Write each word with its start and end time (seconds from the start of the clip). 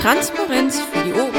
Transparenz 0.00 0.80
für 0.80 1.04
die 1.04 1.12
Ohren. 1.12 1.34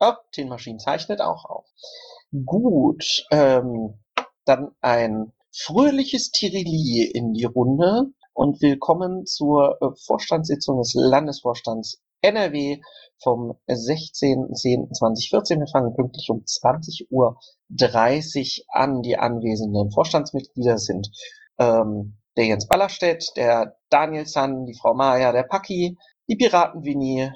Oh, 0.00 0.14
Maschinen 0.48 0.80
zeichnet 0.80 1.20
auch 1.20 1.44
auf. 1.44 1.66
Gut, 2.44 3.24
ähm, 3.30 4.00
dann 4.44 4.72
ein 4.80 5.32
fröhliches 5.52 6.32
Tirili 6.32 7.08
in 7.14 7.32
die 7.32 7.44
Runde 7.44 8.06
und 8.32 8.60
willkommen 8.60 9.24
zur 9.24 9.80
äh, 9.80 9.90
Vorstandssitzung 10.04 10.78
des 10.78 10.94
Landesvorstands 10.94 12.02
NRW 12.22 12.80
vom 13.22 13.56
16.10.2014. 13.68 15.60
Wir 15.60 15.68
fangen 15.68 15.94
pünktlich 15.94 16.28
um 16.28 16.40
20.30 16.40 17.08
Uhr 17.10 17.38
an. 18.68 19.02
Die 19.02 19.16
anwesenden 19.16 19.92
Vorstandsmitglieder 19.92 20.78
sind 20.78 21.08
ähm, 21.58 22.18
der 22.36 22.46
Jens 22.46 22.66
Ballerstedt, 22.66 23.32
der 23.36 23.76
Daniel 23.90 24.26
Zahn, 24.26 24.66
die 24.66 24.74
Frau 24.74 24.94
Maja, 24.94 25.32
der 25.32 25.42
Paki, 25.42 25.96
die 26.28 26.36
Piraten 26.36 26.84
Winnie, 26.84 27.30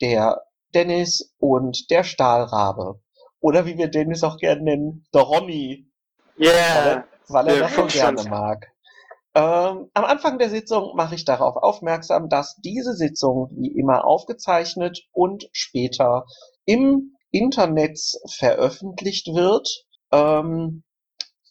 der 0.00 0.42
Dennis 0.74 1.34
und 1.38 1.90
der 1.90 2.04
Stahlrabe. 2.04 3.00
Oder 3.40 3.66
wie 3.66 3.76
wir 3.76 3.88
Dennis 3.88 4.22
auch 4.22 4.36
gerne 4.36 4.62
nennen, 4.62 5.04
der 5.12 5.22
Ronny. 5.22 5.86
Yeah. 6.38 7.04
Weil 7.28 7.48
er 7.48 7.54
Der 7.54 7.62
das 7.62 7.74
so 7.74 7.86
gerne 7.86 8.22
mag. 8.24 8.68
Ähm, 9.34 9.90
am 9.94 10.04
Anfang 10.04 10.38
der 10.38 10.50
Sitzung 10.50 10.94
mache 10.94 11.14
ich 11.14 11.24
darauf 11.24 11.56
aufmerksam, 11.56 12.28
dass 12.28 12.56
diese 12.56 12.94
Sitzung 12.94 13.48
wie 13.52 13.72
immer 13.78 14.04
aufgezeichnet 14.04 15.02
und 15.10 15.48
später 15.52 16.26
im 16.66 17.16
Internet 17.30 17.98
veröffentlicht 18.30 19.28
wird. 19.28 19.68
Ähm, 20.12 20.82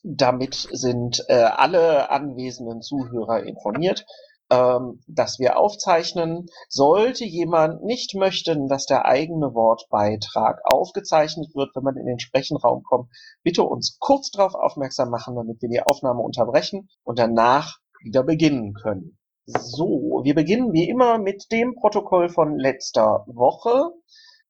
damit 0.03 0.67
sind 0.71 1.23
äh, 1.27 1.33
alle 1.33 2.09
anwesenden 2.09 2.81
Zuhörer 2.81 3.43
informiert, 3.43 4.05
ähm, 4.51 5.01
dass 5.07 5.39
wir 5.39 5.57
aufzeichnen. 5.57 6.47
Sollte 6.69 7.23
jemand 7.23 7.83
nicht 7.83 8.15
möchten, 8.15 8.67
dass 8.67 8.85
der 8.85 9.05
eigene 9.05 9.53
Wortbeitrag 9.53 10.61
aufgezeichnet 10.63 11.55
wird, 11.55 11.75
wenn 11.75 11.83
man 11.83 11.97
in 11.97 12.05
den 12.05 12.19
Sprechenraum 12.19 12.83
kommt, 12.83 13.09
bitte 13.43 13.63
uns 13.63 13.97
kurz 13.99 14.31
darauf 14.31 14.55
aufmerksam 14.55 15.09
machen, 15.09 15.35
damit 15.35 15.61
wir 15.61 15.69
die 15.69 15.81
Aufnahme 15.81 16.21
unterbrechen 16.21 16.89
und 17.03 17.19
danach 17.19 17.77
wieder 18.03 18.23
beginnen 18.23 18.73
können. 18.73 19.17
So, 19.45 20.21
wir 20.23 20.35
beginnen 20.35 20.73
wie 20.73 20.87
immer 20.89 21.17
mit 21.17 21.51
dem 21.51 21.75
Protokoll 21.75 22.29
von 22.29 22.57
letzter 22.57 23.25
Woche. 23.27 23.91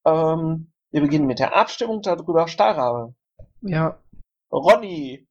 Ähm, 0.05 0.71
wir 0.91 1.01
beginnen 1.01 1.27
mit 1.27 1.39
der 1.39 1.55
Abstimmung 1.55 2.01
darüber. 2.01 2.47
Stahlrabe, 2.47 3.13
Ja, 3.61 3.99
Ronny. 4.51 5.27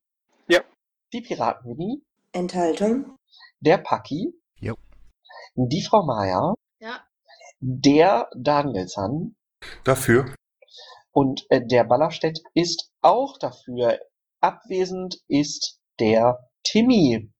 Die 1.12 1.20
Piratenmini, 1.20 2.02
Enthaltung. 2.32 3.16
der 3.60 3.78
Paki. 3.78 4.32
Jo. 4.60 4.76
Die 5.56 5.82
Frau 5.82 6.04
Meier. 6.04 6.54
Ja. 6.80 7.00
Der 7.60 8.28
Danielson 8.36 9.34
Dafür. 9.84 10.34
und 11.12 11.44
äh, 11.50 11.60
der 11.66 11.84
Ballerstedt 11.84 12.40
ist 12.54 12.90
auch 13.02 13.38
dafür. 13.38 13.98
Abwesend 14.40 15.18
ist 15.28 15.78
der 15.98 16.38
Timmy. 16.62 17.30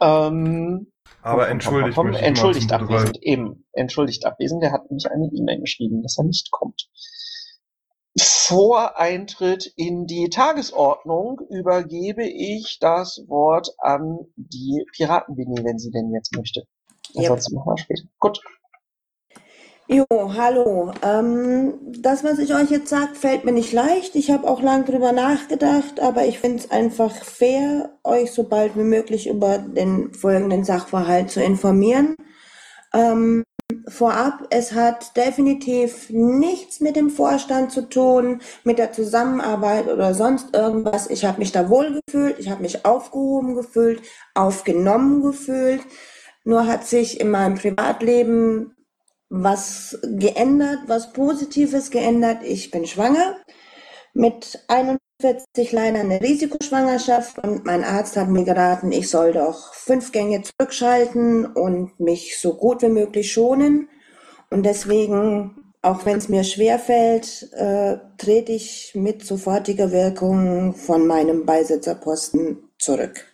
Ähm, 0.00 0.90
Aber 1.22 1.48
entschuldigt 1.48 1.94
komm, 1.94 2.06
komm, 2.06 2.10
mich. 2.12 2.16
komm, 2.18 2.26
Entschuldigt 2.28 2.72
abwesend, 2.72 3.22
eben. 3.22 3.64
Entschuldigt 3.72 4.24
abwesend, 4.26 4.62
der 4.62 4.72
hat 4.72 4.90
nämlich 4.90 5.08
eine 5.10 5.26
E-Mail 5.32 5.60
geschrieben, 5.60 6.02
dass 6.02 6.18
er 6.18 6.24
nicht 6.24 6.50
kommt. 6.50 6.88
Vor 8.24 8.98
Eintritt 8.98 9.72
in 9.76 10.06
die 10.06 10.28
Tagesordnung 10.28 11.40
übergebe 11.50 12.24
ich 12.24 12.78
das 12.80 13.24
Wort 13.28 13.68
an 13.78 14.18
die 14.36 14.84
Piratenbini, 14.96 15.64
wenn 15.64 15.78
sie 15.78 15.90
denn 15.90 16.12
jetzt 16.12 16.34
möchte. 16.36 16.66
Yep. 17.14 17.18
Ansonsten 17.18 17.54
machen 17.56 17.72
wir 17.72 17.78
später. 17.78 18.02
Gut. 18.18 18.40
Jo, 19.86 20.06
hallo. 20.10 20.92
Ähm, 21.02 21.74
das, 21.84 22.24
was 22.24 22.38
ich 22.38 22.54
euch 22.54 22.70
jetzt 22.70 22.88
sage, 22.88 23.14
fällt 23.14 23.44
mir 23.44 23.52
nicht 23.52 23.72
leicht. 23.72 24.16
Ich 24.16 24.30
habe 24.30 24.48
auch 24.48 24.62
lang 24.62 24.86
drüber 24.86 25.12
nachgedacht, 25.12 26.00
aber 26.00 26.24
ich 26.24 26.38
finde 26.38 26.58
es 26.58 26.70
einfach 26.70 27.12
fair, 27.12 27.98
euch 28.02 28.32
so 28.32 28.44
bald 28.44 28.76
wie 28.76 28.84
möglich 28.84 29.28
über 29.28 29.58
den 29.58 30.14
folgenden 30.14 30.64
Sachverhalt 30.64 31.30
zu 31.30 31.42
informieren. 31.42 32.16
Ähm, 32.94 33.44
vorab, 33.88 34.46
es 34.50 34.72
hat 34.72 35.16
definitiv 35.16 36.10
nichts 36.10 36.80
mit 36.80 36.96
dem 36.96 37.10
Vorstand 37.10 37.72
zu 37.72 37.88
tun, 37.88 38.40
mit 38.64 38.78
der 38.78 38.92
Zusammenarbeit 38.92 39.88
oder 39.88 40.14
sonst 40.14 40.54
irgendwas. 40.54 41.08
Ich 41.10 41.24
habe 41.24 41.38
mich 41.38 41.52
da 41.52 41.68
wohl 41.68 42.00
gefühlt, 42.06 42.38
ich 42.38 42.50
habe 42.50 42.62
mich 42.62 42.84
aufgehoben 42.84 43.54
gefühlt, 43.54 44.02
aufgenommen 44.34 45.22
gefühlt. 45.22 45.82
Nur 46.44 46.66
hat 46.66 46.86
sich 46.86 47.20
in 47.20 47.30
meinem 47.30 47.56
Privatleben 47.56 48.74
was 49.28 49.98
geändert, 50.02 50.80
was 50.86 51.12
Positives 51.12 51.90
geändert. 51.90 52.42
Ich 52.42 52.70
bin 52.70 52.86
schwanger 52.86 53.36
mit 54.12 54.64
41 54.68 55.03
leider 55.72 56.00
eine 56.00 56.20
Risikoschwangerschaft 56.20 57.38
und 57.38 57.64
mein 57.64 57.84
Arzt 57.84 58.16
hat 58.16 58.28
mir 58.28 58.44
geraten, 58.44 58.92
ich 58.92 59.10
soll 59.10 59.32
doch 59.32 59.74
fünf 59.74 60.12
Gänge 60.12 60.42
zurückschalten 60.42 61.46
und 61.46 61.98
mich 61.98 62.38
so 62.40 62.54
gut 62.54 62.82
wie 62.82 62.88
möglich 62.88 63.32
schonen. 63.32 63.88
Und 64.50 64.64
deswegen, 64.64 65.72
auch 65.82 66.04
wenn 66.06 66.18
es 66.18 66.28
mir 66.28 66.44
schwerfällt, 66.44 67.50
äh, 67.52 67.98
trete 68.18 68.52
ich 68.52 68.92
mit 68.94 69.24
sofortiger 69.24 69.90
Wirkung 69.90 70.74
von 70.74 71.06
meinem 71.06 71.44
Beisitzerposten 71.44 72.70
zurück. 72.78 73.26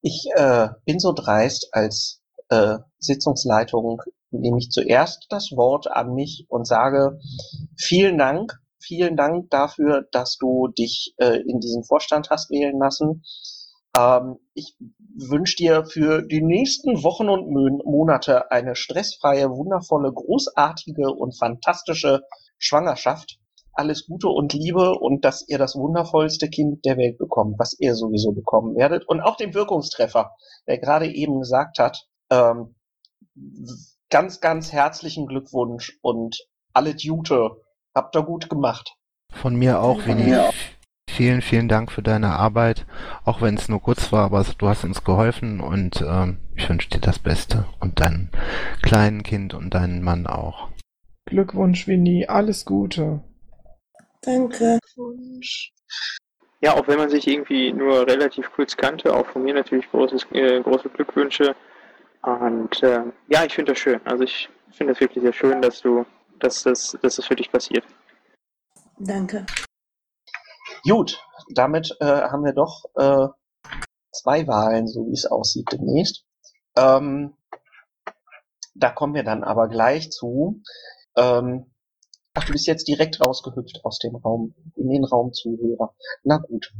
Ich 0.00 0.26
äh, 0.34 0.68
bin 0.84 0.98
so 0.98 1.12
dreist, 1.12 1.68
als 1.72 2.20
äh, 2.48 2.78
Sitzungsleitung 2.98 4.02
nehme 4.30 4.58
ich 4.58 4.70
zuerst 4.70 5.26
das 5.30 5.52
Wort 5.52 5.90
an 5.90 6.14
mich 6.14 6.46
und 6.48 6.66
sage 6.66 7.20
vielen 7.76 8.18
Dank, 8.18 8.58
vielen 8.84 9.16
Dank 9.16 9.50
dafür, 9.50 10.06
dass 10.12 10.36
du 10.38 10.68
dich 10.68 11.14
äh, 11.18 11.40
in 11.40 11.60
diesen 11.60 11.84
Vorstand 11.84 12.30
hast 12.30 12.50
wählen 12.50 12.78
lassen. 12.78 13.22
Ähm, 13.96 14.36
ich 14.54 14.76
wünsche 15.16 15.56
dir 15.56 15.84
für 15.84 16.22
die 16.22 16.42
nächsten 16.42 17.02
Wochen 17.02 17.28
und 17.28 17.48
Monate 17.84 18.50
eine 18.50 18.74
stressfreie, 18.74 19.50
wundervolle, 19.50 20.12
großartige 20.12 21.10
und 21.10 21.36
fantastische 21.38 22.22
Schwangerschaft. 22.58 23.38
Alles 23.72 24.06
Gute 24.06 24.28
und 24.28 24.52
Liebe 24.52 24.94
und 24.98 25.24
dass 25.24 25.48
ihr 25.48 25.58
das 25.58 25.74
wundervollste 25.74 26.48
Kind 26.48 26.84
der 26.84 26.96
Welt 26.96 27.18
bekommt, 27.18 27.58
was 27.58 27.76
ihr 27.78 27.94
sowieso 27.94 28.32
bekommen 28.32 28.76
werdet. 28.76 29.08
Und 29.08 29.20
auch 29.20 29.36
den 29.36 29.54
Wirkungstreffer, 29.54 30.32
der 30.68 30.78
gerade 30.78 31.12
eben 31.12 31.40
gesagt 31.40 31.78
hat, 31.78 32.06
ähm, 32.30 32.76
ganz, 34.10 34.40
ganz 34.40 34.72
herzlichen 34.72 35.26
Glückwunsch 35.26 35.98
und 36.02 36.38
alle 36.72 36.94
Jute. 36.96 37.63
Habt 37.94 38.16
ihr 38.16 38.22
gut 38.22 38.50
gemacht. 38.50 38.96
Von 39.32 39.56
mir 39.56 39.80
auch, 39.80 40.06
Winnie. 40.06 40.24
mir 40.24 40.50
Vielen, 41.10 41.42
vielen 41.42 41.68
Dank 41.68 41.92
für 41.92 42.02
deine 42.02 42.30
Arbeit, 42.30 42.86
auch 43.24 43.40
wenn 43.40 43.54
es 43.54 43.68
nur 43.68 43.80
kurz 43.80 44.10
war, 44.10 44.24
aber 44.24 44.44
du 44.58 44.68
hast 44.68 44.82
uns 44.82 45.04
geholfen 45.04 45.60
und 45.60 46.02
ähm, 46.02 46.38
ich 46.56 46.68
wünsche 46.68 46.88
dir 46.88 46.98
das 46.98 47.20
Beste 47.20 47.66
und 47.78 48.00
deinem 48.00 48.30
kleinen 48.82 49.22
Kind 49.22 49.54
und 49.54 49.74
deinen 49.74 50.02
Mann 50.02 50.26
auch. 50.26 50.70
Glückwunsch, 51.26 51.86
Winnie. 51.86 52.26
Alles 52.28 52.64
Gute. 52.64 53.22
Danke. 54.22 54.78
Ja, 56.60 56.74
auch 56.74 56.88
wenn 56.88 56.98
man 56.98 57.10
sich 57.10 57.28
irgendwie 57.28 57.72
nur 57.72 58.06
relativ 58.08 58.50
kurz 58.50 58.76
kannte, 58.76 59.14
auch 59.14 59.26
von 59.26 59.44
mir 59.44 59.54
natürlich 59.54 59.88
großes, 59.90 60.26
äh, 60.32 60.60
große 60.62 60.88
Glückwünsche. 60.88 61.54
Und 62.22 62.82
äh, 62.82 63.02
ja, 63.28 63.44
ich 63.44 63.54
finde 63.54 63.72
das 63.72 63.78
schön. 63.78 64.00
Also 64.04 64.24
ich 64.24 64.48
finde 64.72 64.94
das 64.94 65.00
wirklich 65.00 65.22
sehr 65.22 65.32
schön, 65.32 65.62
dass 65.62 65.80
du, 65.80 66.04
dass 66.40 66.62
das, 66.62 66.96
dass 67.02 67.16
das 67.16 67.26
für 67.26 67.36
dich 67.36 67.50
passiert. 67.50 67.84
Danke. 68.98 69.46
Gut, 70.88 71.18
damit 71.54 71.96
äh, 72.00 72.04
haben 72.04 72.44
wir 72.44 72.52
doch 72.52 72.84
äh, 72.96 73.28
zwei 74.12 74.46
Wahlen, 74.46 74.86
so 74.86 75.06
wie 75.06 75.12
es 75.12 75.26
aussieht, 75.26 75.68
demnächst. 75.72 76.24
Ähm, 76.76 77.36
da 78.74 78.90
kommen 78.90 79.14
wir 79.14 79.24
dann 79.24 79.44
aber 79.44 79.68
gleich 79.68 80.10
zu. 80.10 80.62
Ähm, 81.16 81.72
ach, 82.34 82.44
du 82.44 82.52
bist 82.52 82.66
jetzt 82.66 82.88
direkt 82.88 83.20
rausgehüpft 83.20 83.80
aus 83.84 83.98
dem 83.98 84.16
Raum, 84.16 84.54
in 84.76 84.88
den 84.88 85.04
Raum 85.04 85.32
Zuhörer. 85.32 85.94
Na 86.22 86.38
gut. 86.38 86.72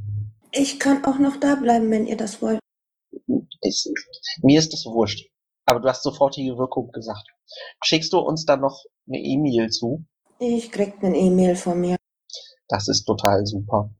Ich 0.53 0.79
kann 0.79 1.05
auch 1.05 1.19
noch 1.19 1.39
da 1.39 1.55
bleiben, 1.56 1.91
wenn 1.91 2.06
ihr 2.06 2.17
das 2.17 2.43
wollt. 2.43 2.61
Ist, 3.62 3.91
mir 4.43 4.59
ist 4.59 4.75
es 4.75 4.85
wurscht. 4.85 5.31
Aber 5.66 5.81
du 5.81 5.88
hast 5.88 6.02
sofortige 6.02 6.58
Wirkung 6.58 6.90
gesagt. 6.93 7.26
Schickst 7.82 8.12
du 8.12 8.19
uns 8.19 8.44
dann 8.44 8.61
noch 8.61 8.84
eine 9.08 9.19
E-Mail 9.19 9.70
zu? 9.70 10.05
Ich 10.38 10.70
krieg 10.70 10.94
eine 11.02 11.16
E-Mail 11.16 11.56
von 11.56 11.81
mir. 11.81 11.96
Das 12.69 12.88
ist 12.88 13.05
total 13.05 13.46
super. 13.46 13.90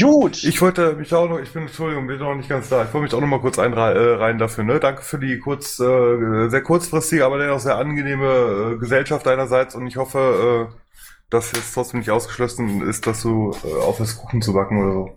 Gut. 0.00 0.42
Ich 0.42 0.60
wollte 0.60 0.94
mich 0.96 1.14
auch 1.14 1.28
noch, 1.28 1.38
ich 1.38 1.52
bin, 1.52 1.62
Entschuldigung, 1.62 2.06
bin 2.08 2.18
noch 2.18 2.34
nicht 2.34 2.48
ganz 2.48 2.68
da. 2.68 2.82
Ich 2.84 2.92
wollte 2.92 3.04
mich 3.04 3.14
auch 3.14 3.20
noch 3.20 3.28
mal 3.28 3.40
kurz 3.40 3.58
einreihen 3.58 3.96
äh, 3.96 4.14
rein 4.14 4.38
dafür, 4.38 4.64
ne? 4.64 4.80
Danke 4.80 5.02
für 5.02 5.18
die 5.18 5.38
kurz, 5.38 5.78
äh, 5.78 6.48
sehr 6.48 6.62
kurzfristige, 6.62 7.24
aber 7.24 7.38
dennoch 7.38 7.60
sehr 7.60 7.76
angenehme 7.76 8.74
äh, 8.74 8.78
Gesellschaft 8.78 9.24
deinerseits 9.24 9.76
und 9.76 9.86
ich 9.86 9.96
hoffe, 9.96 10.70
äh, 10.72 10.76
dass 11.30 11.52
jetzt 11.52 11.72
trotzdem 11.72 12.00
nicht 12.00 12.10
ausgeschlossen 12.10 12.82
ist, 12.88 13.06
dass 13.06 13.22
du 13.22 13.52
äh, 13.64 13.82
aufhörst, 13.82 14.18
Kuchen 14.18 14.42
zu 14.42 14.52
backen 14.52 14.82
oder 14.82 14.92
so. 14.92 15.10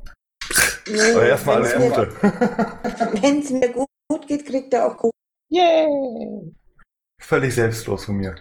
Nee, 0.92 1.12
Aber 1.14 1.26
erstmal 1.26 1.56
alles 1.58 1.76
Gute. 1.76 2.12
Wenn 3.22 3.40
es 3.40 3.50
mir 3.50 3.70
gut, 3.70 3.88
gut 4.10 4.28
geht, 4.28 4.46
kriegt 4.46 4.74
er 4.74 4.88
auch 4.88 4.98
gut. 4.98 5.12
Yay! 5.50 6.56
Völlig 7.20 7.56
selbstlos 7.56 8.06
von 8.06 8.18
mir. 8.18 8.36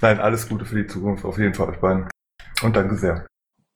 Nein, 0.00 0.20
alles 0.20 0.48
Gute 0.48 0.64
für 0.64 0.82
die 0.82 0.86
Zukunft, 0.86 1.24
auf 1.24 1.38
jeden 1.38 1.54
Fall 1.54 1.70
euch 1.70 1.80
beiden. 1.80 2.08
Und 2.62 2.76
danke 2.76 2.96
sehr. 2.96 3.26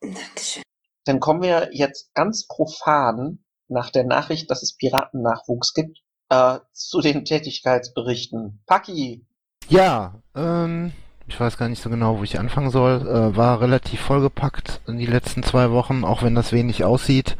Dankeschön. 0.01 0.63
Dann 1.05 1.19
kommen 1.19 1.41
wir 1.41 1.69
jetzt 1.71 2.13
ganz 2.13 2.47
profan 2.47 3.39
nach 3.69 3.89
der 3.91 4.05
Nachricht, 4.05 4.51
dass 4.51 4.61
es 4.61 4.75
Piratennachwuchs 4.75 5.73
gibt, 5.73 5.99
äh, 6.29 6.59
zu 6.73 7.01
den 7.01 7.25
Tätigkeitsberichten. 7.25 8.61
Paki, 8.65 9.25
Ja, 9.69 10.21
ähm, 10.35 10.91
ich 11.27 11.39
weiß 11.39 11.57
gar 11.57 11.69
nicht 11.69 11.81
so 11.81 11.89
genau, 11.89 12.19
wo 12.19 12.23
ich 12.23 12.39
anfangen 12.39 12.71
soll. 12.71 13.01
Äh, 13.07 13.35
war 13.35 13.61
relativ 13.61 14.01
vollgepackt 14.01 14.81
in 14.87 14.97
die 14.97 15.05
letzten 15.05 15.43
zwei 15.43 15.71
Wochen, 15.71 16.03
auch 16.03 16.23
wenn 16.23 16.35
das 16.35 16.51
wenig 16.51 16.83
aussieht. 16.83 17.37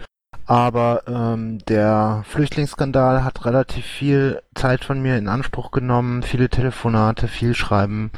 Aber 0.47 1.03
ähm, 1.07 1.59
der 1.67 2.23
Flüchtlingsskandal 2.25 3.25
hat 3.25 3.45
relativ 3.45 3.85
viel 3.85 4.41
Zeit 4.55 4.85
von 4.85 5.01
mir 5.01 5.17
in 5.17 5.27
Anspruch 5.27 5.71
genommen, 5.71 6.23
viele 6.23 6.49
Telefonate, 6.49 7.27
viel 7.27 7.53
Schreiben, 7.53 8.11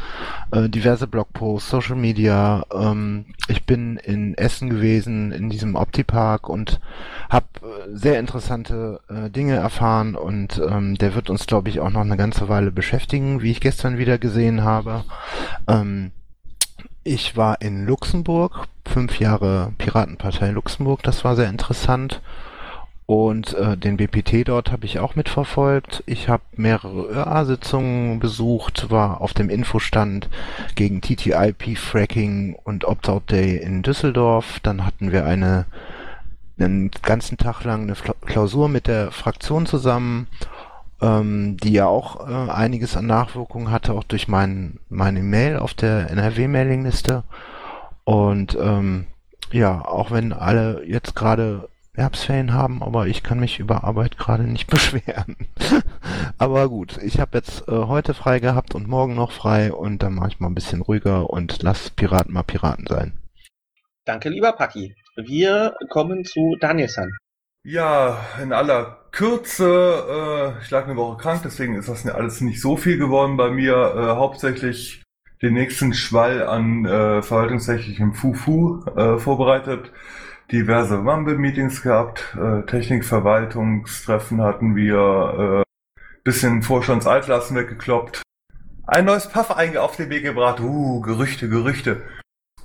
äh, 0.52 0.70
diverse 0.70 1.08
Blogposts, 1.08 1.72
Social 1.72 1.96
Media. 1.96 2.64
Ähm, 2.72 3.26
ich 3.48 3.66
bin 3.66 3.98
in 3.98 4.38
Essen 4.38 4.70
gewesen, 4.70 5.31
in 5.31 5.50
diesem 5.50 5.76
Optipark 5.76 6.48
und 6.48 6.80
habe 7.31 7.48
äh, 7.64 7.96
sehr 7.98 8.20
interessante 8.20 9.02
äh, 9.10 9.32
Dinge 9.32 9.56
erfahren 9.56 10.14
und 10.16 10.62
ähm, 10.70 11.00
der 11.00 11.16
wird 11.16 11.32
uns, 11.32 11.48
glaube 11.48 11.70
ich, 11.70 11.80
auch 11.80 11.90
noch 11.90 12.02
eine 12.02 12.18
ganze 12.18 12.48
Weile 12.48 12.72
beschäftigen, 12.72 13.42
wie 13.42 13.50
ich 13.50 13.60
gestern 13.60 13.98
wieder 13.98 14.20
gesehen 14.20 14.64
habe. 14.64 15.04
Ähm, 15.68 16.12
ich 17.10 17.36
war 17.36 17.60
in 17.62 17.88
Luxemburg, 17.88 18.68
fünf 18.86 19.20
Jahre 19.20 19.74
Piratenpartei 19.80 20.52
Luxemburg, 20.52 21.02
das 21.02 21.26
war 21.26 21.36
sehr 21.36 21.50
interessant. 21.50 22.22
Und 23.08 23.56
äh, 23.56 23.76
den 23.76 23.98
BPT 23.98 24.48
dort 24.48 24.72
habe 24.72 24.86
ich 24.86 25.00
auch 25.00 25.16
mitverfolgt. 25.16 26.04
Ich 26.06 26.30
habe 26.30 26.44
mehrere 26.56 27.08
ÖA-Sitzungen 27.08 28.20
besucht, 28.20 28.92
war 28.92 29.22
auf 29.22 29.34
dem 29.34 29.50
Infostand 29.50 30.30
gegen 30.76 31.02
TTIP-Fracking 31.02 32.56
und 32.64 32.86
Opt-out 32.86 33.32
Day 33.32 33.58
in 33.58 33.82
Düsseldorf. 33.82 34.60
Dann 34.60 34.86
hatten 34.86 35.12
wir 35.12 35.26
eine 35.26 35.66
einen 36.60 36.92
ganzen 37.02 37.38
Tag 37.38 37.64
lang 37.64 37.84
eine 37.84 37.96
Klausur 38.26 38.70
mit 38.70 38.88
der 38.88 39.12
Fraktion 39.12 39.66
zusammen, 39.66 40.28
ähm, 41.01 41.57
die 41.57 41.74
ja 41.74 41.88
auch 41.88 42.28
äh, 42.28 42.51
einiges 42.51 42.98
an 42.98 43.07
Nachwirkungen 43.07 43.72
hatte, 43.72 43.94
auch 43.94 44.04
durch 44.04 44.28
mein, 44.28 44.80
meine 44.90 45.22
Mail 45.22 45.57
auf 45.57 45.74
der 45.74 46.10
NRW-Mailingliste. 46.10 47.24
Und 48.04 48.57
ähm, 48.60 49.07
ja, 49.51 49.86
auch 49.86 50.12
wenn 50.12 50.34
alle 50.34 50.84
jetzt 50.86 51.16
gerade 51.16 51.69
Herbstferien 51.96 52.54
haben, 52.54 52.81
aber 52.81 53.07
ich 53.07 53.24
kann 53.24 53.40
mich 53.40 53.60
über 53.60 53.84
Arbeit 53.84 54.18
gerade 54.18 54.44
nicht 54.44 54.68
beschweren. 54.72 55.36
aber 56.38 56.69
gut, 56.69 56.98
ich 57.01 57.19
habe 57.19 57.38
jetzt 57.38 57.68
äh, 57.68 57.72
heute 57.72 58.13
frei 58.13 58.40
gehabt 58.40 58.75
und 58.75 58.88
morgen 58.88 59.16
noch 59.16 59.31
frei 59.31 59.72
und 59.72 60.04
dann 60.04 60.16
mache 60.16 60.30
ich 60.30 60.40
mal 60.40 60.48
ein 60.48 60.56
bisschen 60.56 60.81
ruhiger 60.81 61.30
und 61.30 61.62
lass 61.62 61.90
Piraten 61.90 62.34
mal 62.34 62.44
Piraten 62.44 62.88
sein. 62.88 63.18
danke 64.06 64.30
lieber 64.30 64.54
Paki. 64.54 64.96
Wir 65.16 65.75
kommen 65.90 66.24
zu 66.24 66.56
Danielson. 66.60 67.12
Ja, 67.63 68.25
in 68.42 68.54
aller 68.54 68.99
Kürze, 69.12 70.56
äh, 70.58 70.64
ich 70.64 70.70
lag 70.70 70.86
eine 70.86 70.96
Woche 70.96 71.18
krank, 71.22 71.42
deswegen 71.44 71.76
ist 71.76 71.90
das 71.90 72.06
alles 72.08 72.42
nicht 72.42 72.62
so 72.62 72.78
viel 72.78 72.98
geworden 72.98 73.38
bei 73.38 73.50
mir. 73.50 73.74
Äh, 73.74 74.16
hauptsächlich 74.16 75.04
den 75.42 75.54
nächsten 75.54 75.94
Schwall 75.94 76.46
an 76.46 76.86
äh, 76.86 77.22
verwaltungsrechtlichem 77.22 78.14
Fufu 78.14 78.84
äh, 78.96 79.18
vorbereitet. 79.18 79.92
Diverse 80.52 80.98
Mumble-Meetings 80.98 81.84
gehabt, 81.84 82.36
äh, 82.40 82.64
Technikverwaltungstreffen 82.66 84.42
hatten 84.42 84.76
wir, 84.76 85.64
äh, 85.64 85.70
bisschen 86.24 86.62
Vorstandsaltlasten 86.62 87.56
weggekloppt. 87.56 88.22
Ein 88.86 89.06
neues 89.06 89.30
Puff 89.30 89.52
einge 89.52 89.82
auf 89.82 89.96
den 89.96 90.10
Weg 90.10 90.24
gebracht. 90.24 90.60
Uh, 90.60 91.02
Gerüchte, 91.02 91.48
Gerüchte. 91.48 92.02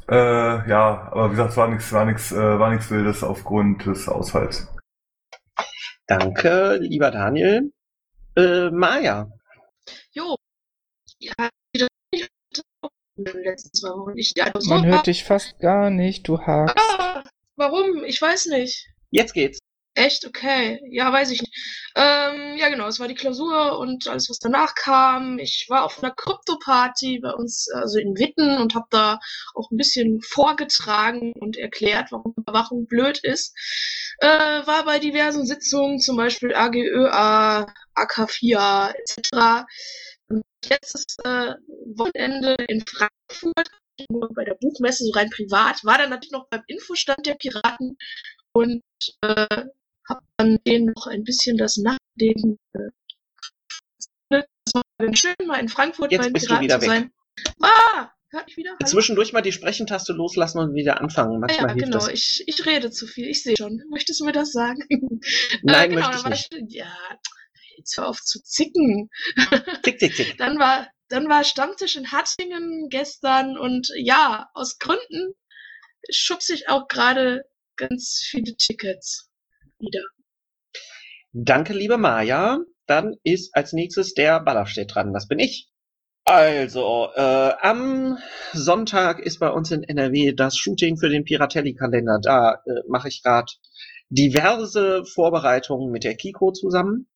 Äh, 0.09 0.69
ja, 0.69 1.09
aber 1.13 1.27
wie 1.27 1.31
gesagt, 1.31 1.51
es 1.51 1.57
war 1.57 1.69
nichts, 1.69 1.93
war 1.93 2.05
nichts, 2.05 2.33
äh, 2.33 2.59
war 2.59 2.71
nichts 2.71 2.91
Wildes 2.91 3.23
aufgrund 3.23 3.87
des 3.87 4.09
Ausfalls. 4.09 4.74
Danke, 6.07 6.79
lieber 6.81 7.11
Daniel. 7.11 7.73
Äh, 8.37 8.71
Maja. 8.71 9.31
Jo. 10.13 10.37
Ja, 11.19 11.49
wieder 11.73 11.89
nicht 12.13 12.29
in 13.17 13.25
den 13.25 13.43
letzten 13.43 13.73
zwei 13.75 13.91
Wochen. 13.91 14.19
Ich, 14.19 14.33
ja, 14.37 14.51
so 14.59 14.69
Man 14.71 14.85
hört 14.85 15.07
dich 15.07 15.25
fast 15.25 15.59
gar 15.61 15.91
nicht, 15.91 16.29
du 16.29 16.41
hakst. 16.41 16.77
Ah, 16.79 17.23
warum? 17.57 18.05
Ich 18.05 18.21
weiß 18.21 18.47
nicht. 18.47 18.87
Jetzt 19.11 19.33
geht's. 19.33 19.61
Echt? 19.97 20.27
Okay. 20.27 20.81
Ja, 20.91 21.13
weiß 21.13 21.31
ich 21.31 21.41
nicht. 21.41 21.55
Ähm, 21.95 22.57
ja, 22.57 22.69
genau. 22.69 22.89
Es 22.89 22.99
war 22.99 23.07
die 23.07 23.15
Klausur 23.15 23.79
und 23.79 24.09
alles, 24.09 24.29
was 24.29 24.41
danach 24.41 24.75
kam. 24.75 25.39
Ich 25.39 25.67
war 25.69 25.85
auf 25.85 26.03
einer 26.03 26.13
Krypto-Party 26.13 27.21
bei 27.21 27.33
uns, 27.33 27.69
also 27.73 28.01
in 28.01 28.19
Witten 28.19 28.59
und 28.59 28.75
habe 28.75 28.87
da 28.91 29.21
auch 29.55 29.71
ein 29.71 29.77
bisschen 29.77 30.21
vorgetragen 30.21 31.33
und 31.35 31.57
erklärt, 31.57 32.11
warum 32.11 32.35
Überwachung 32.37 32.87
blöd 32.87 33.21
ist. 33.23 33.55
Äh, 34.19 34.67
war 34.67 34.85
bei 34.85 34.99
diversen 34.99 35.47
Sitzungen, 35.47 36.01
zum 36.01 36.17
Beispiel 36.17 36.55
AGÖA, 36.55 37.67
AK4 37.95 38.95
etc. 38.95 39.67
Ist 40.83 41.21
äh, 41.25 41.55
Wochenende 41.97 42.57
in 42.69 42.85
Frankfurt, 42.87 43.71
nur 44.11 44.33
bei 44.35 44.45
der 44.45 44.55
Buchmesse, 44.55 45.05
so 45.05 45.13
rein 45.13 45.31
privat, 45.31 45.85
war 45.85 45.99
dann 45.99 46.11
natürlich 46.11 46.33
noch 46.33 46.49
beim 46.49 46.63
Infostand 46.67 47.27
der 47.27 47.35
Piraten 47.35 47.97
und 48.53 48.83
äh, 49.21 49.47
habe 50.09 50.25
dann 50.37 50.59
denen 50.67 50.93
noch 50.95 51.07
ein 51.07 51.25
bisschen 51.25 51.57
das 51.57 51.77
Nachleben. 51.77 52.59
Äh, 52.73 52.91
das 54.31 54.45
war 54.75 54.83
ganz 54.99 55.19
schön, 55.19 55.35
mal 55.47 55.61
in 55.61 55.69
Frankfurt 55.69 56.13
Jetzt 56.13 56.23
bei 56.23 56.31
den 56.31 56.35
Piraten 56.35 56.69
zu 56.69 56.81
weg. 56.81 56.89
sein. 56.89 57.13
Ah, 57.61 58.11
hört 58.35 58.47
mich 58.47 58.57
wieder? 58.57 58.71
Hallo? 58.71 58.91
Zwischendurch 58.91 59.33
mal 59.33 59.41
die 59.41 59.53
Sprechentaste 59.53 60.13
loslassen 60.13 60.59
und 60.59 60.75
wieder 60.75 61.01
anfangen. 61.01 61.37
Ah 61.37 61.47
Manchmal 61.47 61.71
ja, 61.71 61.85
genau. 61.85 62.09
Ich, 62.09 62.45
ich 62.47 62.67
rede 62.67 62.91
zu 62.91 63.07
viel. 63.07 63.29
Ich 63.29 63.43
sehe 63.43 63.57
schon. 63.57 63.83
Möchtest 63.91 64.21
du 64.21 64.25
mir 64.25 64.33
das 64.33 64.53
sagen? 64.53 64.81
Nein, 65.63 65.91
genau, 65.91 66.09
möchte 66.09 66.17
ich 66.19 66.51
nicht. 66.51 66.55
Ich, 66.55 66.75
ja, 66.77 66.95
jetzt 67.77 67.97
hör 67.97 68.09
auf 68.09 68.21
zu 68.21 68.43
zicken. 68.43 69.11
Tick, 69.83 69.99
tick, 69.99 70.15
tick. 70.15 70.39
Dann 70.39 70.59
war, 70.59 70.89
dann 71.09 71.29
war 71.29 71.45
Stammtisch 71.45 71.97
in 71.97 72.13
Hattingen 72.13 72.89
gestern 72.91 73.57
und 73.57 73.89
ja, 73.97 74.49
aus 74.55 74.79
Gründen 74.79 75.35
schubse 76.11 76.55
ich 76.55 76.69
auch 76.69 76.89
gerade 76.89 77.45
ganz 77.77 78.21
viele 78.23 78.57
Tickets 78.57 79.31
wieder. 79.79 80.03
Danke, 81.33 81.73
liebe 81.73 81.99
Maja. 81.99 82.59
Dann 82.87 83.17
ist 83.23 83.55
als 83.57 83.73
nächstes 83.73 84.13
der 84.13 84.41
Ballerstedt 84.41 84.95
dran. 84.95 85.13
Das 85.13 85.27
bin 85.27 85.39
ich. 85.39 85.69
Also, 86.27 87.09
äh, 87.15 87.53
am 87.61 88.17
Sonntag 88.55 89.21
ist 89.21 89.41
bei 89.41 89.51
uns 89.51 89.71
in 89.71 89.83
NRW 89.83 90.33
das 90.33 90.57
Shooting 90.57 90.97
für 90.97 91.11
den 91.11 91.25
Piratelli-Kalender. 91.25 92.19
Da 92.23 92.63
äh, 92.65 92.81
mache 92.89 93.09
ich 93.09 93.23
gerade 93.23 93.53
diverse 94.09 95.05
Vorbereitungen 95.05 95.91
mit 95.91 96.05
der 96.05 96.15
Kiko 96.15 96.53
zusammen. 96.53 97.09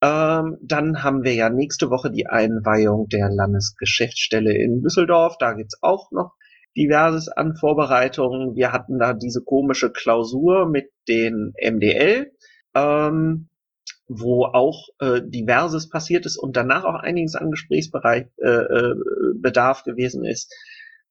Ähm, 0.00 0.58
dann 0.62 1.02
haben 1.02 1.24
wir 1.24 1.34
ja 1.34 1.50
nächste 1.50 1.90
Woche 1.90 2.12
die 2.12 2.28
Einweihung 2.28 3.08
der 3.08 3.30
Landesgeschäftsstelle 3.30 4.54
in 4.54 4.80
Düsseldorf. 4.80 5.38
Da 5.38 5.54
gibt's 5.54 5.78
auch 5.82 6.12
noch 6.12 6.34
diverses 6.76 7.28
an 7.28 7.56
Vorbereitungen. 7.56 8.54
Wir 8.54 8.72
hatten 8.72 8.98
da 8.98 9.12
diese 9.12 9.42
komische 9.42 9.90
Klausur 9.90 10.68
mit 10.68 10.90
den 11.08 11.52
MDL. 11.60 12.32
Ähm, 12.74 13.48
wo 14.08 14.44
auch 14.44 14.88
äh, 14.98 15.20
diverses 15.24 15.88
passiert 15.88 16.26
ist 16.26 16.36
und 16.36 16.56
danach 16.56 16.84
auch 16.84 16.94
einiges 16.94 17.34
an 17.34 17.50
Gesprächsbereich 17.50 18.26
äh, 18.38 18.48
äh, 18.48 18.94
Bedarf 19.36 19.84
gewesen 19.84 20.24
ist. 20.24 20.52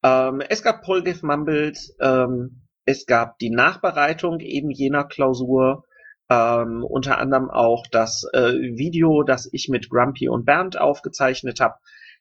Ähm, 0.03 0.41
es 0.50 0.62
gab 0.63 0.83
Polgef 0.83 1.24
Mumbles, 1.24 1.95
ähm, 2.00 2.62
es 2.86 3.05
gab 3.05 3.38
die 3.39 3.50
Nachbereitung 3.50 4.39
eben 4.39 4.71
jener 4.71 5.03
Klausur, 5.05 5.86
ähm, 6.29 6.83
unter 6.83 7.17
anderem 7.17 7.50
auch 7.50 7.86
das 7.91 8.25
äh, 8.33 8.53
Video, 8.53 9.24
das 9.24 9.50
ich 9.51 9.69
mit 9.69 9.89
Grumpy 9.89 10.29
und 10.29 10.45
Bernd 10.45 10.79
aufgezeichnet 10.79 11.60
habe, 11.60 11.75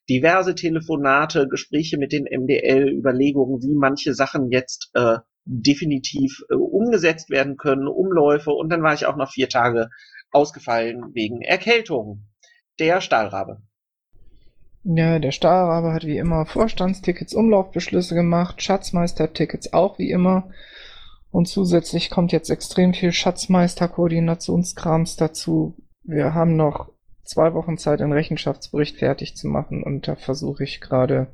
diverse 0.08 0.54
Telefonate, 0.54 1.48
Gespräche 1.48 1.96
mit 1.96 2.12
den 2.12 2.24
MDL, 2.24 2.88
Überlegungen, 2.88 3.62
wie 3.62 3.74
manche 3.74 4.14
Sachen 4.14 4.50
jetzt 4.50 4.90
äh, 4.94 5.18
definitiv 5.44 6.42
äh, 6.50 6.54
umgesetzt 6.54 7.30
werden 7.30 7.56
können, 7.56 7.88
Umläufe 7.88 8.50
und 8.50 8.70
dann 8.70 8.82
war 8.82 8.94
ich 8.94 9.06
auch 9.06 9.16
noch 9.16 9.30
vier 9.30 9.48
Tage 9.48 9.88
ausgefallen 10.32 11.14
wegen 11.14 11.42
Erkältung. 11.42 12.26
Der 12.78 13.00
Stahlrabe. 13.00 13.62
Ja, 14.82 15.18
der 15.18 15.32
Stahlrabe 15.32 15.92
hat 15.92 16.06
wie 16.06 16.16
immer 16.16 16.46
Vorstandstickets, 16.46 17.34
Umlaufbeschlüsse 17.34 18.14
gemacht, 18.14 18.62
Schatzmeistertickets 18.62 19.74
auch 19.74 19.98
wie 19.98 20.10
immer. 20.10 20.48
Und 21.30 21.48
zusätzlich 21.48 22.08
kommt 22.10 22.32
jetzt 22.32 22.50
extrem 22.50 22.92
viel 22.94 23.12
Schatzmeister-Koordinationskrams 23.12 25.16
dazu. 25.16 25.76
Wir 26.02 26.34
haben 26.34 26.56
noch 26.56 26.90
zwei 27.24 27.54
Wochen 27.54 27.78
Zeit, 27.78 28.00
einen 28.00 28.12
Rechenschaftsbericht 28.12 28.96
fertig 28.96 29.36
zu 29.36 29.46
machen 29.46 29.82
und 29.82 30.08
da 30.08 30.16
versuche 30.16 30.64
ich 30.64 30.80
gerade 30.80 31.28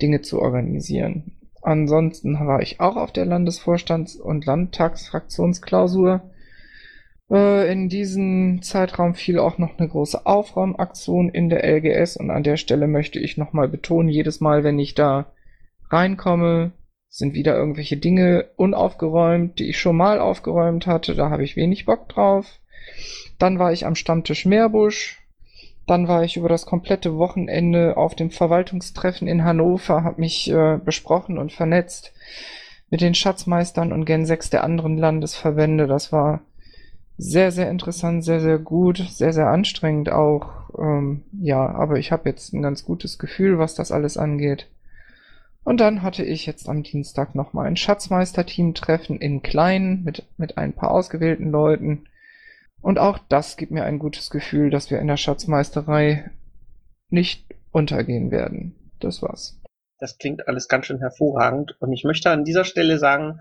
Dinge 0.00 0.22
zu 0.22 0.40
organisieren. 0.40 1.36
Ansonsten 1.62 2.34
war 2.46 2.62
ich 2.62 2.80
auch 2.80 2.96
auf 2.96 3.12
der 3.12 3.26
Landesvorstands- 3.26 4.18
und 4.18 4.46
Landtagsfraktionsklausur. 4.46 6.22
Äh, 7.30 7.70
in 7.70 7.88
diesem 7.88 8.60
Zeitraum 8.62 9.14
fiel 9.14 9.38
auch 9.38 9.58
noch 9.58 9.78
eine 9.78 9.88
große 9.88 10.26
Aufräumaktion 10.26 11.28
in 11.28 11.48
der 11.48 11.64
LGS 11.64 12.16
und 12.16 12.30
an 12.30 12.42
der 12.42 12.56
Stelle 12.56 12.88
möchte 12.88 13.20
ich 13.20 13.36
nochmal 13.36 13.68
betonen, 13.68 14.08
jedes 14.08 14.40
Mal, 14.40 14.64
wenn 14.64 14.78
ich 14.78 14.94
da 14.94 15.32
reinkomme, 15.90 16.72
sind 17.08 17.34
wieder 17.34 17.56
irgendwelche 17.56 17.96
Dinge 17.96 18.46
unaufgeräumt, 18.56 19.58
die 19.58 19.68
ich 19.68 19.80
schon 19.80 19.96
mal 19.96 20.20
aufgeräumt 20.20 20.86
hatte, 20.86 21.14
da 21.14 21.30
habe 21.30 21.44
ich 21.44 21.56
wenig 21.56 21.86
Bock 21.86 22.08
drauf. 22.08 22.46
Dann 23.38 23.58
war 23.58 23.72
ich 23.72 23.86
am 23.86 23.94
Stammtisch 23.94 24.46
Meerbusch, 24.46 25.20
dann 25.86 26.08
war 26.08 26.22
ich 26.22 26.36
über 26.36 26.48
das 26.48 26.66
komplette 26.66 27.16
Wochenende 27.16 27.96
auf 27.96 28.14
dem 28.14 28.30
Verwaltungstreffen 28.30 29.26
in 29.26 29.44
Hannover, 29.44 30.04
habe 30.04 30.20
mich 30.20 30.50
äh, 30.50 30.78
besprochen 30.84 31.38
und 31.38 31.52
vernetzt 31.52 32.12
mit 32.90 33.00
den 33.00 33.14
Schatzmeistern 33.14 33.92
und 33.92 34.04
Gen 34.04 34.26
6 34.26 34.50
der 34.50 34.64
anderen 34.64 34.98
Landesverbände. 34.98 35.86
Das 35.86 36.12
war 36.12 36.42
sehr, 37.20 37.52
sehr 37.52 37.70
interessant, 37.70 38.24
sehr, 38.24 38.40
sehr 38.40 38.58
gut, 38.58 38.96
sehr, 39.10 39.34
sehr 39.34 39.48
anstrengend 39.48 40.10
auch. 40.10 40.70
Ähm, 40.78 41.22
ja, 41.38 41.66
aber 41.66 41.98
ich 41.98 42.12
habe 42.12 42.28
jetzt 42.28 42.54
ein 42.54 42.62
ganz 42.62 42.84
gutes 42.84 43.18
Gefühl, 43.18 43.58
was 43.58 43.74
das 43.74 43.92
alles 43.92 44.16
angeht. 44.16 44.68
Und 45.62 45.80
dann 45.80 46.02
hatte 46.02 46.24
ich 46.24 46.46
jetzt 46.46 46.68
am 46.68 46.82
Dienstag 46.82 47.34
nochmal 47.34 47.66
ein 47.66 47.76
Schatzmeister-Team-Treffen 47.76 49.20
in 49.20 49.42
Klein 49.42 50.02
mit, 50.02 50.24
mit 50.38 50.56
ein 50.56 50.72
paar 50.72 50.90
ausgewählten 50.90 51.50
Leuten. 51.50 52.06
Und 52.80 52.98
auch 52.98 53.18
das 53.28 53.58
gibt 53.58 53.70
mir 53.70 53.84
ein 53.84 53.98
gutes 53.98 54.30
Gefühl, 54.30 54.70
dass 54.70 54.90
wir 54.90 54.98
in 54.98 55.06
der 55.06 55.18
Schatzmeisterei 55.18 56.30
nicht 57.10 57.44
untergehen 57.70 58.30
werden. 58.30 58.74
Das 58.98 59.20
war's. 59.20 59.60
Das 59.98 60.16
klingt 60.16 60.48
alles 60.48 60.68
ganz 60.68 60.86
schön 60.86 61.00
hervorragend. 61.00 61.76
Und 61.80 61.92
ich 61.92 62.04
möchte 62.04 62.30
an 62.30 62.44
dieser 62.44 62.64
Stelle 62.64 62.98
sagen, 62.98 63.40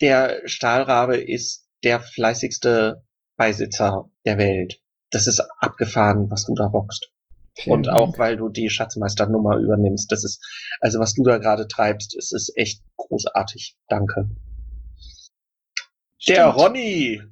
der 0.00 0.40
Stahlrabe 0.46 1.16
ist 1.16 1.65
der 1.84 2.00
fleißigste 2.00 3.02
Beisitzer 3.36 4.10
der 4.24 4.38
Welt. 4.38 4.80
Das 5.10 5.26
ist 5.26 5.40
abgefahren, 5.60 6.30
was 6.30 6.46
du 6.46 6.54
da 6.54 6.66
rockst. 6.66 7.10
Vielen 7.54 7.76
Und 7.76 7.86
Dank. 7.86 7.98
auch 7.98 8.18
weil 8.18 8.36
du 8.36 8.48
die 8.48 8.68
Schatzmeisternummer 8.68 9.56
übernimmst. 9.56 10.10
Das 10.12 10.24
ist, 10.24 10.44
also 10.80 10.98
was 10.98 11.14
du 11.14 11.22
da 11.22 11.38
gerade 11.38 11.66
treibst, 11.68 12.14
es 12.16 12.32
ist 12.32 12.52
echt 12.56 12.82
großartig. 12.96 13.76
Danke. 13.88 14.28
Der 16.28 16.50
Stimmt. 16.50 16.56
Ronny. 16.56 17.22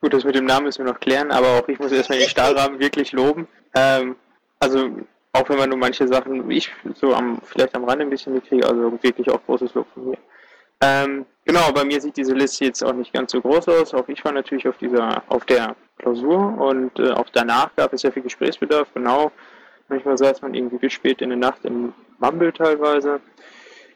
Gut, 0.00 0.12
das 0.12 0.24
mit 0.24 0.34
dem 0.34 0.44
Namen 0.44 0.66
müssen 0.66 0.84
wir 0.84 0.92
noch 0.92 1.00
klären, 1.00 1.30
aber 1.30 1.58
auch 1.58 1.68
ich 1.68 1.78
muss 1.78 1.90
erstmal 1.90 2.18
den 2.18 2.28
Stahlrahmen 2.28 2.78
wirklich 2.78 3.12
loben. 3.12 3.48
Ähm, 3.74 4.16
also 4.60 4.90
auch 5.32 5.48
wenn 5.48 5.58
man 5.58 5.70
nur 5.70 5.78
manche 5.78 6.06
Sachen, 6.06 6.48
wie 6.48 6.58
ich 6.58 6.70
so 6.94 7.14
am, 7.14 7.40
vielleicht 7.42 7.74
am 7.74 7.84
Rande 7.84 8.04
ein 8.04 8.10
bisschen 8.10 8.34
mitkriege, 8.34 8.66
also 8.66 8.92
wirklich 9.02 9.28
auch 9.30 9.44
großes 9.46 9.74
Lob 9.74 9.86
von 9.94 10.10
mir. 10.10 10.18
Ähm, 10.84 11.24
genau, 11.44 11.72
bei 11.72 11.84
mir 11.84 12.00
sieht 12.00 12.16
diese 12.16 12.34
Liste 12.34 12.66
jetzt 12.66 12.84
auch 12.84 12.92
nicht 12.92 13.12
ganz 13.12 13.32
so 13.32 13.40
groß 13.40 13.68
aus. 13.68 13.94
Auch 13.94 14.06
ich 14.08 14.22
war 14.24 14.32
natürlich 14.32 14.68
auf 14.68 14.76
dieser, 14.76 15.22
auf 15.28 15.44
der 15.46 15.76
Klausur 15.98 16.58
und 16.58 16.98
äh, 16.98 17.12
auch 17.12 17.28
danach 17.32 17.74
gab 17.76 17.92
es 17.92 18.02
sehr 18.02 18.12
viel 18.12 18.22
Gesprächsbedarf, 18.22 18.88
genau. 18.92 19.32
Manchmal 19.88 20.18
saß 20.18 20.42
man 20.42 20.54
irgendwie 20.54 20.76
bis 20.76 20.92
spät 20.92 21.22
in 21.22 21.30
der 21.30 21.38
Nacht 21.38 21.64
im 21.64 21.92
Mumble 22.18 22.52
teilweise. 22.52 23.20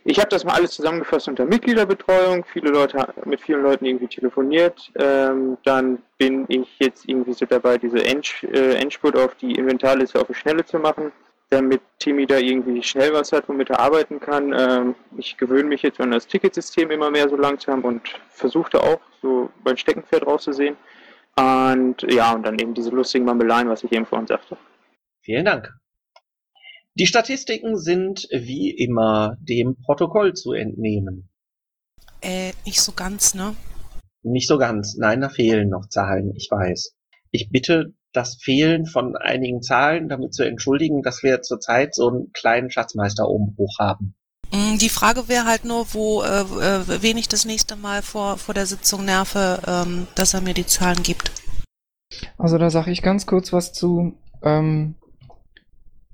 Ich 0.05 0.19
habe 0.19 0.29
das 0.31 0.45
mal 0.45 0.55
alles 0.55 0.71
zusammengefasst 0.71 1.29
unter 1.29 1.45
Mitgliederbetreuung, 1.45 2.45
viele 2.51 2.71
Leute 2.71 3.13
mit 3.25 3.41
vielen 3.41 3.63
Leuten 3.63 3.85
irgendwie 3.85 4.07
telefoniert. 4.07 4.91
Ähm, 4.95 5.59
dann 5.65 5.99
bin 6.17 6.47
ich 6.49 6.79
jetzt 6.79 7.07
irgendwie 7.07 7.35
so 7.35 7.45
dabei, 7.45 7.77
diese 7.77 7.99
äh, 7.99 8.75
Endspurt 8.75 9.17
auf 9.17 9.35
die 9.35 9.53
Inventarliste 9.53 10.19
auf 10.21 10.29
die 10.29 10.35
Schnelle 10.35 10.65
zu 10.65 10.79
machen, 10.79 11.13
damit 11.51 11.81
Timmy 11.99 12.27
da 12.27 12.39
irgendwie 12.39 12.83
schnell 12.83 13.13
was 13.13 13.33
hat, 13.33 13.49
womit 13.49 13.71
er 13.71 13.81
arbeiten 13.81 14.21
kann. 14.21 14.53
Ähm, 14.53 14.95
ich 15.17 15.37
gewöhne 15.37 15.69
mich 15.69 15.83
jetzt 15.83 16.01
an 16.01 16.11
das 16.11 16.27
Ticketsystem 16.27 16.91
immer 16.91 17.11
mehr 17.11 17.29
so 17.29 17.37
langsam 17.37 17.85
und 17.85 18.03
versuche 18.29 18.71
da 18.73 18.81
auch 18.81 19.01
so 19.23 19.51
mein 19.65 19.77
Steckenpferd 19.77 20.27
rauszusehen. 20.27 20.77
Und 21.37 22.03
ja, 22.11 22.35
und 22.35 22.43
dann 22.45 22.59
eben 22.59 22.75
diese 22.75 22.91
lustigen 22.91 23.25
Mammeleien, 23.25 23.69
was 23.69 23.85
ich 23.85 23.93
eben 23.93 24.07
vorhin 24.07 24.27
sagte. 24.27 24.57
Vielen 25.23 25.45
Dank. 25.45 25.73
Die 26.95 27.07
Statistiken 27.07 27.79
sind 27.79 28.27
wie 28.33 28.71
immer 28.71 29.37
dem 29.41 29.77
Protokoll 29.77 30.35
zu 30.35 30.53
entnehmen. 30.53 31.31
Äh, 32.21 32.53
nicht 32.67 32.81
so 32.81 32.93
ganz, 32.93 33.35
ne? 33.35 33.55
Nicht 34.23 34.49
so 34.49 34.59
ganz. 34.59 34.97
Nein, 34.97 35.21
da 35.21 35.29
fehlen 35.29 35.69
noch 35.69 35.89
Zahlen, 35.89 36.35
ich 36.35 36.49
weiß. 36.51 36.97
Ich 37.31 37.51
bitte 37.51 37.95
das 38.13 38.37
Fehlen 38.41 38.87
von 38.87 39.17
einigen 39.17 39.63
Zahlen 39.63 40.09
damit 40.09 40.35
zu 40.35 40.43
entschuldigen, 40.43 41.03
dass 41.03 41.23
wir 41.23 41.43
zurzeit 41.43 41.95
so 41.95 42.09
einen 42.09 42.33
kleinen 42.33 42.71
Schatzmeisterumbruch 42.71 43.79
haben. 43.79 44.15
Mm, 44.51 44.79
Die 44.79 44.89
Frage 44.89 45.29
wäre 45.29 45.45
halt 45.45 45.65
nur, 45.65 45.87
wo, 45.93 46.23
äh, 46.23 46.41
äh, 46.41 47.03
wen 47.03 47.19
ich 47.19 47.29
das 47.29 47.45
nächste 47.45 47.77
Mal 47.77 48.03
vor, 48.03 48.39
vor 48.39 48.55
der 48.55 48.67
Sitzung 48.67 49.05
nerve, 49.05 49.61
ähm, 49.67 50.07
dass 50.15 50.35
er 50.35 50.41
mir 50.41 50.55
die 50.55 50.67
Zahlen 50.67 51.03
gibt. 51.03 51.31
Also 52.39 52.59
da 52.59 52.71
sage 52.71 52.91
ich 52.91 53.03
ganz 53.03 53.27
kurz 53.27 53.53
was 53.53 53.73
zu. 53.73 54.15
Ähm, 54.43 54.95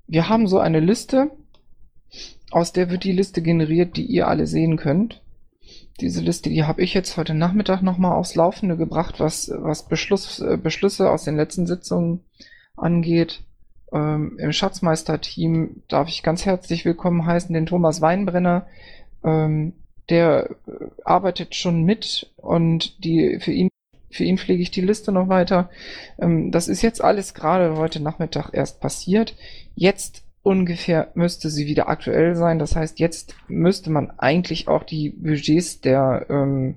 wir 0.07 0.29
haben 0.29 0.49
so 0.49 0.59
eine 0.59 0.81
Liste, 0.81 1.31
aus 2.51 2.73
der 2.73 2.91
wird 2.91 3.05
die 3.05 3.13
Liste 3.13 3.43
generiert, 3.43 3.97
die 3.97 4.05
ihr 4.05 4.29
alle 4.29 4.47
sehen 4.47 4.77
könnt. 4.77 5.23
Diese 6.01 6.21
Liste, 6.21 6.51
die 6.51 6.65
habe 6.65 6.83
ich 6.83 6.93
jetzt 6.93 7.17
heute 7.17 7.35
Nachmittag 7.35 7.83
nochmal 7.83 8.13
aufs 8.13 8.35
Laufende 8.35 8.77
gebracht, 8.77 9.21
was, 9.21 9.51
was 9.55 9.87
Beschluss, 9.87 10.41
äh, 10.41 10.57
Beschlüsse 10.57 11.11
aus 11.11 11.25
den 11.25 11.37
letzten 11.37 11.67
Sitzungen 11.67 12.21
angeht. 12.77 13.43
Ähm, 13.93 14.37
Im 14.41 14.53
Schatzmeister-Team 14.53 15.83
darf 15.89 16.09
ich 16.09 16.25
ganz 16.25 16.45
herzlich 16.45 16.85
willkommen 16.85 17.27
heißen 17.27 17.55
den 17.55 17.67
Thomas 17.67 18.01
Weinbrenner. 18.01 18.67
Ähm, 19.23 19.75
der 20.09 20.51
äh, 20.67 20.87
arbeitet 21.05 21.55
schon 21.55 21.85
mit 21.85 22.33
und 22.37 23.05
die 23.05 23.39
für 23.41 23.53
ihn 23.53 23.69
für 24.11 24.25
ihn 24.25 24.39
pflege 24.39 24.63
ich 24.63 24.71
die 24.71 24.81
Liste 24.81 25.11
noch 25.13 25.29
weiter. 25.29 25.71
Ähm, 26.19 26.51
das 26.51 26.69
ist 26.69 26.83
jetzt 26.83 27.03
alles 27.03 27.35
gerade 27.35 27.77
heute 27.77 28.01
Nachmittag 28.01 28.51
erst 28.53 28.81
passiert. 28.81 29.35
Jetzt 29.75 30.24
ungefähr 30.45 31.11
müsste 31.15 31.49
sie 31.49 31.67
wieder 31.67 31.89
aktuell 31.89 32.37
sein. 32.37 32.61
Das 32.61 32.77
heißt, 32.77 33.01
jetzt 33.01 33.35
müsste 33.49 33.91
man 33.91 34.13
eigentlich 34.19 34.69
auch 34.69 34.85
die 34.85 35.11
Budgets 35.11 35.81
der, 35.81 36.27
ähm, 36.29 36.77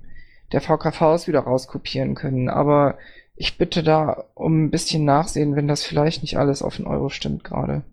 der 0.54 0.62
VKVs 0.62 1.28
wieder 1.28 1.42
rauskopieren 1.42 2.16
können. 2.16 2.50
Aber 2.50 2.98
ich 3.36 3.58
bitte 3.58 3.84
da 3.84 4.26
um 4.34 4.64
ein 4.64 4.72
bisschen 4.72 5.04
Nachsehen, 5.06 5.56
wenn 5.56 5.68
das 5.68 5.84
vielleicht 5.84 6.22
nicht 6.22 6.38
alles 6.38 6.64
auf 6.64 6.78
den 6.78 6.88
Euro 6.88 7.10
stimmt 7.10 7.44
gerade. 7.44 7.84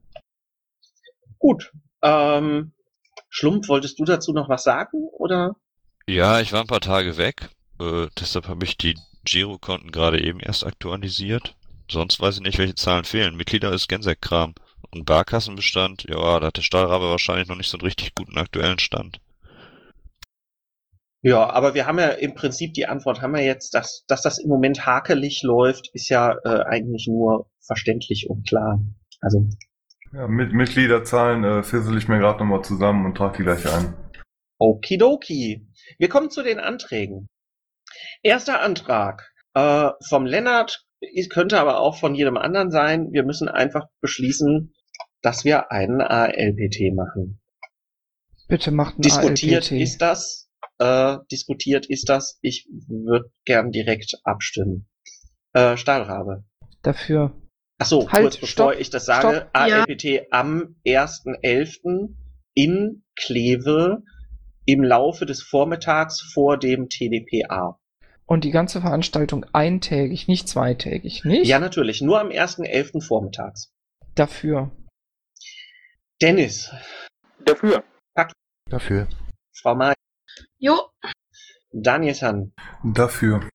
Gut. 1.38 1.72
Ähm, 2.02 2.72
Schlumpf, 3.28 3.68
wolltest 3.68 3.98
du 3.98 4.04
dazu 4.04 4.32
noch 4.32 4.48
was 4.48 4.62
sagen? 4.62 5.08
Oder? 5.18 5.56
Ja, 6.06 6.40
ich 6.40 6.52
war 6.52 6.60
ein 6.60 6.68
paar 6.68 6.80
Tage 6.80 7.16
weg. 7.16 7.50
Äh, 7.80 8.06
deshalb 8.20 8.46
habe 8.46 8.64
ich 8.64 8.78
die 8.78 8.96
Girokonten 9.24 9.90
gerade 9.90 10.22
eben 10.22 10.38
erst 10.38 10.64
aktualisiert. 10.64 11.56
Sonst 11.90 12.20
weiß 12.20 12.36
ich 12.36 12.42
nicht, 12.42 12.58
welche 12.58 12.76
Zahlen 12.76 13.04
fehlen. 13.04 13.36
Mitglieder 13.36 13.72
ist 13.72 13.88
Gensek-Kram. 13.88 14.54
Und 14.94 15.06
Barkassenbestand, 15.06 16.04
ja, 16.08 16.38
da 16.38 16.46
hat 16.46 16.56
der 16.56 16.62
Stahlrabe 16.62 17.10
wahrscheinlich 17.10 17.48
noch 17.48 17.56
nicht 17.56 17.68
so 17.68 17.76
einen 17.76 17.86
richtig 17.86 18.14
guten 18.14 18.38
aktuellen 18.38 18.78
Stand. 18.78 19.20
Ja, 21.20 21.50
aber 21.50 21.74
wir 21.74 21.86
haben 21.86 21.98
ja 21.98 22.08
im 22.08 22.34
Prinzip 22.34 22.74
die 22.74 22.86
Antwort, 22.86 23.22
haben 23.22 23.34
wir 23.34 23.42
jetzt, 23.42 23.74
dass, 23.74 24.04
dass 24.06 24.22
das 24.22 24.38
im 24.38 24.48
Moment 24.48 24.84
hakelig 24.84 25.42
läuft, 25.42 25.88
ist 25.94 26.10
ja 26.10 26.36
äh, 26.44 26.64
eigentlich 26.64 27.08
nur 27.08 27.50
verständlich 27.66 28.28
und 28.28 28.46
klar. 28.46 28.78
Also, 29.20 29.48
Ja, 30.12 30.28
mit 30.28 30.52
Mitgliederzahlen 30.52 31.44
äh, 31.44 31.62
fissel 31.62 31.96
ich 31.96 32.08
mir 32.08 32.18
gerade 32.18 32.38
nochmal 32.40 32.62
zusammen 32.62 33.06
und 33.06 33.16
trage 33.16 33.38
die 33.38 33.42
gleich 33.42 33.66
ein. 33.66 33.94
okidoki. 34.58 35.66
Wir 35.98 36.08
kommen 36.08 36.30
zu 36.30 36.42
den 36.42 36.60
Anträgen. 36.60 37.26
Erster 38.22 38.60
Antrag 38.60 39.32
äh, 39.54 39.90
vom 40.06 40.26
Lennart, 40.26 40.84
könnte 41.30 41.58
aber 41.58 41.80
auch 41.80 41.98
von 41.98 42.14
jedem 42.14 42.36
anderen 42.36 42.70
sein. 42.70 43.12
Wir 43.12 43.24
müssen 43.24 43.48
einfach 43.48 43.86
beschließen, 44.02 44.73
dass 45.24 45.44
wir 45.44 45.72
einen 45.72 46.02
ALPT 46.02 46.94
machen. 46.94 47.40
Bitte 48.46 48.70
macht 48.70 48.98
ein 48.98 49.02
Diskutiert 49.02 49.72
ALPT. 49.72 49.82
ist 49.82 49.98
das. 50.02 50.50
Äh, 50.78 51.16
diskutiert 51.32 51.86
ist 51.86 52.10
das. 52.10 52.38
Ich 52.42 52.68
würde 52.88 53.30
gern 53.46 53.70
direkt 53.70 54.18
abstimmen. 54.24 54.86
Äh, 55.54 55.78
Stahlrabe. 55.78 56.44
Dafür. 56.82 57.40
Ach 57.78 57.86
so, 57.86 58.10
Halt, 58.10 58.22
kurz 58.22 58.34
bevor 58.36 58.48
stopp, 58.48 58.80
ich 58.80 58.90
das 58.90 59.06
sage, 59.06 59.36
stopp. 59.36 59.50
ALPT 59.54 60.26
am 60.30 60.76
1.11. 60.86 62.14
in 62.52 63.02
Kleve 63.16 64.02
im 64.66 64.82
Laufe 64.82 65.24
des 65.24 65.42
Vormittags 65.42 66.20
vor 66.20 66.58
dem 66.58 66.88
TDPA. 66.90 67.78
Und 68.26 68.44
die 68.44 68.50
ganze 68.50 68.80
Veranstaltung 68.82 69.46
eintägig, 69.52 70.28
nicht 70.28 70.48
zweitägig, 70.48 71.24
nicht? 71.24 71.46
Ja, 71.46 71.58
natürlich, 71.58 72.02
nur 72.02 72.20
am 72.20 72.28
1.11. 72.28 73.02
vormittags. 73.02 73.72
Dafür. 74.14 74.70
Dennis, 76.22 76.70
Dafür. 77.44 77.84
Dafür. 78.70 79.08
Frau 79.60 79.74
May, 79.74 79.92
Jo, 80.58 80.78
Daniel-san, 81.72 82.52
Dafür. 82.82 83.48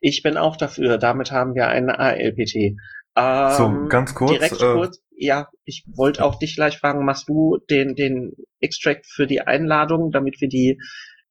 ich 0.00 0.22
bin 0.22 0.36
auch 0.36 0.56
dafür. 0.56 0.98
Damit 0.98 1.32
haben 1.32 1.54
wir 1.54 1.68
einen 1.68 1.90
ALPT. 1.90 2.76
Ähm, 3.16 3.50
So, 3.56 3.88
ganz 3.88 4.14
kurz, 4.14 4.32
Direkt 4.32 4.60
äh, 4.60 4.72
kurz. 4.74 5.00
Ja, 5.12 5.48
ich 5.64 5.84
wollte 5.94 6.24
auch 6.24 6.38
dich 6.38 6.56
gleich 6.56 6.78
fragen, 6.78 7.04
machst 7.04 7.28
du 7.28 7.58
den, 7.68 7.94
den 7.94 8.32
Extract 8.60 9.06
für 9.06 9.26
die 9.26 9.40
Einladung, 9.42 10.10
damit 10.12 10.40
wir 10.40 10.48
die 10.48 10.78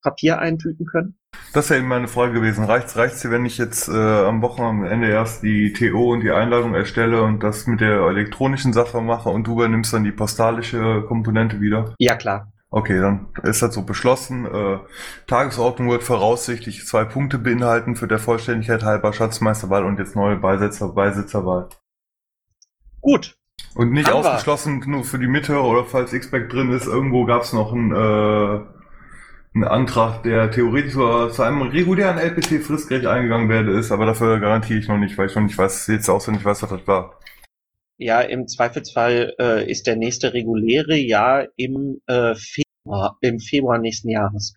Papier 0.01 0.39
eintüten 0.39 0.86
können? 0.86 1.18
Das 1.53 1.70
wäre 1.70 1.79
eben 1.79 1.89
meine 1.89 2.08
Frage 2.08 2.34
gewesen. 2.34 2.63
Reicht's, 2.63 2.96
reicht's 2.96 3.22
dir, 3.22 3.32
wenn 3.32 3.46
ich 3.46 3.58
jetzt 3.58 3.88
äh, 3.88 3.91
am 3.91 4.41
Wochenende 4.41 5.08
erst 5.08 5.44
die 5.44 5.74
TO 5.74 6.13
und 6.13 6.22
die 6.22 6.32
Einladung 6.32 6.75
erstelle 6.75 7.24
und 7.24 7.41
das 7.41 7.68
mit 7.68 7.82
der 7.82 8.01
elektronischen 8.01 8.74
Sache 8.74 9.01
mache 9.01 9.29
und 9.29 9.48
du 9.48 9.53
übernimmst 9.53 9.94
dann 9.94 10.03
die 10.03 10.12
postalische 10.12 11.03
Komponente 11.08 11.60
wieder? 11.62 11.96
Ja, 11.98 12.15
klar. 12.15 12.51
Okay, 12.72 13.00
dann 13.00 13.29
ist 13.41 13.63
das 13.63 13.74
so 13.74 13.82
beschlossen. 13.82 14.46
Äh, 14.46 14.77
Tagesordnung 15.25 15.89
wird 15.89 16.03
voraussichtlich 16.03 16.86
zwei 16.86 17.03
Punkte 17.03 17.39
beinhalten 17.39 17.96
für 17.96 18.08
der 18.08 18.20
Vollständigkeit 18.20 18.84
halber 18.84 19.12
Schatzmeisterwahl 19.12 19.84
und 19.86 19.98
jetzt 19.98 20.15
neue 20.15 20.36
Beisitzer, 20.36 20.89
Beisitzerwahl. 20.89 21.70
Gut. 23.01 23.36
Und 23.74 23.91
nicht 23.91 24.08
Haben 24.08 24.24
wir. 24.24 24.32
ausgeschlossen 24.32 24.84
nur 24.86 25.03
für 25.03 25.18
die 25.18 25.27
Mitte 25.27 25.60
oder 25.62 25.84
falls 25.84 26.13
X-Back 26.13 26.50
drin 26.50 26.72
ist, 26.72 26.86
irgendwo 26.86 27.25
gab 27.25 27.41
es 27.41 27.53
noch 27.53 27.74
einen, 27.74 27.91
äh, 27.91 28.60
einen 29.53 29.63
Antrag, 29.63 30.24
der 30.24 30.51
theoretisch 30.51 30.94
zu 30.94 31.41
einem 31.41 31.62
regulären 31.63 32.18
LPT 32.18 32.63
fristgerecht 32.63 33.08
eingegangen 33.08 33.50
werde 33.50 33.72
ist, 33.72 33.91
aber 33.91 34.06
dafür 34.06 34.39
garantiere 34.39 34.79
ich 34.79 34.88
noch 34.88 34.98
nicht, 34.98 35.18
weil 35.18 35.27
ich 35.27 35.36
noch 35.36 35.44
nicht 35.44 35.58
weiß, 35.58 35.88
jetzt 35.88 36.10
auswendig 36.10 36.46
weiß, 36.46 36.63
was 36.63 36.70
das 36.70 36.88
war. 36.88 37.20
Ja, 37.98 38.22
im 38.22 38.48
Zweifelsfall 38.48 39.34
äh, 39.39 39.70
ist 39.70 39.88
der 39.88 39.98
nächste 39.98 40.34
reguläre 40.34 40.96
Jahr 40.96 41.48
im, 41.58 42.01
äh, 42.08 42.34
Februar, 42.36 43.18
im 43.22 43.39
Februar 43.39 43.77
nächsten 43.77 44.10
Jahres. 44.10 44.56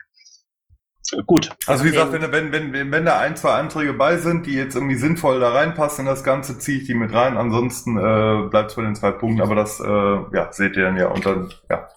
Gut. 1.27 1.51
Also 1.67 1.85
wie 1.85 1.91
gesagt, 1.91 2.13
wenn, 2.13 2.33
wenn, 2.33 2.73
wenn, 2.73 2.93
wenn 2.93 3.05
da 3.05 3.19
ein, 3.19 3.37
zwei 3.37 3.55
Anträge 3.55 3.93
bei 3.93 4.17
sind, 4.17 4.47
die 4.47 4.55
jetzt 4.55 4.75
irgendwie 4.75 4.95
sinnvoll 4.95 5.41
da 5.41 5.51
reinpassen 5.51 6.07
in 6.07 6.11
das 6.11 6.25
Ganze, 6.25 6.59
ziehe 6.59 6.79
ich 6.79 6.87
die 6.87 6.95
mit 6.95 7.13
rein. 7.13 7.37
Ansonsten 7.37 7.99
äh, 7.99 8.49
bleibt 8.49 8.71
es 8.71 8.77
bei 8.77 8.83
den 8.83 8.95
zwei 8.95 9.11
Punkten, 9.11 9.43
aber 9.43 9.55
das 9.55 9.81
äh, 9.81 9.85
ja, 9.87 10.53
seht 10.53 10.77
ihr 10.77 10.85
dann 10.85 10.97
ja. 10.97 11.09
Und 11.09 11.27
dann, 11.27 11.53
ja. 11.69 11.89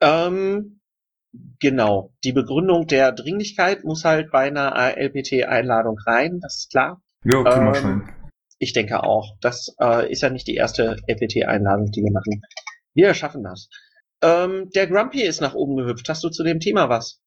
Ähm, 0.00 0.75
genau. 1.60 2.12
Die 2.24 2.32
Begründung 2.32 2.86
der 2.86 3.12
Dringlichkeit 3.12 3.84
muss 3.84 4.04
halt 4.04 4.30
bei 4.30 4.46
einer 4.46 4.74
LPT-Einladung 4.96 5.98
rein, 6.06 6.40
das 6.40 6.56
ist 6.56 6.70
klar. 6.70 7.02
Ja, 7.24 7.44
wir 7.44 7.52
Ähm, 7.52 7.74
schnell. 7.74 8.02
Ich 8.58 8.72
denke 8.72 9.02
auch. 9.02 9.36
Das 9.40 9.74
äh, 9.80 10.10
ist 10.10 10.22
ja 10.22 10.30
nicht 10.30 10.46
die 10.46 10.54
erste 10.54 10.96
LPT-Einladung, 11.06 11.90
die 11.90 12.02
wir 12.02 12.12
machen. 12.12 12.42
Wir 12.94 13.12
schaffen 13.14 13.42
das. 13.42 13.68
Ähm, 14.22 14.70
der 14.74 14.86
Grumpy 14.86 15.22
ist 15.22 15.40
nach 15.42 15.54
oben 15.54 15.76
gehüpft. 15.76 16.08
Hast 16.08 16.24
du 16.24 16.30
zu 16.30 16.42
dem 16.42 16.60
Thema 16.60 16.88
was? 16.88 17.20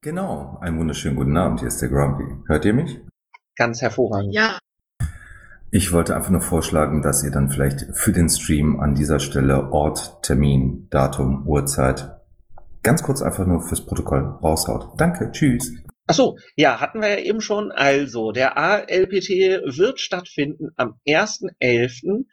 Genau, 0.00 0.56
einen 0.60 0.78
wunderschönen 0.78 1.16
guten 1.16 1.36
Abend, 1.36 1.58
hier 1.58 1.68
ist 1.68 1.82
der 1.82 1.88
Grumpy. 1.88 2.24
Hört 2.46 2.64
ihr 2.64 2.72
mich? 2.74 3.00
Ganz 3.56 3.82
hervorragend. 3.82 4.32
Ja, 4.32 4.58
Ich 5.70 5.92
wollte 5.92 6.14
einfach 6.16 6.30
nur 6.30 6.40
vorschlagen, 6.40 7.02
dass 7.02 7.22
ihr 7.24 7.30
dann 7.30 7.50
vielleicht 7.50 7.86
für 7.92 8.12
den 8.12 8.28
Stream 8.30 8.80
an 8.80 8.94
dieser 8.94 9.18
Stelle 9.18 9.70
Ort, 9.72 10.22
Termin, 10.22 10.86
Datum, 10.90 11.46
Uhrzeit 11.46 12.17
ganz 12.88 13.02
kurz 13.02 13.20
einfach 13.20 13.44
nur 13.44 13.60
fürs 13.60 13.84
Protokoll 13.84 14.38
raushaut. 14.42 14.94
Danke, 14.96 15.30
tschüss. 15.30 15.74
Ach 16.06 16.14
so, 16.14 16.38
ja, 16.56 16.80
hatten 16.80 17.02
wir 17.02 17.10
ja 17.10 17.18
eben 17.18 17.42
schon. 17.42 17.70
Also, 17.70 18.32
der 18.32 18.56
ALPT 18.56 19.28
wird 19.28 20.00
stattfinden 20.00 20.70
am 20.76 20.94
1.11. 21.06 22.24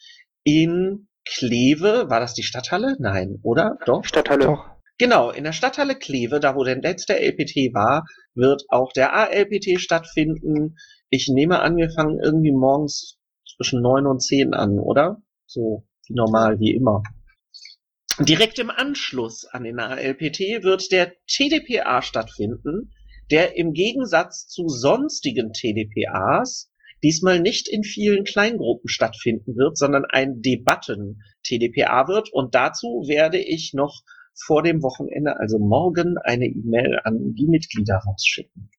in 0.45 1.09
Kleve. 1.25 2.05
War 2.07 2.21
das 2.21 2.35
die 2.35 2.43
Stadthalle? 2.43 2.95
Nein, 3.00 3.39
oder? 3.43 3.77
Doch? 3.85 4.05
Stadthalle. 4.05 4.45
Doch. 4.45 4.65
Genau, 4.97 5.29
in 5.29 5.43
der 5.43 5.51
Stadthalle 5.51 5.95
Kleve, 5.95 6.39
da 6.39 6.55
wo 6.55 6.63
der 6.63 6.77
letzte 6.77 7.19
LPT 7.19 7.74
war, 7.74 8.05
wird 8.33 8.63
auch 8.69 8.93
der 8.93 9.13
ALPT 9.13 9.81
stattfinden. 9.81 10.77
Ich 11.09 11.27
nehme 11.27 11.59
an, 11.59 11.75
wir 11.75 11.89
fangen 11.89 12.21
irgendwie 12.24 12.53
morgens 12.53 13.17
zwischen 13.57 13.81
neun 13.81 14.07
und 14.07 14.21
zehn 14.21 14.53
an, 14.53 14.79
oder? 14.79 15.21
So 15.47 15.85
wie 16.07 16.13
normal, 16.13 16.59
wie 16.59 16.74
immer. 16.74 17.03
Direkt 18.19 18.60
im 18.60 18.69
Anschluss 18.69 19.45
an 19.45 19.63
den 19.63 19.79
ALPT 19.79 20.63
wird 20.63 20.91
der 20.91 21.13
TDPA 21.27 22.01
stattfinden, 22.01 22.93
der 23.30 23.58
im 23.58 23.73
Gegensatz 23.73 24.47
zu 24.47 24.69
sonstigen 24.69 25.51
TDPAs 25.51 26.71
diesmal 27.04 27.41
nicht 27.41 27.67
in 27.67 27.84
vielen 27.84 28.23
Kleingruppen 28.23 28.88
stattfinden 28.88 29.58
wird, 29.58 29.78
sondern 29.78 30.06
ein 30.06 30.41
Debatten-TDPA 30.41 32.08
wird. 32.08 32.32
Und 32.32 32.56
dazu 32.56 33.04
werde 33.08 33.38
ich 33.38 33.73
noch 33.73 34.01
vor 34.34 34.63
dem 34.63 34.82
Wochenende, 34.82 35.38
also 35.38 35.60
morgen, 35.60 36.17
eine 36.17 36.45
E-Mail 36.45 36.99
an 37.04 37.34
die 37.36 37.47
Mitglieder 37.47 37.97
rausschicken. 37.97 38.69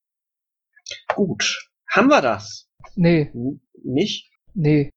Gut, 1.14 1.68
haben 1.90 2.09
wir 2.09 2.22
das? 2.22 2.68
Nee, 2.94 3.31
N 3.35 3.61
nicht? 3.85 4.31
nee. 4.55 4.90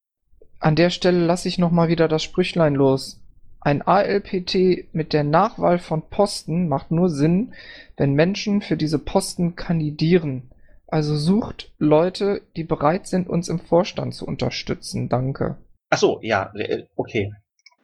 An 0.61 0.75
der 0.75 0.89
Stelle 0.89 1.25
lasse 1.25 1.47
ich 1.47 1.57
nochmal 1.57 1.87
wieder 1.87 2.07
das 2.07 2.23
Sprüchlein 2.23 2.75
los. 2.75 3.18
Ein 3.61 3.81
ALPT 3.81 4.93
mit 4.93 5.11
der 5.11 5.23
Nachwahl 5.23 5.79
von 5.79 6.09
Posten 6.09 6.69
macht 6.69 6.91
nur 6.91 7.09
Sinn, 7.09 7.53
wenn 7.97 8.13
Menschen 8.13 8.61
für 8.61 8.77
diese 8.77 8.99
Posten 8.99 9.55
kandidieren. 9.55 10.51
Also 10.87 11.15
sucht 11.15 11.71
Leute, 11.77 12.41
die 12.55 12.63
bereit 12.63 13.05
sind, 13.07 13.29
uns 13.29 13.49
im 13.49 13.59
Vorstand 13.59 14.15
zu 14.15 14.25
unterstützen. 14.25 15.09
Danke. 15.09 15.57
Ach 15.89 15.97
so, 15.97 16.19
ja, 16.21 16.51
okay. 16.95 17.33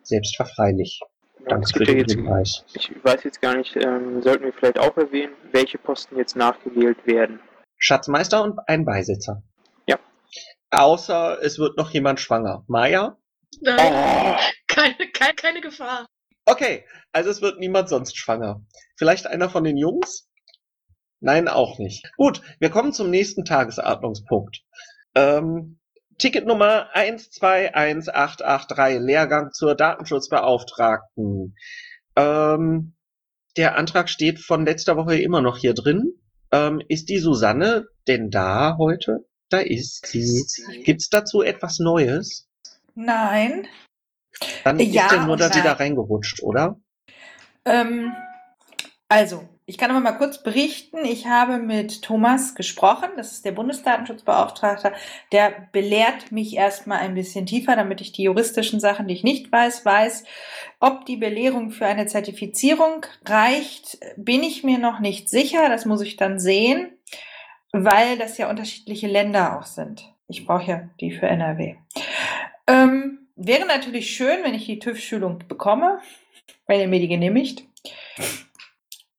Selbstverfreilich. 0.04 1.02
Danke 1.48 1.68
für 1.68 1.84
den 1.84 2.06
Hinweis. 2.06 2.64
ich 2.74 2.92
weiß 3.04 3.24
jetzt 3.24 3.42
gar 3.42 3.56
nicht, 3.56 3.76
ähm, 3.76 4.22
sollten 4.24 4.46
wir 4.46 4.54
vielleicht 4.54 4.80
auch 4.80 4.98
erwähnen, 4.98 5.34
welche 5.52 5.78
Posten 5.78 6.18
jetzt 6.18 6.36
nachgewählt 6.36 7.06
werden. 7.06 7.40
Schatzmeister 7.78 8.44
und 8.44 8.58
ein 8.68 8.86
Beisitzer. 8.86 9.44
Ja. 9.86 10.00
Außer 10.72 11.38
es 11.44 11.60
wird 11.60 11.78
noch 11.78 11.92
jemand 11.92 12.20
schwanger. 12.20 12.64
Maya? 12.68 13.18
nein, 13.62 13.94
Oh, 13.94 14.36
keine, 14.76 14.96
keine, 15.14 15.36
keine 15.36 15.62
Gefahr. 15.62 16.08
Okay, 16.46 16.86
also 17.12 17.30
es 17.30 17.42
wird 17.42 17.60
niemand 17.60 17.90
sonst 17.90 18.18
schwanger. 18.18 18.66
Vielleicht 18.98 19.28
einer 19.28 19.50
von 19.50 19.64
den 19.64 19.78
Jungs? 19.78 20.28
Nein, 21.22 21.48
auch 21.48 21.80
nicht. 21.80 22.12
Gut, 22.18 22.42
wir 22.60 22.70
kommen 22.70 22.94
zum 22.94 23.10
nächsten 23.10 23.46
Tagesordnungspunkt. 23.46 24.62
Ähm, 25.16 25.80
Ticket 26.18 26.46
Nummer 26.46 26.90
121883, 26.94 29.02
Lehrgang 29.02 29.52
zur 29.52 29.76
Datenschutzbeauftragten. 29.76 31.56
Ähm, 32.16 32.96
der 33.58 33.78
Antrag 33.78 34.10
steht 34.10 34.40
von 34.40 34.66
letzter 34.66 34.98
Woche 34.98 35.20
immer 35.20 35.42
noch 35.42 35.58
hier 35.58 35.74
drin. 35.74 36.14
Ähm, 36.52 36.82
ist 36.90 37.10
die 37.10 37.20
Susanne 37.20 37.88
denn 38.08 38.30
da 38.30 38.78
heute? 38.78 39.26
Da 39.50 39.60
ist 39.60 40.08
sie. 40.08 40.44
Gibt's 40.84 41.10
dazu 41.10 41.42
etwas 41.42 41.80
Neues? 41.80 42.48
Nein. 42.94 43.68
Dann 44.64 44.80
Ja 44.80 45.06
ist 45.06 45.12
ja 45.12 45.24
nur 45.24 45.34
und 45.34 45.42
da 45.42 45.54
wieder 45.54 45.80
reingerutscht, 45.80 46.44
oder? 46.44 46.80
Ähm, 47.66 48.14
also, 49.08 49.48
ich 49.68 49.80
kann 49.80 49.90
aber 49.90 50.00
mal 50.00 50.12
kurz 50.12 50.44
berichten. 50.44 51.06
Ich 51.06 51.26
habe 51.26 51.58
mit 51.58 52.04
Thomas 52.04 52.54
gesprochen. 52.54 53.10
Das 53.18 53.32
ist 53.32 53.46
der 53.46 53.52
Bundesdatenschutzbeauftragte. 53.52 54.94
Der 55.32 55.68
belehrt 55.72 56.32
mich 56.32 56.56
erstmal 56.56 57.00
ein 57.00 57.16
bisschen 57.16 57.48
tiefer, 57.48 57.76
damit 57.76 58.00
ich 58.00 58.12
die 58.12 58.24
juristischen 58.24 58.80
Sachen, 58.80 59.08
die 59.08 59.16
ich 59.16 59.24
nicht 59.24 59.52
weiß, 59.52 59.84
weiß. 59.84 60.24
Ob 60.80 61.06
die 61.06 61.18
Belehrung 61.18 61.72
für 61.72 61.88
eine 61.88 62.06
Zertifizierung 62.06 63.08
reicht, 63.26 63.98
bin 64.18 64.44
ich 64.44 64.64
mir 64.64 64.78
noch 64.78 65.00
nicht 65.00 65.30
sicher. 65.30 65.68
Das 65.68 65.86
muss 65.86 66.02
ich 66.02 66.16
dann 66.16 66.40
sehen, 66.40 66.92
weil 67.72 68.20
das 68.20 68.38
ja 68.38 68.50
unterschiedliche 68.52 69.08
Länder 69.08 69.58
auch 69.58 69.66
sind. 69.66 70.14
Ich 70.28 70.46
brauche 70.46 70.70
ja 70.70 70.90
die 71.00 71.12
für 71.12 71.28
NRW. 71.28 71.76
Ähm, 72.68 73.25
wäre 73.36 73.66
natürlich 73.66 74.16
schön, 74.16 74.44
wenn 74.44 74.54
ich 74.54 74.66
die 74.66 74.80
TÜV-Schulung 74.80 75.40
bekomme, 75.48 76.00
wenn 76.68 76.80
ihr 76.80 76.88
mir 76.88 77.00
die 77.00 77.08
genehmigt. 77.08 77.64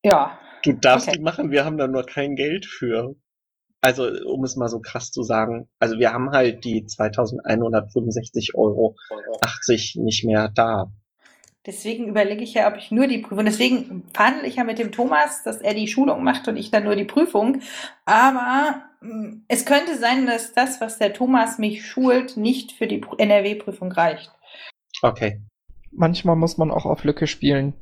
Ja, 0.03 0.39
Du 0.63 0.73
darfst 0.73 1.07
Okay. 1.07 1.17
die 1.17 1.19
machen, 1.23 1.51
wir 1.51 1.63
haben 1.65 1.77
da 1.77 1.87
nur 1.87 2.05
kein 2.05 2.35
Geld 2.35 2.65
für. 2.65 3.15
Also, 3.79 4.09
um 4.25 4.43
es 4.43 4.55
mal 4.55 4.67
so 4.67 4.79
krass 4.79 5.11
zu 5.11 5.21
sagen. 5.23 5.69
Also, 5.79 5.99
wir 5.99 6.11
haben 6.11 6.31
halt 6.31 6.65
die 6.65 6.85
2165 6.85 8.55
Euro 8.55 8.95
80 9.41 9.95
nicht 9.97 10.25
mehr 10.25 10.49
da. 10.49 10.91
deswegen 11.65 12.07
überlege 12.07 12.43
ich 12.43 12.53
ja, 12.55 12.67
ob 12.67 12.77
ich 12.77 12.91
nur 12.91 13.07
die 13.07 13.19
Prüfung, 13.19 13.45
deswegen 13.45 14.03
verhandle 14.13 14.47
ich 14.47 14.55
ja 14.55 14.63
mit 14.63 14.79
dem 14.79 14.91
Thomas, 14.91 15.43
dass 15.43 15.57
er 15.61 15.73
die 15.73 15.87
Schulung 15.87 16.23
macht 16.23 16.47
und 16.47 16.57
ich 16.57 16.71
dann 16.71 16.85
nur 16.85 16.95
die 16.95 17.05
Prüfung. 17.05 17.61
Aber 18.05 18.86
es 19.47 19.65
könnte 19.65 19.97
sein, 19.97 20.25
dass 20.25 20.53
das, 20.53 20.81
was 20.81 20.97
der 20.97 21.13
Thomas 21.13 21.59
mich 21.59 21.85
schult, 21.85 22.37
nicht 22.37 22.71
für 22.71 22.87
die 22.87 23.01
NRW-Prüfung 23.17 23.91
reicht. 23.91 24.31
Okay. 25.01 25.41
Manchmal 25.91 26.35
muss 26.35 26.57
man 26.57 26.71
auch 26.71 26.85
auf 26.85 27.03
Lücke 27.03 27.27
spielen. 27.27 27.73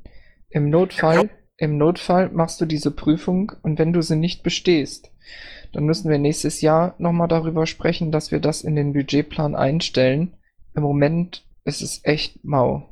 Im 0.49 0.69
Notfall, 0.69 1.30
im 1.58 1.78
Notfall 1.78 2.30
machst 2.30 2.62
du 2.62 2.65
diese 2.65 2.91
Prüfung 2.91 3.54
und 3.62 3.80
wenn 3.80 3.93
du 3.93 4.01
sie 4.01 4.15
nicht 4.15 4.43
bestehst, 4.43 5.12
dann 5.73 5.86
müssen 5.86 6.10
wir 6.10 6.17
nächstes 6.17 6.62
Jahr 6.62 6.95
nochmal 6.97 7.28
darüber 7.28 7.65
sprechen, 7.65 8.12
dass 8.12 8.32
wir 8.32 8.39
das 8.39 8.62
in 8.62 8.75
den 8.75 8.93
Budgetplan 8.93 9.56
einstellen. 9.56 10.38
Im 10.75 10.84
Moment 10.84 11.45
ist 11.63 11.82
es 11.82 12.01
echt 12.04 12.43
mau. 12.43 12.89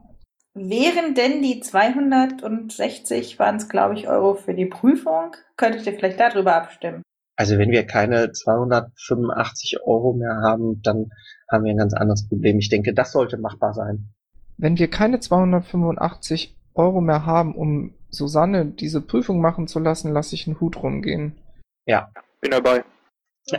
Wären 0.55 1.15
denn 1.15 1.41
die 1.41 1.59
260, 1.62 3.39
waren 3.39 3.55
es 3.55 3.69
glaube 3.69 3.95
ich, 3.95 4.07
Euro 4.07 4.36
für 4.36 4.53
die 4.53 4.65
Prüfung? 4.65 5.36
Könntet 5.57 5.86
ihr 5.86 5.93
vielleicht 5.93 6.19
darüber 6.19 6.55
abstimmen? 6.55 7.03
Also, 7.36 7.58
wenn 7.58 7.72
wir 7.72 7.86
keine 7.86 8.32
285 8.32 9.82
Euro 9.84 10.13
mehr 10.13 10.38
haben, 10.43 10.82
dann 10.84 11.10
haben 11.52 11.63
wir 11.63 11.72
ein 11.72 11.78
ganz 11.78 11.93
anderes 11.93 12.28
Problem. 12.28 12.60
Ich 12.60 12.69
denke, 12.69 12.93
das 12.93 13.12
sollte 13.12 13.38
machbar 13.38 13.74
sein. 13.74 14.13
Wenn 14.58 14.78
wir 14.78 14.89
keine 14.89 15.19
285 15.19 16.56
Euro 16.76 17.02
mehr 17.02 17.26
haben, 17.26 17.56
um 17.56 17.96
Susanne 18.10 18.65
diese 18.65 19.02
Prüfung 19.02 19.41
machen 19.41 19.67
zu 19.67 19.80
lassen, 19.80 20.13
lasse 20.13 20.36
ich 20.36 20.48
einen 20.48 20.60
Hut 20.60 20.82
rumgehen. 20.82 21.38
Ja. 21.86 22.12
Bin 22.41 22.52
dabei. 22.52 22.84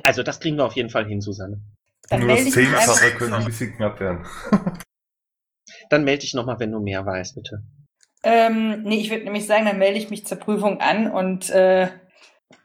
Also 0.02 0.22
das 0.22 0.40
kriegen 0.40 0.56
wir 0.56 0.64
auf 0.64 0.76
jeden 0.76 0.90
Fall 0.90 1.06
hin, 1.06 1.20
Susanne. 1.20 1.60
Dann 2.08 2.20
Nur 2.20 2.28
das 2.28 2.44
melde 2.44 2.50
ich 2.50 2.56
mich 2.56 2.66
Zehnfache 2.66 3.10
könnte 3.16 3.36
ein 3.36 3.44
bisschen 3.44 3.76
knapp 3.76 4.00
werden. 4.00 4.24
Dann 5.90 6.04
melde 6.04 6.20
dich 6.20 6.34
nochmal, 6.34 6.58
wenn 6.60 6.72
du 6.72 6.80
mehr 6.80 7.04
weißt, 7.04 7.34
bitte. 7.34 7.62
Ähm, 8.22 8.82
nee, 8.84 9.00
ich 9.00 9.10
würde 9.10 9.24
nämlich 9.24 9.46
sagen, 9.46 9.66
dann 9.66 9.78
melde 9.78 9.98
ich 9.98 10.08
mich 10.08 10.24
zur 10.24 10.38
Prüfung 10.38 10.80
an 10.80 11.10
und 11.10 11.50
äh, 11.50 11.88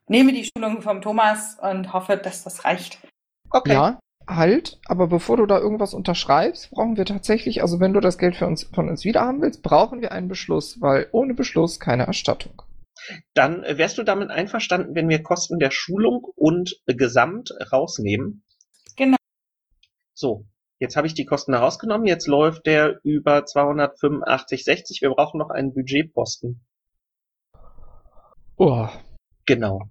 nehme 0.10 0.34
die 0.34 0.46
Schulung 0.46 0.82
vom 0.82 1.02
Thomas 1.02 1.58
und 1.62 1.94
hoffe, 1.94 2.18
dass 2.18 2.44
das 2.44 2.66
reicht. 2.66 3.00
Okay. 3.52 3.74
Ja, 3.74 4.00
halt, 4.28 4.80
aber 4.86 5.08
bevor 5.08 5.38
du 5.38 5.46
da 5.46 5.58
irgendwas 5.60 5.94
unterschreibst, 5.94 6.72
brauchen 6.72 6.98
wir 6.98 7.06
tatsächlich, 7.06 7.62
also 7.62 7.80
wenn 7.80 7.94
du 7.94 8.00
das 8.00 8.18
Geld 8.18 8.36
für 8.36 8.48
uns, 8.48 8.64
von 8.64 8.90
uns 8.90 9.06
wieder 9.06 9.22
haben 9.22 9.42
willst, 9.42 9.64
brauchen 9.64 10.02
wir 10.02 10.12
einen 10.12 10.28
Beschluss, 10.28 10.82
weil 10.82 11.08
ohne 11.12 11.34
Beschluss 11.34 11.80
keine 11.80 12.06
Erstattung. 12.06 12.62
Dann 13.34 13.64
äh, 13.64 13.78
wärst 13.78 13.98
du 13.98 14.04
damit 14.04 14.30
einverstanden, 14.30 14.94
wenn 14.94 15.10
wir 15.10 15.24
Kosten 15.24 15.58
der 15.58 15.72
Schulung 15.72 16.28
und 16.36 16.80
äh, 16.86 16.96
Gesamt 16.96 17.52
rausnehmen? 17.72 18.44
Genau. 18.98 19.18
So, 20.14 20.46
jetzt 20.80 20.98
habe 20.98 21.08
ich 21.08 21.14
die 21.14 21.26
Kosten 21.26 21.54
herausgenommen. 21.54 22.06
Jetzt 22.06 22.28
läuft 22.28 22.66
der 22.66 23.00
über 23.04 23.40
285,60. 23.40 25.02
Wir 25.02 25.10
brauchen 25.12 25.38
noch 25.40 25.50
einen 25.50 25.74
Budgetposten. 25.74 26.66
Oh, 28.58 28.90
Genau. 29.50 29.90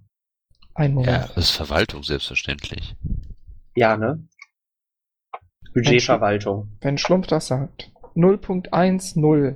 Ein 0.75 0.91
Ja, 0.91 0.95
Moment. 0.95 1.29
das 1.35 1.37
ist 1.37 1.51
Verwaltung 1.51 2.03
selbstverständlich. 2.03 2.95
Ja, 3.75 3.97
ne? 3.97 4.27
Budgetverwaltung. 5.73 6.77
Wenn 6.81 6.97
Schlumpf 6.97 7.27
das 7.27 7.47
sagt. 7.47 7.91
0.10. 8.15 9.55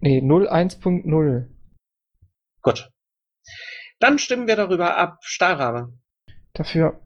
Nee, 0.00 0.20
01.0. 0.20 1.48
Gut. 2.62 2.90
Dann 3.98 4.18
stimmen 4.18 4.46
wir 4.46 4.56
darüber 4.56 4.96
ab. 4.96 5.18
Stahlrabe. 5.22 5.92
Dafür. 6.52 7.00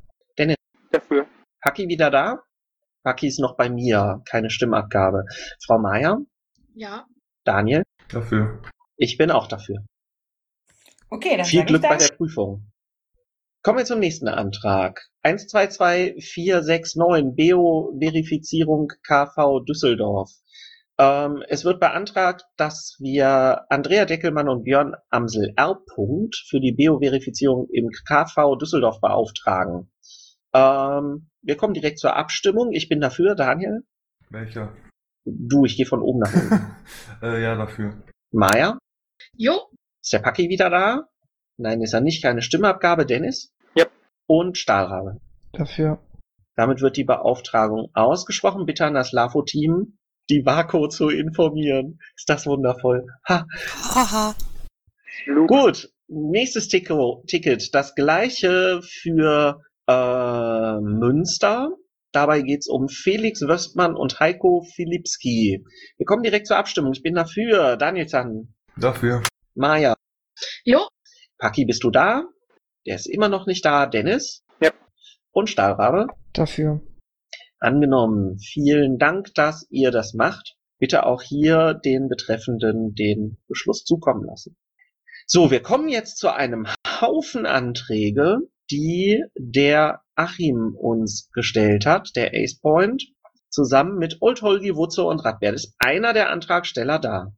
Dafür. 0.90 1.26
Paki 1.60 1.88
wieder 1.88 2.10
da? 2.10 2.38
Paki 3.02 3.26
ist 3.26 3.40
noch 3.40 3.56
bei 3.56 3.68
mir. 3.68 4.22
Keine 4.28 4.50
Stimmabgabe. 4.50 5.24
Frau 5.64 5.78
Meier? 5.78 6.18
Ja. 6.74 7.06
Daniel? 7.44 7.82
Dafür. 8.08 8.62
Ich 8.96 9.16
bin 9.16 9.30
auch 9.30 9.48
dafür. 9.48 9.84
Okay, 11.10 11.36
dann 11.36 11.46
Viel 11.46 11.64
Glück 11.64 11.82
ich 11.82 11.88
bei 11.88 11.96
der 11.96 12.08
Prüfung. 12.16 12.70
Kommen 13.64 13.78
wir 13.78 13.84
zum 13.86 13.98
nächsten 13.98 14.28
Antrag. 14.28 15.08
122469 15.22 17.34
BO-Verifizierung 17.34 18.92
KV 19.02 19.60
Düsseldorf. 19.60 20.30
Ähm, 20.98 21.42
es 21.48 21.64
wird 21.64 21.80
beantragt, 21.80 22.44
dass 22.58 22.98
wir 23.00 23.64
Andrea 23.70 24.04
Deckelmann 24.04 24.50
und 24.50 24.64
Björn 24.64 24.92
Amsel 25.08 25.54
R. 25.56 25.80
Punkt 25.94 26.36
für 26.46 26.60
die 26.60 26.72
BO-Verifizierung 26.72 27.66
im 27.72 27.88
KV 28.06 28.56
Düsseldorf 28.56 29.00
beauftragen. 29.00 29.90
Ähm, 30.52 31.30
wir 31.40 31.56
kommen 31.56 31.72
direkt 31.72 32.00
zur 32.00 32.16
Abstimmung. 32.16 32.72
Ich 32.72 32.90
bin 32.90 33.00
dafür, 33.00 33.34
Daniel. 33.34 33.80
Welcher? 34.28 34.76
Du, 35.24 35.64
ich 35.64 35.78
gehe 35.78 35.86
von 35.86 36.02
oben 36.02 36.18
nach 36.18 36.34
unten. 36.34 36.76
äh, 37.22 37.42
ja, 37.42 37.54
dafür. 37.54 38.02
Maya, 38.30 38.76
Jo. 39.32 39.70
ist 40.02 40.12
der 40.12 40.18
Paki 40.18 40.50
wieder 40.50 40.68
da? 40.68 41.08
Nein, 41.56 41.80
ist 41.80 41.94
er 41.94 42.02
nicht. 42.02 42.22
Keine 42.22 42.42
Stimmabgabe. 42.42 43.06
Dennis? 43.06 43.53
Und 44.26 44.58
Stahlrabe. 44.58 45.20
Dafür. 45.52 45.98
Damit 46.56 46.80
wird 46.80 46.96
die 46.96 47.04
Beauftragung 47.04 47.90
ausgesprochen. 47.94 48.66
Bitte 48.66 48.86
an 48.86 48.94
das 48.94 49.12
LAFO-Team, 49.12 49.98
die 50.30 50.46
Vaco 50.46 50.88
zu 50.88 51.08
informieren. 51.08 51.98
Ist 52.16 52.28
das 52.28 52.46
wundervoll. 52.46 53.06
Ha. 53.28 53.46
Haha. 53.94 54.34
Gut, 55.46 55.90
nächstes 56.08 56.68
Tico, 56.68 57.22
Ticket. 57.26 57.74
Das 57.74 57.94
gleiche 57.94 58.80
für 58.82 59.60
äh, 59.86 60.80
Münster. 60.80 61.70
Dabei 62.12 62.42
geht's 62.42 62.68
um 62.68 62.88
Felix 62.88 63.42
Wöstmann 63.42 63.96
und 63.96 64.20
Heiko 64.20 64.64
Filipski. 64.74 65.64
Wir 65.96 66.06
kommen 66.06 66.22
direkt 66.22 66.46
zur 66.46 66.56
Abstimmung. 66.56 66.92
Ich 66.92 67.02
bin 67.02 67.14
dafür. 67.14 67.76
Daniel 67.76 68.06
Zahn. 68.06 68.54
Dafür. 68.76 69.22
Maja. 69.54 69.94
Jo. 70.64 70.86
Paki, 71.38 71.64
bist 71.64 71.82
du 71.82 71.90
da? 71.90 72.22
Der 72.86 72.96
ist 72.96 73.06
immer 73.06 73.28
noch 73.28 73.46
nicht 73.46 73.64
da. 73.64 73.86
Dennis? 73.86 74.44
Ja. 74.60 74.70
Und 75.32 75.48
Stahlrabe? 75.48 76.06
Dafür. 76.32 76.80
Angenommen. 77.58 78.38
Vielen 78.38 78.98
Dank, 78.98 79.34
dass 79.34 79.66
ihr 79.70 79.90
das 79.90 80.14
macht. 80.14 80.56
Bitte 80.78 81.06
auch 81.06 81.22
hier 81.22 81.74
den 81.74 82.08
Betreffenden 82.08 82.94
den 82.94 83.38
Beschluss 83.48 83.84
zukommen 83.84 84.24
lassen. 84.24 84.56
So, 85.26 85.50
wir 85.50 85.62
kommen 85.62 85.88
jetzt 85.88 86.18
zu 86.18 86.28
einem 86.28 86.66
Haufen 86.86 87.46
Anträge, 87.46 88.40
die 88.70 89.22
der 89.38 90.02
Achim 90.14 90.76
uns 90.76 91.30
gestellt 91.32 91.86
hat, 91.86 92.10
der 92.16 92.34
Ace 92.34 92.58
Point, 92.60 93.04
zusammen 93.48 93.96
mit 93.98 94.18
Old 94.20 94.42
Holgi, 94.42 94.74
Wutze 94.76 95.04
und 95.04 95.24
Radbert. 95.24 95.54
Ist 95.54 95.74
einer 95.78 96.12
der 96.12 96.30
Antragsteller 96.30 96.98
da? 96.98 97.32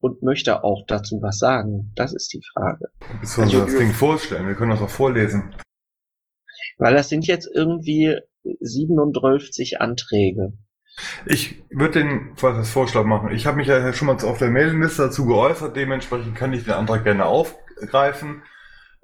Und 0.00 0.22
möchte 0.22 0.62
auch 0.62 0.84
dazu 0.86 1.20
was 1.22 1.38
sagen? 1.38 1.92
Das 1.96 2.12
ist 2.12 2.32
die 2.32 2.42
Frage. 2.52 2.88
Bis 3.20 3.36
wir 3.36 3.44
uns 3.44 3.52
das 3.52 3.76
Ding 3.76 3.92
vorstellen. 3.92 4.46
Wir 4.46 4.54
können 4.54 4.70
das 4.70 4.82
auch 4.82 4.90
vorlesen. 4.90 5.54
Weil 6.78 6.94
das 6.94 7.08
sind 7.08 7.26
jetzt 7.26 7.48
irgendwie 7.52 8.18
37 8.60 9.80
Anträge. 9.80 10.52
Ich 11.26 11.62
würde 11.70 12.00
den 12.00 12.36
folgendes 12.36 12.70
Vorschlag 12.70 13.04
machen. 13.04 13.30
Ich 13.30 13.46
habe 13.46 13.56
mich 13.56 13.68
ja 13.68 13.92
schon 13.92 14.06
mal 14.06 14.22
auf 14.24 14.38
der 14.38 14.50
Mailingliste 14.50 15.02
dazu 15.02 15.26
geäußert. 15.26 15.76
Dementsprechend 15.76 16.34
kann 16.34 16.52
ich 16.52 16.64
den 16.64 16.74
Antrag 16.74 17.04
gerne 17.04 17.26
aufgreifen. 17.26 18.42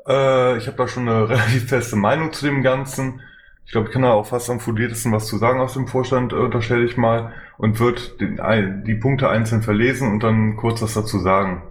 Äh, 0.07 0.57
ich 0.59 0.67
habe 0.67 0.77
da 0.77 0.89
schon 0.89 1.09
eine 1.09 1.29
relativ 1.29 1.69
feste 1.69 1.97
Meinung 1.97 2.33
zu 2.33 2.47
dem 2.47 2.63
Ganzen. 2.63 3.21
Ich 3.65 3.73
glaube, 3.73 3.89
ich 3.89 3.93
kann 3.93 4.03
da 4.03 4.13
auch 4.13 4.27
fast 4.27 4.51
am 4.51 4.61
fundiertesten 4.61 5.13
was 5.13 5.27
zu 5.27 5.39
sagen 5.39 5.61
aus 5.61 5.75
dem 5.75 5.87
Vorstand, 5.87 6.33
äh, 6.33 6.37
unterstelle 6.37 6.85
ich 6.85 6.97
mal. 6.97 7.33
Und 7.59 7.79
wird 7.79 8.21
den, 8.21 8.41
die 8.85 8.95
Punkte 8.95 9.29
einzeln 9.29 9.63
verlesen 9.63 10.11
und 10.11 10.23
dann 10.23 10.57
kurz 10.57 10.83
was 10.83 10.95
dazu 10.95 11.19
sagen. 11.19 11.63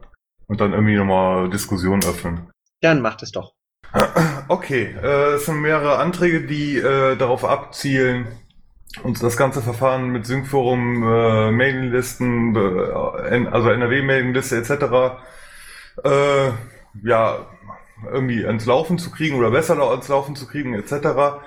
Und 0.47 0.62
dann 0.62 0.73
irgendwie 0.73 0.95
nochmal 0.95 1.49
Diskussion 1.49 1.99
öffnen. 2.04 2.49
Dann 2.82 3.01
macht 3.01 3.23
es 3.23 3.32
doch. 3.32 3.54
Okay, 4.47 4.95
äh, 5.01 5.34
es 5.36 5.45
sind 5.45 5.62
mehrere 5.62 5.97
Anträge, 5.97 6.41
die 6.45 6.77
äh, 6.77 7.15
darauf 7.17 7.43
abzielen, 7.43 8.27
uns 9.04 9.19
das 9.19 9.38
ganze 9.38 9.62
Verfahren 9.62 10.10
mit 10.10 10.25
Syncforum, 10.25 11.04
äh, 11.04 11.51
Mailinglisten, 11.51 12.56
äh, 12.56 13.47
also 13.49 13.69
NRW-Mailingliste 13.69 14.58
etc. 14.58 15.21
Äh, 16.04 16.51
ja, 17.04 17.47
irgendwie 18.12 18.45
ans 18.45 18.65
Laufen 18.65 18.97
zu 18.97 19.12
kriegen 19.12 19.38
oder 19.38 19.51
besser 19.51 19.77
ans 19.77 20.08
Laufen 20.08 20.36
zu 20.36 20.47
kriegen 20.47 20.73
etc. 20.73 21.41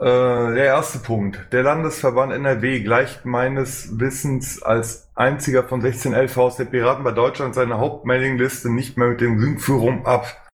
Äh, 0.00 0.54
der 0.54 0.64
erste 0.64 0.98
Punkt. 0.98 1.52
Der 1.52 1.62
Landesverband 1.62 2.32
NRW 2.32 2.80
gleicht 2.80 3.26
meines 3.26 4.00
Wissens 4.00 4.62
als 4.62 5.10
einziger 5.14 5.64
von 5.64 5.82
16 5.82 6.14
LVs 6.14 6.56
der 6.56 6.64
Piraten 6.64 7.04
bei 7.04 7.12
Deutschland 7.12 7.54
seine 7.54 7.76
Hauptmailingliste 7.76 8.72
nicht 8.72 8.96
mehr 8.96 9.08
mit 9.08 9.20
dem 9.20 9.38
Syncforum 9.38 10.06
ab. 10.06 10.48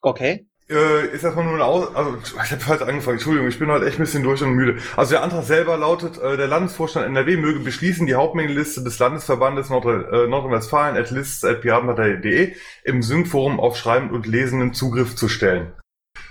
Okay. 0.00 0.46
Äh, 0.70 1.14
ist 1.14 1.22
erstmal 1.22 1.44
nur 1.44 1.54
eine 1.54 1.64
Aus 1.66 1.94
also 1.94 2.16
ich 2.16 2.50
habe 2.50 2.60
falsch 2.60 2.80
angefangen, 2.80 3.18
Entschuldigung, 3.18 3.46
ich 3.46 3.58
bin 3.58 3.70
heute 3.70 3.86
echt 3.86 3.98
ein 3.98 4.04
bisschen 4.04 4.22
durch 4.22 4.42
und 4.42 4.54
müde. 4.54 4.80
Also 4.96 5.12
der 5.12 5.22
Antrag 5.22 5.44
selber 5.44 5.76
lautet, 5.76 6.16
äh, 6.18 6.38
der 6.38 6.48
Landesvorstand 6.48 7.06
NRW 7.06 7.36
möge 7.36 7.60
beschließen, 7.60 8.06
die 8.06 8.14
Hauptmengenliste 8.14 8.82
des 8.82 8.98
Landesverbandes 8.98 9.68
äh, 9.68 10.26
Nordrhein-Westfalen 10.26 10.96
at 10.96 11.10
lists 11.10 11.44
at 11.44 11.60
piratenpartei.de 11.60 12.54
im 12.84 13.02
Sync-Forum 13.02 13.60
auf 13.60 13.76
Schreiben 13.76 14.10
und 14.10 14.26
Lesenden 14.26 14.72
Zugriff 14.72 15.14
zu 15.14 15.28
stellen. 15.28 15.74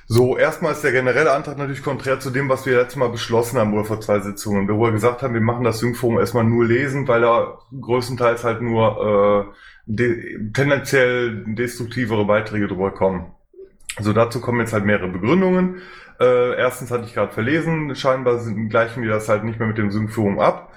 So, 0.08 0.38
erstmal 0.38 0.74
ist 0.74 0.84
der 0.84 0.92
generelle 0.92 1.32
Antrag 1.32 1.58
natürlich 1.58 1.82
konträr 1.82 2.20
zu 2.20 2.30
dem, 2.30 2.48
was 2.48 2.68
wir 2.68 2.78
letztes 2.78 2.98
Mal 2.98 3.10
beschlossen 3.10 3.58
haben 3.58 3.74
oder 3.74 3.86
vor 3.86 4.02
zwei 4.02 4.20
Sitzungen, 4.20 4.68
wo 4.70 4.84
wir 4.84 4.92
gesagt 4.92 5.24
haben, 5.24 5.34
wir 5.34 5.42
machen 5.42 5.64
das 5.64 5.80
Sync-Forum 5.80 6.20
erstmal 6.20 6.44
nur 6.44 6.64
lesen, 6.66 7.08
weil 7.08 7.22
da 7.22 7.58
größtenteils 7.82 8.44
halt 8.44 8.62
nur 8.62 9.50
äh, 9.50 9.54
de 9.88 10.52
tendenziell 10.54 11.44
destruktivere 11.56 12.26
Beiträge 12.26 12.68
drüber 12.68 12.92
kommen. 12.92 13.32
So, 14.00 14.14
dazu 14.14 14.42
kommen 14.42 14.60
jetzt 14.60 14.74
halt 14.74 14.86
mehrere 14.86 15.08
Begründungen. 15.08 15.82
Äh, 16.20 16.56
erstens 16.56 16.92
hatte 16.92 17.06
ich 17.06 17.16
gerade 17.16 17.34
verlesen, 17.34 17.96
scheinbar 17.96 18.38
sind, 18.40 18.70
gleichen 18.70 19.02
wir 19.02 19.10
das 19.10 19.28
halt 19.28 19.44
nicht 19.44 19.58
mehr 19.58 19.68
mit 19.68 19.80
dem 19.80 19.90
Sync-Forum 19.90 20.40
ab. 20.40 20.75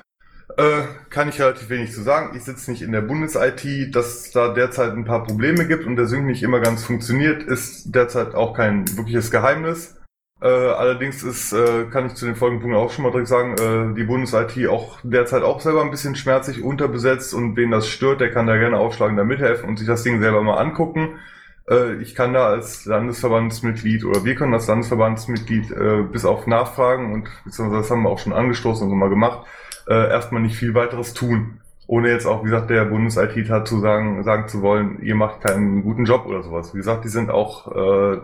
Äh, 0.57 0.83
kann 1.11 1.29
ich 1.29 1.41
relativ 1.41 1.69
wenig 1.69 1.93
zu 1.93 2.03
sagen. 2.03 2.35
Ich 2.37 2.45
sitze 2.45 2.71
nicht 2.71 2.83
in 2.83 2.93
der 2.93 3.03
Bundes-IT, 3.03 3.95
dass 3.95 4.31
da 4.31 4.55
derzeit 4.55 4.93
ein 4.93 5.05
paar 5.05 5.25
Probleme 5.25 5.67
gibt 5.67 5.87
und 5.87 5.97
der 5.97 6.07
Sync 6.07 6.27
nicht 6.27 6.43
immer 6.43 6.61
ganz 6.61 6.85
funktioniert, 6.85 7.43
ist 7.43 7.95
derzeit 7.95 8.35
auch 8.35 8.55
kein 8.55 8.85
wirkliches 8.97 9.31
Geheimnis. 9.31 9.99
Äh, 10.41 10.47
allerdings 10.47 11.23
ist, 11.25 11.53
äh, 11.53 11.85
kann 11.91 12.07
ich 12.07 12.15
zu 12.15 12.25
den 12.25 12.37
folgenden 12.37 12.63
Punkten 12.63 12.79
auch 12.81 12.93
schon 12.93 13.03
mal 13.03 13.11
direkt 13.11 13.29
sagen, 13.29 13.55
äh, 13.55 13.95
die 13.95 14.05
Bundes-IT 14.05 14.69
auch 14.69 15.01
derzeit 15.03 15.43
auch 15.43 15.61
selber 15.61 15.83
ein 15.83 15.91
bisschen 15.91 16.15
schmerzlich 16.15 16.63
unterbesetzt 16.63 17.35
und 17.35 17.57
wen 17.57 17.73
das 17.73 17.89
stört, 17.89 18.21
der 18.21 18.31
kann 18.31 18.47
da 18.47 18.57
gerne 18.57 18.79
aufschlagen, 18.79 19.17
da 19.17 19.25
mithelfen 19.25 19.69
und 19.69 19.79
sich 19.79 19.89
das 19.89 20.05
Ding 20.05 20.21
selber 20.21 20.43
mal 20.43 20.59
angucken. 20.59 21.19
Äh, 21.69 21.95
ich 21.97 22.15
kann 22.15 22.35
da 22.35 22.47
als 22.47 22.85
Landesverbandsmitglied 22.85 24.05
oder 24.05 24.25
wir 24.25 24.37
können 24.37 24.55
als 24.55 24.69
Landesverbandsmitglied 24.69 25.73
äh, 25.73 26.03
bis 26.03 26.25
auf 26.25 26.47
Nachfragen 26.47 27.13
und 27.13 27.29
beziehungsweise 27.45 27.83
das 27.83 27.91
haben 27.91 28.03
wir 28.05 28.11
auch 28.11 28.21
schon 28.21 28.33
angestoßen 28.33 28.85
und 28.85 28.91
so 28.91 28.95
mal 28.95 29.11
gemacht, 29.11 29.47
äh, 29.89 30.11
erstmal 30.11 30.43
nicht 30.43 30.57
viel 30.57 30.75
weiteres 30.75 31.15
tun. 31.15 31.61
Ohne 31.87 32.11
jetzt 32.11 32.27
auch, 32.27 32.43
wie 32.43 32.51
gesagt, 32.51 32.69
der 32.69 32.85
Bundes-IT 32.85 33.67
zu 33.67 33.81
sagen, 33.81 34.23
sagen 34.23 34.47
zu 34.47 34.61
wollen, 34.61 35.01
ihr 35.03 35.15
macht 35.15 35.41
keinen 35.41 35.83
guten 35.83 36.05
Job 36.05 36.27
oder 36.27 36.43
sowas. 36.43 36.75
Wie 36.75 36.79
gesagt, 36.79 37.05
die 37.05 37.09
sind 37.09 37.31
auch 37.31 37.75
äh, 37.75 38.21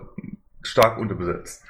stark 0.62 0.98
unterbesetzt. 0.98 1.64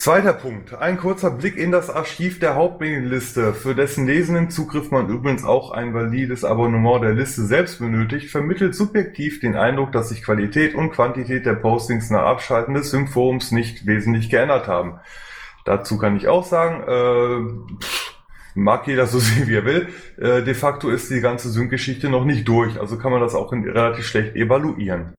Zweiter 0.00 0.32
Punkt. 0.32 0.72
Ein 0.74 0.96
kurzer 0.96 1.30
Blick 1.30 1.58
in 1.58 1.70
das 1.70 1.90
Archiv 1.90 2.38
der 2.38 2.54
Hauptmedienliste, 2.54 3.52
für 3.52 3.74
dessen 3.74 4.06
lesenden 4.06 4.48
Zugriff 4.48 4.90
man 4.90 5.10
übrigens 5.10 5.44
auch 5.44 5.72
ein 5.72 5.92
valides 5.92 6.42
Abonnement 6.42 7.04
der 7.04 7.12
Liste 7.12 7.42
selbst 7.42 7.80
benötigt, 7.80 8.30
vermittelt 8.30 8.74
subjektiv 8.74 9.40
den 9.40 9.56
Eindruck, 9.56 9.92
dass 9.92 10.08
sich 10.08 10.22
Qualität 10.22 10.74
und 10.74 10.90
Quantität 10.90 11.44
der 11.44 11.52
Postings 11.52 12.08
nach 12.08 12.22
Abschalten 12.22 12.72
des 12.72 12.90
Sync-Forums 12.90 13.52
nicht 13.52 13.84
wesentlich 13.84 14.30
geändert 14.30 14.68
haben. 14.68 15.00
Dazu 15.66 15.98
kann 15.98 16.16
ich 16.16 16.28
auch 16.28 16.46
sagen, 16.46 16.82
äh, 16.88 17.84
mag 18.60 18.86
jeder 18.86 19.06
so 19.06 19.18
sehen, 19.18 19.48
wie 19.48 19.56
er 19.56 19.64
will. 19.64 19.88
Äh, 20.18 20.42
de 20.42 20.54
facto 20.54 20.90
ist 20.90 21.10
die 21.10 21.20
ganze 21.20 21.50
Sync-Geschichte 21.50 22.08
noch 22.08 22.24
nicht 22.24 22.46
durch, 22.46 22.78
also 22.78 22.98
kann 22.98 23.12
man 23.12 23.20
das 23.20 23.34
auch 23.34 23.52
in, 23.52 23.68
relativ 23.68 24.06
schlecht 24.06 24.36
evaluieren. 24.36 25.14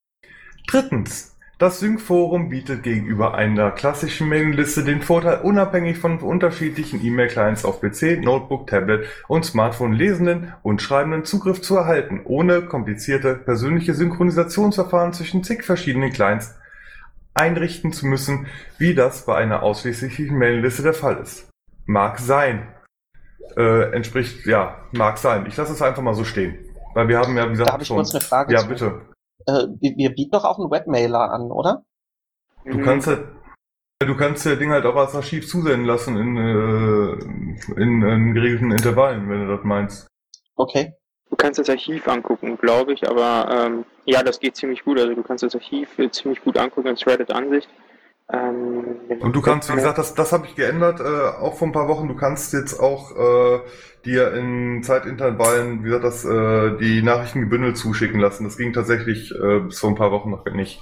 Drittens. 0.67 1.27
Das 1.57 1.79
Sync-Forum 1.79 2.49
bietet 2.49 2.81
gegenüber 2.81 3.35
einer 3.35 3.69
klassischen 3.69 4.27
Mailingliste 4.29 4.83
den 4.83 5.03
Vorteil, 5.03 5.41
unabhängig 5.41 5.99
von 5.99 6.17
unterschiedlichen 6.17 7.05
E-Mail-Clients 7.05 7.65
auf 7.65 7.81
PC, 7.81 8.19
Notebook, 8.23 8.65
Tablet 8.65 9.05
und 9.27 9.45
Smartphone 9.45 9.93
Lesenden 9.93 10.53
und 10.63 10.81
Schreibenden 10.81 11.23
Zugriff 11.23 11.61
zu 11.61 11.77
erhalten, 11.77 12.21
ohne 12.23 12.63
komplizierte 12.63 13.35
persönliche 13.35 13.93
Synchronisationsverfahren 13.93 15.13
zwischen 15.13 15.43
zig 15.43 15.63
verschiedenen 15.63 16.11
Clients 16.11 16.55
einrichten 17.35 17.93
zu 17.93 18.07
müssen, 18.07 18.47
wie 18.79 18.95
das 18.95 19.27
bei 19.27 19.35
einer 19.35 19.61
ausschließlichen 19.61 20.35
Mailingliste 20.35 20.81
der 20.81 20.95
Fall 20.95 21.17
ist. 21.17 21.47
Mag 21.85 22.17
sein. 22.17 22.69
Äh, 23.57 23.91
entspricht, 23.93 24.45
ja, 24.45 24.77
mag 24.91 25.17
sein. 25.17 25.45
Ich 25.45 25.57
lasse 25.57 25.73
es 25.73 25.81
einfach 25.81 26.01
mal 26.01 26.13
so 26.13 26.23
stehen. 26.23 26.57
Weil 26.93 27.07
wir 27.07 27.19
haben 27.19 27.35
ja, 27.35 27.45
wie 27.45 27.51
gesagt, 27.51 27.67
Da 27.67 27.73
habe 27.73 27.83
ich 27.83 27.87
schon. 27.87 27.97
kurz 27.97 28.13
eine 28.13 28.21
Frage 28.21 28.53
ja, 28.53 28.59
zu. 28.59 28.67
bitte. 28.67 29.01
Äh, 29.45 29.67
wir, 29.79 29.97
wir 29.97 30.09
bieten 30.11 30.31
doch 30.31 30.45
auch 30.45 30.59
einen 30.59 30.71
Webmailer 30.71 31.31
an, 31.31 31.51
oder? 31.51 31.83
Du 32.65 32.81
kannst 32.81 33.07
halt, 33.07 33.27
du 33.99 34.15
kannst 34.15 34.45
der 34.45 34.55
Ding 34.55 34.71
halt 34.71 34.85
auch 34.85 34.95
als 34.95 35.15
Archiv 35.15 35.47
zusenden 35.47 35.85
lassen 35.85 36.17
in, 36.17 36.37
äh, 36.37 37.81
in, 37.81 38.01
in 38.03 38.33
geregelten 38.33 38.71
Intervallen, 38.71 39.29
wenn 39.29 39.47
du 39.47 39.55
das 39.55 39.63
meinst. 39.63 40.07
Okay. 40.55 40.93
Du 41.29 41.37
kannst 41.37 41.59
das 41.59 41.69
Archiv 41.69 42.07
angucken, 42.09 42.57
glaube 42.57 42.91
ich, 42.91 43.07
aber 43.07 43.47
ähm, 43.49 43.85
ja, 44.05 44.21
das 44.21 44.39
geht 44.39 44.57
ziemlich 44.57 44.83
gut. 44.83 44.99
Also 44.99 45.13
du 45.15 45.23
kannst 45.23 45.43
das 45.43 45.55
Archiv 45.55 45.97
äh, 45.97 46.11
ziemlich 46.11 46.41
gut 46.43 46.57
angucken 46.57 46.89
als 46.89 47.07
Reddit-Ansicht. 47.07 47.69
Ähm, 48.33 48.99
Und 49.19 49.35
du 49.35 49.41
kannst, 49.41 49.69
wie 49.69 49.75
gesagt, 49.75 49.97
das, 49.97 50.13
das 50.13 50.31
habe 50.31 50.45
ich 50.45 50.55
geändert, 50.55 50.99
äh, 50.99 51.03
auch 51.03 51.55
vor 51.55 51.67
ein 51.67 51.73
paar 51.73 51.87
Wochen. 51.87 52.07
Du 52.07 52.15
kannst 52.15 52.53
jetzt 52.53 52.79
auch 52.79 53.11
äh, 53.11 53.59
dir 54.05 54.33
in 54.33 54.83
Zeitintervallen, 54.83 55.79
wie 55.83 55.89
gesagt, 55.89 56.03
das, 56.03 56.25
äh, 56.25 56.77
die 56.77 57.01
Nachrichten 57.01 57.41
gebündelt 57.41 57.77
zuschicken 57.77 58.19
lassen. 58.19 58.45
Das 58.45 58.57
ging 58.57 58.73
tatsächlich 58.73 59.33
äh, 59.35 59.59
bis 59.59 59.79
vor 59.79 59.89
ein 59.89 59.95
paar 59.95 60.11
Wochen 60.11 60.31
noch 60.31 60.45
nicht. 60.45 60.81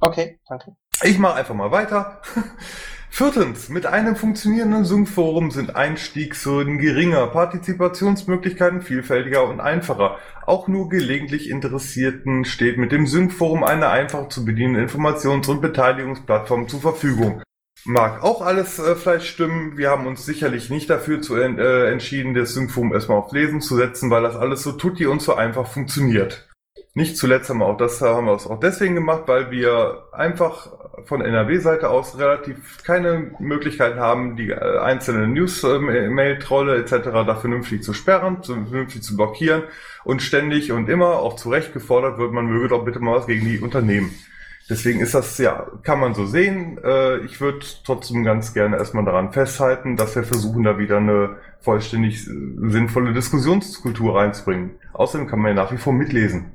Okay, 0.00 0.40
danke. 0.48 0.76
Ich 1.02 1.18
mache 1.18 1.34
einfach 1.34 1.54
mal 1.54 1.70
weiter. 1.70 2.22
Viertens, 3.14 3.68
mit 3.68 3.84
einem 3.84 4.16
funktionierenden 4.16 4.86
Sync-Forum 4.86 5.50
sind 5.50 5.76
Einstiegshürden 5.76 6.78
geringer, 6.78 7.26
Partizipationsmöglichkeiten 7.26 8.80
vielfältiger 8.80 9.46
und 9.46 9.60
einfacher. 9.60 10.16
Auch 10.46 10.66
nur 10.66 10.88
gelegentlich 10.88 11.50
Interessierten 11.50 12.46
steht 12.46 12.78
mit 12.78 12.90
dem 12.90 13.06
Sync-Forum 13.06 13.64
eine 13.64 13.90
einfach 13.90 14.30
zu 14.30 14.46
bedienende 14.46 14.80
Informations- 14.80 15.50
und 15.50 15.60
Beteiligungsplattform 15.60 16.68
zur 16.68 16.80
Verfügung. 16.80 17.42
Mag 17.84 18.22
auch 18.22 18.40
alles 18.40 18.78
äh, 18.78 18.94
vielleicht 18.94 19.26
stimmen. 19.26 19.76
Wir 19.76 19.90
haben 19.90 20.06
uns 20.06 20.24
sicherlich 20.24 20.70
nicht 20.70 20.88
dafür 20.88 21.20
zu, 21.20 21.36
äh, 21.36 21.92
entschieden, 21.92 22.32
das 22.32 22.54
Sync-Forum 22.54 22.94
erstmal 22.94 23.18
auf 23.18 23.30
Lesen 23.30 23.60
zu 23.60 23.76
setzen, 23.76 24.08
weil 24.08 24.22
das 24.22 24.36
alles 24.36 24.62
so 24.62 24.72
tutti 24.72 25.04
und 25.04 25.20
so 25.20 25.34
einfach 25.34 25.66
funktioniert. 25.66 26.48
Nicht 26.94 27.18
zuletzt 27.18 27.50
haben 27.50 27.58
wir 27.58 27.66
auch 27.66 27.76
das 27.76 28.00
haben 28.00 28.24
wir 28.24 28.34
es 28.34 28.46
auch 28.46 28.58
deswegen 28.58 28.94
gemacht, 28.94 29.24
weil 29.26 29.50
wir 29.50 30.04
einfach 30.12 30.81
von 31.04 31.20
NRW-Seite 31.20 31.88
aus 31.88 32.18
relativ 32.18 32.82
keine 32.84 33.30
Möglichkeit 33.38 33.96
haben, 33.96 34.36
die 34.36 34.50
äh, 34.50 34.78
einzelnen 34.78 35.32
News-Mail-Trolle 35.32 36.76
etc. 36.76 37.10
da 37.26 37.34
vernünftig 37.34 37.82
zu 37.82 37.92
sperren, 37.92 38.42
vernünftig 38.42 39.02
zu 39.02 39.16
blockieren 39.16 39.62
und 40.04 40.22
ständig 40.22 40.72
und 40.72 40.88
immer 40.88 41.18
auch 41.18 41.36
zu 41.36 41.50
Recht 41.50 41.72
gefordert 41.72 42.18
wird, 42.18 42.32
man 42.32 42.46
möge 42.46 42.68
doch 42.68 42.84
bitte 42.84 43.00
mal 43.00 43.16
was 43.16 43.26
gegen 43.26 43.46
die 43.46 43.60
Unternehmen. 43.60 44.12
Deswegen 44.70 45.00
ist 45.00 45.14
das, 45.14 45.38
ja, 45.38 45.66
kann 45.82 45.98
man 45.98 46.14
so 46.14 46.24
sehen. 46.24 46.78
Äh, 46.82 47.18
ich 47.24 47.40
würde 47.40 47.66
trotzdem 47.84 48.24
ganz 48.24 48.54
gerne 48.54 48.76
erstmal 48.76 49.04
daran 49.04 49.32
festhalten, 49.32 49.96
dass 49.96 50.14
wir 50.14 50.22
versuchen, 50.22 50.62
da 50.62 50.78
wieder 50.78 50.98
eine 50.98 51.36
vollständig 51.60 52.26
äh, 52.26 52.30
sinnvolle 52.70 53.12
Diskussionskultur 53.12 54.16
reinzubringen. 54.16 54.70
Außerdem 54.92 55.26
kann 55.26 55.40
man 55.40 55.56
ja 55.56 55.62
nach 55.62 55.72
wie 55.72 55.78
vor 55.78 55.92
mitlesen. 55.92 56.52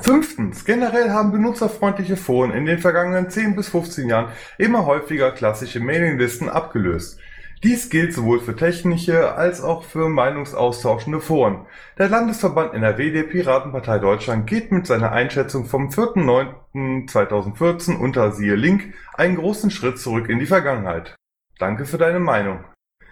Fünftens. 0.00 0.64
Generell 0.64 1.10
haben 1.10 1.32
benutzerfreundliche 1.32 2.16
Foren 2.16 2.52
in 2.52 2.64
den 2.64 2.78
vergangenen 2.78 3.28
10 3.28 3.56
bis 3.56 3.70
15 3.70 4.08
Jahren 4.08 4.30
immer 4.56 4.86
häufiger 4.86 5.32
klassische 5.32 5.80
Mailinglisten 5.80 6.48
abgelöst. 6.48 7.18
Dies 7.62 7.90
gilt 7.90 8.14
sowohl 8.14 8.40
für 8.40 8.56
technische 8.56 9.34
als 9.34 9.60
auch 9.60 9.84
für 9.84 10.08
meinungsaustauschende 10.08 11.20
Foren. 11.20 11.66
Der 11.98 12.08
Landesverband 12.08 12.72
NRW 12.72 13.10
der 13.10 13.24
Piratenpartei 13.24 13.98
Deutschland 13.98 14.46
geht 14.46 14.72
mit 14.72 14.86
seiner 14.86 15.12
Einschätzung 15.12 15.66
vom 15.66 15.90
4.9.2014 15.90 17.98
unter 17.98 18.32
siehe 18.32 18.54
Link 18.54 18.94
einen 19.12 19.36
großen 19.36 19.70
Schritt 19.70 19.98
zurück 19.98 20.30
in 20.30 20.38
die 20.38 20.46
Vergangenheit. 20.46 21.16
Danke 21.58 21.84
für 21.84 21.98
deine 21.98 22.20
Meinung. 22.20 22.64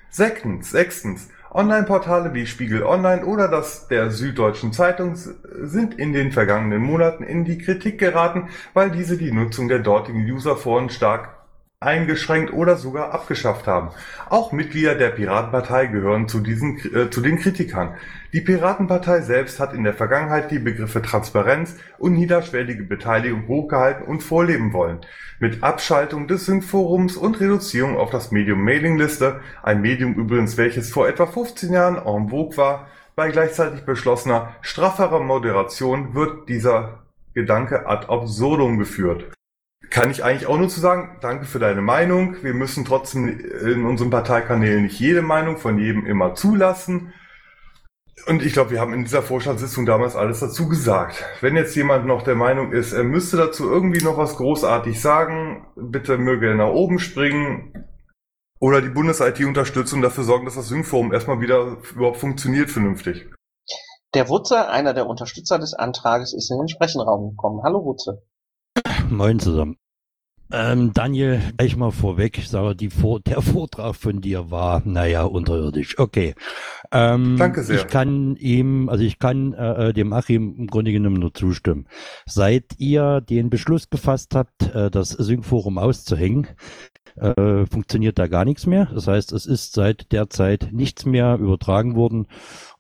Sechstens, 0.09 0.71
sechstens. 0.71 1.29
Online-Portale 1.59 2.35
wie 2.35 2.47
Spiegel 2.47 2.85
Online 2.85 3.25
oder 3.25 3.49
das 3.49 3.89
der 3.89 4.13
Süddeutschen 4.13 4.73
Zeitung 4.73 5.17
sind 5.17 5.99
in 5.99 6.13
den 6.13 6.31
vergangenen 6.31 6.81
Monaten 6.81 7.25
in 7.25 7.45
die 7.45 7.59
Kritik 7.59 7.99
geraten, 7.99 8.49
weil 8.75 8.93
diese 8.93 9.19
die 9.19 9.33
Nutzung 9.33 9.67
der 9.67 9.81
dortigen 9.81 10.25
Userforen 10.31 10.89
stark 10.89 11.38
eingeschränkt 11.81 12.53
oder 12.53 12.77
sogar 12.77 13.13
abgeschafft 13.13 13.69
haben. 13.69 13.91
Auch 14.29 14.51
Mitglieder 14.51 14.97
der 14.97 15.11
Piratenpartei 15.11 15.87
gehören 15.87 16.27
zu 16.27 16.41
diesen 16.41 16.77
äh, 16.93 17.09
zu 17.09 17.21
den 17.21 17.39
Kritikern. 17.39 17.95
Die 18.33 18.41
Piratenpartei 18.41 19.21
selbst 19.21 19.61
hat 19.61 19.75
in 19.75 19.85
der 19.85 19.95
Vergangenheit 19.95 20.51
die 20.51 20.59
Begriffe 20.59 21.03
Transparenz 21.03 21.77
und 21.99 22.15
niederschwellige 22.15 22.83
Beteiligung 22.83 23.47
hochgehalten 23.47 24.05
und 24.07 24.25
vorleben 24.25 24.73
wollen. 24.73 25.03
Mit 25.39 25.63
Abschaltung 25.63 26.27
des 26.27 26.47
Sync-Forums 26.47 27.17
und 27.17 27.39
Reduzierung 27.39 27.97
auf 27.97 28.11
das 28.11 28.33
Medium 28.33 28.65
Mailingliste, 28.65 29.41
ein 29.63 29.81
Medium 29.81 30.15
übrigens, 30.15 30.57
welches 30.57 30.91
vor 30.91 31.09
etwa 31.09 31.27
15 31.27 31.73
Jahren 31.73 31.95
en 31.95 32.31
vogue 32.31 32.57
war, 32.57 32.89
bei 33.15 33.31
gleichzeitig 33.31 33.83
beschlossener 33.83 34.57
strafferer 34.63 35.21
Moderation 35.21 36.15
wird 36.15 36.49
dieser 36.49 37.05
Gedanke 37.35 37.87
ad 37.87 38.09
absurdum 38.09 38.79
geführt. 38.79 39.38
Kann 39.91 40.11
ich 40.11 40.23
eigentlich 40.23 40.47
auch 40.47 40.59
nur 40.59 40.69
zu 40.69 40.81
sagen, 40.81 41.17
danke 41.21 41.47
für 41.47 41.59
deine 41.59 41.81
Meinung. 41.81 42.37
Wir 42.43 42.53
müssen 42.53 42.85
trotzdem 42.85 43.41
in 43.41 43.87
unseren 43.87 44.11
Parteikanälen 44.11 44.83
nicht 44.83 45.01
jede 45.01 45.23
Meinung 45.23 45.57
von 45.57 45.79
jedem 45.79 46.05
immer 46.05 46.35
zulassen. 46.35 47.13
Und 48.27 48.43
ich 48.43 48.53
glaube, 48.53 48.73
wir 48.73 48.81
haben 48.81 48.93
in 48.93 49.05
dieser 49.05 49.23
Vorstandssitzung 49.23 49.87
damals 49.87 50.17
alles 50.17 50.41
dazu 50.41 50.69
gesagt. 50.69 51.25
Wenn 51.41 51.57
jetzt 51.57 51.75
jemand 51.77 52.07
noch 52.07 52.23
der 52.23 52.35
Meinung 52.35 52.73
ist, 52.73 52.93
er 52.93 53.05
müsste 53.05 53.37
dazu 53.37 53.71
irgendwie 53.71 54.05
noch 54.05 54.19
was 54.19 54.37
großartig 54.37 55.01
sagen, 55.01 55.67
bitte 55.77 56.19
möge 56.19 56.49
er 56.49 56.57
nach 56.57 56.69
oben 56.69 56.99
springen 56.99 57.87
oder 58.61 58.83
die 58.83 58.91
Bundes-IT 58.91 59.43
unterstützen 59.45 59.97
und 59.97 60.03
dafür 60.03 60.25
sorgen, 60.25 60.45
dass 60.45 60.57
das 60.57 60.69
Sync-Forum 60.69 61.13
erstmal 61.13 61.41
wieder 61.41 61.79
überhaupt 61.95 62.19
funktioniert 62.19 62.71
vernünftig. 62.71 63.31
Der 64.15 64.29
Wutze, 64.29 64.69
einer 64.69 64.95
der 64.95 65.07
Unterstützer 65.07 65.59
des 65.59 65.75
Antrages, 65.75 66.35
ist 66.35 66.51
in 66.51 66.59
den 66.59 66.69
Sprechenraum 66.69 67.31
gekommen. 67.31 67.63
Hallo 67.63 67.85
Wutze. 67.85 68.23
Moin 69.11 69.39
zusammen. 69.39 69.77
Ähm, 70.51 70.95
Daniel, 70.95 71.43
gleich 71.59 71.77
mal 71.77 71.91
vorweg, 71.91 72.41
sage, 72.47 72.75
die 72.75 72.89
Vor 72.89 73.21
der 73.27 73.43
Vortrag 73.43 73.95
von 73.95 74.21
dir 74.21 74.51
war, 74.51 74.83
naja, 74.85 75.25
unterirdisch. 75.25 75.99
Okay. 75.99 76.35
Ähm, 76.91 77.37
Danke 77.39 77.63
sehr. 77.63 77.77
Ich 77.77 77.87
kann 77.87 78.35
ihm, 78.37 78.89
also 78.89 79.05
ich 79.05 79.19
kann 79.19 79.53
äh, 79.53 79.93
dem 79.93 80.13
Achim 80.15 80.55
im 80.57 80.67
Grunde 80.67 80.93
genommen 80.93 81.21
nur 81.21 81.35
zustimmen. 81.35 81.87
Seit 82.25 82.79
ihr 82.79 83.21
den 83.21 83.51
Beschluss 83.51 83.91
gefasst 83.91 84.35
habt, 84.35 84.75
äh, 84.75 84.91
das 84.91 85.11
Syncforum 85.11 85.77
auszuhängen, 85.77 86.47
äh, 87.17 87.67
funktioniert 87.67 88.19
da 88.19 88.27
gar 88.27 88.47
nichts 88.47 88.65
mehr. 88.67 88.87
Das 88.87 89.07
heißt, 89.07 89.33
es 89.33 89.45
ist 89.45 89.75
seit 89.75 90.13
der 90.13 90.31
Zeit 90.31 90.69
nichts 90.73 91.05
mehr 91.05 91.37
übertragen 91.39 91.95
worden 91.95 92.27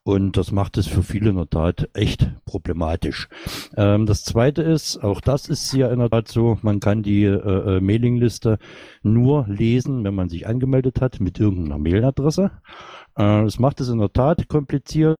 und 0.08 0.38
das 0.38 0.52
macht 0.52 0.78
es 0.78 0.86
für 0.86 1.02
viele 1.02 1.28
in 1.28 1.36
der 1.36 1.50
Tat 1.50 1.90
echt 1.92 2.30
problematisch. 2.46 3.28
Ähm, 3.76 4.06
das 4.06 4.24
zweite 4.24 4.62
ist, 4.62 5.04
auch 5.04 5.20
das 5.20 5.50
ist 5.50 5.70
ja 5.74 5.90
in 5.90 5.98
der 5.98 6.08
Tat 6.08 6.28
so, 6.28 6.56
man 6.62 6.80
kann 6.80 7.02
die 7.02 7.24
äh, 7.24 7.76
äh, 7.76 7.80
Mailingliste 7.82 8.58
nur 9.02 9.44
lesen, 9.48 10.04
wenn 10.04 10.14
man 10.14 10.30
sich 10.30 10.46
angemeldet 10.46 11.02
hat 11.02 11.20
mit 11.20 11.38
irgendeiner 11.38 11.76
Mailadresse. 11.76 12.52
Äh, 13.18 13.42
Es 13.44 13.58
macht 13.58 13.80
es 13.80 13.88
in 13.88 13.98
der 13.98 14.12
Tat 14.12 14.48
kompliziert, 14.48 15.18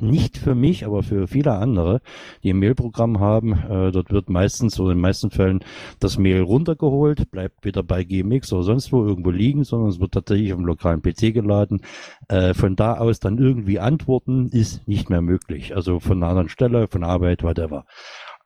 nicht 0.00 0.36
für 0.38 0.54
mich, 0.54 0.84
aber 0.84 1.02
für 1.02 1.26
viele 1.28 1.52
andere, 1.54 2.00
die 2.42 2.50
ein 2.52 2.58
Mailprogramm 2.58 3.20
haben. 3.20 3.52
Äh, 3.52 3.92
Dort 3.92 4.10
wird 4.12 4.28
meistens 4.28 4.78
oder 4.80 4.92
in 4.92 4.98
den 4.98 5.02
meisten 5.02 5.30
Fällen 5.30 5.60
das 6.00 6.18
Mail 6.18 6.42
runtergeholt, 6.42 7.30
bleibt 7.30 7.64
weder 7.64 7.82
bei 7.82 8.04
GMX 8.04 8.52
oder 8.52 8.62
sonst 8.64 8.92
wo 8.92 9.04
irgendwo 9.04 9.30
liegen, 9.30 9.64
sondern 9.64 9.90
es 9.90 10.00
wird 10.00 10.12
tatsächlich 10.12 10.52
auf 10.52 10.58
dem 10.58 10.66
lokalen 10.66 11.02
PC 11.02 11.32
geladen. 11.32 11.80
Äh, 12.28 12.54
Von 12.54 12.76
da 12.76 12.94
aus 12.98 13.20
dann 13.20 13.38
irgendwie 13.38 13.78
antworten 13.78 14.48
ist 14.48 14.86
nicht 14.88 15.10
mehr 15.10 15.22
möglich. 15.22 15.74
Also 15.76 16.00
von 16.00 16.18
einer 16.18 16.28
anderen 16.30 16.48
Stelle, 16.48 16.88
von 16.88 17.04
Arbeit, 17.04 17.42
whatever. 17.42 17.84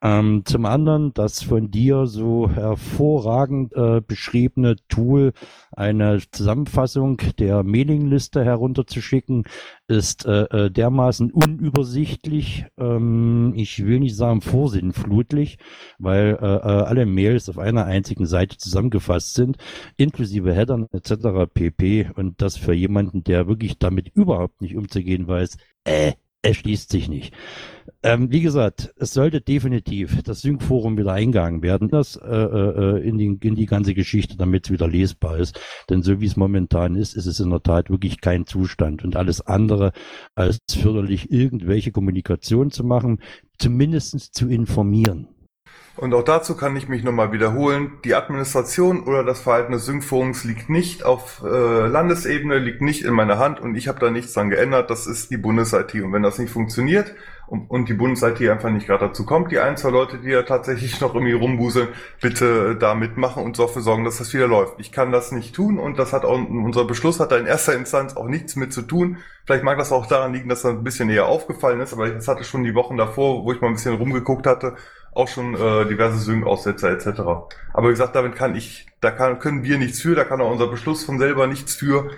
Ähm, 0.02 0.42
zum 0.44 0.66
anderen 0.66 1.14
das 1.14 1.44
von 1.44 1.70
dir 1.70 2.06
so 2.06 2.50
hervorragend 2.50 3.72
äh, 3.74 4.00
beschriebene 4.04 4.74
Tool, 4.88 5.32
eine 5.70 6.20
Zusammenfassung 6.32 7.18
der 7.38 7.62
Mailingliste 7.62 8.44
herunterzuschicken, 8.44 9.44
ist 9.86 10.26
äh, 10.26 10.42
äh, 10.44 10.70
dermaßen 10.70 11.30
unübersichtlich, 11.30 12.66
ähm, 12.78 13.52
ich 13.54 13.84
will 13.84 14.00
nicht 14.00 14.16
sagen 14.16 14.40
vorsinnflutlich, 14.40 15.58
weil 15.98 16.36
äh, 16.40 16.46
äh, 16.46 16.82
alle 16.84 17.06
Mails 17.06 17.48
auf 17.48 17.58
einer 17.58 17.84
einzigen 17.84 18.26
Seite 18.26 18.56
zusammengefasst 18.56 19.34
sind, 19.34 19.56
inklusive 19.96 20.52
Headern 20.52 20.88
etc. 20.92 21.48
pp. 21.52 22.10
Und 22.16 22.42
das 22.42 22.56
für 22.56 22.72
jemanden, 22.72 23.22
der 23.22 23.46
wirklich 23.46 23.78
damit 23.78 24.08
überhaupt 24.14 24.62
nicht 24.62 24.76
umzugehen 24.76 25.28
weiß, 25.28 25.58
äh, 25.84 26.12
erschließt 26.42 26.90
sich 26.90 27.08
nicht. 27.08 27.32
Ähm, 28.02 28.30
wie 28.30 28.40
gesagt, 28.40 28.92
es 28.96 29.12
sollte 29.12 29.40
definitiv 29.40 30.22
das 30.22 30.42
Sync-Forum 30.42 30.98
wieder 30.98 31.12
eingegangen 31.12 31.62
werden, 31.62 31.88
das 31.88 32.16
äh, 32.16 32.28
äh, 32.28 33.00
in, 33.00 33.16
die, 33.16 33.38
in 33.46 33.54
die 33.54 33.66
ganze 33.66 33.94
Geschichte, 33.94 34.36
damit 34.36 34.66
es 34.66 34.72
wieder 34.72 34.88
lesbar 34.88 35.38
ist. 35.38 35.60
Denn 35.88 36.02
so 36.02 36.20
wie 36.20 36.26
es 36.26 36.36
momentan 36.36 36.96
ist, 36.96 37.14
ist 37.14 37.26
es 37.26 37.40
in 37.40 37.50
der 37.50 37.62
Tat 37.62 37.90
wirklich 37.90 38.20
kein 38.20 38.44
Zustand. 38.46 39.04
Und 39.04 39.16
alles 39.16 39.40
andere 39.40 39.92
als 40.34 40.58
förderlich 40.68 41.30
irgendwelche 41.30 41.92
Kommunikation 41.92 42.70
zu 42.70 42.84
machen, 42.84 43.20
zumindest 43.58 44.34
zu 44.34 44.48
informieren. 44.48 45.28
Und 45.94 46.14
auch 46.14 46.24
dazu 46.24 46.56
kann 46.56 46.74
ich 46.74 46.88
mich 46.88 47.04
nochmal 47.04 47.32
wiederholen. 47.32 47.92
Die 48.04 48.14
Administration 48.14 49.02
oder 49.02 49.24
das 49.24 49.40
Verhalten 49.40 49.72
des 49.72 49.84
Sync-Forums 49.84 50.44
liegt 50.44 50.70
nicht 50.70 51.04
auf 51.04 51.42
äh, 51.44 51.86
Landesebene, 51.86 52.58
liegt 52.58 52.80
nicht 52.80 53.04
in 53.04 53.12
meiner 53.12 53.38
Hand 53.38 53.60
und 53.60 53.74
ich 53.74 53.88
habe 53.88 54.00
da 54.00 54.10
nichts 54.10 54.32
dran 54.32 54.48
geändert. 54.48 54.88
Das 54.88 55.06
ist 55.06 55.30
die 55.30 55.36
Bundes-IT. 55.36 55.94
Und 55.96 56.14
wenn 56.14 56.22
das 56.22 56.38
nicht 56.38 56.50
funktioniert 56.50 57.14
und, 57.46 57.70
und 57.70 57.90
die 57.90 57.94
Bundes-IT 57.94 58.40
einfach 58.48 58.70
nicht 58.70 58.86
gerade 58.86 59.08
dazu 59.08 59.26
kommt, 59.26 59.52
die 59.52 59.58
ein, 59.58 59.76
zwei 59.76 59.90
Leute, 59.90 60.16
die 60.16 60.30
ja 60.30 60.44
tatsächlich 60.44 60.98
noch 61.02 61.14
irgendwie 61.14 61.34
rumbuseln, 61.34 61.88
bitte 62.22 62.74
da 62.74 62.94
mitmachen 62.94 63.42
und 63.42 63.58
dafür 63.58 63.82
sorgen, 63.82 64.04
dass 64.04 64.16
das 64.16 64.32
wieder 64.32 64.48
läuft. 64.48 64.80
Ich 64.80 64.92
kann 64.92 65.12
das 65.12 65.30
nicht 65.30 65.54
tun 65.54 65.78
und 65.78 65.98
das 65.98 66.14
hat 66.14 66.24
auch, 66.24 66.38
unser 66.38 66.86
Beschluss 66.86 67.20
hat 67.20 67.32
da 67.32 67.36
in 67.36 67.44
erster 67.46 67.74
Instanz 67.74 68.16
auch 68.16 68.28
nichts 68.28 68.56
mit 68.56 68.72
zu 68.72 68.80
tun. 68.80 69.18
Vielleicht 69.44 69.64
mag 69.64 69.76
das 69.76 69.92
auch 69.92 70.06
daran 70.06 70.32
liegen, 70.32 70.48
dass 70.48 70.62
das 70.62 70.72
ein 70.72 70.84
bisschen 70.84 71.10
eher 71.10 71.26
aufgefallen 71.26 71.80
ist, 71.80 71.92
aber 71.92 72.08
das 72.08 72.28
hatte 72.28 72.44
schon 72.44 72.64
die 72.64 72.74
Wochen 72.74 72.96
davor, 72.96 73.44
wo 73.44 73.52
ich 73.52 73.60
mal 73.60 73.68
ein 73.68 73.74
bisschen 73.74 73.96
rumgeguckt 73.96 74.46
hatte, 74.46 74.76
auch 75.12 75.28
schon 75.28 75.54
äh, 75.54 75.86
diverse 75.86 76.18
Sync-Aussetzer 76.18 76.90
etc. 76.90 77.20
Aber 77.72 77.88
wie 77.88 77.92
gesagt, 77.92 78.16
damit 78.16 78.34
kann 78.34 78.54
ich, 78.54 78.86
da 79.00 79.10
kann, 79.10 79.38
können 79.38 79.62
wir 79.64 79.78
nichts 79.78 80.00
für, 80.00 80.14
da 80.14 80.24
kann 80.24 80.40
auch 80.40 80.50
unser 80.50 80.68
Beschluss 80.68 81.04
von 81.04 81.18
selber 81.18 81.46
nichts 81.46 81.74
für. 81.74 82.10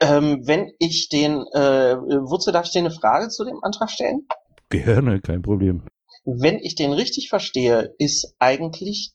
Ähm, 0.00 0.42
wenn 0.46 0.72
ich 0.78 1.08
den, 1.08 1.44
äh, 1.52 1.96
wozu 1.96 2.52
darf 2.52 2.66
ich 2.66 2.72
dir 2.72 2.80
eine 2.80 2.90
Frage 2.90 3.28
zu 3.28 3.44
dem 3.44 3.62
Antrag 3.62 3.90
stellen? 3.90 4.26
Gerne, 4.70 5.20
kein 5.20 5.42
Problem. 5.42 5.82
Wenn 6.24 6.58
ich 6.58 6.74
den 6.74 6.92
richtig 6.92 7.30
verstehe, 7.30 7.94
ist 7.98 8.34
eigentlich 8.38 9.14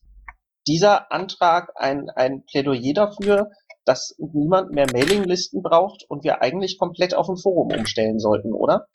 dieser 0.68 1.12
Antrag 1.12 1.72
ein, 1.76 2.10
ein 2.10 2.44
Plädoyer 2.46 2.94
dafür, 2.94 3.52
dass 3.86 4.16
niemand 4.18 4.72
mehr 4.72 4.88
Mailinglisten 4.92 5.62
braucht 5.62 6.06
und 6.08 6.24
wir 6.24 6.42
eigentlich 6.42 6.78
komplett 6.78 7.14
auf 7.14 7.30
ein 7.30 7.38
Forum 7.38 7.72
umstellen 7.72 8.20
sollten, 8.20 8.54
oder? 8.54 8.88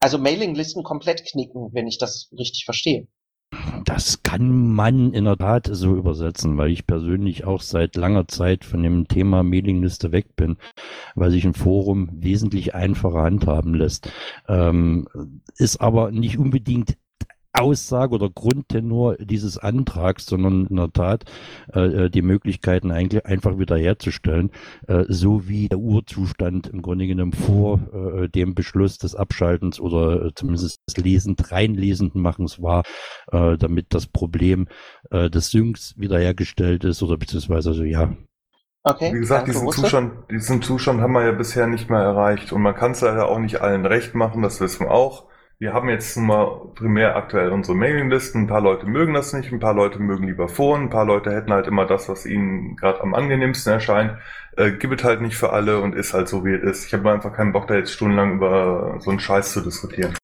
Also 0.00 0.18
Mailinglisten 0.18 0.82
komplett 0.82 1.24
knicken, 1.24 1.70
wenn 1.72 1.86
ich 1.86 1.98
das 1.98 2.30
richtig 2.36 2.64
verstehe. 2.64 3.08
Das 3.84 4.22
kann 4.22 4.74
man 4.74 5.12
in 5.12 5.24
der 5.24 5.36
Tat 5.36 5.68
so 5.70 5.94
übersetzen, 5.94 6.58
weil 6.58 6.70
ich 6.70 6.86
persönlich 6.86 7.44
auch 7.44 7.62
seit 7.62 7.94
langer 7.96 8.26
Zeit 8.26 8.64
von 8.64 8.82
dem 8.82 9.06
Thema 9.06 9.42
Mailingliste 9.42 10.10
weg 10.10 10.34
bin, 10.34 10.56
weil 11.14 11.30
sich 11.30 11.44
ein 11.44 11.54
Forum 11.54 12.08
wesentlich 12.12 12.74
einfacher 12.74 13.22
handhaben 13.22 13.74
lässt. 13.74 14.10
Ähm, 14.48 15.08
ist 15.56 15.80
aber 15.80 16.10
nicht 16.10 16.38
unbedingt 16.38 16.96
Aussage 17.60 18.14
oder 18.14 18.30
Grundtenor 18.30 19.16
dieses 19.16 19.58
Antrags, 19.58 20.26
sondern 20.26 20.66
in 20.66 20.76
der 20.76 20.92
Tat 20.92 21.24
äh, 21.72 22.10
die 22.10 22.22
Möglichkeiten 22.22 22.90
eigentlich 22.90 23.26
einfach 23.26 23.58
wiederherzustellen, 23.58 24.50
äh, 24.88 25.04
so 25.08 25.48
wie 25.48 25.68
der 25.68 25.78
Urzustand 25.78 26.68
im 26.68 26.82
Grunde 26.82 27.06
genommen 27.06 27.32
vor 27.32 27.80
äh, 27.92 28.28
dem 28.28 28.54
Beschluss 28.54 28.98
des 28.98 29.14
Abschaltens 29.14 29.80
oder 29.80 30.26
äh, 30.26 30.34
zumindest 30.34 30.80
des 30.86 30.96
lesend, 30.96 31.50
reinlesenden 31.52 32.20
Machens 32.20 32.62
war, 32.62 32.84
äh, 33.32 33.56
damit 33.56 33.86
das 33.90 34.06
Problem 34.06 34.68
äh, 35.10 35.30
des 35.30 35.50
Syncs 35.50 35.94
wiederhergestellt 35.96 36.84
ist 36.84 37.02
oder 37.02 37.16
beziehungsweise 37.16 37.70
also 37.70 37.84
ja, 37.84 38.12
Okay. 38.88 39.12
Wie 39.12 39.18
gesagt, 39.18 39.48
diesen 39.48 39.66
Russe. 39.66 39.80
Zustand, 39.80 40.30
diesen 40.30 40.62
Zustand 40.62 41.00
haben 41.00 41.12
wir 41.12 41.24
ja 41.24 41.32
bisher 41.32 41.66
nicht 41.66 41.90
mehr 41.90 41.98
erreicht 41.98 42.52
und 42.52 42.62
man 42.62 42.76
kann 42.76 42.92
es 42.92 43.00
leider 43.00 43.26
auch 43.26 43.40
nicht 43.40 43.60
allen 43.60 43.84
recht 43.84 44.14
machen, 44.14 44.42
das 44.42 44.60
wissen 44.60 44.86
wir 44.86 44.92
auch. 44.92 45.24
Wir 45.58 45.72
haben 45.72 45.88
jetzt 45.88 46.14
nun 46.18 46.26
mal 46.26 46.72
primär 46.74 47.16
aktuell 47.16 47.50
unsere 47.50 47.74
Mailinglisten. 47.74 48.42
Ein 48.42 48.46
paar 48.46 48.60
Leute 48.60 48.84
mögen 48.84 49.14
das 49.14 49.32
nicht, 49.32 49.50
ein 49.50 49.58
paar 49.58 49.72
Leute 49.72 49.98
mögen 49.98 50.26
lieber 50.26 50.48
Foren, 50.48 50.82
ein 50.82 50.90
paar 50.90 51.06
Leute 51.06 51.34
hätten 51.34 51.50
halt 51.50 51.66
immer 51.66 51.86
das, 51.86 52.10
was 52.10 52.26
ihnen 52.26 52.76
gerade 52.76 53.00
am 53.00 53.14
angenehmsten 53.14 53.72
erscheint. 53.72 54.18
Äh, 54.58 54.72
gibt 54.72 55.00
es 55.00 55.04
halt 55.04 55.22
nicht 55.22 55.36
für 55.38 55.54
alle 55.54 55.80
und 55.80 55.94
ist 55.94 56.12
halt 56.12 56.28
so, 56.28 56.44
wie 56.44 56.52
es 56.52 56.62
ist. 56.62 56.86
Ich 56.86 56.92
habe 56.92 57.10
einfach 57.10 57.32
keinen 57.32 57.52
Bock, 57.52 57.68
da 57.68 57.74
jetzt 57.74 57.92
stundenlang 57.92 58.34
über 58.34 58.96
so 59.00 59.08
einen 59.08 59.18
Scheiß 59.18 59.54
zu 59.54 59.62
diskutieren. 59.62 60.14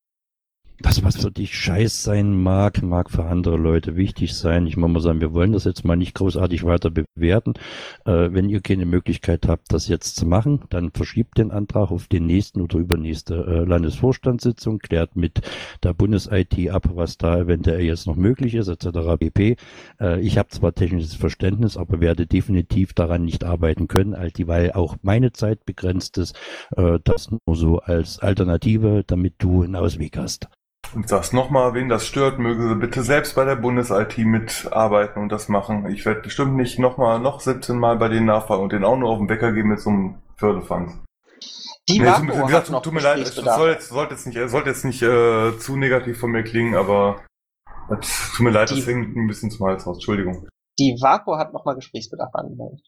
Das, 0.82 1.04
was 1.04 1.16
für 1.16 1.30
dich 1.30 1.56
scheiß 1.56 2.02
sein 2.02 2.42
mag, 2.42 2.82
mag 2.82 3.10
für 3.10 3.24
andere 3.24 3.56
Leute 3.56 3.96
wichtig 3.96 4.34
sein. 4.34 4.66
Ich 4.66 4.76
muss 4.76 4.90
mal 4.90 5.00
sagen, 5.00 5.20
wir 5.20 5.32
wollen 5.32 5.52
das 5.52 5.64
jetzt 5.64 5.84
mal 5.84 5.96
nicht 5.96 6.14
großartig 6.14 6.64
weiter 6.64 6.90
bewerten. 6.90 7.54
Äh, 8.04 8.30
wenn 8.32 8.48
ihr 8.48 8.60
keine 8.60 8.84
Möglichkeit 8.84 9.46
habt, 9.46 9.72
das 9.72 9.88
jetzt 9.88 10.16
zu 10.16 10.26
machen, 10.26 10.64
dann 10.70 10.90
verschiebt 10.90 11.38
den 11.38 11.52
Antrag 11.52 11.90
auf 11.90 12.08
den 12.08 12.26
nächsten 12.26 12.60
oder 12.60 12.78
übernächste 12.78 13.34
äh, 13.34 13.64
Landesvorstandssitzung, 13.64 14.80
klärt 14.80 15.16
mit 15.16 15.40
der 15.82 15.94
Bundes-IT 15.94 16.70
ab, 16.70 16.90
was 16.94 17.16
da 17.16 17.38
eventuell 17.38 17.82
jetzt 17.82 18.06
noch 18.06 18.16
möglich 18.16 18.54
ist, 18.54 18.68
etc. 18.68 19.16
pp. 19.18 19.56
Äh, 20.00 20.20
ich 20.20 20.36
habe 20.36 20.48
zwar 20.48 20.74
technisches 20.74 21.14
Verständnis, 21.14 21.76
aber 21.76 22.00
werde 22.00 22.26
definitiv 22.26 22.92
daran 22.92 23.24
nicht 23.24 23.44
arbeiten 23.44 23.88
können, 23.88 24.14
all 24.14 24.30
dieweil 24.30 24.72
auch 24.72 24.96
meine 25.02 25.32
Zeit 25.32 25.64
begrenzt 25.64 26.18
ist. 26.18 26.36
Äh, 26.76 26.98
das 27.04 27.30
nur 27.30 27.56
so 27.56 27.78
als 27.78 28.18
Alternative, 28.18 29.04
damit 29.06 29.34
du 29.38 29.62
einen 29.62 29.76
Ausweg 29.76 30.16
hast. 30.16 30.48
Und 30.94 31.08
sag's 31.08 31.32
nochmal, 31.32 31.72
wen 31.74 31.88
das 31.88 32.06
stört, 32.06 32.38
möge 32.38 32.68
sie 32.68 32.74
bitte 32.74 33.02
selbst 33.02 33.34
bei 33.34 33.44
der 33.46 33.56
Bundes-IT 33.56 34.18
mitarbeiten 34.18 35.22
und 35.22 35.32
das 35.32 35.48
machen. 35.48 35.86
Ich 35.90 36.04
werde 36.04 36.20
bestimmt 36.20 36.54
nicht 36.56 36.78
nochmal, 36.78 37.18
noch 37.18 37.40
17 37.40 37.78
Mal 37.78 37.96
bei 37.96 38.08
denen 38.08 38.26
nachfragen 38.26 38.62
und 38.62 38.72
denen 38.72 38.84
auch 38.84 38.96
nur 38.98 39.08
auf 39.10 39.18
den 39.18 39.28
Wecker 39.30 39.52
gehen 39.52 39.68
mit 39.68 39.80
so 39.80 39.88
einem 39.90 40.16
Fördefanz. 40.36 40.92
Die 41.88 41.98
Nee, 41.98 42.04
wie 42.04 42.08
hat 42.10 42.46
gesagt, 42.46 42.84
tut 42.84 42.92
mir 42.92 43.00
leid, 43.00 43.20
es 43.20 43.34
soll 43.34 43.70
jetzt, 43.70 43.88
sollte 43.88 44.14
jetzt 44.14 44.26
nicht, 44.26 44.38
sollte 44.50 44.68
jetzt 44.68 44.84
nicht 44.84 45.02
äh, 45.02 45.56
zu 45.58 45.76
negativ 45.76 46.20
von 46.20 46.30
mir 46.30 46.42
klingen, 46.44 46.74
aber 46.76 47.22
das, 47.88 48.32
tut 48.36 48.44
mir 48.44 48.50
leid, 48.50 48.70
das 48.70 48.76
Die- 48.78 48.84
hängt 48.86 49.16
ein 49.16 49.26
bisschen 49.26 49.50
zum 49.50 49.66
Hals 49.66 49.86
raus. 49.86 49.96
Entschuldigung. 49.96 50.46
Die 50.78 50.96
Vaku 51.00 51.36
hat 51.36 51.52
nochmal 51.52 51.74
Gesprächsbedarf 51.74 52.34
angemeldet. 52.34 52.86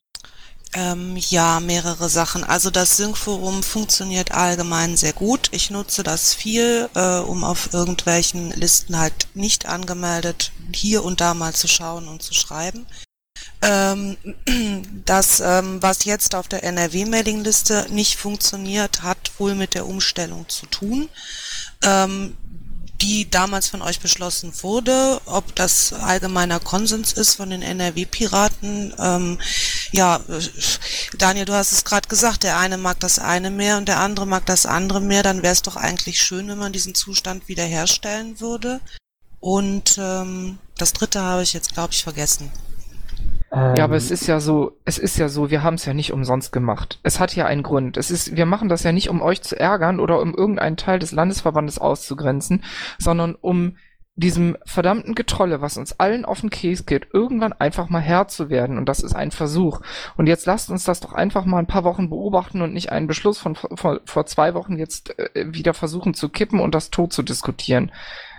Ähm, 0.76 1.16
ja, 1.16 1.60
mehrere 1.60 2.08
Sachen. 2.08 2.42
Also 2.42 2.68
das 2.68 2.96
Sync-Forum 2.96 3.62
funktioniert 3.62 4.32
allgemein 4.32 4.96
sehr 4.96 5.12
gut. 5.12 5.48
Ich 5.52 5.70
nutze 5.70 6.02
das 6.02 6.34
viel, 6.34 6.88
äh, 6.94 7.18
um 7.18 7.44
auf 7.44 7.72
irgendwelchen 7.72 8.50
Listen 8.50 8.98
halt 8.98 9.28
nicht 9.34 9.66
angemeldet 9.66 10.50
hier 10.74 11.04
und 11.04 11.20
da 11.20 11.32
mal 11.32 11.54
zu 11.54 11.68
schauen 11.68 12.08
und 12.08 12.22
zu 12.22 12.34
schreiben. 12.34 12.86
Ähm, 13.62 14.16
das, 15.04 15.38
ähm, 15.38 15.80
was 15.80 16.04
jetzt 16.04 16.34
auf 16.34 16.48
der 16.48 16.64
NRW-Mailingliste 16.64 17.86
nicht 17.90 18.18
funktioniert, 18.18 19.02
hat 19.02 19.30
wohl 19.38 19.54
mit 19.54 19.74
der 19.74 19.86
Umstellung 19.86 20.48
zu 20.48 20.66
tun. 20.66 21.08
Ähm, 21.84 22.36
die 23.00 23.28
damals 23.30 23.68
von 23.68 23.82
euch 23.82 24.00
beschlossen 24.00 24.52
wurde, 24.62 25.20
ob 25.26 25.54
das 25.54 25.92
allgemeiner 25.92 26.60
Konsens 26.60 27.12
ist 27.12 27.34
von 27.34 27.50
den 27.50 27.62
NRW-Piraten. 27.62 28.94
Ähm, 28.98 29.38
ja, 29.92 30.20
Daniel, 31.18 31.44
du 31.44 31.54
hast 31.54 31.72
es 31.72 31.84
gerade 31.84 32.08
gesagt, 32.08 32.44
der 32.44 32.58
eine 32.58 32.78
mag 32.78 33.00
das 33.00 33.18
eine 33.18 33.50
mehr 33.50 33.78
und 33.78 33.88
der 33.88 33.98
andere 33.98 34.26
mag 34.26 34.46
das 34.46 34.66
andere 34.66 35.00
mehr. 35.00 35.22
Dann 35.22 35.42
wäre 35.42 35.52
es 35.52 35.62
doch 35.62 35.76
eigentlich 35.76 36.22
schön, 36.22 36.48
wenn 36.48 36.58
man 36.58 36.72
diesen 36.72 36.94
Zustand 36.94 37.48
wiederherstellen 37.48 38.40
würde. 38.40 38.80
Und 39.40 39.98
ähm, 39.98 40.58
das 40.78 40.92
dritte 40.92 41.20
habe 41.20 41.42
ich 41.42 41.52
jetzt, 41.52 41.74
glaube 41.74 41.92
ich, 41.92 42.02
vergessen. 42.02 42.50
Ja, 43.54 43.84
aber 43.84 43.96
es 43.96 44.10
ist 44.10 44.26
ja 44.26 44.40
so, 44.40 44.72
es 44.84 44.98
ist 44.98 45.16
ja 45.16 45.28
so, 45.28 45.50
wir 45.50 45.62
haben 45.62 45.74
es 45.74 45.84
ja 45.84 45.94
nicht 45.94 46.12
umsonst 46.12 46.52
gemacht. 46.52 46.98
Es 47.02 47.20
hat 47.20 47.36
ja 47.36 47.46
einen 47.46 47.62
Grund. 47.62 47.96
Es 47.96 48.10
ist, 48.10 48.36
wir 48.36 48.46
machen 48.46 48.68
das 48.68 48.82
ja 48.82 48.92
nicht, 48.92 49.08
um 49.10 49.22
euch 49.22 49.42
zu 49.42 49.58
ärgern 49.58 50.00
oder 50.00 50.20
um 50.20 50.34
irgendeinen 50.34 50.76
Teil 50.76 50.98
des 50.98 51.12
Landesverbandes 51.12 51.78
auszugrenzen, 51.78 52.64
sondern 52.98 53.34
um 53.34 53.76
diesem 54.16 54.56
verdammten 54.64 55.14
Getrolle, 55.14 55.60
was 55.60 55.76
uns 55.76 55.98
allen 55.98 56.24
auf 56.24 56.40
den 56.40 56.50
Käse 56.50 56.84
geht, 56.84 57.08
irgendwann 57.12 57.52
einfach 57.52 57.88
mal 57.88 58.00
Herr 58.00 58.28
zu 58.28 58.48
werden. 58.48 58.78
Und 58.78 58.88
das 58.88 59.00
ist 59.00 59.14
ein 59.14 59.32
Versuch. 59.32 59.80
Und 60.16 60.28
jetzt 60.28 60.46
lasst 60.46 60.70
uns 60.70 60.84
das 60.84 61.00
doch 61.00 61.12
einfach 61.12 61.44
mal 61.44 61.58
ein 61.58 61.66
paar 61.66 61.84
Wochen 61.84 62.10
beobachten 62.10 62.62
und 62.62 62.72
nicht 62.72 62.92
einen 62.92 63.08
Beschluss 63.08 63.38
von 63.38 63.56
vor, 63.56 64.00
vor 64.04 64.26
zwei 64.26 64.54
Wochen 64.54 64.78
jetzt 64.78 65.18
äh, 65.18 65.52
wieder 65.52 65.74
versuchen 65.74 66.14
zu 66.14 66.28
kippen 66.28 66.60
und 66.60 66.74
das 66.74 66.90
tot 66.90 67.12
zu 67.12 67.22
diskutieren. 67.22 67.90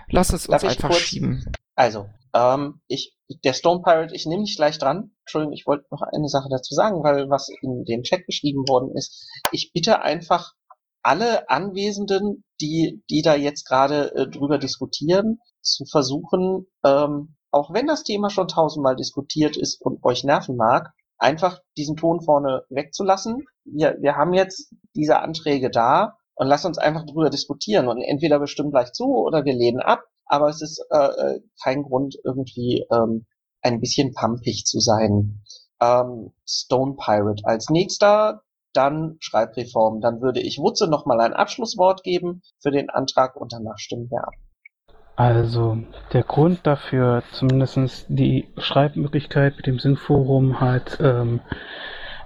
Lass 0.07 0.31
es 0.31 0.47
uns 0.47 0.63
einfach 0.63 0.89
kurz- 0.89 0.99
schieben. 0.99 1.43
Also, 1.75 2.09
ähm, 2.35 2.81
ich, 2.87 3.15
der 3.43 3.53
Stone 3.53 3.81
Pirate, 3.81 4.13
ich 4.13 4.25
nehme 4.25 4.43
dich 4.43 4.57
gleich 4.57 4.77
dran. 4.77 5.15
Entschuldigung, 5.21 5.53
ich 5.53 5.65
wollte 5.65 5.85
noch 5.89 6.01
eine 6.01 6.27
Sache 6.27 6.49
dazu 6.51 6.75
sagen, 6.75 7.01
weil 7.03 7.29
was 7.29 7.49
in 7.61 7.85
den 7.85 8.03
Chat 8.03 8.25
geschrieben 8.25 8.67
worden 8.67 8.95
ist. 8.95 9.25
Ich 9.51 9.71
bitte 9.73 10.01
einfach 10.01 10.53
alle 11.01 11.49
Anwesenden, 11.49 12.43
die, 12.59 13.03
die 13.09 13.21
da 13.21 13.35
jetzt 13.35 13.65
gerade 13.65 14.13
äh, 14.15 14.27
drüber 14.27 14.57
diskutieren, 14.57 15.39
zu 15.61 15.85
versuchen, 15.85 16.67
ähm, 16.83 17.35
auch 17.51 17.73
wenn 17.73 17.87
das 17.87 18.03
Thema 18.03 18.29
schon 18.29 18.47
tausendmal 18.47 18.95
diskutiert 18.95 19.55
ist 19.55 19.81
und 19.81 20.03
euch 20.03 20.23
nerven 20.23 20.57
mag, 20.57 20.91
einfach 21.17 21.59
diesen 21.77 21.95
Ton 21.95 22.21
vorne 22.21 22.63
wegzulassen. 22.69 23.45
Wir, 23.63 23.95
wir 24.01 24.15
haben 24.15 24.33
jetzt 24.33 24.73
diese 24.95 25.19
Anträge 25.19 25.69
da 25.69 26.17
und 26.35 26.47
lass 26.47 26.65
uns 26.65 26.77
einfach 26.77 27.05
drüber 27.05 27.29
diskutieren 27.29 27.87
und 27.87 28.01
entweder 28.01 28.41
wir 28.41 28.47
stimmen 28.47 28.71
gleich 28.71 28.91
zu 28.91 29.05
oder 29.05 29.45
wir 29.45 29.53
lehnen 29.53 29.79
ab, 29.79 30.03
aber 30.25 30.49
es 30.49 30.61
ist 30.61 30.85
äh, 30.89 30.97
äh, 30.97 31.39
kein 31.63 31.83
Grund 31.83 32.15
irgendwie 32.23 32.85
ähm, 32.91 33.25
ein 33.61 33.79
bisschen 33.79 34.13
pumpig 34.13 34.65
zu 34.65 34.79
sein. 34.79 35.41
Ähm, 35.81 36.33
Stone 36.47 36.95
Pirate 36.97 37.43
als 37.45 37.69
nächster, 37.69 38.41
dann 38.73 39.17
Schreibreform. 39.19 40.01
Dann 40.01 40.21
würde 40.21 40.41
ich 40.41 40.59
Wutze 40.59 40.87
noch 40.87 41.05
mal 41.05 41.19
ein 41.19 41.33
Abschlusswort 41.33 42.03
geben 42.03 42.41
für 42.61 42.71
den 42.71 42.89
Antrag 42.89 43.35
und 43.35 43.53
danach 43.53 43.77
stimmen 43.77 44.09
wir 44.09 44.23
ab. 44.27 44.33
Also 45.15 45.77
der 46.11 46.23
Grund 46.23 46.67
dafür, 46.67 47.23
zumindest 47.31 48.05
die 48.09 48.49
Schreibmöglichkeit 48.57 49.55
mit 49.55 49.65
dem 49.65 49.79
Synforum 49.79 50.59
halt 50.59 50.97
ähm, 51.01 51.39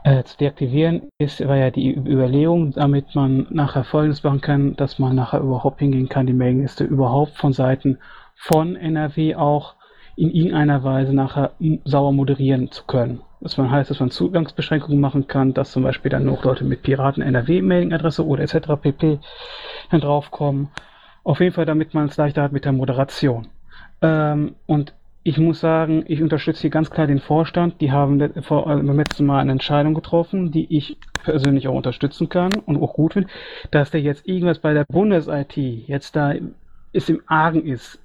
äh, 0.04 0.24
zu 0.24 0.38
deaktivieren, 0.38 1.10
ist, 1.18 1.46
war 1.48 1.58
ja 1.58 1.72
die 1.72 1.94
Überlegung, 1.96 2.72
damit 2.74 3.16
man 3.16 3.48
nachher 3.50 3.84
Folgendes 3.84 4.24
machen 4.24 4.42
kann, 4.42 4.76
dass 4.76 5.00
man 5.00 5.16
nachher 5.16 5.40
überhaupt 5.40 5.80
hingehen 5.80 6.10
kann, 6.10 6.28
die 6.28 6.34
Mailingliste 6.34 6.84
überhaupt 6.84 7.38
von 7.38 7.54
Seiten 7.54 7.98
von 8.36 8.76
NRW 8.76 9.36
auch 9.36 9.76
in 10.16 10.32
irgendeiner 10.32 10.84
Weise 10.84 11.14
nachher 11.14 11.52
sauber 11.86 12.12
moderieren 12.12 12.72
zu 12.72 12.84
können. 12.86 13.22
Das 13.42 13.58
heißt, 13.58 13.90
dass 13.90 14.00
man 14.00 14.12
Zugangsbeschränkungen 14.12 15.00
machen 15.00 15.28
kann, 15.28 15.54
dass 15.54 15.72
zum 15.72 15.84
Beispiel 15.84 16.12
dann 16.12 16.26
noch 16.26 16.44
Leute 16.44 16.66
mit 16.66 16.82
Piraten 16.82 17.24
NRW 17.24 17.62
Mailingadresse 17.62 18.26
oder 18.26 18.44
etc. 18.44 18.82
pp. 18.82 19.20
dann 19.92 20.02
draufkommen. 20.02 20.70
Auf 21.24 21.40
jeden 21.40 21.54
Fall, 21.54 21.66
damit 21.66 21.94
man 21.94 22.08
es 22.08 22.18
leichter 22.18 22.44
hat 22.44 22.52
mit 22.52 22.66
der 22.66 22.74
Moderation. 22.74 23.48
Ähm, 24.02 24.56
und 24.66 24.94
ich 25.30 25.38
muss 25.38 25.60
sagen, 25.60 26.06
ich 26.08 26.24
unterstütze 26.24 26.62
hier 26.62 26.72
ganz 26.72 26.90
klar 26.90 27.06
den 27.06 27.20
Vorstand. 27.20 27.82
Die 27.82 27.92
haben 27.92 28.34
vor, 28.42 28.64
äh, 28.64 28.82
beim 28.82 28.98
letzten 28.98 29.28
Mal 29.28 29.42
eine 29.42 29.52
Entscheidung 29.52 29.94
getroffen, 29.94 30.52
die 30.52 30.76
ich 30.76 30.98
persönlich 31.24 31.68
auch 31.68 31.76
unterstützen 31.76 32.30
kann 32.30 32.52
und 32.66 32.82
auch 32.82 32.94
gut 32.94 33.14
finde, 33.14 33.30
dass 33.70 33.92
der 33.92 34.02
jetzt 34.02 34.28
irgendwas 34.28 34.58
bei 34.58 34.74
der 34.74 34.86
Bundes-IT 34.86 35.56
jetzt 35.56 36.16
da 36.16 36.34
ist 36.94 37.12
im 37.12 37.22
Argen 37.28 37.64
ist, 37.64 38.00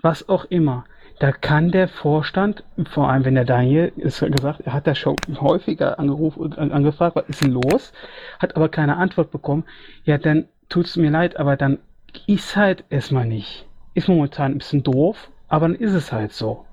was 0.00 0.28
auch 0.28 0.44
immer. 0.44 0.84
Da 1.18 1.32
kann 1.32 1.72
der 1.72 1.88
Vorstand, 1.88 2.62
vor 2.88 3.10
allem 3.10 3.24
wenn 3.24 3.34
der 3.34 3.44
Daniel 3.44 3.92
ist 3.96 4.20
gesagt, 4.20 4.60
er 4.60 4.72
hat 4.72 4.86
da 4.86 4.94
schon 4.94 5.16
häufiger 5.40 5.98
angerufen, 5.98 6.52
äh, 6.56 6.70
angefragt, 6.72 7.16
was 7.16 7.28
ist 7.28 7.42
denn 7.42 7.50
los, 7.50 7.92
hat 8.38 8.54
aber 8.54 8.68
keine 8.68 8.96
Antwort 8.96 9.32
bekommen. 9.32 9.64
Ja, 10.04 10.18
dann 10.18 10.46
tut's 10.68 10.94
mir 10.94 11.10
leid, 11.10 11.36
aber 11.36 11.56
dann 11.56 11.80
ist 12.28 12.54
halt 12.54 12.84
erstmal 12.90 13.26
nicht. 13.26 13.66
Ist 13.94 14.06
momentan 14.08 14.52
ein 14.52 14.58
bisschen 14.58 14.84
doof, 14.84 15.30
aber 15.50 15.68
dann 15.68 15.74
ist 15.74 15.92
es 15.92 16.10
halt 16.12 16.32
so. 16.32 16.64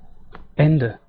Ende. 0.56 1.00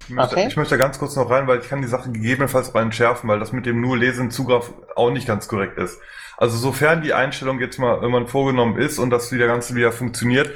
Ich 0.00 0.10
möchte, 0.10 0.34
Okay. 0.36 0.46
ich 0.48 0.56
möchte 0.56 0.76
da 0.76 0.84
ganz 0.84 0.98
kurz 0.98 1.16
noch 1.16 1.30
rein, 1.30 1.46
weil 1.46 1.60
ich 1.60 1.68
kann 1.68 1.80
die 1.80 1.88
Sache 1.88 2.10
gegebenenfalls 2.12 2.74
mal 2.74 2.82
entschärfen, 2.82 3.28
weil 3.28 3.38
das 3.38 3.52
mit 3.52 3.66
dem 3.66 3.80
nur 3.80 3.96
Lesen 3.96 4.30
Zugriff 4.30 4.72
auch 4.96 5.10
nicht 5.10 5.26
ganz 5.26 5.48
korrekt 5.48 5.78
ist. 5.78 5.98
Also 6.36 6.56
sofern 6.56 7.02
die 7.02 7.14
Einstellung 7.14 7.60
jetzt 7.60 7.78
mal 7.78 7.94
irgendwann 7.94 8.26
vorgenommen 8.26 8.78
ist 8.78 8.98
und 8.98 9.10
das 9.10 9.30
wieder 9.32 9.46
Ganze 9.46 9.74
wieder 9.76 9.92
funktioniert, 9.92 10.50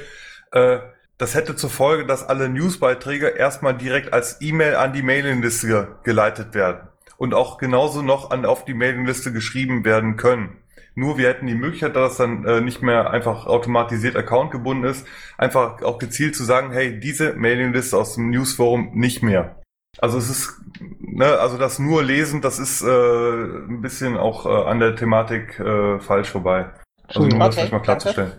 äh, 0.51 0.79
das 1.17 1.33
hätte 1.33 1.55
zur 1.55 1.69
Folge, 1.69 2.05
dass 2.05 2.27
alle 2.27 2.49
Newsbeiträge 2.49 3.27
erstmal 3.27 3.75
direkt 3.75 4.13
als 4.13 4.41
E-Mail 4.41 4.75
an 4.75 4.93
die 4.93 5.01
Mailingliste 5.01 5.67
ge- 5.67 5.87
geleitet 6.03 6.53
werden 6.53 6.89
und 7.17 7.33
auch 7.33 7.57
genauso 7.57 8.01
noch 8.01 8.31
an, 8.31 8.45
auf 8.45 8.65
die 8.65 8.73
Mailingliste 8.73 9.31
geschrieben 9.31 9.83
werden 9.85 10.17
können. 10.17 10.57
Nur 10.97 11.19
wir 11.19 11.29
hätten 11.29 11.45
die 11.45 11.53
Möglichkeit, 11.53 11.95
dass 11.95 12.09
das 12.09 12.17
dann 12.17 12.43
äh, 12.45 12.59
nicht 12.59 12.81
mehr 12.81 13.11
einfach 13.11 13.45
automatisiert 13.45 14.15
accountgebunden 14.15 14.89
ist, 14.89 15.05
einfach 15.37 15.83
auch 15.83 15.99
gezielt 15.99 16.35
zu 16.35 16.43
sagen, 16.43 16.71
hey, 16.71 16.99
diese 16.99 17.33
Mailingliste 17.33 17.95
aus 17.95 18.15
dem 18.15 18.31
Newsforum 18.31 18.89
nicht 18.95 19.21
mehr. 19.21 19.61
Also 19.99 20.17
es 20.17 20.27
ist, 20.27 20.59
ne, 20.99 21.37
also 21.37 21.59
das 21.59 21.77
nur 21.77 22.01
lesen, 22.01 22.41
das 22.41 22.57
ist 22.57 22.81
äh, 22.81 22.87
ein 22.87 23.81
bisschen 23.83 24.17
auch 24.17 24.47
äh, 24.47 24.49
an 24.49 24.79
der 24.79 24.95
Thematik 24.95 25.59
äh, 25.59 25.99
falsch 25.99 26.29
vorbei. 26.29 26.71
Also 27.07 27.21
nur 27.21 27.33
um 27.33 27.39
das 27.39 27.49
Okay, 27.49 27.55
vielleicht 27.57 27.73
mal 27.73 27.79
klarzustellen. 27.79 28.31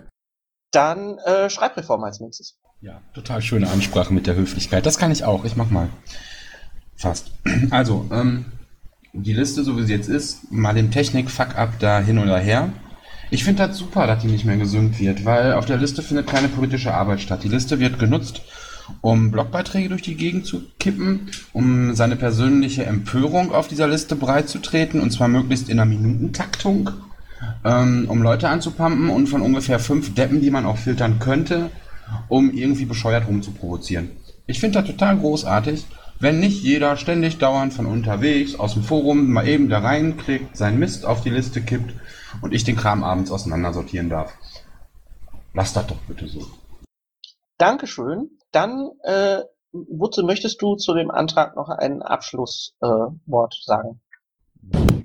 Dann 0.71 1.17
äh, 1.19 1.49
Schreibreform 1.49 2.03
als 2.03 2.19
nächstes. 2.19 2.59
Ja, 2.81 3.01
total 3.13 3.41
schöne 3.41 3.69
Ansprache 3.69 4.13
mit 4.13 4.27
der 4.27 4.35
Höflichkeit. 4.35 4.85
Das 4.85 4.97
kann 4.97 5.11
ich 5.11 5.23
auch. 5.23 5.45
Ich 5.45 5.55
mach 5.55 5.69
mal. 5.69 5.87
Fast. 6.97 7.31
Also, 7.71 8.05
ähm, 8.11 8.51
die 9.13 9.33
Liste, 9.33 9.63
so 9.63 9.77
wie 9.77 9.83
sie 9.83 9.93
jetzt 9.93 10.09
ist, 10.09 10.51
mal 10.51 10.73
dem 10.73 10.91
Technik-Fuck-up 10.91 11.79
da 11.79 11.99
hin 11.99 12.19
oder 12.19 12.37
her. 12.37 12.69
Ich 13.31 13.43
finde 13.43 13.67
das 13.67 13.77
super, 13.77 14.07
dass 14.07 14.21
die 14.21 14.27
nicht 14.27 14.45
mehr 14.45 14.57
gesynkt 14.57 14.99
wird, 14.99 15.25
weil 15.25 15.53
auf 15.53 15.65
der 15.65 15.77
Liste 15.77 16.01
findet 16.01 16.27
keine 16.27 16.47
politische 16.47 16.93
Arbeit 16.93 17.21
statt. 17.21 17.43
Die 17.43 17.49
Liste 17.49 17.79
wird 17.79 17.99
genutzt, 17.99 18.41
um 19.01 19.31
Blogbeiträge 19.31 19.89
durch 19.89 20.01
die 20.01 20.15
Gegend 20.15 20.45
zu 20.45 20.63
kippen, 20.79 21.29
um 21.53 21.93
seine 21.93 22.15
persönliche 22.15 22.85
Empörung 22.85 23.51
auf 23.51 23.67
dieser 23.67 23.87
Liste 23.87 24.15
breitzutreten, 24.15 24.99
und 24.99 25.11
zwar 25.11 25.27
möglichst 25.27 25.69
in 25.69 25.79
einer 25.79 25.89
Minutentaktung, 25.89 26.89
ähm, 27.63 28.05
um 28.09 28.21
Leute 28.21 28.49
anzupumpen 28.49 29.09
und 29.09 29.27
von 29.27 29.41
ungefähr 29.41 29.79
fünf 29.79 30.13
Deppen, 30.15 30.41
die 30.41 30.49
man 30.51 30.65
auch 30.65 30.77
filtern 30.77 31.19
könnte, 31.19 31.69
um 32.27 32.51
irgendwie 32.51 32.85
bescheuert 32.85 33.27
rumzuprovozieren. 33.27 34.09
Ich 34.47 34.59
finde 34.59 34.79
das 34.79 34.89
total 34.89 35.17
großartig, 35.17 35.85
wenn 36.19 36.39
nicht 36.39 36.63
jeder 36.63 36.97
ständig 36.97 37.37
dauernd 37.37 37.73
von 37.73 37.85
unterwegs 37.85 38.55
aus 38.59 38.73
dem 38.73 38.83
Forum 38.83 39.31
mal 39.31 39.47
eben 39.47 39.69
da 39.69 39.79
reinklickt, 39.79 40.55
seinen 40.55 40.79
Mist 40.79 41.05
auf 41.05 41.21
die 41.21 41.29
Liste 41.29 41.61
kippt 41.61 41.93
und 42.41 42.53
ich 42.53 42.63
den 42.63 42.75
Kram 42.75 43.03
abends 43.03 43.31
auseinandersortieren 43.31 44.09
darf. 44.09 44.33
Lass 45.53 45.73
das 45.73 45.87
doch 45.87 45.97
bitte 46.07 46.27
so. 46.27 46.45
Dankeschön. 47.57 48.29
Dann, 48.51 48.89
äh, 49.03 49.39
Wutze, 49.71 50.23
möchtest 50.23 50.61
du 50.61 50.75
zu 50.75 50.93
dem 50.93 51.11
Antrag 51.11 51.55
noch 51.55 51.69
ein 51.69 52.01
Abschlusswort 52.01 53.53
äh, 53.53 53.65
sagen? 53.65 54.01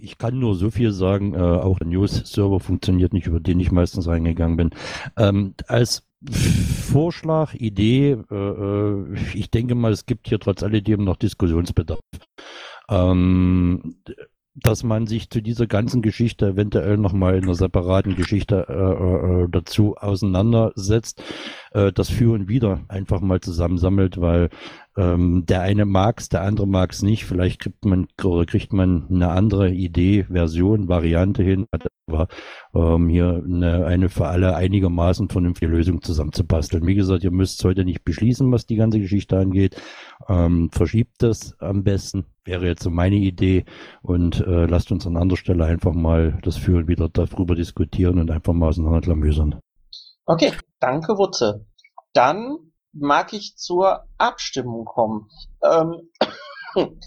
Ich 0.00 0.18
kann 0.18 0.38
nur 0.38 0.54
so 0.54 0.70
viel 0.70 0.92
sagen, 0.92 1.34
äh, 1.34 1.38
auch 1.38 1.78
der 1.78 1.86
News-Server 1.86 2.60
funktioniert 2.60 3.12
nicht, 3.12 3.26
über 3.26 3.40
den 3.40 3.60
ich 3.60 3.72
meistens 3.72 4.06
reingegangen 4.06 4.56
bin. 4.56 4.70
Ähm, 5.16 5.54
als 5.66 6.06
Vorschlag, 6.30 7.54
Idee, 7.54 8.18
äh, 8.30 8.34
äh, 8.34 9.18
ich 9.34 9.50
denke 9.50 9.74
mal, 9.74 9.92
es 9.92 10.06
gibt 10.06 10.28
hier 10.28 10.38
trotz 10.38 10.62
alledem 10.62 11.04
noch 11.04 11.16
Diskussionsbedarf. 11.16 12.00
Ähm, 12.88 13.96
dass 14.54 14.84
man 14.84 15.06
sich 15.06 15.30
zu 15.30 15.40
dieser 15.42 15.66
ganzen 15.66 16.00
Geschichte 16.00 16.46
eventuell 16.46 16.96
nochmal 16.96 17.36
in 17.36 17.44
einer 17.44 17.54
separaten 17.54 18.14
Geschichte 18.14 18.66
äh, 18.68 19.42
äh, 19.42 19.48
dazu 19.50 19.96
auseinandersetzt, 19.96 21.22
äh, 21.72 21.92
das 21.92 22.08
für 22.08 22.32
und 22.32 22.48
wieder 22.48 22.84
einfach 22.88 23.20
mal 23.20 23.40
zusammensammelt, 23.40 24.20
weil 24.20 24.50
ähm, 24.96 25.44
der 25.46 25.62
eine 25.62 25.84
mag's, 25.84 26.28
der 26.28 26.42
andere 26.42 26.68
mag's 26.68 27.02
nicht. 27.02 27.24
Vielleicht 27.24 27.60
kriegt 27.60 27.84
man 27.84 28.06
kriegt 28.16 28.72
man 28.72 29.06
eine 29.10 29.30
andere 29.30 29.70
Idee, 29.70 30.24
Version, 30.30 30.88
Variante 30.88 31.42
hin, 31.42 31.66
aber 32.06 32.28
ähm, 32.74 33.08
hier 33.08 33.42
eine, 33.44 33.86
eine 33.86 34.08
für 34.08 34.28
alle 34.28 34.54
einigermaßen 34.54 35.28
vernünftige 35.30 35.70
Lösung 35.70 36.00
zusammenzubasteln. 36.00 36.86
Wie 36.86 36.94
gesagt, 36.94 37.24
ihr 37.24 37.32
müsst 37.32 37.64
heute 37.64 37.84
nicht 37.84 38.04
beschließen, 38.04 38.52
was 38.52 38.66
die 38.66 38.76
ganze 38.76 39.00
Geschichte 39.00 39.36
angeht. 39.36 39.80
Ähm, 40.28 40.70
verschiebt 40.72 41.22
das 41.22 41.54
am 41.60 41.84
besten, 41.84 42.24
wäre 42.44 42.66
jetzt 42.66 42.82
so 42.82 42.90
meine 42.90 43.16
Idee 43.16 43.64
und 44.02 44.40
äh, 44.40 44.66
lasst 44.66 44.90
uns 44.90 45.06
an 45.06 45.16
anderer 45.16 45.36
Stelle 45.36 45.64
einfach 45.66 45.92
mal 45.92 46.38
das 46.42 46.56
und 46.68 46.88
wieder 46.88 47.08
darüber 47.08 47.54
diskutieren 47.54 48.18
und 48.18 48.30
einfach 48.30 48.52
mal 48.52 48.68
auseinanderklamüsern. 48.68 49.60
Okay, 50.26 50.52
danke, 50.80 51.18
Wutze. 51.18 51.66
Dann 52.12 52.56
mag 52.92 53.32
ich 53.32 53.56
zur 53.56 54.06
Abstimmung 54.18 54.84
kommen. 54.84 55.28
Ähm, 55.62 56.10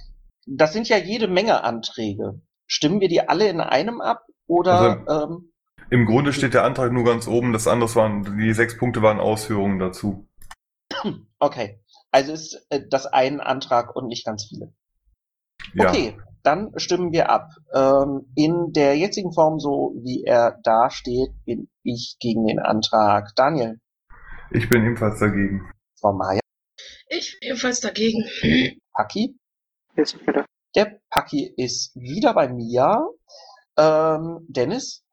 das 0.45 0.73
sind 0.73 0.89
ja 0.89 0.97
jede 0.97 1.27
Menge 1.27 1.63
Anträge. 1.63 2.41
Stimmen 2.67 2.99
wir 3.01 3.07
die 3.07 3.27
alle 3.27 3.49
in 3.49 3.61
einem 3.61 4.01
ab 4.01 4.25
oder 4.45 5.05
Also- 5.07 5.33
ähm, 5.33 5.51
Im 5.89 6.05
Grunde 6.05 6.33
steht 6.33 6.53
der 6.53 6.65
Antrag 6.65 6.91
nur 6.91 7.05
ganz 7.05 7.27
oben, 7.27 7.53
das 7.53 7.67
andere 7.67 7.93
waren, 7.95 8.37
die 8.37 8.53
sechs 8.53 8.77
Punkte 8.77 9.01
waren 9.01 9.19
Ausführungen 9.19 9.79
dazu. 9.79 10.27
okay. 11.39 11.79
Also 12.17 12.33
ist 12.33 12.65
äh, 12.71 12.81
das 12.89 13.05
ein 13.05 13.39
Antrag 13.39 13.95
und 13.95 14.07
nicht 14.07 14.25
ganz 14.25 14.45
viele. 14.45 14.73
Ja. 15.75 15.87
Okay, 15.89 16.17
dann 16.41 16.71
stimmen 16.77 17.11
wir 17.11 17.29
ab. 17.29 17.51
Ähm, 17.75 18.31
in 18.35 18.73
der 18.73 18.97
jetzigen 18.97 19.31
Form, 19.33 19.59
so 19.59 19.93
wie 20.03 20.23
er 20.23 20.59
da 20.63 20.89
steht, 20.89 21.29
bin 21.45 21.69
ich 21.83 22.17
gegen 22.19 22.47
den 22.47 22.57
Antrag. 22.57 23.35
Daniel, 23.35 23.79
Ich 24.49 24.67
bin 24.67 24.83
ebenfalls 24.83 25.19
dagegen. 25.19 25.71
Frau 26.01 26.11
Maya, 26.11 26.39
Ich 27.09 27.37
bin 27.39 27.49
ebenfalls 27.49 27.81
dagegen. 27.81 28.25
Paki? 28.93 29.37
Jetzt 29.95 30.17
da. 30.25 30.43
Der 30.75 30.99
Paki 31.11 31.53
ist 31.55 31.95
wieder 31.95 32.33
bei 32.33 32.49
mir. 32.49 33.11
Ähm, 33.77 34.39
Dennis? 34.47 35.03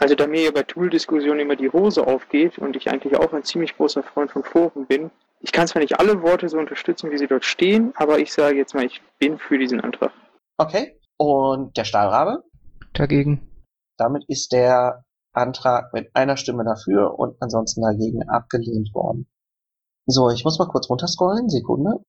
Also 0.00 0.16
da 0.16 0.26
mir 0.26 0.42
ja 0.42 0.50
bei 0.50 0.64
Tool-Diskussionen 0.64 1.38
immer 1.38 1.54
die 1.54 1.70
Hose 1.70 2.04
aufgeht 2.04 2.58
und 2.58 2.74
ich 2.74 2.88
eigentlich 2.88 3.14
auch 3.16 3.32
ein 3.32 3.44
ziemlich 3.44 3.76
großer 3.76 4.02
Freund 4.02 4.32
von 4.32 4.42
Foren 4.42 4.86
bin, 4.86 5.12
ich 5.40 5.52
kann 5.52 5.66
zwar 5.66 5.82
nicht 5.82 5.98
alle 5.98 6.22
Worte 6.22 6.48
so 6.48 6.58
unterstützen, 6.58 7.10
wie 7.10 7.18
sie 7.18 7.26
dort 7.26 7.44
stehen, 7.44 7.92
aber 7.96 8.18
ich 8.18 8.32
sage 8.32 8.56
jetzt 8.56 8.74
mal, 8.74 8.84
ich 8.84 9.00
bin 9.18 9.38
für 9.38 9.58
diesen 9.58 9.80
Antrag. 9.80 10.12
Okay. 10.56 10.98
Und 11.16 11.76
der 11.76 11.84
Stahlrabe? 11.84 12.44
Dagegen. 12.92 13.48
Damit 13.96 14.24
ist 14.28 14.52
der 14.52 15.04
Antrag 15.32 15.92
mit 15.92 16.14
einer 16.14 16.36
Stimme 16.36 16.64
dafür 16.64 17.18
und 17.18 17.36
ansonsten 17.40 17.82
dagegen 17.82 18.28
abgelehnt 18.28 18.92
worden. 18.94 19.26
So, 20.06 20.30
ich 20.30 20.44
muss 20.44 20.58
mal 20.58 20.68
kurz 20.68 20.88
runterscrollen. 20.88 21.48
Sekunde. 21.48 22.04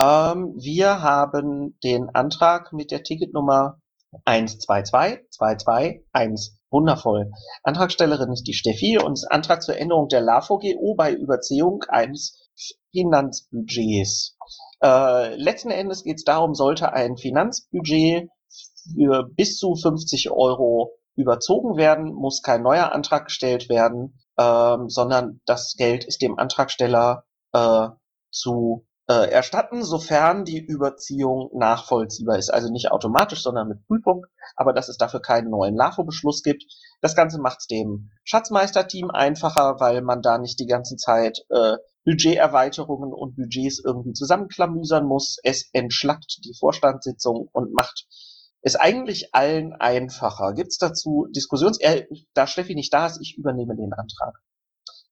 Ähm, 0.00 0.54
wir 0.56 1.02
haben 1.02 1.78
den 1.82 2.08
Antrag 2.10 2.72
mit 2.72 2.90
der 2.90 3.02
Ticketnummer 3.02 3.80
122221. 4.24 6.54
Wundervoll. 6.70 7.30
Antragstellerin 7.62 8.32
ist 8.32 8.46
die 8.46 8.52
Steffi 8.52 8.98
und 8.98 9.14
ist 9.14 9.30
Antrag 9.30 9.62
zur 9.62 9.78
Änderung 9.78 10.08
der 10.08 10.20
LAVGO 10.20 10.94
bei 10.96 11.12
Überziehung 11.12 11.82
eines 11.88 12.50
Finanzbudgets. 12.92 14.36
Äh, 14.82 15.34
letzten 15.36 15.70
Endes 15.70 16.04
geht 16.04 16.18
es 16.18 16.24
darum, 16.24 16.54
sollte 16.54 16.92
ein 16.92 17.16
Finanzbudget 17.16 18.28
für 18.94 19.24
bis 19.34 19.58
zu 19.58 19.74
50 19.74 20.30
Euro 20.30 20.92
überzogen 21.16 21.76
werden, 21.76 22.14
muss 22.14 22.42
kein 22.42 22.62
neuer 22.62 22.92
Antrag 22.92 23.26
gestellt 23.26 23.68
werden, 23.68 24.20
ähm, 24.38 24.88
sondern 24.88 25.40
das 25.46 25.74
Geld 25.76 26.04
ist 26.04 26.22
dem 26.22 26.38
Antragsteller 26.38 27.24
äh, 27.52 27.88
zu 28.30 28.86
erstatten, 29.12 29.82
sofern 29.82 30.44
die 30.44 30.58
Überziehung 30.58 31.50
nachvollziehbar 31.54 32.36
ist. 32.36 32.50
Also 32.50 32.70
nicht 32.70 32.90
automatisch, 32.90 33.42
sondern 33.42 33.68
mit 33.68 33.86
Prüfung, 33.86 34.26
aber 34.54 34.72
dass 34.72 34.88
es 34.88 34.98
dafür 34.98 35.20
keinen 35.20 35.50
neuen 35.50 35.74
LAFO-Beschluss 35.74 36.42
gibt. 36.42 36.64
Das 37.00 37.16
Ganze 37.16 37.40
macht 37.40 37.60
es 37.60 37.66
dem 37.66 38.10
Schatzmeisterteam 38.24 39.10
einfacher, 39.10 39.80
weil 39.80 40.02
man 40.02 40.20
da 40.20 40.36
nicht 40.36 40.60
die 40.60 40.66
ganze 40.66 40.96
Zeit 40.96 41.38
äh, 41.48 41.76
Budgeterweiterungen 42.04 43.12
und 43.12 43.36
Budgets 43.36 43.82
irgendwie 43.84 44.12
zusammenklamüsern 44.12 45.06
muss. 45.06 45.38
Es 45.42 45.70
entschlackt 45.72 46.40
die 46.44 46.54
Vorstandssitzung 46.58 47.48
und 47.52 47.72
macht 47.72 48.06
es 48.60 48.76
eigentlich 48.76 49.34
allen 49.34 49.72
einfacher. 49.72 50.52
Gibt 50.52 50.68
es 50.68 50.78
dazu 50.78 51.28
Diskussions... 51.34 51.80
Äh, 51.80 52.06
da 52.34 52.46
Steffi 52.46 52.74
nicht 52.74 52.92
da 52.92 53.06
ist, 53.06 53.20
ich 53.22 53.36
übernehme 53.38 53.74
den 53.74 53.92
Antrag. 53.92 54.38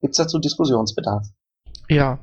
Gibt 0.01 0.12
es 0.12 0.18
dazu 0.18 0.38
Diskussionsbedarf? 0.38 1.26
Ja. 1.88 2.18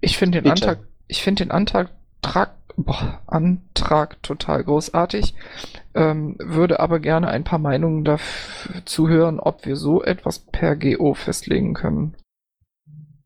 Ich 0.00 0.18
finde 0.18 0.42
den 0.42 0.54
Bitte. 0.54 0.68
Antrag, 0.68 0.88
ich 1.08 1.22
finde 1.22 1.44
den 1.44 1.50
Antrag, 1.50 1.90
Trag, 2.22 2.50
boah, 2.76 3.20
Antrag 3.26 4.22
total 4.22 4.62
großartig, 4.64 5.34
ähm, 5.94 6.36
würde 6.38 6.80
aber 6.80 7.00
gerne 7.00 7.28
ein 7.28 7.44
paar 7.44 7.58
Meinungen 7.58 8.04
dazu 8.04 9.08
hören, 9.08 9.40
ob 9.40 9.66
wir 9.66 9.76
so 9.76 10.02
etwas 10.02 10.38
per 10.38 10.76
GO 10.76 11.14
festlegen 11.14 11.74
können. 11.74 12.16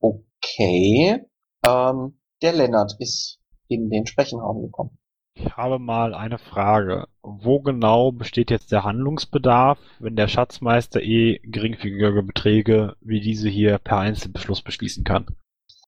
Okay. 0.01 1.21
Ähm, 1.67 2.19
der 2.43 2.53
Lennart 2.53 2.95
ist 2.99 3.41
in 3.69 3.91
den 3.91 4.07
Sprechenraum 4.07 4.63
gekommen. 4.63 4.99
Ich 5.35 5.57
habe 5.57 5.79
mal 5.79 6.15
eine 6.15 6.39
Frage. 6.39 7.07
Wo 7.23 7.61
genau 7.61 8.13
besteht 8.13 8.51
jetzt 8.51 8.71
der 8.71 8.85
Handlungsbedarf, 8.85 9.79
wenn 9.99 10.17
der 10.17 10.29
Schatzmeister 10.29 11.03
eh 11.03 11.41
geringfügige 11.43 12.23
Beträge 12.23 12.97
wie 13.01 13.21
diese 13.21 13.49
hier 13.49 13.79
per 13.79 13.99
Einzelbeschluss 13.99 14.63
beschließen 14.63 15.05
kann? 15.05 15.27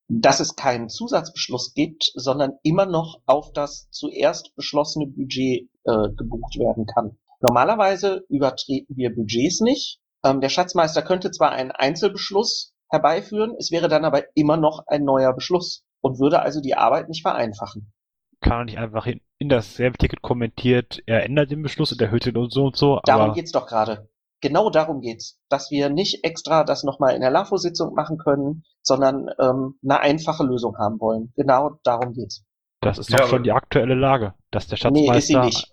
Dass 0.09 0.40
es 0.40 0.57
keinen 0.57 0.88
Zusatzbeschluss 0.88 1.74
gibt, 1.74 2.11
sondern 2.14 2.52
immer 2.62 2.86
noch 2.86 3.20
auf 3.26 3.52
das 3.52 3.88
zuerst 3.90 4.55
beschlossene 4.55 5.07
Budget 5.07 5.68
äh, 5.84 6.09
gebucht 6.16 6.59
werden 6.59 6.86
kann. 6.86 7.16
Normalerweise 7.40 8.24
übertreten 8.28 8.96
wir 8.96 9.14
Budgets 9.14 9.61
nicht. 9.61 10.00
Ähm, 10.24 10.40
der 10.40 10.48
Schatzmeister 10.48 11.02
könnte 11.02 11.30
zwar 11.30 11.52
einen 11.52 11.70
Einzelbeschluss 11.70 12.72
herbeiführen, 12.90 13.55
es 13.59 13.70
wäre 13.70 13.88
dann 13.88 14.05
aber 14.05 14.24
immer 14.34 14.57
noch 14.57 14.84
ein 14.86 15.05
neuer 15.05 15.32
Beschluss 15.34 15.84
und 16.00 16.18
würde 16.18 16.40
also 16.40 16.61
die 16.61 16.74
Arbeit 16.74 17.09
nicht 17.09 17.22
vereinfachen. 17.22 17.92
Kann 18.40 18.61
er 18.61 18.64
nicht 18.64 18.78
einfach 18.78 19.07
in, 19.07 19.20
in 19.38 19.48
dasselbe 19.48 19.98
Ticket 19.98 20.22
kommentiert, 20.22 21.02
er 21.07 21.24
ändert 21.24 21.50
den 21.50 21.62
Beschluss 21.62 21.92
und 21.92 22.00
erhöht 22.00 22.26
den 22.26 22.36
und 22.36 22.52
so 22.52 22.64
und 22.66 22.76
so, 22.76 23.00
Darum 23.05 23.34
geht's 23.34 23.52
doch 23.52 23.66
gerade. 23.66 24.09
Genau 24.45 24.68
darum 24.68 25.01
geht's, 25.01 25.40
dass 25.49 25.70
wir 25.70 25.88
nicht 25.88 26.22
extra 26.22 26.64
das 26.64 26.84
nochmal 26.84 27.14
in 27.14 27.22
der 27.22 27.30
LAFO-Sitzung 27.30 27.95
machen 27.95 28.18
können, 28.18 28.62
sondern 28.82 29.28
ähm, 29.40 29.78
eine 29.82 30.01
einfache 30.01 30.45
Lösung 30.45 30.76
haben 30.76 31.01
wollen. 31.01 31.32
Genau 31.34 31.78
darum 31.82 32.12
geht's. 32.12 32.45
das 32.82 32.99
ist 32.99 33.09
Ja, 33.09 33.20
doch 33.20 33.28
schon 33.28 33.42
die 33.42 33.53
aktuelle 33.53 33.95
Lage, 33.95 34.34
dass 34.51 34.66
der 34.66 34.90
Nee, 34.90 35.09
ist 35.16 35.28
sie 35.28 35.32
Schatzmeister 35.32 35.45
nicht. 35.47 35.70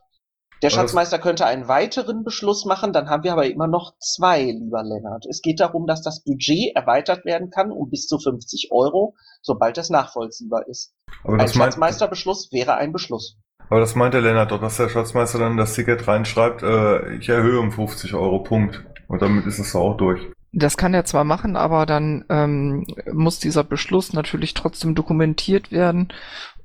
Der 0.64 0.70
das- 0.70 0.74
Schatzmeister 0.74 1.20
könnte 1.20 1.46
einen 1.46 1.68
weiteren 1.68 2.24
Beschluss 2.24 2.64
machen, 2.64 2.94
dann 2.94 3.10
haben 3.10 3.24
wir 3.24 3.34
aber 3.34 3.46
immer 3.48 3.68
noch 3.68 3.92
zwei, 4.00 4.44
lieber 4.44 4.84
Lennart. 4.84 5.26
Es 5.30 5.42
geht 5.42 5.60
darum, 5.60 5.86
dass 5.86 6.02
das 6.02 6.24
Budget 6.24 6.74
erweitert 6.74 7.26
werden 7.26 7.50
kann 7.50 7.72
um 7.72 7.90
bis 7.90 8.08
zu 8.08 8.20
50 8.20 8.70
Euro, 8.72 9.16
sobald 9.42 9.78
es 9.80 9.90
nachvollziehbar 9.90 10.66
ist. 10.70 10.94
Aber 11.26 11.34
Ein 11.34 11.40
das, 11.40 11.56
Schatzmeisterbeschluss 11.56 12.50
wäre 12.54 12.76
ein 12.76 12.94
Beschluss. 12.94 13.36
Aber 13.72 13.80
das 13.80 13.96
meint 13.96 14.14
der 14.14 14.22
Lennart 14.22 14.52
doch, 14.52 14.62
dass 14.62 14.78
der 14.78 14.90
Schatzmeister 14.90 15.40
dann 15.40 15.58
das 15.58 15.74
Ticket 15.74 16.08
reinschreibt, 16.08 16.62
äh, 16.62 17.16
ich 17.16 17.30
erhöhe 17.30 17.60
um 17.60 17.72
50 17.72 18.14
Euro, 18.14 18.40
Punkt. 18.40 18.84
Und 19.08 19.22
damit 19.22 19.46
ist 19.46 19.60
es 19.60 19.76
auch 19.76 19.98
durch. 19.98 20.22
Das 20.54 20.78
kann 20.78 20.94
er 20.94 21.06
zwar 21.06 21.24
machen, 21.24 21.56
aber 21.56 21.86
dann 21.86 22.26
ähm, 22.30 22.86
muss 23.12 23.40
dieser 23.40 23.64
Beschluss 23.64 24.14
natürlich 24.14 24.54
trotzdem 24.54 24.96
dokumentiert 24.96 25.72
werden. 25.72 26.10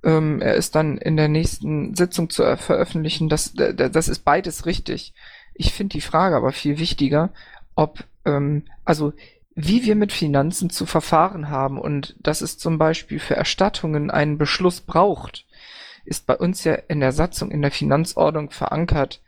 Ähm, 0.02 0.40
er 0.42 0.54
ist 0.54 0.74
dann 0.74 0.98
in 0.98 1.16
der 1.16 1.28
nächsten 1.28 1.94
Sitzung 1.94 2.28
zu 2.28 2.42
äh, 2.42 2.56
veröffentlichen. 2.56 3.28
Das, 3.28 3.52
d- 3.52 3.72
das 3.74 4.08
ist 4.08 4.24
beides 4.24 4.66
richtig. 4.66 5.14
Ich 5.54 5.72
finde 5.72 5.94
die 5.94 6.00
Frage 6.00 6.36
aber 6.36 6.52
viel 6.52 6.78
wichtiger, 6.78 7.30
ob, 7.76 8.04
ähm, 8.24 8.64
also 8.84 9.12
wie 9.54 9.84
wir 9.84 9.96
mit 9.96 10.12
Finanzen 10.12 10.68
zu 10.68 10.84
verfahren 10.84 11.48
haben 11.48 11.78
und 11.80 12.14
dass 12.20 12.42
es 12.42 12.58
zum 12.58 12.78
Beispiel 12.78 13.18
für 13.18 13.36
Erstattungen 13.36 14.10
einen 14.10 14.36
Beschluss 14.36 14.82
braucht, 14.82 15.45
ist 16.06 16.26
bei 16.26 16.36
uns 16.36 16.64
ja 16.64 16.74
in 16.74 17.00
der 17.00 17.12
Satzung 17.12 17.50
in 17.50 17.62
der 17.62 17.70
Finanzordnung 17.70 18.50
verankert. 18.50 19.20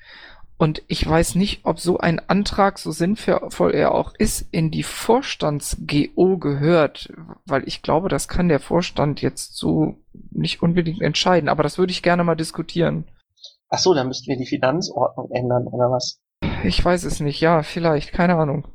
Und 0.58 0.82
ich 0.88 1.08
weiß 1.08 1.36
nicht, 1.36 1.64
ob 1.64 1.78
so 1.78 1.98
ein 1.98 2.20
Antrag, 2.28 2.80
so 2.80 2.90
sinnvoll 2.90 3.74
er 3.74 3.94
auch 3.94 4.12
ist, 4.18 4.48
in 4.50 4.72
die 4.72 4.82
Vorstands-GO 4.82 6.38
gehört, 6.38 7.12
weil 7.46 7.62
ich 7.66 7.82
glaube, 7.82 8.08
das 8.08 8.26
kann 8.26 8.48
der 8.48 8.58
Vorstand 8.58 9.22
jetzt 9.22 9.56
so 9.56 9.98
nicht 10.32 10.60
unbedingt 10.60 11.00
entscheiden, 11.00 11.48
aber 11.48 11.62
das 11.62 11.78
würde 11.78 11.92
ich 11.92 12.02
gerne 12.02 12.24
mal 12.24 12.34
diskutieren. 12.34 13.04
Ach 13.68 13.78
so, 13.78 13.94
dann 13.94 14.08
müssten 14.08 14.26
wir 14.26 14.36
die 14.36 14.46
Finanzordnung 14.46 15.30
ändern, 15.30 15.68
oder 15.68 15.92
was? 15.92 16.20
Ich 16.64 16.84
weiß 16.84 17.04
es 17.04 17.20
nicht, 17.20 17.40
ja, 17.40 17.62
vielleicht, 17.62 18.12
keine 18.12 18.34
Ahnung. 18.34 18.66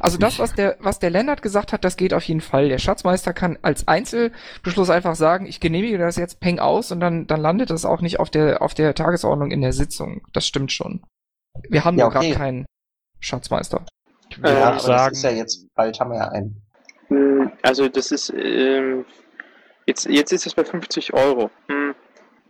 Also 0.00 0.18
das, 0.18 0.38
was 0.38 0.54
der, 0.54 0.76
was 0.80 0.98
der 0.98 1.10
Lennart 1.10 1.42
gesagt 1.42 1.72
hat, 1.72 1.84
das 1.84 1.96
geht 1.96 2.14
auf 2.14 2.24
jeden 2.24 2.40
Fall. 2.40 2.68
Der 2.68 2.78
Schatzmeister 2.78 3.32
kann 3.32 3.58
als 3.62 3.86
Einzelbeschluss 3.88 4.90
einfach 4.90 5.14
sagen, 5.16 5.46
ich 5.46 5.60
genehmige 5.60 5.98
das 5.98 6.16
jetzt 6.16 6.40
peng 6.40 6.58
aus 6.58 6.92
und 6.92 7.00
dann, 7.00 7.26
dann 7.26 7.40
landet 7.40 7.70
das 7.70 7.84
auch 7.84 8.00
nicht 8.00 8.18
auf 8.20 8.30
der, 8.30 8.62
auf 8.62 8.74
der 8.74 8.94
Tagesordnung 8.94 9.50
in 9.50 9.60
der 9.60 9.72
Sitzung. 9.72 10.22
Das 10.32 10.46
stimmt 10.46 10.72
schon. 10.72 11.02
Wir 11.68 11.84
haben 11.84 11.98
Ja, 11.98 12.04
nur 12.04 12.12
gerade 12.12 12.26
okay. 12.26 12.34
keinen 12.34 12.66
Schatzmeister. 13.20 13.84
ich 14.30 14.38
Äh, 14.38 14.42
würde 14.42 14.60
Ja, 14.60 14.64
auch 14.70 14.76
aber 14.76 14.76
das 14.76 14.84
sagen, 14.84 15.12
ist 15.14 15.22
ja 15.22 15.30
jetzt, 15.30 15.66
bald 15.74 15.98
haben 16.00 16.10
wir 16.10 16.18
ja 16.18 16.28
einen. 16.28 16.62
Hm, 17.08 17.52
Also 17.62 17.88
das 17.88 18.10
ist 18.12 18.32
ähm, 18.36 19.04
jetzt, 19.86 20.06
jetzt 20.06 20.32
ist 20.32 20.46
es 20.46 20.54
bei 20.54 20.64
50 20.64 21.14
Euro. 21.14 21.50
Hm, 21.68 21.94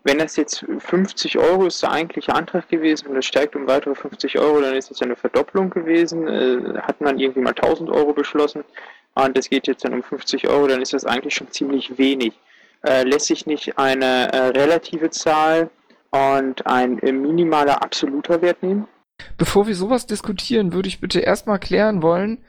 Wenn 0.06 0.18
das 0.18 0.36
jetzt 0.36 0.64
50 0.78 1.36
Euro 1.36 1.66
ist 1.66 1.82
der 1.82 1.90
eigentliche 1.90 2.32
Antrag 2.32 2.68
gewesen 2.68 3.08
und 3.08 3.16
das 3.16 3.26
steigt 3.26 3.56
um 3.56 3.66
weitere 3.66 3.96
50 3.96 4.38
Euro, 4.38 4.60
dann 4.60 4.76
ist 4.76 4.88
das 4.88 5.00
ja 5.00 5.06
eine 5.06 5.16
Verdopplung 5.16 5.68
gewesen. 5.68 6.28
Äh, 6.28 6.78
hat 6.78 7.00
man 7.00 7.18
irgendwie 7.18 7.40
mal 7.40 7.50
1000 7.50 7.90
Euro 7.90 8.12
beschlossen 8.12 8.62
und 9.16 9.36
das 9.36 9.50
geht 9.50 9.66
jetzt 9.66 9.84
dann 9.84 9.94
um 9.94 10.04
50 10.04 10.46
Euro, 10.46 10.68
dann 10.68 10.80
ist 10.80 10.92
das 10.92 11.04
eigentlich 11.04 11.34
schon 11.34 11.50
ziemlich 11.50 11.98
wenig. 11.98 12.34
Äh, 12.84 13.02
lässt 13.02 13.26
sich 13.26 13.46
nicht 13.46 13.78
eine 13.78 14.32
äh, 14.32 14.38
relative 14.50 15.10
Zahl 15.10 15.70
und 16.12 16.64
ein 16.68 17.00
äh, 17.00 17.10
minimaler 17.10 17.82
absoluter 17.82 18.40
Wert 18.42 18.62
nehmen? 18.62 18.86
Bevor 19.38 19.66
wir 19.66 19.74
sowas 19.74 20.06
diskutieren, 20.06 20.72
würde 20.72 20.88
ich 20.88 21.00
bitte 21.00 21.18
erstmal 21.18 21.58
klären 21.58 22.00
wollen, 22.00 22.44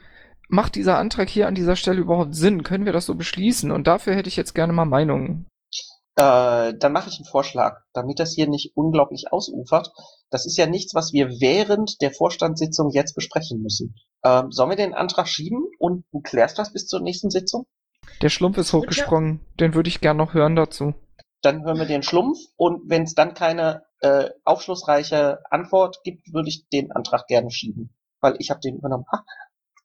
macht 0.48 0.76
dieser 0.76 0.96
Antrag 0.96 1.28
hier 1.28 1.48
an 1.48 1.56
dieser 1.56 1.74
Stelle 1.74 1.98
überhaupt 1.98 2.36
Sinn? 2.36 2.62
Können 2.62 2.84
wir 2.84 2.92
das 2.92 3.06
so 3.06 3.16
beschließen? 3.16 3.72
Und 3.72 3.88
dafür 3.88 4.14
hätte 4.14 4.28
ich 4.28 4.36
jetzt 4.36 4.54
gerne 4.54 4.72
mal 4.72 4.84
Meinungen. 4.84 5.48
Äh, 6.18 6.74
dann 6.76 6.92
mache 6.92 7.08
ich 7.08 7.18
einen 7.18 7.26
Vorschlag, 7.26 7.80
damit 7.92 8.18
das 8.18 8.34
hier 8.34 8.48
nicht 8.48 8.72
unglaublich 8.74 9.32
ausufert. 9.32 9.92
Das 10.30 10.46
ist 10.46 10.56
ja 10.56 10.66
nichts, 10.66 10.92
was 10.92 11.12
wir 11.12 11.28
während 11.40 12.00
der 12.02 12.10
Vorstandssitzung 12.10 12.90
jetzt 12.90 13.14
besprechen 13.14 13.62
müssen. 13.62 13.94
Ähm, 14.24 14.50
sollen 14.50 14.70
wir 14.70 14.76
den 14.76 14.94
Antrag 14.94 15.28
schieben 15.28 15.64
und 15.78 16.06
du 16.10 16.20
klärst 16.20 16.58
das 16.58 16.72
bis 16.72 16.88
zur 16.88 16.98
nächsten 16.98 17.30
Sitzung? 17.30 17.66
Der 18.20 18.30
Schlumpf 18.30 18.58
ist 18.58 18.72
hochgesprungen, 18.72 19.46
den 19.60 19.74
würde 19.74 19.88
ich 19.88 20.00
gerne 20.00 20.18
noch 20.18 20.34
hören 20.34 20.56
dazu. 20.56 20.92
Dann 21.40 21.62
hören 21.62 21.78
wir 21.78 21.86
den 21.86 22.02
Schlumpf 22.02 22.38
und 22.56 22.90
wenn 22.90 23.04
es 23.04 23.14
dann 23.14 23.34
keine 23.34 23.84
äh, 24.00 24.30
aufschlussreiche 24.44 25.38
Antwort 25.50 26.02
gibt, 26.02 26.32
würde 26.32 26.48
ich 26.48 26.68
den 26.68 26.90
Antrag 26.90 27.28
gerne 27.28 27.52
schieben, 27.52 27.94
weil 28.20 28.34
ich 28.40 28.50
habe 28.50 28.58
den 28.58 28.78
übernommen. 28.78 29.04
Ah, 29.12 29.22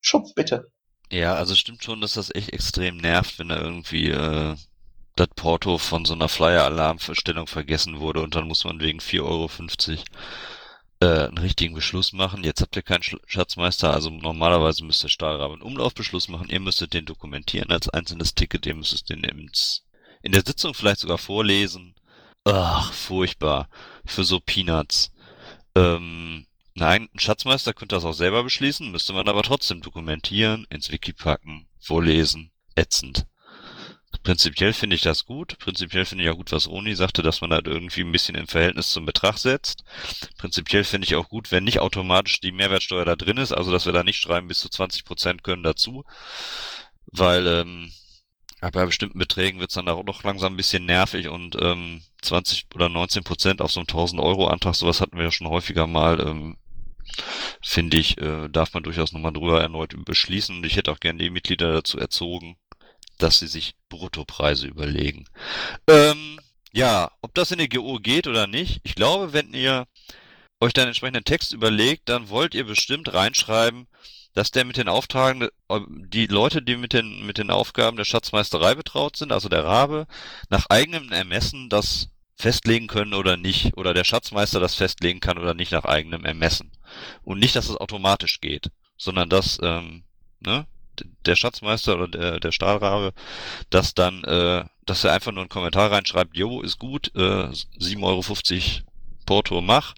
Schlumpf, 0.01 0.33
bitte. 0.33 0.71
Ja, 1.11 1.35
also 1.35 1.53
stimmt 1.53 1.83
schon, 1.83 2.01
dass 2.01 2.13
das 2.13 2.33
echt 2.33 2.53
extrem 2.53 2.97
nervt, 2.97 3.37
wenn 3.37 3.49
da 3.49 3.61
irgendwie 3.61 4.09
äh, 4.09 4.55
das 5.15 5.27
Porto 5.35 5.77
von 5.77 6.05
so 6.05 6.13
einer 6.13 6.29
Flyer-Alarmverstellung 6.29 7.47
vergessen 7.47 7.99
wurde 7.99 8.21
und 8.21 8.35
dann 8.35 8.47
muss 8.47 8.63
man 8.63 8.79
wegen 8.79 8.99
4,50 8.99 9.21
Euro 9.23 9.49
äh, 11.03 11.27
einen 11.27 11.37
richtigen 11.37 11.75
Beschluss 11.75 12.13
machen. 12.13 12.43
Jetzt 12.43 12.61
habt 12.61 12.75
ihr 12.75 12.81
keinen 12.81 13.03
Sch 13.03 13.17
Schatzmeister, 13.25 13.93
also 13.93 14.09
normalerweise 14.09 14.83
müsst 14.83 15.03
ihr 15.03 15.09
Stahlrabe 15.09 15.53
einen 15.53 15.61
Umlaufbeschluss 15.61 16.29
machen. 16.29 16.49
Ihr 16.49 16.59
müsstet 16.59 16.93
den 16.93 17.05
dokumentieren 17.05 17.71
als 17.71 17.89
einzelnes 17.89 18.33
Ticket, 18.33 18.65
ihr 18.65 18.75
müsstet 18.75 19.09
den 19.09 19.23
ins, 19.23 19.83
in 20.21 20.31
der 20.31 20.43
Sitzung 20.45 20.73
vielleicht 20.73 21.01
sogar 21.01 21.17
vorlesen. 21.17 21.95
Ach, 22.45 22.91
furchtbar. 22.91 23.69
Für 24.05 24.23
so 24.23 24.39
Peanuts. 24.39 25.11
Ähm, 25.75 26.45
nein, 26.73 27.09
ein 27.13 27.19
Schatzmeister 27.19 27.73
könnte 27.73 27.95
das 27.95 28.05
auch 28.05 28.13
selber 28.13 28.43
beschließen, 28.43 28.91
müsste 28.91 29.13
man 29.13 29.27
aber 29.27 29.43
trotzdem 29.43 29.81
dokumentieren, 29.81 30.65
ins 30.69 30.91
Wiki 30.91 31.13
packen, 31.13 31.67
vorlesen, 31.79 32.51
ätzend. 32.75 33.27
Prinzipiell 34.21 34.73
finde 34.73 34.95
ich 34.95 35.01
das 35.01 35.25
gut. 35.25 35.57
Prinzipiell 35.59 36.05
finde 36.05 36.23
ich 36.23 36.29
auch 36.29 36.37
gut, 36.37 36.51
was 36.51 36.67
Oni 36.67 36.95
sagte, 36.95 37.23
dass 37.23 37.41
man 37.41 37.51
halt 37.51 37.67
irgendwie 37.67 38.01
ein 38.01 38.11
bisschen 38.11 38.35
im 38.35 38.47
Verhältnis 38.47 38.91
zum 38.91 39.05
Betrag 39.05 39.37
setzt. 39.37 39.83
Prinzipiell 40.37 40.83
finde 40.83 41.07
ich 41.07 41.15
auch 41.15 41.29
gut, 41.29 41.51
wenn 41.51 41.63
nicht 41.63 41.79
automatisch 41.79 42.39
die 42.39 42.51
Mehrwertsteuer 42.51 43.05
da 43.05 43.15
drin 43.15 43.37
ist, 43.37 43.51
also 43.51 43.71
dass 43.71 43.85
wir 43.85 43.93
da 43.93 44.03
nicht 44.03 44.19
schreiben, 44.19 44.47
bis 44.47 44.59
zu 44.59 44.69
20 44.69 45.03
Prozent 45.03 45.43
können 45.43 45.63
dazu. 45.63 46.03
Weil 47.07 47.47
ähm, 47.47 47.91
bei 48.71 48.85
bestimmten 48.85 49.19
Beträgen 49.19 49.59
wird 49.59 49.71
es 49.71 49.75
dann 49.75 49.89
auch 49.89 50.03
noch 50.03 50.23
langsam 50.23 50.53
ein 50.53 50.57
bisschen 50.57 50.85
nervig 50.85 51.27
und 51.27 51.57
ähm, 51.61 52.01
20 52.21 52.67
oder 52.73 52.89
19 52.89 53.23
Prozent 53.23 53.61
auf 53.61 53.71
so 53.71 53.79
einen 53.81 53.89
1000 53.89 54.21
Euro 54.21 54.47
Antrag, 54.47 54.75
sowas 54.75 55.01
hatten 55.01 55.17
wir 55.17 55.25
ja 55.25 55.31
schon 55.31 55.49
häufiger 55.49 55.87
mal, 55.87 56.19
ähm, 56.21 56.57
finde 57.61 57.97
ich, 57.97 58.17
äh, 58.19 58.47
darf 58.49 58.73
man 58.73 58.83
durchaus 58.83 59.11
nochmal 59.11 59.33
drüber 59.33 59.61
erneut 59.61 59.93
beschließen 60.05 60.57
und 60.57 60.65
ich 60.65 60.77
hätte 60.77 60.91
auch 60.91 60.99
gerne 60.99 61.19
die 61.19 61.29
Mitglieder 61.29 61.73
dazu 61.73 61.99
erzogen, 61.99 62.55
dass 63.17 63.39
sie 63.39 63.47
sich 63.47 63.75
Bruttopreise 63.89 64.67
überlegen. 64.67 65.25
Ähm, 65.87 66.39
ja, 66.71 67.11
ob 67.21 67.33
das 67.33 67.51
in 67.51 67.59
die 67.59 67.69
GO 67.69 67.99
geht 67.99 68.27
oder 68.27 68.47
nicht, 68.47 68.81
ich 68.83 68.95
glaube, 68.95 69.33
wenn 69.33 69.53
ihr 69.53 69.85
euch 70.59 70.73
dann 70.73 70.87
entsprechenden 70.87 71.25
Text 71.25 71.53
überlegt, 71.53 72.09
dann 72.09 72.29
wollt 72.29 72.55
ihr 72.55 72.65
bestimmt 72.65 73.13
reinschreiben, 73.13 73.87
dass 74.33 74.51
der 74.51 74.65
mit 74.65 74.77
den 74.77 74.89
Auftragen, 74.89 75.47
die 75.87 76.25
Leute, 76.25 76.61
die 76.61 76.75
mit 76.75 76.93
den, 76.93 77.25
mit 77.25 77.37
den 77.37 77.51
Aufgaben 77.51 77.97
der 77.97 78.05
Schatzmeisterei 78.05 78.73
betraut 78.73 79.15
sind, 79.15 79.31
also 79.31 79.49
der 79.49 79.63
Rabe, 79.63 80.07
nach 80.49 80.65
eigenem 80.69 81.11
Ermessen 81.11 81.69
das 81.69 82.09
festlegen 82.35 82.87
können 82.87 83.13
oder 83.13 83.37
nicht, 83.37 83.77
oder 83.77 83.93
der 83.93 84.03
Schatzmeister 84.03 84.59
das 84.59 84.73
festlegen 84.73 85.19
kann 85.19 85.37
oder 85.37 85.53
nicht 85.53 85.71
nach 85.71 85.85
eigenem 85.85 86.25
Ermessen. 86.25 86.71
Und 87.21 87.39
nicht, 87.39 87.55
dass 87.55 87.69
es 87.69 87.77
automatisch 87.77 88.41
geht, 88.41 88.71
sondern 88.97 89.29
dass, 89.29 89.59
ähm, 89.61 90.03
ne, 90.39 90.65
der 91.25 91.35
Schatzmeister 91.35 91.95
oder 91.95 92.07
der, 92.07 92.39
der 92.39 92.51
Stahlrabe, 92.51 93.13
dass 93.69 93.93
dann, 93.93 94.23
äh, 94.23 94.65
dass 94.85 95.03
er 95.03 95.13
einfach 95.13 95.31
nur 95.31 95.41
einen 95.41 95.49
Kommentar 95.49 95.91
reinschreibt, 95.91 96.35
jo, 96.37 96.61
ist 96.61 96.79
gut, 96.79 97.11
äh, 97.15 97.19
7,50 97.79 98.01
Euro 98.03 98.23
Porto 99.25 99.61
mach, 99.61 99.95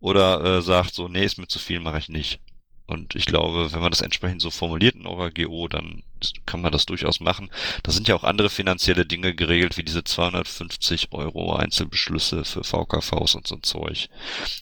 oder 0.00 0.42
äh, 0.44 0.62
sagt 0.62 0.94
so, 0.94 1.08
nee, 1.08 1.24
ist 1.24 1.38
mir 1.38 1.46
zu 1.46 1.58
viel, 1.58 1.80
mache 1.80 1.98
ich 1.98 2.08
nicht. 2.08 2.40
Und 2.86 3.14
ich 3.14 3.24
glaube, 3.24 3.72
wenn 3.72 3.80
man 3.80 3.90
das 3.90 4.00
entsprechend 4.00 4.42
so 4.42 4.50
formuliert 4.50 4.96
in 4.96 5.06
eurer 5.06 5.30
GO, 5.30 5.68
dann 5.68 6.02
kann 6.44 6.60
man 6.60 6.72
das 6.72 6.84
durchaus 6.84 7.20
machen. 7.20 7.50
Da 7.84 7.92
sind 7.92 8.08
ja 8.08 8.14
auch 8.14 8.24
andere 8.24 8.50
finanzielle 8.50 9.06
Dinge 9.06 9.34
geregelt, 9.34 9.76
wie 9.76 9.84
diese 9.84 10.04
250 10.04 11.12
Euro 11.12 11.54
Einzelbeschlüsse 11.54 12.44
für 12.44 12.64
VKVs 12.64 13.36
und 13.36 13.46
so 13.46 13.54
ein 13.54 13.62
Zeug. 13.62 14.08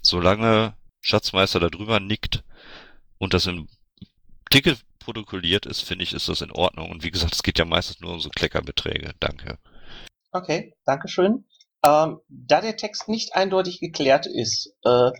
Solange 0.02 0.74
Schatzmeister 1.00 1.58
da 1.58 1.70
drüber 1.70 1.98
nickt 1.98 2.44
und 3.18 3.34
das 3.34 3.46
im 3.46 3.68
Ticket 4.50 4.78
protokolliert 5.12 5.66
ist, 5.66 5.80
finde 5.82 6.04
ich, 6.04 6.12
ist 6.14 6.28
das 6.28 6.40
in 6.40 6.52
Ordnung. 6.52 6.90
Und 6.90 7.02
wie 7.02 7.10
gesagt, 7.10 7.34
es 7.34 7.42
geht 7.42 7.58
ja 7.58 7.64
meistens 7.64 8.00
nur 8.00 8.12
um 8.12 8.20
so 8.20 8.30
Kleckerbeträge. 8.30 9.12
Danke. 9.18 9.58
Okay, 10.32 10.72
Dankeschön. 10.84 11.44
Ähm, 11.84 12.18
da 12.28 12.60
der 12.60 12.76
Text 12.76 13.08
nicht 13.08 13.34
eindeutig 13.34 13.80
geklärt 13.80 14.26
ist, 14.26 14.72
äh, 14.84 15.10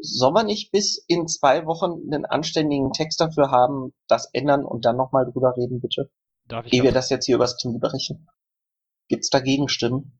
soll 0.00 0.32
man 0.32 0.46
nicht 0.46 0.70
bis 0.70 1.02
in 1.08 1.26
zwei 1.26 1.64
Wochen 1.64 1.92
einen 2.12 2.24
anständigen 2.26 2.92
Text 2.92 3.20
dafür 3.20 3.50
haben, 3.50 3.92
das 4.06 4.28
ändern 4.32 4.64
und 4.64 4.84
dann 4.84 4.96
nochmal 4.96 5.24
drüber 5.24 5.54
reden, 5.56 5.80
bitte? 5.80 6.10
Darf 6.46 6.66
ich 6.66 6.74
Ehe 6.74 6.82
wir 6.82 6.92
das- 6.92 7.08
jetzt 7.10 7.26
hier 7.26 7.36
übers 7.36 7.56
Team 7.56 7.78
berechnen. 7.80 8.26
Gibt's 9.08 9.30
da 9.30 9.40
Gegenstimmen? 9.40 10.18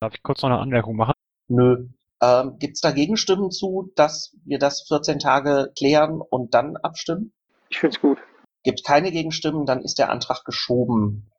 Darf 0.00 0.14
ich 0.14 0.22
kurz 0.22 0.42
noch 0.42 0.50
eine 0.50 0.58
Anmerkung 0.60 0.96
machen? 0.96 1.14
Nö. 1.48 1.88
Ähm, 2.20 2.58
gibt's 2.58 2.80
da 2.80 2.90
Gegenstimmen 2.92 3.50
zu, 3.50 3.90
dass 3.96 4.36
wir 4.44 4.58
das 4.58 4.84
14 4.86 5.18
Tage 5.18 5.72
klären 5.76 6.20
und 6.20 6.52
dann 6.54 6.76
abstimmen? 6.76 7.32
Ich 7.70 7.78
finde 7.80 7.96
es 7.96 8.00
gut. 8.02 8.18
Gibt 8.64 8.84
keine 8.84 9.10
Gegenstimmen, 9.10 9.66
dann 9.66 9.82
ist 9.82 9.98
der 9.98 10.10
Antrag 10.10 10.44
geschoben. 10.44 11.30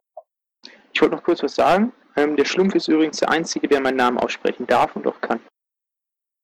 Ich 0.94 1.02
wollte 1.02 1.16
noch 1.16 1.24
kurz 1.24 1.42
was 1.44 1.56
sagen. 1.56 1.94
Ähm, 2.16 2.36
der 2.36 2.46
Schlumpf 2.46 2.76
ist 2.76 2.88
übrigens 2.88 3.18
der 3.18 3.30
Einzige, 3.30 3.68
der 3.68 3.82
meinen 3.82 3.98
Namen 3.98 4.20
aussprechen 4.20 4.68
darf 4.68 4.96
und 4.96 5.08
auch 5.08 5.20
kann. 5.22 5.40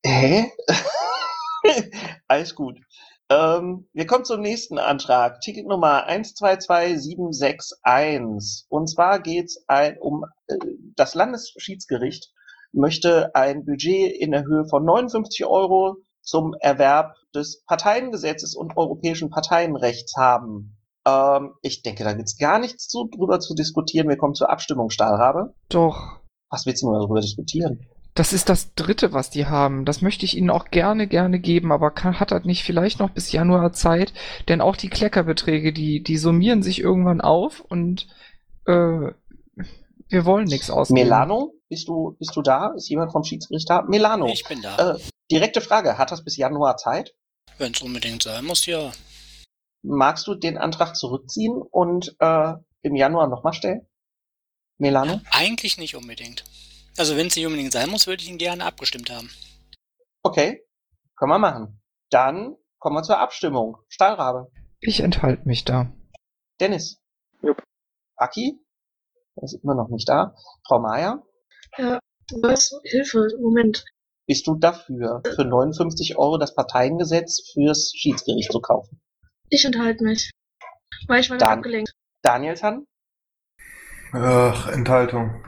Hä? 0.05 0.51
Alles 2.27 2.55
gut. 2.55 2.79
Ähm, 3.29 3.87
wir 3.93 4.07
kommen 4.07 4.25
zum 4.25 4.41
nächsten 4.41 4.79
Antrag. 4.79 5.39
Ticket 5.41 5.67
Nummer 5.67 6.07
122761. 6.07 8.65
Und 8.69 8.87
zwar 8.87 9.19
geht's 9.19 9.63
ein, 9.67 9.99
um 9.99 10.25
äh, 10.47 10.55
das 10.95 11.13
Landesschiedsgericht 11.13 12.33
möchte 12.71 13.35
ein 13.35 13.65
Budget 13.65 14.15
in 14.17 14.31
der 14.31 14.45
Höhe 14.45 14.65
von 14.65 14.85
59 14.85 15.45
Euro 15.45 15.97
zum 16.29 16.53
Erwerb 16.59 17.15
des 17.33 17.63
Parteiengesetzes 17.65 18.55
und 18.55 18.77
europäischen 18.77 19.29
Parteienrechts 19.29 20.15
haben. 20.17 20.77
Ähm, 21.05 21.53
ich 21.61 21.81
denke, 21.81 22.03
da 22.03 22.13
gibt's 22.13 22.37
gar 22.37 22.59
nichts 22.59 22.87
zu, 22.87 23.09
drüber 23.09 23.39
zu 23.39 23.55
diskutieren. 23.55 24.09
Wir 24.09 24.17
kommen 24.17 24.35
zur 24.35 24.49
Abstimmung, 24.49 24.89
Stahlrabe. 24.89 25.53
Doch. 25.69 26.19
Was 26.49 26.65
willst 26.65 26.83
du 26.83 26.87
denn 26.87 26.99
darüber 26.99 27.21
diskutieren? 27.21 27.85
Das 28.15 28.33
ist 28.33 28.49
das 28.49 28.73
dritte, 28.73 29.13
was 29.13 29.29
die 29.29 29.45
haben. 29.45 29.85
Das 29.85 30.01
möchte 30.01 30.25
ich 30.25 30.35
Ihnen 30.35 30.49
auch 30.49 30.65
gerne, 30.71 31.07
gerne 31.07 31.39
geben, 31.39 31.71
aber 31.71 31.91
kann, 31.91 32.19
hat 32.19 32.31
er 32.31 32.41
nicht 32.41 32.63
vielleicht 32.63 32.99
noch 32.99 33.11
bis 33.11 33.31
Januar 33.31 33.71
Zeit? 33.71 34.13
Denn 34.49 34.61
auch 34.61 34.75
die 34.75 34.89
Kleckerbeträge, 34.89 35.71
die, 35.71 36.03
die 36.03 36.17
summieren 36.17 36.61
sich 36.61 36.81
irgendwann 36.81 37.21
auf 37.21 37.61
und 37.61 38.07
äh, 38.65 39.11
wir 40.09 40.25
wollen 40.25 40.45
nichts 40.45 40.69
ausgeben. 40.69 41.01
Melano, 41.01 41.53
bist 41.69 41.87
du, 41.87 42.15
bist 42.17 42.35
du 42.35 42.41
da? 42.41 42.73
Ist 42.75 42.89
jemand 42.89 43.11
vom 43.11 43.23
Schiedsgericht 43.23 43.69
da? 43.69 43.83
Melano. 43.83 44.25
Ich 44.27 44.43
bin 44.43 44.61
da. 44.61 44.95
Äh, 44.95 44.99
direkte 45.31 45.61
Frage, 45.61 45.97
hat 45.97 46.11
das 46.11 46.23
bis 46.23 46.37
Januar 46.37 46.77
Zeit? 46.77 47.15
Wenn 47.57 47.73
es 47.73 47.81
unbedingt 47.81 48.23
sein 48.23 48.45
muss, 48.45 48.65
ja. 48.65 48.91
Magst 49.81 50.27
du 50.27 50.35
den 50.35 50.57
Antrag 50.57 50.95
zurückziehen 50.95 51.61
und 51.61 52.15
äh, 52.19 52.53
im 52.81 52.95
Januar 52.95 53.27
nochmal 53.27 53.53
stellen? 53.53 53.87
Melano? 54.77 55.21
Eigentlich 55.31 55.77
nicht 55.77 55.95
unbedingt. 55.95 56.43
Also 56.97 57.15
wenn 57.15 57.27
es 57.27 57.35
nicht 57.35 57.45
unbedingt 57.45 57.71
sein 57.71 57.89
muss, 57.89 58.07
würde 58.07 58.23
ich 58.23 58.29
ihn 58.29 58.37
gerne 58.37 58.65
abgestimmt 58.65 59.09
haben. 59.09 59.29
Okay, 60.23 60.65
können 61.15 61.31
wir 61.31 61.39
machen. 61.39 61.81
Dann 62.09 62.55
kommen 62.79 62.95
wir 62.95 63.03
zur 63.03 63.19
Abstimmung. 63.19 63.77
Stahlrabe. 63.87 64.51
Ich 64.79 65.01
enthalte 65.01 65.47
mich 65.47 65.65
da. 65.65 65.91
Dennis. 66.59 67.01
Jupp. 67.41 67.61
Aki? 68.15 68.59
Er 69.35 69.43
ist 69.43 69.59
immer 69.63 69.75
noch 69.75 69.89
nicht 69.89 70.07
da. 70.09 70.35
Frau 70.67 70.79
Meier? 70.79 71.25
Ja, 71.77 71.99
was? 72.41 72.71
Hilfe, 72.83 73.27
Moment. 73.39 73.85
Bist 74.29 74.45
du 74.45 74.53
dafür, 74.59 75.23
für 75.35 75.43
59 75.43 76.15
Euro 76.19 76.37
das 76.37 76.53
Parteiengesetz 76.53 77.49
fürs 77.51 77.91
Schiedsgericht 77.95 78.51
zu 78.51 78.61
kaufen? 78.61 79.01
Ich 79.49 79.65
enthalte 79.65 80.03
mich. 80.03 80.29
Weil 81.07 81.21
ich 81.21 81.31
war 81.31 81.39
Dann- 81.39 81.57
abgelenkt. 81.57 81.93
Danielson? 82.21 82.85
Ach, 84.11 84.67
Enthaltung. 84.71 85.43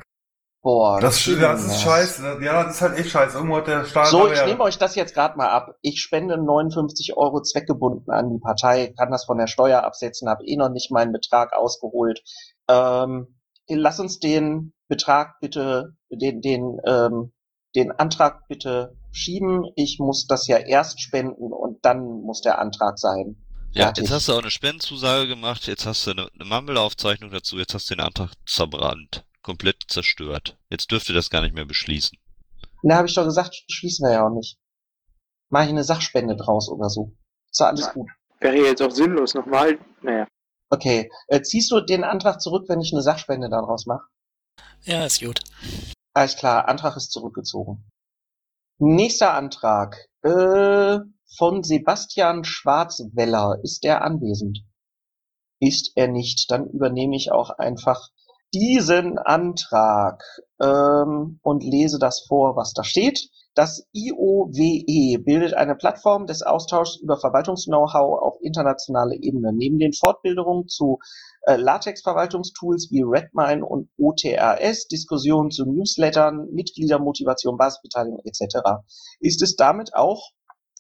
Boah, 0.64 1.00
Das, 1.00 1.20
Kinder. 1.24 1.50
das 1.54 1.64
ist 1.68 1.82
scheiße. 1.82 2.40
Ja, 2.42 2.64
das 2.64 2.78
ist 2.78 2.82
halt 2.82 2.98
echt 2.98 3.10
scheiße. 3.12 3.38
Irgendwo 3.38 3.58
hat 3.58 3.68
der 3.68 3.86
Staat. 3.86 4.08
So, 4.08 4.28
ich 4.32 4.40
ja- 4.40 4.48
nehme 4.48 4.62
euch 4.62 4.80
das 4.80 4.96
jetzt 4.96 5.14
gerade 5.14 5.38
mal 5.38 5.50
ab. 5.50 5.76
Ich 5.84 6.02
spende 6.02 6.44
59 6.44 7.16
Euro 7.16 7.44
zweckgebunden 7.44 8.12
an 8.12 8.32
die 8.32 8.40
Partei, 8.40 8.94
kann 8.98 9.12
das 9.12 9.26
von 9.26 9.38
der 9.38 9.46
Steuer 9.48 9.84
absetzen, 9.84 10.28
habe 10.28 10.44
eh 10.46 10.56
noch 10.58 10.70
nicht 10.70 10.90
meinen 10.90 11.12
Betrag 11.12 11.54
ausgeholt. 11.54 12.24
Ähm, 12.68 13.40
lass 13.70 14.00
uns 14.00 14.18
den 14.20 14.74
Betrag 14.88 15.40
bitte, 15.40 15.96
den, 16.10 16.42
den, 16.42 16.80
ähm, 16.88 17.32
den 17.76 17.92
Antrag 17.92 18.48
bitte 18.48 18.98
schieben. 19.12 19.66
Ich 19.76 20.00
muss 20.00 20.28
das 20.28 20.48
ja 20.48 20.58
erst 20.58 21.02
spenden 21.02 21.52
und 21.54 21.84
dann 21.86 22.22
muss 22.22 22.42
der 22.42 22.60
Antrag 22.60 23.00
sein. 23.00 23.36
Ja, 23.74 23.86
Fertig. 23.86 24.04
jetzt 24.04 24.12
hast 24.12 24.28
du 24.28 24.34
auch 24.34 24.42
eine 24.42 24.52
Spendenzusage 24.52 25.28
gemacht, 25.28 25.66
jetzt 25.68 25.86
hast 25.86 26.06
du 26.06 26.12
eine, 26.12 26.28
eine 26.34 26.44
Mumble-Aufzeichnung 26.44 27.32
dazu, 27.32 27.58
jetzt 27.58 27.74
hast 27.74 27.90
du 27.90 27.96
den 27.96 28.06
Antrag 28.06 28.34
zerbrannt, 28.46 29.26
komplett 29.44 29.84
zerstört. 29.88 30.58
Jetzt 30.70 30.92
dürft 30.92 31.08
ihr 31.08 31.16
das 31.16 31.30
gar 31.30 31.42
nicht 31.42 31.56
mehr 31.56 31.66
beschließen. 31.66 32.18
Na, 32.84 32.96
habe 32.96 33.08
ich 33.08 33.16
doch 33.16 33.24
gesagt, 33.24 33.64
schließen 33.70 34.06
wir 34.06 34.14
ja 34.14 34.26
auch 34.26 34.34
nicht. 34.34 34.58
Mach 35.50 35.64
ich 35.64 35.70
eine 35.70 35.84
Sachspende 35.84 36.36
draus 36.36 36.70
oder 36.70 36.90
so. 36.90 37.14
Ist 37.50 37.62
doch 37.62 37.68
alles 37.68 37.92
gut. 37.94 38.10
Wäre 38.40 38.58
jetzt 38.58 38.82
auch 38.82 38.92
sinnlos 38.92 39.36
nochmal. 39.36 39.78
Naja. 40.02 40.28
Okay, 40.70 41.10
äh, 41.28 41.42
ziehst 41.42 41.70
du 41.72 41.80
den 41.82 42.04
Antrag 42.04 42.42
zurück, 42.42 42.66
wenn 42.68 42.82
ich 42.82 42.92
eine 42.92 43.02
Sachspende 43.02 43.50
daraus 43.50 43.86
mache? 43.86 44.06
Ja, 44.84 45.06
ist 45.06 45.22
gut. 45.22 45.40
Alles 46.14 46.36
klar, 46.36 46.68
Antrag 46.68 46.98
ist 46.98 47.12
zurückgezogen. 47.12 47.90
Nächster 48.80 49.34
Antrag 49.34 50.08
äh, 50.24 51.00
von 51.38 51.64
Sebastian 51.64 52.44
Schwarzweller. 52.44 53.60
Ist 53.64 53.84
der 53.84 54.04
anwesend? 54.04 54.66
Ist 55.60 55.92
er 55.96 56.08
nicht, 56.08 56.50
dann 56.52 56.68
übernehme 56.68 57.16
ich 57.16 57.32
auch 57.32 57.52
einfach 57.52 58.10
diesen 58.54 59.18
Antrag 59.20 60.24
ähm, 60.62 61.40
und 61.42 61.64
lese 61.64 62.00
das 62.00 62.26
vor, 62.28 62.56
was 62.58 62.74
da 62.74 62.84
steht. 62.84 63.30
Das 63.54 63.86
IOWE 63.92 65.20
bildet 65.20 65.54
eine 65.54 65.76
Plattform 65.76 66.26
des 66.26 66.42
Austauschs 66.42 67.02
über 67.02 67.18
Verwaltungs-Know-how 67.18 68.22
auf 68.22 68.38
internationaler 68.42 69.16
Ebene. 69.22 69.52
Neben 69.52 69.78
den 69.78 69.92
Fortbildungen 69.92 70.70
zu 70.70 71.00
äh, 71.42 71.58
Latex-Verwaltungstools 71.58 72.90
wie 72.92 73.04
Redmine 73.04 73.66
und 73.66 73.90
OTRS, 73.98 74.88
Diskussionen 74.88 75.52
zu 75.52 75.66
Newslettern, 75.66 76.48
Mitgliedermotivation, 76.54 77.58
Basisbeteiligung 77.58 78.22
etc. 78.24 78.84
ist 79.20 79.42
es 79.42 79.58
damit 79.58 79.96
auch 79.96 80.32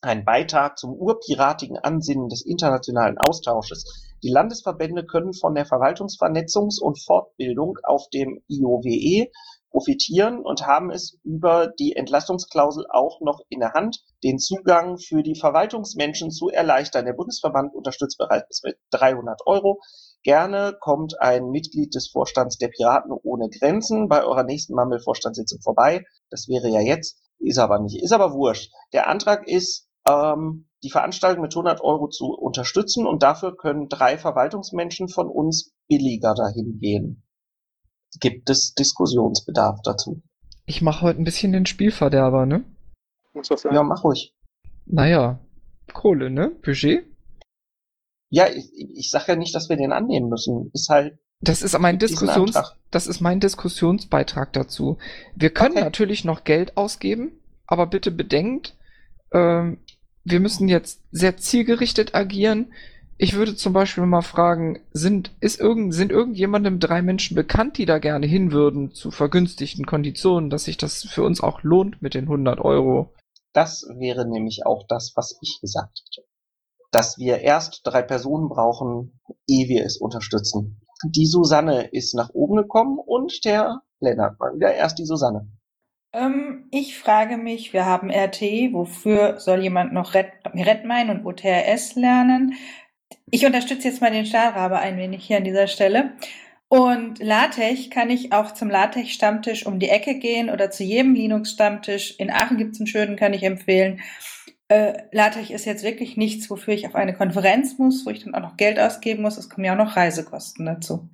ein 0.01 0.23
Beitrag 0.23 0.79
zum 0.79 0.93
urpiratigen 0.93 1.77
Ansinnen 1.77 2.29
des 2.29 2.43
internationalen 2.45 3.17
Austausches. 3.17 4.15
Die 4.23 4.31
Landesverbände 4.31 5.05
können 5.05 5.33
von 5.33 5.55
der 5.55 5.65
Verwaltungsvernetzungs- 5.65 6.81
und 6.81 7.03
Fortbildung 7.03 7.77
auf 7.83 8.07
dem 8.09 8.41
IOWE 8.47 9.27
profitieren 9.71 10.41
und 10.41 10.67
haben 10.67 10.91
es 10.91 11.17
über 11.23 11.67
die 11.67 11.95
Entlastungsklausel 11.95 12.85
auch 12.89 13.21
noch 13.21 13.39
in 13.49 13.61
der 13.61 13.73
Hand, 13.73 14.03
den 14.23 14.37
Zugang 14.37 14.97
für 14.97 15.23
die 15.23 15.39
Verwaltungsmenschen 15.39 16.29
zu 16.29 16.49
erleichtern. 16.49 17.05
Der 17.05 17.13
Bundesverband 17.13 17.73
unterstützt 17.73 18.17
bereits 18.17 18.61
mit 18.63 18.77
300 18.91 19.41
Euro. 19.45 19.79
Gerne 20.23 20.75
kommt 20.79 21.19
ein 21.19 21.49
Mitglied 21.49 21.95
des 21.95 22.09
Vorstands 22.09 22.57
der 22.57 22.67
Piraten 22.67 23.11
ohne 23.23 23.49
Grenzen 23.49 24.07
bei 24.07 24.23
eurer 24.23 24.43
nächsten 24.43 24.75
Mammel-Vorstandssitzung 24.75 25.61
vorbei. 25.61 26.03
Das 26.29 26.47
wäre 26.47 26.69
ja 26.69 26.81
jetzt, 26.81 27.19
ist 27.39 27.57
aber 27.57 27.79
nicht, 27.79 28.03
ist 28.03 28.11
aber 28.11 28.33
wurscht. 28.33 28.71
Der 28.93 29.07
Antrag 29.07 29.47
ist, 29.47 29.87
ähm, 30.07 30.67
die 30.83 30.89
Veranstaltung 30.89 31.41
mit 31.41 31.53
100 31.53 31.81
Euro 31.81 32.07
zu 32.07 32.33
unterstützen 32.33 33.05
und 33.05 33.23
dafür 33.23 33.55
können 33.55 33.87
drei 33.87 34.17
Verwaltungsmenschen 34.17 35.09
von 35.09 35.27
uns 35.27 35.73
billiger 35.87 36.33
dahin 36.33 36.79
gehen. 36.79 37.23
Gibt 38.19 38.49
es 38.49 38.73
Diskussionsbedarf 38.73 39.79
dazu? 39.83 40.21
Ich 40.65 40.81
mache 40.81 41.01
heute 41.01 41.21
ein 41.21 41.25
bisschen 41.25 41.51
den 41.51 41.65
Spielverderber, 41.65 42.45
ne? 42.45 42.63
Muss 43.33 43.47
das 43.47 43.61
sein? 43.61 43.73
Ja, 43.73 43.83
mach 43.83 44.03
ruhig. 44.03 44.33
Naja, 44.85 45.39
Kohle, 45.93 46.29
ne? 46.29 46.51
Budget? 46.61 47.05
Ja, 48.29 48.47
ich, 48.47 48.71
ich 48.95 49.09
sage 49.09 49.25
ja 49.29 49.35
nicht, 49.35 49.53
dass 49.55 49.69
wir 49.69 49.77
den 49.77 49.91
annehmen 49.91 50.29
müssen. 50.29 50.69
Ist 50.73 50.89
halt. 50.89 51.17
Das 51.41 51.61
ist 51.63 51.77
mein 51.79 51.97
Diskussions, 51.97 52.55
das 52.91 53.07
ist 53.07 53.19
mein 53.19 53.39
Diskussionsbeitrag 53.39 54.53
dazu. 54.53 54.97
Wir 55.35 55.49
können 55.49 55.75
Okay. 55.75 55.83
natürlich 55.83 56.23
noch 56.23 56.43
Geld 56.43 56.77
ausgeben, 56.77 57.31
aber 57.65 57.87
bitte 57.87 58.11
bedenkt, 58.11 58.77
ähm, 59.31 59.79
wir 60.23 60.39
müssen 60.39 60.67
jetzt 60.67 61.01
sehr 61.11 61.37
zielgerichtet 61.37 62.13
agieren. 62.13 62.71
Ich 63.23 63.35
würde 63.35 63.55
zum 63.55 63.71
Beispiel 63.71 64.07
mal 64.07 64.23
fragen, 64.23 64.79
sind, 64.93 65.31
ist 65.41 65.59
irgend, 65.59 65.93
sind 65.93 66.11
irgendjemandem 66.11 66.79
drei 66.79 67.03
Menschen 67.03 67.35
bekannt, 67.35 67.77
die 67.77 67.85
da 67.85 67.99
gerne 67.99 68.25
hin 68.25 68.51
würden 68.51 68.93
zu 68.93 69.11
vergünstigten 69.11 69.85
Konditionen, 69.85 70.49
dass 70.49 70.63
sich 70.63 70.75
das 70.75 71.03
für 71.03 71.21
uns 71.21 71.39
auch 71.39 71.61
lohnt 71.61 72.01
mit 72.01 72.15
den 72.15 72.23
100 72.23 72.59
Euro? 72.59 73.13
Das 73.53 73.85
wäre 73.99 74.27
nämlich 74.27 74.65
auch 74.65 74.87
das, 74.87 75.13
was 75.15 75.37
ich 75.43 75.59
gesagt 75.61 76.01
hätte. 76.01 76.27
Dass 76.89 77.19
wir 77.19 77.41
erst 77.41 77.81
drei 77.83 78.01
Personen 78.01 78.49
brauchen, 78.49 79.21
ehe 79.47 79.67
wir 79.67 79.85
es 79.85 79.97
unterstützen. 79.97 80.81
Die 81.05 81.27
Susanne 81.27 81.89
ist 81.91 82.15
nach 82.15 82.31
oben 82.33 82.55
gekommen 82.55 82.97
und 82.97 83.45
der 83.45 83.81
Lennart 83.99 84.39
war 84.39 84.55
wieder 84.55 84.73
erst 84.73 84.97
die 84.97 85.05
Susanne. 85.05 85.47
Ähm, 86.13 86.67
ich 86.71 86.97
frage 86.97 87.37
mich, 87.37 87.71
wir 87.71 87.85
haben 87.85 88.09
RT, 88.09 88.41
wofür 88.73 89.39
soll 89.39 89.61
jemand 89.61 89.93
noch 89.93 90.13
Red, 90.13 90.31
Redmine 90.53 91.11
und 91.11 91.25
OTRS 91.25 91.95
lernen? 91.95 92.55
Ich 93.29 93.45
unterstütze 93.45 93.87
jetzt 93.87 94.01
mal 94.01 94.11
den 94.11 94.25
Stahlrabe 94.25 94.79
ein 94.79 94.97
wenig 94.97 95.25
hier 95.25 95.37
an 95.37 95.43
dieser 95.43 95.67
Stelle. 95.67 96.13
Und 96.67 97.19
LaTeX 97.19 97.89
kann 97.89 98.09
ich 98.09 98.31
auch 98.31 98.53
zum 98.53 98.69
LaTeX-Stammtisch 98.69 99.65
um 99.65 99.79
die 99.79 99.89
Ecke 99.89 100.19
gehen 100.19 100.49
oder 100.49 100.71
zu 100.71 100.83
jedem 100.83 101.15
Linux-Stammtisch. 101.15 102.15
In 102.17 102.31
Aachen 102.31 102.57
gibt's 102.57 102.79
einen 102.79 102.87
schönen, 102.87 103.17
kann 103.17 103.33
ich 103.33 103.43
empfehlen. 103.43 103.99
Äh, 104.69 105.03
LaTeX 105.11 105.49
ist 105.49 105.65
jetzt 105.65 105.83
wirklich 105.83 106.15
nichts, 106.15 106.49
wofür 106.49 106.73
ich 106.73 106.87
auf 106.87 106.95
eine 106.95 107.13
Konferenz 107.13 107.77
muss, 107.77 108.05
wo 108.05 108.09
ich 108.09 108.23
dann 108.23 108.33
auch 108.35 108.39
noch 108.39 108.55
Geld 108.55 108.79
ausgeben 108.79 109.21
muss. 109.21 109.37
Es 109.37 109.49
kommen 109.49 109.65
ja 109.65 109.73
auch 109.73 109.85
noch 109.85 109.97
Reisekosten 109.97 110.65
dazu. 110.65 111.09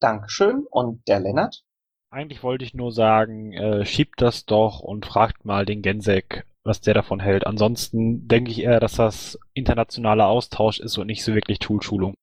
Dankeschön. 0.00 0.66
Und 0.68 1.06
der 1.06 1.20
Lennart? 1.20 1.62
Eigentlich 2.10 2.42
wollte 2.42 2.64
ich 2.64 2.74
nur 2.74 2.90
sagen, 2.90 3.52
äh, 3.52 3.84
schiebt 3.84 4.20
das 4.20 4.44
doch 4.44 4.80
und 4.80 5.06
fragt 5.06 5.44
mal 5.44 5.64
den 5.64 5.82
Gensek, 5.82 6.46
was 6.64 6.80
der 6.80 6.94
davon 6.94 7.20
hält. 7.20 7.46
Ansonsten 7.46 8.26
denke 8.26 8.50
ich 8.50 8.60
eher, 8.60 8.80
dass 8.80 8.94
das 8.94 9.38
internationaler 9.52 10.26
Austausch 10.26 10.80
ist 10.80 10.98
und 10.98 11.06
nicht 11.06 11.22
so 11.22 11.34
wirklich 11.34 11.58
Toolschulung. 11.58 12.14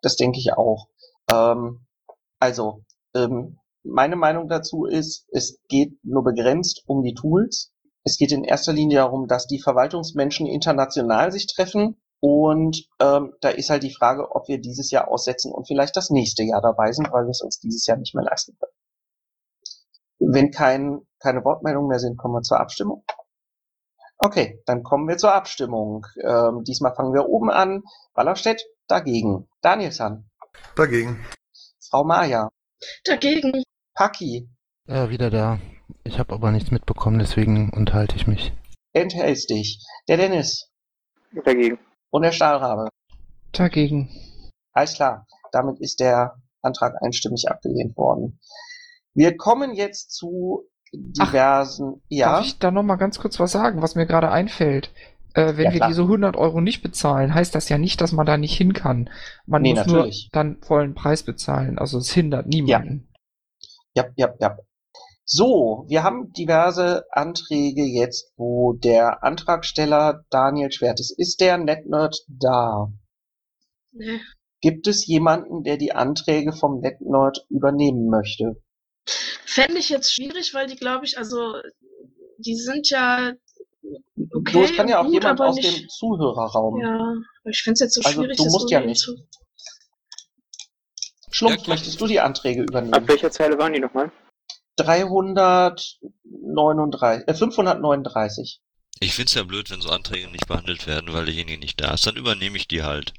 Das 0.00 0.16
denke 0.16 0.38
ich 0.38 0.52
auch. 0.54 0.88
Ähm, 1.30 1.84
also, 2.38 2.84
ähm, 3.14 3.58
meine 3.84 4.16
Meinung 4.16 4.48
dazu 4.48 4.84
ist, 4.84 5.26
es 5.32 5.60
geht 5.68 5.98
nur 6.04 6.22
begrenzt 6.22 6.84
um 6.86 7.02
die 7.02 7.14
Tools. 7.14 7.72
Es 8.04 8.16
geht 8.16 8.32
in 8.32 8.44
erster 8.44 8.72
Linie 8.72 8.98
darum, 8.98 9.26
dass 9.26 9.46
die 9.46 9.60
Verwaltungsmenschen 9.60 10.46
international 10.46 11.32
sich 11.32 11.52
treffen. 11.52 12.00
Und 12.20 12.88
ähm, 13.00 13.34
da 13.40 13.48
ist 13.48 13.70
halt 13.70 13.82
die 13.82 13.94
Frage, 13.94 14.30
ob 14.30 14.46
wir 14.46 14.60
dieses 14.60 14.92
Jahr 14.92 15.08
aussetzen 15.08 15.52
und 15.52 15.66
vielleicht 15.66 15.96
das 15.96 16.10
nächste 16.10 16.44
Jahr 16.44 16.62
dabei 16.62 16.92
sind, 16.92 17.12
weil 17.12 17.24
wir 17.24 17.30
es 17.30 17.42
uns 17.42 17.58
dieses 17.58 17.84
Jahr 17.86 17.96
nicht 17.96 18.14
mehr 18.14 18.24
leisten 18.24 18.56
können. 18.58 20.32
Wenn 20.32 20.50
kein, 20.52 21.00
keine 21.18 21.44
Wortmeldungen 21.44 21.88
mehr 21.88 21.98
sind, 21.98 22.16
kommen 22.16 22.34
wir 22.34 22.42
zur 22.42 22.60
Abstimmung. 22.60 23.04
Okay, 24.24 24.62
dann 24.66 24.84
kommen 24.84 25.08
wir 25.08 25.16
zur 25.16 25.34
Abstimmung. 25.34 26.06
Ähm, 26.22 26.62
diesmal 26.62 26.94
fangen 26.94 27.12
wir 27.12 27.28
oben 27.28 27.50
an. 27.50 27.82
Wallerstedt 28.14 28.62
dagegen. 28.86 29.48
Danielson. 29.62 30.30
Dagegen. 30.76 31.26
Frau 31.90 32.04
Maja. 32.04 32.48
Dagegen. 33.04 33.64
Paki. 33.94 34.48
Ja, 34.86 35.10
wieder 35.10 35.28
da. 35.28 35.58
Ich 36.04 36.20
habe 36.20 36.34
aber 36.34 36.52
nichts 36.52 36.70
mitbekommen, 36.70 37.18
deswegen 37.18 37.70
unterhalte 37.70 38.14
ich 38.14 38.28
mich. 38.28 38.52
Enthältst 38.92 39.50
dich. 39.50 39.84
Der 40.06 40.18
Dennis. 40.18 40.70
Dagegen. 41.44 41.80
Und 42.10 42.22
der 42.22 42.30
Stahlrabe. 42.30 42.90
Dagegen. 43.50 44.08
Alles 44.72 44.94
klar. 44.94 45.26
Damit 45.50 45.80
ist 45.80 45.98
der 45.98 46.40
Antrag 46.62 46.94
einstimmig 47.02 47.50
abgelehnt 47.50 47.96
worden. 47.96 48.38
Wir 49.14 49.36
kommen 49.36 49.74
jetzt 49.74 50.12
zu 50.12 50.68
diversen. 50.92 52.02
ja. 52.08 52.26
Darf 52.36 52.46
ich 52.46 52.58
da 52.58 52.70
noch 52.70 52.82
mal 52.82 52.96
ganz 52.96 53.18
kurz 53.18 53.38
was 53.40 53.52
sagen, 53.52 53.82
was 53.82 53.94
mir 53.94 54.06
gerade 54.06 54.30
einfällt? 54.30 54.90
Äh, 55.34 55.56
wenn 55.56 55.64
Ja, 55.64 55.72
wir 55.72 55.80
diese 55.80 56.02
100 56.02 56.36
Euro 56.36 56.60
nicht 56.60 56.82
bezahlen, 56.82 57.34
heißt 57.34 57.54
das 57.54 57.68
ja 57.68 57.78
nicht, 57.78 58.00
dass 58.00 58.12
man 58.12 58.26
da 58.26 58.36
nicht 58.36 58.56
hin 58.56 58.72
kann. 58.74 59.08
Man 59.46 59.62
Nee, 59.62 59.70
muss 59.70 59.86
natürlich. 59.86 60.28
nur 60.32 60.32
dann 60.32 60.58
vollen 60.62 60.94
Preis 60.94 61.22
bezahlen. 61.22 61.78
Also 61.78 61.98
es 61.98 62.12
hindert 62.12 62.46
niemanden. 62.46 63.08
Ja, 63.94 64.04
ja, 64.16 64.34
ja. 64.40 64.58
So, 65.24 65.84
wir 65.88 66.02
haben 66.02 66.32
diverse 66.32 67.04
Anträge 67.12 67.84
jetzt, 67.84 68.32
wo 68.36 68.72
der 68.74 69.22
Antragsteller 69.24 70.24
Daniel 70.30 70.70
Schwert 70.72 71.00
ist. 71.00 71.10
Ist 71.18 71.40
der 71.40 71.58
NetNerd 71.58 72.24
da? 72.28 72.92
Nee. 73.92 74.20
Gibt 74.60 74.86
es 74.86 75.06
jemanden, 75.06 75.62
der 75.62 75.76
die 75.76 75.92
Anträge 75.92 76.52
vom 76.52 76.80
NetNerd 76.80 77.46
übernehmen 77.50 78.08
möchte? 78.08 78.61
Fände 79.06 79.78
ich 79.78 79.88
jetzt 79.88 80.14
schwierig, 80.14 80.54
weil 80.54 80.66
die, 80.66 80.76
glaube 80.76 81.04
ich, 81.04 81.18
also 81.18 81.54
die 82.38 82.56
sind 82.56 82.88
ja 82.90 83.32
okay. 83.82 84.52
du, 84.52 84.62
es 84.62 84.76
kann 84.76 84.88
ja 84.88 85.00
auch 85.00 85.04
gut, 85.04 85.14
jemand 85.14 85.40
aus 85.40 85.56
nicht, 85.56 85.82
dem 85.82 85.88
Zuhörerraum. 85.88 86.80
Ja, 86.80 86.94
aber 86.98 87.50
ich 87.50 87.62
fände 87.62 87.74
es 87.74 87.80
jetzt 87.80 87.94
so 87.94 88.00
Also, 88.02 88.20
schwierig, 88.20 88.36
du 88.38 88.44
das 88.44 88.52
musst 88.52 88.70
ja 88.70 88.80
nicht. 88.80 89.00
zu. 89.00 89.16
Schlumpf, 91.30 91.66
möchtest 91.66 92.00
du 92.00 92.06
die 92.06 92.20
Anträge 92.20 92.62
Ab 92.62 92.68
übernehmen? 92.70 93.08
welcher 93.08 93.30
Zeile 93.30 93.58
waren 93.58 93.72
die 93.72 93.80
nochmal? 93.80 94.12
339, 94.76 97.28
äh, 97.28 97.34
539. 97.34 98.60
Ich 99.00 99.14
find's 99.14 99.34
ja 99.34 99.42
blöd, 99.42 99.70
wenn 99.70 99.80
so 99.80 99.90
Anträge 99.90 100.28
nicht 100.28 100.46
behandelt 100.46 100.86
werden, 100.86 101.12
weil 101.12 101.24
derjenige 101.24 101.58
nicht 101.58 101.80
da 101.80 101.94
ist. 101.94 102.06
Dann 102.06 102.16
übernehme 102.16 102.56
ich 102.56 102.68
die 102.68 102.82
halt. 102.82 103.12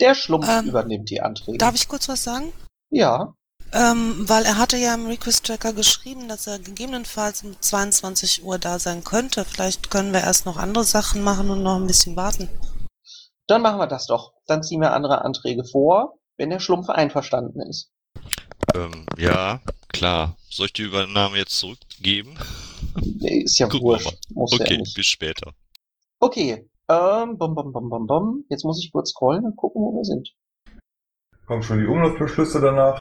Der 0.00 0.14
Schlumpf 0.14 0.46
Ähm, 0.48 0.68
übernimmt 0.68 1.10
die 1.10 1.20
Anträge. 1.20 1.58
Darf 1.58 1.74
ich 1.74 1.88
kurz 1.88 2.08
was 2.08 2.24
sagen? 2.24 2.52
Ja. 2.90 3.34
Ähm, 3.72 4.28
weil 4.28 4.44
er 4.44 4.58
hatte 4.58 4.76
ja 4.76 4.94
im 4.94 5.06
Request-Tracker 5.06 5.72
geschrieben, 5.72 6.28
dass 6.28 6.46
er 6.48 6.58
gegebenenfalls 6.58 7.44
um 7.44 7.54
22 7.60 8.42
Uhr 8.44 8.58
da 8.58 8.78
sein 8.80 9.04
könnte. 9.04 9.44
Vielleicht 9.44 9.90
können 9.90 10.12
wir 10.12 10.20
erst 10.20 10.44
noch 10.44 10.56
andere 10.56 10.84
Sachen 10.84 11.22
machen 11.22 11.50
und 11.50 11.62
noch 11.62 11.76
ein 11.76 11.86
bisschen 11.86 12.16
warten. 12.16 12.48
Dann 13.46 13.62
machen 13.62 13.78
wir 13.78 13.86
das 13.86 14.06
doch. 14.06 14.32
Dann 14.46 14.62
ziehen 14.62 14.80
wir 14.80 14.92
andere 14.92 15.24
Anträge 15.24 15.64
vor, 15.64 16.18
wenn 16.36 16.50
der 16.50 16.58
Schlumpf 16.60 16.88
einverstanden 16.88 17.60
ist. 17.62 17.92
Ähm, 18.74 19.06
ja, 19.16 19.60
klar. 19.88 20.36
Soll 20.48 20.66
ich 20.66 20.72
die 20.72 20.82
Übernahme 20.82 21.38
jetzt 21.38 21.58
zurückgeben? 21.58 22.36
Nee, 22.96 23.42
Ist 23.42 23.58
ja 23.58 23.72
wir 23.72 23.80
wurscht. 23.80 24.18
ja 24.30 24.36
okay, 24.36 24.78
nicht. 24.78 24.94
bis 24.94 25.06
später. 25.06 25.52
Okay. 26.18 26.68
Ähm, 26.88 27.38
bum, 27.38 27.54
bum, 27.54 27.72
bum, 27.72 27.88
bum, 27.88 28.06
bum. 28.06 28.44
Jetzt 28.48 28.64
muss 28.64 28.82
ich 28.82 28.90
kurz 28.90 29.10
scrollen 29.10 29.44
und 29.44 29.56
gucken, 29.56 29.80
wo 29.80 29.92
wir 29.96 30.04
sind. 30.04 30.28
Kommen 31.46 31.62
schon 31.62 31.78
die 31.78 31.86
Umlaufbeschlüsse 31.86 32.60
danach? 32.60 32.98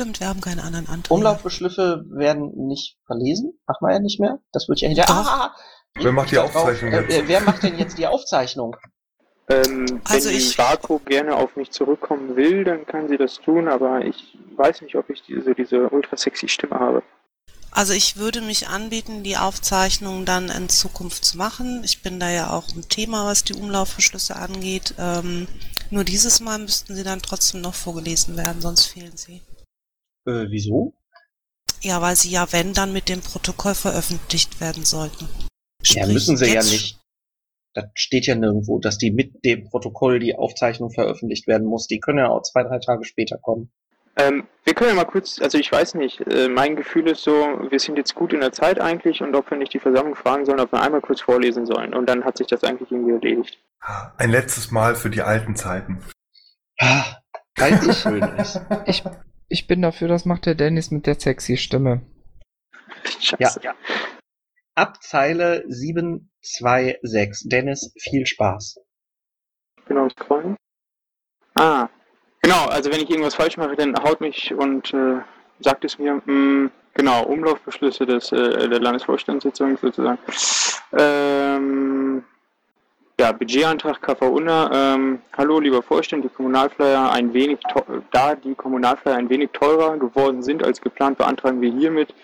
Stimmt, 0.00 0.20
wir 0.20 0.28
haben 0.28 0.40
keine 0.40 0.62
anderen 0.62 0.88
Anträge. 0.88 1.12
Umlaufbeschlüsse 1.14 2.04
werden 2.08 2.52
nicht 2.68 2.96
verlesen. 3.04 3.52
Machen 3.66 3.86
wir 3.86 3.92
ja 3.92 3.98
nicht 3.98 4.18
mehr. 4.18 4.38
Das 4.52 4.66
wird 4.68 4.80
ja 4.80 4.88
hinterher. 4.88 5.14
Doch. 5.14 5.26
Ah, 5.30 5.54
Wer 5.96 6.12
macht 6.12 6.30
die. 6.30 6.38
Aufzeichnung 6.38 6.90
Äh, 6.92 7.00
jetzt? 7.02 7.12
äh, 7.18 7.22
wer 7.28 7.40
macht 7.42 7.62
denn 7.62 7.76
jetzt 7.78 7.98
die 7.98 8.06
Aufzeichnung? 8.06 8.76
Ähm, 9.48 10.00
Also 10.04 10.28
wenn 10.30 10.36
ich- 10.36 10.52
die 10.52 10.58
Vaku 10.58 11.00
gerne 11.00 11.36
auf 11.36 11.56
mich 11.56 11.70
zurückkommen 11.72 12.34
will, 12.36 12.64
dann 12.64 12.86
kann 12.86 13.08
sie 13.08 13.18
das 13.18 13.34
tun, 13.40 13.68
aber 13.68 14.04
ich 14.04 14.38
weiß 14.56 14.80
nicht, 14.82 14.94
ob 14.94 15.10
ich 15.10 15.22
diese, 15.22 15.54
diese 15.54 15.88
ultra 15.90 16.16
sexy 16.16 16.48
Stimme 16.48 16.78
habe. 16.78 17.02
Also 17.72 17.92
ich 17.92 18.16
würde 18.16 18.40
mich 18.40 18.68
anbieten, 18.68 19.22
die 19.22 19.36
Aufzeichnung 19.36 20.24
dann 20.24 20.48
in 20.48 20.68
Zukunft 20.70 21.24
zu 21.24 21.36
machen. 21.36 21.82
Ich 21.84 22.00
bin 22.02 22.18
da 22.18 22.30
ja 22.30 22.50
auch 22.50 22.68
ein 22.74 22.88
Thema, 22.88 23.26
was 23.26 23.44
die 23.44 23.54
Umlaufbeschlüsse 23.54 24.34
angeht. 24.36 24.94
Ähm, 24.98 25.46
nur 25.90 26.04
dieses 26.04 26.40
Mal 26.40 26.58
müssten 26.58 26.94
sie 26.94 27.04
dann 27.04 27.20
trotzdem 27.20 27.60
noch 27.60 27.74
vorgelesen 27.74 28.36
werden, 28.36 28.60
sonst 28.62 28.86
fehlen 28.86 29.16
sie. 29.16 29.42
Äh, 30.30 30.50
wieso? 30.50 30.94
Ja, 31.80 32.00
weil 32.02 32.14
sie 32.14 32.30
ja, 32.30 32.46
wenn, 32.52 32.72
dann 32.74 32.92
mit 32.92 33.08
dem 33.08 33.20
Protokoll 33.20 33.74
veröffentlicht 33.74 34.60
werden 34.60 34.84
sollten. 34.84 35.28
Ja, 35.82 36.02
Sprich, 36.02 36.14
müssen 36.14 36.36
sie 36.36 36.52
ja 36.52 36.62
nicht. 36.62 36.98
Das 37.72 37.84
steht 37.94 38.26
ja 38.26 38.34
nirgendwo, 38.34 38.78
dass 38.78 38.98
die 38.98 39.12
mit 39.12 39.44
dem 39.44 39.64
Protokoll 39.64 40.18
die 40.18 40.34
Aufzeichnung 40.34 40.90
veröffentlicht 40.90 41.46
werden 41.46 41.66
muss. 41.66 41.86
Die 41.86 42.00
können 42.00 42.18
ja 42.18 42.28
auch 42.28 42.42
zwei, 42.42 42.64
drei 42.64 42.78
Tage 42.80 43.04
später 43.04 43.38
kommen. 43.38 43.70
Ähm, 44.16 44.48
wir 44.64 44.74
können 44.74 44.90
ja 44.90 44.96
mal 44.96 45.04
kurz, 45.04 45.40
also 45.40 45.56
ich 45.56 45.70
weiß 45.70 45.94
nicht, 45.94 46.20
äh, 46.20 46.48
mein 46.48 46.74
Gefühl 46.74 47.08
ist 47.08 47.22
so, 47.22 47.32
wir 47.70 47.78
sind 47.78 47.96
jetzt 47.96 48.16
gut 48.16 48.32
in 48.32 48.40
der 48.40 48.52
Zeit 48.52 48.80
eigentlich 48.80 49.22
und 49.22 49.34
ob 49.36 49.48
wir 49.50 49.56
nicht 49.56 49.72
die 49.72 49.78
Versammlung 49.78 50.16
fragen 50.16 50.44
sollen, 50.44 50.58
ob 50.58 50.72
wir 50.72 50.82
einmal 50.82 51.00
kurz 51.00 51.20
vorlesen 51.20 51.64
sollen. 51.64 51.94
Und 51.94 52.08
dann 52.08 52.24
hat 52.24 52.36
sich 52.36 52.48
das 52.48 52.64
eigentlich 52.64 52.90
irgendwie 52.90 53.12
erledigt. 53.12 53.58
Ein 54.18 54.30
letztes 54.30 54.72
Mal 54.72 54.96
für 54.96 55.10
die 55.10 55.22
alten 55.22 55.54
Zeiten. 55.54 56.02
Weil 57.56 57.74
es 57.74 58.02
schön 58.02 58.22
ist. 58.36 58.60
Ich, 58.86 59.04
ich 59.50 59.66
bin 59.66 59.82
dafür, 59.82 60.08
das 60.08 60.24
macht 60.24 60.46
der 60.46 60.54
Dennis 60.54 60.90
mit 60.90 61.06
der 61.06 61.20
sexy 61.20 61.58
Stimme. 61.58 62.00
Ja. 63.38 63.50
Ab 64.76 65.02
Zeile 65.02 65.64
726. 65.68 67.50
Dennis, 67.50 67.92
viel 67.98 68.24
Spaß. 68.26 68.78
Genau, 69.86 70.08
scrollen. 70.10 70.56
Ah, 71.54 71.88
genau, 72.40 72.66
also 72.66 72.92
wenn 72.92 73.00
ich 73.00 73.10
irgendwas 73.10 73.34
falsch 73.34 73.56
mache, 73.56 73.74
dann 73.74 73.94
haut 74.02 74.20
mich 74.20 74.54
und 74.54 74.94
äh, 74.94 75.20
sagt 75.58 75.84
es 75.84 75.98
mir. 75.98 76.22
Mh, 76.24 76.70
genau, 76.94 77.24
Umlaufbeschlüsse 77.24 78.06
des, 78.06 78.30
äh, 78.30 78.68
der 78.68 78.80
Landesvorstandssitzung 78.80 79.76
sozusagen. 79.78 80.18
Ähm, 80.96 82.24
ja, 83.20 83.32
Budgetantrag 83.32 84.00
KV 84.00 84.22
Unna. 84.22 84.94
Ähm, 84.94 85.18
hallo, 85.36 85.60
lieber 85.60 85.82
Vorstand, 85.82 86.24
die 86.24 86.30
Kommunalflyer 86.30 87.12
ein 87.12 87.34
wenig 87.34 87.58
da 88.12 88.34
die 88.34 88.54
Kommunalflyer 88.54 89.14
ein 89.14 89.28
wenig 89.28 89.50
teurer 89.52 89.98
geworden 89.98 90.42
sind 90.42 90.64
als 90.64 90.80
geplant, 90.80 91.18
beantragen 91.18 91.60
wir 91.60 91.70
hiermit 91.70 92.14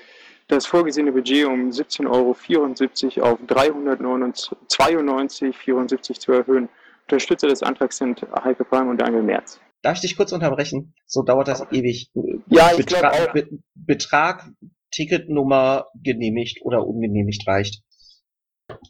das 0.49 0.65
vorgesehene 0.65 1.13
Budget 1.13 1.45
um 1.45 1.69
17,74 1.69 3.21
Euro 3.21 3.33
auf 3.33 3.41
392,74 3.47 6.19
zu 6.19 6.33
erhöhen. 6.33 6.71
Unterstützer 7.03 7.49
des 7.49 7.63
Antrags 7.63 7.99
sind 7.99 8.27
Heike 8.43 8.65
Palm 8.65 8.89
und 8.89 8.99
Daniel 8.99 9.23
Merz. 9.23 9.61
Darf 9.83 9.97
ich 9.97 10.01
dich 10.01 10.17
kurz 10.17 10.33
unterbrechen? 10.33 10.95
So 11.05 11.23
dauert 11.23 11.49
das 11.49 11.67
ewig. 11.73 12.11
Ja, 12.49 12.71
ich 12.71 12.79
Betrag, 12.87 13.13
glaub 13.13 13.29
auch. 13.29 13.35
Be 13.35 13.47
Betrag, 13.75 14.49
Ticketnummer 14.93 15.89
genehmigt 16.03 16.63
oder 16.63 16.87
ungenehmigt 16.87 17.47
reicht. 17.47 17.83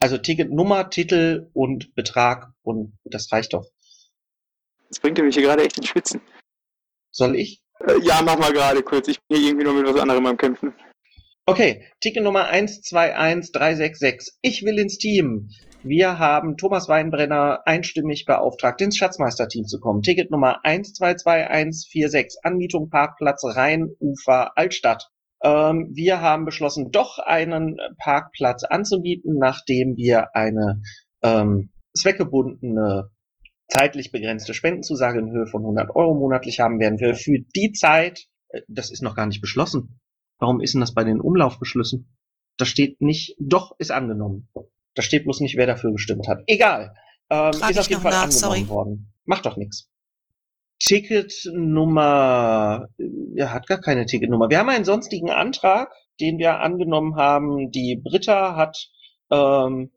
Also 0.00 0.18
Ticketnummer, 0.18 0.90
Titel 0.90 1.50
und 1.52 1.94
Betrag 1.94 2.52
und 2.62 2.98
das 3.04 3.30
reicht 3.32 3.52
doch. 3.52 3.66
Das 4.88 5.00
bringt 5.00 5.18
mich 5.18 5.34
hier 5.34 5.44
gerade 5.44 5.64
echt 5.64 5.76
ins 5.78 5.88
Schwitzen. 5.88 6.20
Soll 7.10 7.36
ich? 7.36 7.62
Äh, 7.80 8.00
ja, 8.02 8.22
mach 8.22 8.38
mal 8.38 8.52
gerade 8.52 8.82
kurz. 8.82 9.08
Ich 9.08 9.20
bin 9.28 9.38
hier 9.38 9.48
irgendwie 9.48 9.64
nur 9.64 9.74
mit 9.74 9.86
was 9.86 10.00
anderem 10.00 10.26
am 10.26 10.36
Kämpfen. 10.36 10.74
Okay, 11.46 11.84
Ticketnummer 12.00 12.48
121366. 12.48 14.34
Ich 14.42 14.64
will 14.64 14.78
ins 14.78 14.98
Team. 14.98 15.48
Wir 15.82 16.18
haben 16.18 16.56
Thomas 16.56 16.88
Weinbrenner 16.88 17.62
einstimmig 17.64 18.24
beauftragt, 18.24 18.80
ins 18.80 18.96
Schatzmeisterteam 18.96 19.64
zu 19.66 19.78
kommen. 19.78 20.02
Ticketnummer 20.02 20.64
122146. 20.64 22.40
Anmietung 22.42 22.90
Parkplatz 22.90 23.44
Rheinufer 23.44 24.56
Altstadt. 24.56 25.10
Ähm, 25.46 25.90
wir 25.92 26.20
haben 26.20 26.44
beschlossen, 26.44 26.90
doch 26.90 27.20
einen 27.20 27.76
Parkplatz 27.98 28.64
anzubieten, 28.64 29.38
nachdem 29.38 29.96
wir 29.96 30.34
eine 30.34 30.82
ähm, 31.22 31.70
zweckgebundene 31.94 33.10
zeitlich 33.68 34.10
begrenzte 34.10 34.54
Spendenzusage 34.54 35.20
in 35.20 35.30
Höhe 35.30 35.46
von 35.46 35.62
100 35.62 35.94
Euro 35.94 36.14
monatlich 36.14 36.58
haben 36.58 36.80
werden 36.80 36.98
wir 36.98 37.14
für 37.14 37.38
die 37.54 37.70
Zeit, 37.72 38.26
äh, 38.48 38.62
das 38.66 38.90
ist 38.90 39.02
noch 39.02 39.14
gar 39.14 39.26
nicht 39.26 39.40
beschlossen. 39.40 40.00
Warum 40.38 40.60
ist 40.60 40.74
denn 40.74 40.80
das 40.80 40.94
bei 40.94 41.04
den 41.04 41.20
Umlaufbeschlüssen? 41.20 42.16
Da 42.56 42.64
steht 42.64 43.00
nicht, 43.00 43.36
doch, 43.38 43.76
ist 43.78 43.92
angenommen. 43.92 44.48
Da 44.94 45.02
steht 45.02 45.24
bloß 45.24 45.40
nicht, 45.40 45.56
wer 45.56 45.66
dafür 45.66 45.92
gestimmt 45.92 46.26
hat. 46.26 46.42
Egal. 46.48 46.94
Ähm, 47.30 47.50
ist 47.50 47.78
auf 47.78 47.88
jeden 47.88 48.02
Fall 48.02 48.12
nach, 48.12 48.24
angenommen 48.24 48.30
sorry. 48.30 48.68
worden. 48.68 49.12
Macht 49.24 49.46
doch 49.46 49.56
nichts. 49.56 49.90
Ticketnummer, 50.78 52.88
ja, 53.34 53.52
hat 53.52 53.66
gar 53.66 53.80
keine 53.80 54.06
Ticketnummer. 54.06 54.50
Wir 54.50 54.58
haben 54.58 54.68
einen 54.68 54.84
sonstigen 54.84 55.30
Antrag, 55.30 55.90
den 56.20 56.38
wir 56.38 56.60
angenommen 56.60 57.16
haben. 57.16 57.70
Die 57.70 58.00
Britta 58.02 58.56
hat, 58.56 58.90
ähm, 59.30 59.90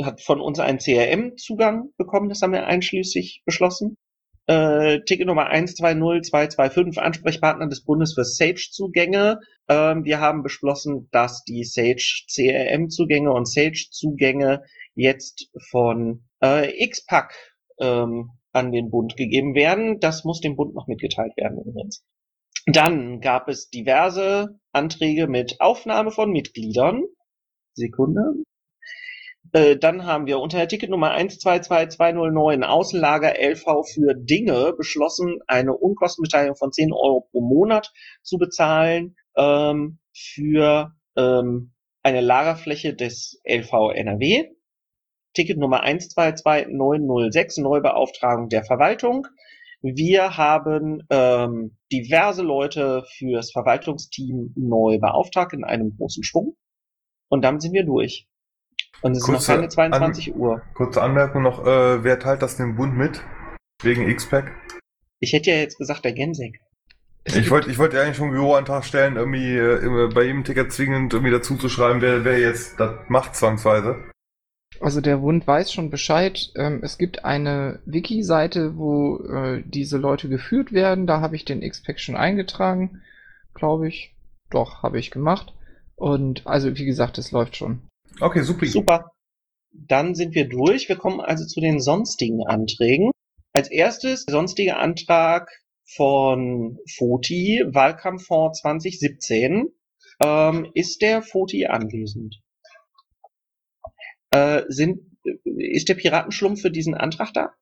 hat 0.00 0.22
von 0.22 0.40
uns 0.40 0.60
einen 0.60 0.78
CRM-Zugang 0.78 1.90
bekommen, 1.96 2.28
das 2.28 2.42
haben 2.42 2.52
wir 2.52 2.66
einschließlich 2.66 3.42
beschlossen. 3.44 3.96
Äh, 4.46 5.00
Ticketnummer 5.04 5.48
120225, 5.48 7.00
Ansprechpartner 7.00 7.68
des 7.68 7.84
Bundes 7.84 8.14
für 8.14 8.24
Sage-Zugänge. 8.24 9.40
Ähm, 9.68 10.04
wir 10.04 10.20
haben 10.20 10.42
beschlossen, 10.42 11.08
dass 11.12 11.44
die 11.44 11.64
Sage 11.64 12.02
CRM-Zugänge 12.28 13.32
und 13.32 13.48
Sage-Zugänge 13.48 14.62
jetzt 14.94 15.50
von 15.70 16.24
äh, 16.40 16.88
XPAC 16.88 17.34
ähm, 17.78 18.30
an 18.52 18.72
den 18.72 18.90
Bund 18.90 19.16
gegeben 19.16 19.54
werden. 19.54 20.00
Das 20.00 20.24
muss 20.24 20.40
dem 20.40 20.56
Bund 20.56 20.74
noch 20.74 20.86
mitgeteilt 20.86 21.36
werden 21.36 21.58
übrigens. 21.58 22.04
Dann 22.66 23.20
gab 23.20 23.48
es 23.48 23.70
diverse 23.70 24.58
Anträge 24.72 25.26
mit 25.26 25.60
Aufnahme 25.60 26.10
von 26.10 26.30
Mitgliedern. 26.30 27.02
Sekunde. 27.74 28.34
Äh, 29.52 29.76
dann 29.76 30.04
haben 30.04 30.26
wir 30.26 30.38
unter 30.38 30.58
der 30.58 30.68
Ticketnummer 30.68 31.12
122209 31.12 32.62
Außenlager 32.62 33.34
LV 33.38 33.64
für 33.92 34.14
Dinge 34.14 34.74
beschlossen, 34.76 35.38
eine 35.46 35.74
Unkostenbeteiligung 35.74 36.56
von 36.56 36.72
10 36.72 36.92
Euro 36.92 37.28
pro 37.30 37.40
Monat 37.40 37.92
zu 38.22 38.36
bezahlen 38.38 39.16
ähm, 39.36 39.98
für 40.12 40.92
ähm, 41.16 41.72
eine 42.02 42.20
Lagerfläche 42.20 42.94
des 42.94 43.40
LV 43.44 43.92
NRW. 43.94 44.50
Ticketnummer 45.34 45.82
122906 45.82 47.58
Neubeauftragung 47.58 48.48
der 48.48 48.64
Verwaltung. 48.64 49.26
Wir 49.82 50.36
haben 50.36 51.02
ähm, 51.08 51.76
diverse 51.90 52.42
Leute 52.42 53.04
fürs 53.16 53.50
Verwaltungsteam 53.52 54.52
neu 54.56 54.98
beauftragt 54.98 55.52
in 55.54 55.64
einem 55.64 55.96
großen 55.96 56.22
Schwung. 56.22 56.56
Und 57.28 57.42
damit 57.42 57.62
sind 57.62 57.72
wir 57.72 57.84
durch. 57.84 58.26
Und 59.02 59.12
es 59.12 59.18
ist 59.18 59.28
noch 59.28 59.34
Kurze 59.36 59.54
keine 59.54 59.68
22 59.68 60.34
An- 60.34 60.40
Uhr. 60.40 60.62
Kurze 60.74 61.00
Anmerkung 61.00 61.42
noch, 61.42 61.64
äh, 61.64 62.04
wer 62.04 62.18
teilt 62.18 62.42
das 62.42 62.56
dem 62.56 62.76
Bund 62.76 62.94
mit? 62.96 63.22
Wegen 63.82 64.06
X-Pack? 64.10 64.52
Ich 65.20 65.32
hätte 65.32 65.50
ja 65.50 65.56
jetzt 65.56 65.78
gesagt, 65.78 66.04
der 66.04 66.12
Gensek. 66.12 66.60
Ich 67.24 67.50
wollte 67.50 67.70
ich 67.70 67.78
wollte 67.78 67.96
ja 67.96 68.02
eigentlich 68.02 68.16
schon 68.16 68.28
einen 68.28 68.34
Büroantrag 68.36 68.84
stellen, 68.84 69.16
irgendwie 69.16 69.56
äh, 69.56 70.08
bei 70.12 70.24
jedem 70.24 70.42
Ticket 70.44 70.72
zwingend 70.72 71.12
irgendwie 71.12 71.32
dazu 71.32 71.56
zu 71.56 71.68
schreiben, 71.68 72.00
wer, 72.00 72.24
wer 72.24 72.38
jetzt 72.38 72.80
das 72.80 72.94
macht 73.08 73.36
zwangsweise. 73.36 73.96
Also 74.80 75.02
der 75.02 75.18
Bund 75.18 75.46
weiß 75.46 75.72
schon 75.72 75.90
Bescheid. 75.90 76.50
Ähm, 76.56 76.80
es 76.82 76.96
gibt 76.96 77.24
eine 77.24 77.80
Wiki-Seite, 77.84 78.78
wo 78.78 79.18
äh, 79.18 79.62
diese 79.66 79.98
Leute 79.98 80.28
geführt 80.28 80.72
werden. 80.72 81.06
Da 81.06 81.20
habe 81.20 81.36
ich 81.36 81.44
den 81.44 81.62
X-Pack 81.62 82.00
schon 82.00 82.16
eingetragen, 82.16 83.02
glaube 83.54 83.88
ich. 83.88 84.14
Doch, 84.48 84.82
habe 84.82 84.98
ich 84.98 85.10
gemacht. 85.10 85.52
Und 85.96 86.46
also 86.46 86.76
wie 86.78 86.86
gesagt, 86.86 87.18
es 87.18 87.30
läuft 87.30 87.56
schon. 87.56 87.82
Okay, 88.20 88.42
super. 88.42 88.66
Super. 88.66 89.12
Dann 89.72 90.14
sind 90.14 90.34
wir 90.34 90.48
durch. 90.48 90.88
Wir 90.88 90.96
kommen 90.96 91.20
also 91.20 91.44
zu 91.44 91.60
den 91.60 91.78
sonstigen 91.80 92.46
Anträgen. 92.46 93.10
Als 93.52 93.70
erstes 93.70 94.24
der 94.24 94.32
sonstige 94.32 94.78
Antrag 94.78 95.50
von 95.94 96.78
Foti, 96.96 97.62
Wahlkampffonds 97.66 98.60
2017. 98.60 99.68
Ähm, 100.22 100.70
ist 100.74 101.02
der 101.02 101.22
Foti 101.22 101.66
anwesend? 101.66 102.40
Äh, 104.30 104.62
sind, 104.68 105.00
ist 105.44 105.88
der 105.88 105.94
Piratenschlumpf 105.94 106.60
für 106.60 106.70
diesen 106.70 106.94
Antrag 106.94 107.32
da? 107.34 107.52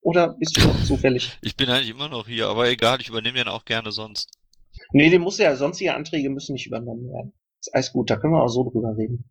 Oder 0.00 0.34
bist 0.38 0.56
du 0.56 0.66
noch 0.66 0.82
zufällig? 0.84 1.38
Ich 1.42 1.56
bin 1.56 1.68
eigentlich 1.68 1.90
immer 1.90 2.08
noch 2.08 2.28
hier, 2.28 2.48
aber 2.48 2.68
egal, 2.68 3.00
ich 3.00 3.08
übernehme 3.08 3.38
den 3.38 3.48
auch 3.48 3.64
gerne 3.64 3.92
sonst. 3.92 4.38
Nee, 4.92 5.10
den 5.10 5.22
muss 5.22 5.38
ja, 5.38 5.54
sonstige 5.56 5.94
Anträge 5.94 6.30
müssen 6.30 6.52
nicht 6.52 6.66
übernommen 6.66 7.08
werden. 7.10 7.32
Ist 7.60 7.74
alles 7.74 7.92
gut, 7.92 8.10
da 8.10 8.16
können 8.16 8.32
wir 8.32 8.42
auch 8.42 8.48
so 8.48 8.68
drüber 8.70 8.96
reden. 8.96 9.30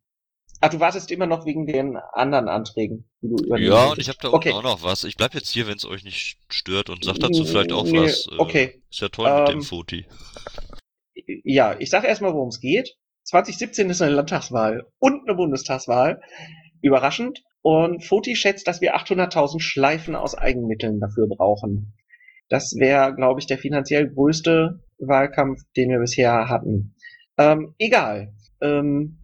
Ach, 0.60 0.70
du 0.70 0.80
wartest 0.80 1.12
immer 1.12 1.28
noch 1.28 1.46
wegen 1.46 1.68
den 1.68 1.98
anderen 2.14 2.48
Anträgen, 2.48 3.08
die 3.22 3.28
du 3.30 3.36
übernehmen 3.46 3.72
Ja, 3.72 3.92
und 3.92 4.00
ich 4.00 4.10
habe 4.10 4.18
da 4.20 4.30
unten 4.30 4.38
okay. 4.38 4.54
auch 4.54 4.64
noch 4.64 4.82
was. 4.84 5.04
Ich 5.04 5.16
bleib 5.16 5.36
jetzt 5.36 5.50
hier, 5.50 5.68
wenn 5.68 5.78
es 5.78 5.86
euch 5.86 6.04
nicht 6.04 6.40
stört 6.50 6.90
und 6.90 7.04
sag 7.06 7.20
dazu 7.20 7.46
vielleicht 7.46 7.72
auch 7.72 7.86
Nee, 7.86 8.00
was. 8.00 8.28
Äh, 8.28 8.36
okay. 8.40 8.82
Ist 8.90 9.02
ja 9.02 9.10
toll 9.10 9.40
mit 9.40 9.50
dem 9.50 9.60
Ähm, 9.60 9.62
Foti. 9.62 10.06
Ja, 11.44 11.76
ich 11.80 11.90
sage 11.90 12.08
erstmal, 12.08 12.34
worum 12.34 12.50
es 12.50 12.60
geht. 12.60 12.98
2017 13.26 13.90
ist 13.90 14.02
eine 14.02 14.16
Landtagswahl 14.16 14.88
und 15.00 15.28
eine 15.28 15.36
Bundestagswahl. 15.36 16.22
Überraschend. 16.82 17.44
Und 17.62 18.04
Foti 18.04 18.36
schätzt, 18.36 18.68
dass 18.68 18.82
wir 18.82 18.96
800.000 18.96 19.60
Schleifen 19.60 20.16
aus 20.16 20.36
Eigenmitteln 20.36 21.00
dafür 21.00 21.28
brauchen. 21.28 21.94
Das 22.50 22.76
wäre, 22.78 23.14
glaube 23.14 23.40
ich, 23.40 23.48
der 23.48 23.58
finanziell 23.58 24.10
größte 24.10 24.80
Wahlkampf, 25.00 25.62
den 25.76 25.90
wir 25.90 26.00
bisher 26.00 26.50
hatten. 26.50 26.96
Ähm, 27.38 27.76
egal. 27.78 28.34
Ähm, 28.62 29.20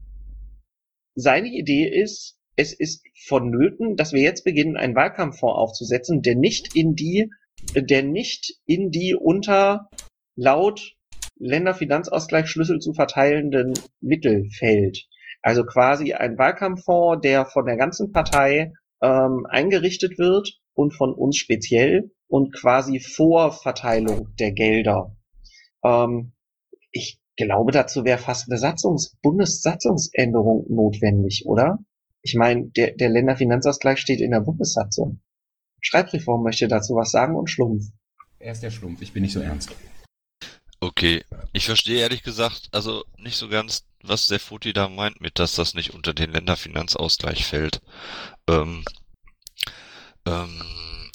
seine 1.15 1.47
Idee 1.47 1.87
ist, 1.87 2.37
es 2.55 2.73
ist 2.73 3.03
vonnöten, 3.27 3.95
dass 3.95 4.13
wir 4.13 4.21
jetzt 4.21 4.43
beginnen, 4.43 4.77
einen 4.77 4.95
Wahlkampffonds 4.95 5.57
aufzusetzen, 5.57 6.21
der 6.21 6.35
nicht 6.35 6.75
in 6.75 6.95
die, 6.95 7.29
der 7.75 8.03
nicht 8.03 8.55
in 8.65 8.91
die 8.91 9.15
unter 9.15 9.89
laut 10.35 10.95
Länderfinanzausgleich 11.37 12.47
Schlüssel 12.47 12.79
zu 12.79 12.93
verteilenden 12.93 13.73
Mittel 14.01 14.49
fällt. 14.51 15.07
Also 15.43 15.65
quasi 15.65 16.13
ein 16.13 16.37
Wahlkampffonds, 16.37 17.21
der 17.21 17.45
von 17.45 17.65
der 17.65 17.75
ganzen 17.75 18.11
Partei 18.11 18.71
ähm, 19.01 19.45
eingerichtet 19.49 20.17
wird 20.17 20.59
und 20.73 20.93
von 20.93 21.13
uns 21.13 21.37
speziell 21.37 22.11
und 22.27 22.55
quasi 22.55 22.99
Vorverteilung 23.01 24.29
der 24.39 24.53
Gelder. 24.53 25.15
Ähm, 25.83 26.31
ich 26.91 27.19
glaube, 27.35 27.73
dazu 27.73 28.05
wäre 28.05 28.17
fast 28.17 28.49
eine 28.49 28.57
Satzungs 28.57 29.17
Bundessatzungsänderung 29.21 30.65
notwendig, 30.69 31.43
oder? 31.45 31.79
Ich 32.21 32.35
meine, 32.35 32.67
der, 32.67 32.91
der 32.95 33.09
Länderfinanzausgleich 33.09 33.99
steht 33.99 34.21
in 34.21 34.31
der 34.31 34.39
Bundessatzung. 34.39 35.19
Schreibreform 35.81 36.41
möchte 36.41 36.69
dazu 36.69 36.95
was 36.95 37.11
sagen 37.11 37.35
und 37.35 37.49
Schlumpf. 37.49 37.83
Er 38.39 38.53
ist 38.53 38.63
der 38.63 38.71
Schlumpf, 38.71 39.01
ich 39.01 39.11
bin 39.11 39.23
nicht 39.23 39.33
so 39.33 39.41
ernst. 39.41 39.75
Okay, 40.83 41.23
ich 41.53 41.63
verstehe 41.63 42.01
ehrlich 42.01 42.23
gesagt, 42.23 42.67
also 42.73 43.05
nicht 43.15 43.37
so 43.37 43.47
ganz, 43.47 43.85
was 44.01 44.27
der 44.27 44.41
Foti 44.41 44.73
da 44.73 44.89
meint 44.89 45.21
mit, 45.21 45.39
dass 45.39 45.55
das 45.55 45.75
nicht 45.75 45.91
unter 45.93 46.13
den 46.13 46.33
Länderfinanzausgleich 46.33 47.45
fällt. 47.45 47.81
Ähm, 48.49 48.83
ähm, 50.25 50.61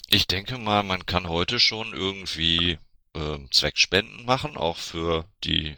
ich 0.09 0.27
denke 0.27 0.57
mal, 0.57 0.83
man 0.85 1.05
kann 1.05 1.29
heute 1.29 1.61
schon 1.61 1.93
irgendwie 1.93 2.79
ähm, 3.13 3.51
Zweckspenden 3.51 4.25
machen, 4.25 4.57
auch 4.57 4.79
für 4.79 5.27
die 5.45 5.77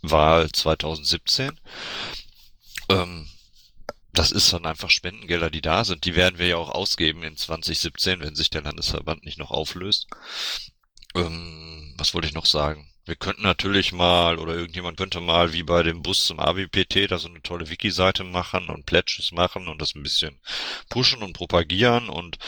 Wahl 0.00 0.50
2017. 0.50 1.60
Ähm, 2.88 3.28
das 4.14 4.32
ist 4.32 4.50
dann 4.50 4.64
einfach 4.64 4.88
Spendengelder, 4.88 5.50
die 5.50 5.60
da 5.60 5.84
sind. 5.84 6.06
Die 6.06 6.14
werden 6.14 6.38
wir 6.38 6.46
ja 6.46 6.56
auch 6.56 6.70
ausgeben 6.70 7.22
in 7.22 7.36
2017, 7.36 8.20
wenn 8.20 8.34
sich 8.34 8.48
der 8.48 8.62
Landesverband 8.62 9.26
nicht 9.26 9.36
noch 9.38 9.50
auflöst. 9.50 10.06
Ähm, 11.14 11.94
was 11.98 12.14
wollte 12.14 12.28
ich 12.28 12.34
noch 12.34 12.46
sagen? 12.46 12.90
Wir 13.06 13.14
könnten 13.14 13.42
natürlich 13.42 13.92
mal, 13.92 14.38
oder 14.40 14.54
irgendjemand 14.54 14.96
könnte 14.96 15.20
mal, 15.20 15.52
wie 15.52 15.62
bei 15.62 15.84
dem 15.84 16.02
Bus 16.02 16.26
zum 16.26 16.40
ABPT, 16.40 17.08
da 17.08 17.18
so 17.18 17.28
eine 17.28 17.40
tolle 17.40 17.70
Wiki-Seite 17.70 18.24
machen 18.24 18.68
und 18.68 18.84
Pledges 18.84 19.30
machen 19.30 19.68
und 19.68 19.80
das 19.80 19.94
ein 19.94 20.02
bisschen 20.02 20.40
pushen 20.88 21.22
und 21.22 21.32
propagieren. 21.32 22.08
Und 22.08 22.38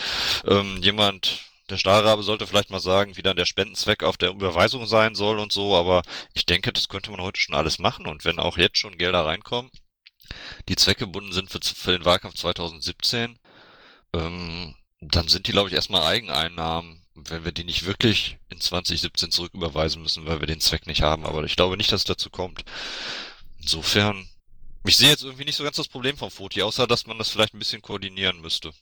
ähm, 0.47 0.83
jemand, 0.83 1.45
der 1.71 1.79
Stahlrabe 1.79 2.25
sollte 2.25 2.49
vielleicht 2.49 2.71
mal 2.71 2.81
sagen, 2.81 3.17
wie 3.17 3.23
dann 3.23 3.37
der 3.37 3.47
Spendenzweck 3.47 4.03
auf 4.03 4.17
der 4.17 4.31
Überweisung 4.31 4.87
sein 4.87 5.15
soll 5.15 5.39
und 5.39 5.53
so, 5.53 5.77
aber 5.77 6.03
ich 6.35 6.45
denke, 6.45 6.73
das 6.73 6.89
könnte 6.89 7.13
man 7.13 7.21
heute 7.21 7.41
schon 7.41 7.55
alles 7.55 7.79
machen. 7.79 8.07
Und 8.07 8.25
wenn 8.25 8.41
auch 8.41 8.59
jetzt 8.59 8.79
schon 8.79 8.99
Gelder 8.99 9.27
reinkommen, 9.27 9.71
die 10.69 10.77
zweckgebunden 10.77 11.33
sind 11.33 11.51
für, 11.51 11.61
für 11.63 11.93
den 11.93 12.05
Wahlkampf 12.05 12.35
2017, 12.35 13.39
ähm, 14.13 14.75
dann 15.01 15.29
sind 15.29 15.47
die, 15.47 15.53
glaube 15.53 15.69
ich, 15.69 15.75
erstmal 15.77 16.03
Eigeneinnahmen 16.03 17.07
wenn 17.29 17.45
wir 17.45 17.53
die 17.53 17.65
nicht 17.65 17.87
wirklich 17.87 18.39
in 18.49 18.61
2017 18.61 19.31
zurücküberweisen 19.31 20.03
müssen, 20.03 20.27
weil 20.27 20.41
wir 20.41 20.47
den 20.47 20.61
Zweck 20.61 20.87
nicht 20.87 21.03
haben. 21.03 21.25
Aber 21.27 21.45
ich 21.45 21.57
glaube 21.57 21.77
nicht, 21.77 21.93
dass 21.93 22.03
es 22.03 22.07
dazu 22.07 22.31
kommt. 22.31 22.65
Insofern, 23.61 24.27
ich 24.85 24.97
sehe 24.97 25.11
jetzt 25.11 25.23
irgendwie 25.23 25.45
nicht 25.45 25.57
so 25.57 25.65
ganz 25.65 25.77
das 25.77 25.89
Problem 25.89 26.17
vom 26.17 26.31
Foti, 26.31 26.63
außer 26.63 26.87
dass 26.87 27.07
man 27.07 27.19
das 27.19 27.29
vielleicht 27.29 27.55
ein 27.55 27.59
bisschen 27.59 27.83
koordinieren 27.83 28.41
müsste. 28.41 28.73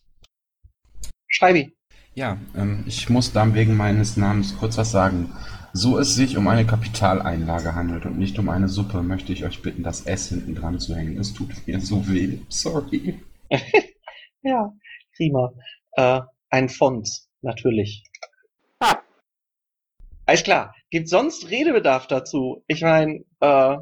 Schreibi. 1.28 1.72
Ja, 2.14 2.38
ähm, 2.54 2.84
ich 2.86 3.10
muss 3.10 3.32
dann 3.32 3.54
wegen 3.54 3.76
meines 3.76 4.16
Namens 4.16 4.56
kurz 4.56 4.78
was 4.78 4.90
sagen. 4.90 5.34
So 5.74 5.98
es 5.98 6.14
sich 6.14 6.38
um 6.38 6.48
eine 6.48 6.64
Kapitaleinlage 6.64 7.74
handelt 7.74 8.06
und 8.06 8.18
nicht 8.18 8.38
um 8.38 8.48
eine 8.48 8.68
Suppe, 8.68 9.02
möchte 9.02 9.34
ich 9.34 9.44
euch 9.44 9.60
bitten, 9.60 9.82
das 9.82 10.06
S 10.06 10.30
hinten 10.30 10.54
dran 10.54 10.80
zu 10.80 10.96
hängen. 10.96 11.18
Es 11.18 11.34
tut 11.34 11.50
mir 11.66 11.78
so 11.80 12.08
weh. 12.08 12.38
Sorry. 12.48 13.20
ja, 14.42 14.72
prima. 15.14 15.52
Äh, 15.92 16.22
ein 16.48 16.70
Fonds, 16.70 17.28
natürlich. 17.42 18.02
Alles 20.26 20.42
klar. 20.42 20.74
Gibt 20.90 21.08
sonst 21.08 21.48
Redebedarf 21.50 22.08
dazu? 22.08 22.64
Ich 22.66 22.82
meine, 22.82 23.24
äh, 23.40 23.76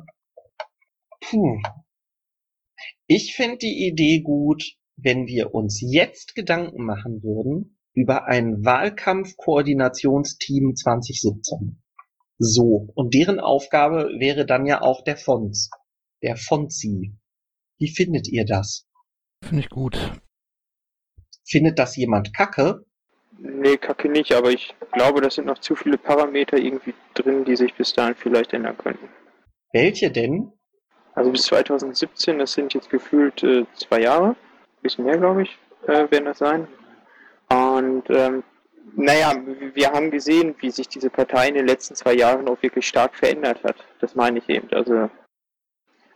puh. 1.20 1.61
Ich 3.07 3.34
finde 3.34 3.59
die 3.59 3.86
Idee 3.86 4.20
gut, 4.20 4.76
wenn 4.97 5.26
wir 5.26 5.53
uns 5.55 5.80
jetzt 5.80 6.34
Gedanken 6.34 6.84
machen 6.84 7.22
würden 7.22 7.78
über 7.95 8.26
ein 8.26 8.62
Wahlkampfkoordinationsteam 8.64 10.74
2017. 10.76 11.82
So. 12.38 12.88
Und 12.95 13.14
deren 13.14 13.40
Aufgabe 13.40 14.11
wäre 14.18 14.45
dann 14.45 14.66
ja 14.66 14.82
auch 14.82 15.03
der 15.03 15.16
Fonds. 15.16 15.70
Der 16.22 16.36
Fonzi. 16.36 17.16
Wie 17.78 17.88
findet 17.88 18.28
ihr 18.28 18.45
das? 18.45 18.86
Finde 19.42 19.61
ich 19.61 19.70
gut. 19.70 20.20
Findet 21.47 21.78
das 21.78 21.97
jemand 21.97 22.34
kacke? 22.34 22.84
Nee, 23.39 23.76
Kacke 23.76 24.09
nicht, 24.09 24.32
aber 24.32 24.51
ich 24.51 24.74
glaube, 24.93 25.20
da 25.20 25.30
sind 25.30 25.47
noch 25.47 25.59
zu 25.59 25.74
viele 25.74 25.99
Parameter 25.99 26.57
irgendwie 26.57 26.95
drin, 27.14 27.45
die 27.45 27.57
sich 27.57 27.74
bis 27.74 27.93
dahin 27.93 28.14
vielleicht 28.14 28.53
ändern 28.53 28.76
könnten. 28.78 29.09
Welche 29.72 30.11
denn? 30.11 30.53
Also 31.14 31.30
bis 31.30 31.43
2017, 31.45 32.39
das 32.39 32.53
sind 32.53 32.74
jetzt 32.74 32.91
gefühlt 32.91 33.43
äh, 33.43 33.66
zwei 33.74 34.01
Jahre, 34.01 34.30
ein 34.30 34.82
bisschen 34.82 35.05
mehr, 35.05 35.18
glaube 35.18 35.43
ich, 35.43 35.59
äh, 35.87 36.11
werden 36.11 36.24
das 36.24 36.39
sein. 36.39 36.66
Und 37.49 38.09
ähm, 38.09 38.43
naja, 38.97 39.35
wir 39.74 39.91
haben 39.91 40.11
gesehen, 40.11 40.55
wie 40.59 40.70
sich 40.70 40.89
diese 40.89 41.11
Partei 41.11 41.49
in 41.49 41.55
den 41.55 41.66
letzten 41.66 41.95
zwei 41.95 42.14
Jahren 42.14 42.49
auch 42.49 42.61
wirklich 42.62 42.87
stark 42.87 43.14
verändert 43.14 43.62
hat. 43.64 43.76
Das 44.01 44.14
meine 44.14 44.39
ich 44.39 44.49
eben. 44.49 44.68
Also 44.72 45.11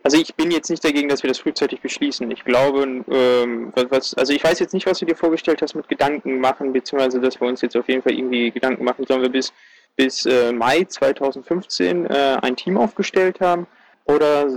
also 0.03 0.17
ich 0.17 0.35
bin 0.35 0.51
jetzt 0.51 0.69
nicht 0.69 0.83
dagegen, 0.83 1.09
dass 1.09 1.23
wir 1.23 1.27
das 1.27 1.39
frühzeitig 1.39 1.81
beschließen. 1.81 2.29
Ich 2.31 2.45
glaube, 2.45 3.03
ähm, 3.11 3.73
was, 3.89 4.13
also 4.13 4.33
ich 4.33 4.43
weiß 4.43 4.59
jetzt 4.59 4.73
nicht, 4.73 4.85
was 4.85 4.99
du 4.99 5.05
dir 5.05 5.15
vorgestellt 5.15 5.61
hast 5.61 5.75
mit 5.75 5.89
Gedanken 5.89 6.39
machen, 6.39 6.71
beziehungsweise 6.71 7.19
dass 7.19 7.39
wir 7.41 7.47
uns 7.47 7.61
jetzt 7.61 7.75
auf 7.75 7.87
jeden 7.89 8.01
Fall 8.01 8.13
irgendwie 8.13 8.51
Gedanken 8.51 8.85
machen, 8.85 9.05
sollen 9.05 9.21
wir 9.21 9.29
bis, 9.29 9.51
bis 9.97 10.25
äh, 10.25 10.53
Mai 10.53 10.85
2015 10.85 12.05
äh, 12.05 12.37
ein 12.41 12.55
Team 12.55 12.77
aufgestellt 12.77 13.41
haben 13.41 13.67
oder 14.05 14.47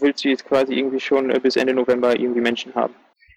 willst 0.00 0.24
du 0.24 0.28
jetzt 0.28 0.46
quasi 0.46 0.74
irgendwie 0.74 1.00
schon 1.00 1.30
äh, 1.30 1.38
bis 1.38 1.56
Ende 1.56 1.74
November 1.74 2.18
irgendwie 2.18 2.40
Menschen 2.40 2.74
haben? 2.74 2.94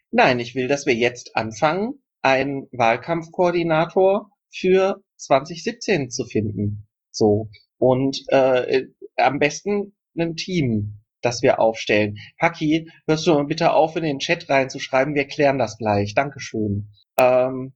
Nein, 0.09 0.39
ich 0.39 0.55
will, 0.55 0.67
dass 0.67 0.85
wir 0.85 0.95
jetzt 0.95 1.35
anfangen, 1.35 2.01
einen 2.21 2.67
Wahlkampfkoordinator 2.71 4.29
für 4.49 5.01
2017 5.17 6.09
zu 6.09 6.25
finden. 6.25 6.87
So. 7.11 7.49
Und 7.77 8.23
äh, 8.27 8.87
am 9.17 9.39
besten 9.39 9.95
ein 10.17 10.35
Team 10.35 11.00
das 11.21 11.41
wir 11.41 11.59
aufstellen. 11.59 12.17
Haki, 12.39 12.89
hörst 13.07 13.27
du 13.27 13.33
mal 13.33 13.45
bitte 13.45 13.73
auf, 13.73 13.95
in 13.95 14.03
den 14.03 14.19
Chat 14.19 14.49
reinzuschreiben, 14.49 15.15
wir 15.15 15.25
klären 15.25 15.59
das 15.59 15.77
gleich. 15.77 16.13
Dankeschön. 16.13 16.89
Ähm, 17.17 17.73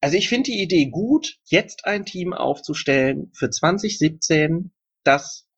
also 0.00 0.16
ich 0.16 0.28
finde 0.28 0.50
die 0.50 0.62
Idee 0.62 0.86
gut, 0.86 1.38
jetzt 1.44 1.84
ein 1.84 2.04
Team 2.04 2.32
aufzustellen 2.32 3.30
für 3.34 3.50
2017, 3.50 4.70
das 5.04 5.48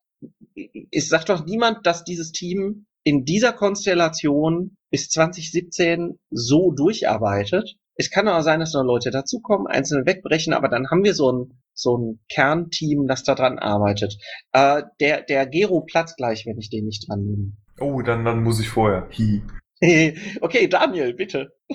es 0.91 1.09
sagt 1.09 1.29
doch 1.29 1.45
niemand, 1.45 1.85
dass 1.85 2.03
dieses 2.03 2.31
Team 2.31 2.85
in 3.03 3.25
dieser 3.25 3.53
Konstellation 3.53 4.77
bis 4.89 5.09
2017 5.09 6.19
so 6.29 6.71
durcharbeitet. 6.71 7.75
Es 7.95 8.09
kann 8.09 8.27
auch 8.27 8.41
sein, 8.41 8.59
dass 8.59 8.73
noch 8.73 8.83
Leute 8.83 9.11
dazukommen, 9.11 9.67
einzelne 9.67 10.05
wegbrechen, 10.05 10.53
aber 10.53 10.69
dann 10.69 10.89
haben 10.89 11.03
wir 11.03 11.13
so 11.13 11.31
ein 11.31 11.61
so 11.73 11.97
ein 11.97 12.19
Kernteam, 12.29 13.07
das 13.07 13.23
daran 13.23 13.59
arbeitet. 13.59 14.17
Äh, 14.51 14.83
der, 14.99 15.21
der 15.21 15.45
Gero 15.47 15.81
platzt 15.81 16.17
gleich, 16.17 16.45
wenn 16.45 16.57
ich 16.57 16.69
den 16.69 16.85
nicht 16.85 17.07
dran 17.07 17.25
nehme. 17.25 17.51
Oh, 17.79 18.01
dann, 18.01 18.25
dann 18.25 18.43
muss 18.43 18.59
ich 18.59 18.69
vorher. 18.69 19.07
Hi. 19.17 19.41
okay, 20.41 20.67
Daniel, 20.67 21.13
bitte. 21.13 21.53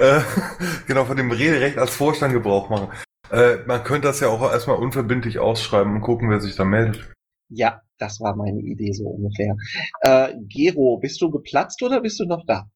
äh, 0.00 0.20
genau, 0.86 1.04
von 1.04 1.16
dem 1.16 1.30
Rederecht 1.30 1.78
als 1.78 1.90
Vorstand 1.90 2.32
Gebrauch 2.32 2.70
machen. 2.70 2.88
Äh, 3.30 3.56
man 3.66 3.82
könnte 3.82 4.08
das 4.08 4.20
ja 4.20 4.28
auch 4.28 4.42
erstmal 4.42 4.76
unverbindlich 4.76 5.38
ausschreiben 5.38 5.94
und 5.94 6.02
gucken, 6.02 6.30
wer 6.30 6.40
sich 6.40 6.54
da 6.54 6.64
meldet. 6.64 7.12
Ja, 7.48 7.82
das 7.98 8.20
war 8.20 8.36
meine 8.36 8.60
Idee 8.60 8.92
so 8.92 9.04
ungefähr. 9.04 9.56
Äh, 10.00 10.34
Gero, 10.48 10.98
bist 10.98 11.20
du 11.20 11.30
geplatzt 11.30 11.82
oder 11.82 12.00
bist 12.00 12.20
du 12.20 12.24
noch 12.24 12.44
da? 12.46 12.70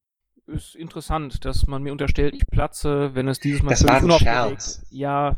Ist 0.47 0.75
interessant, 0.75 1.43
dass 1.45 1.67
man 1.67 1.83
mir 1.83 1.91
unterstellt, 1.91 2.33
ich 2.33 2.47
platze, 2.47 3.13
wenn 3.13 3.27
es 3.27 3.39
dieses 3.39 3.61
Mal 3.61 3.71
das 3.71 3.85
war 3.85 4.01
ein 4.01 4.11
Scherz. 4.11 4.85
Ja, 4.89 5.35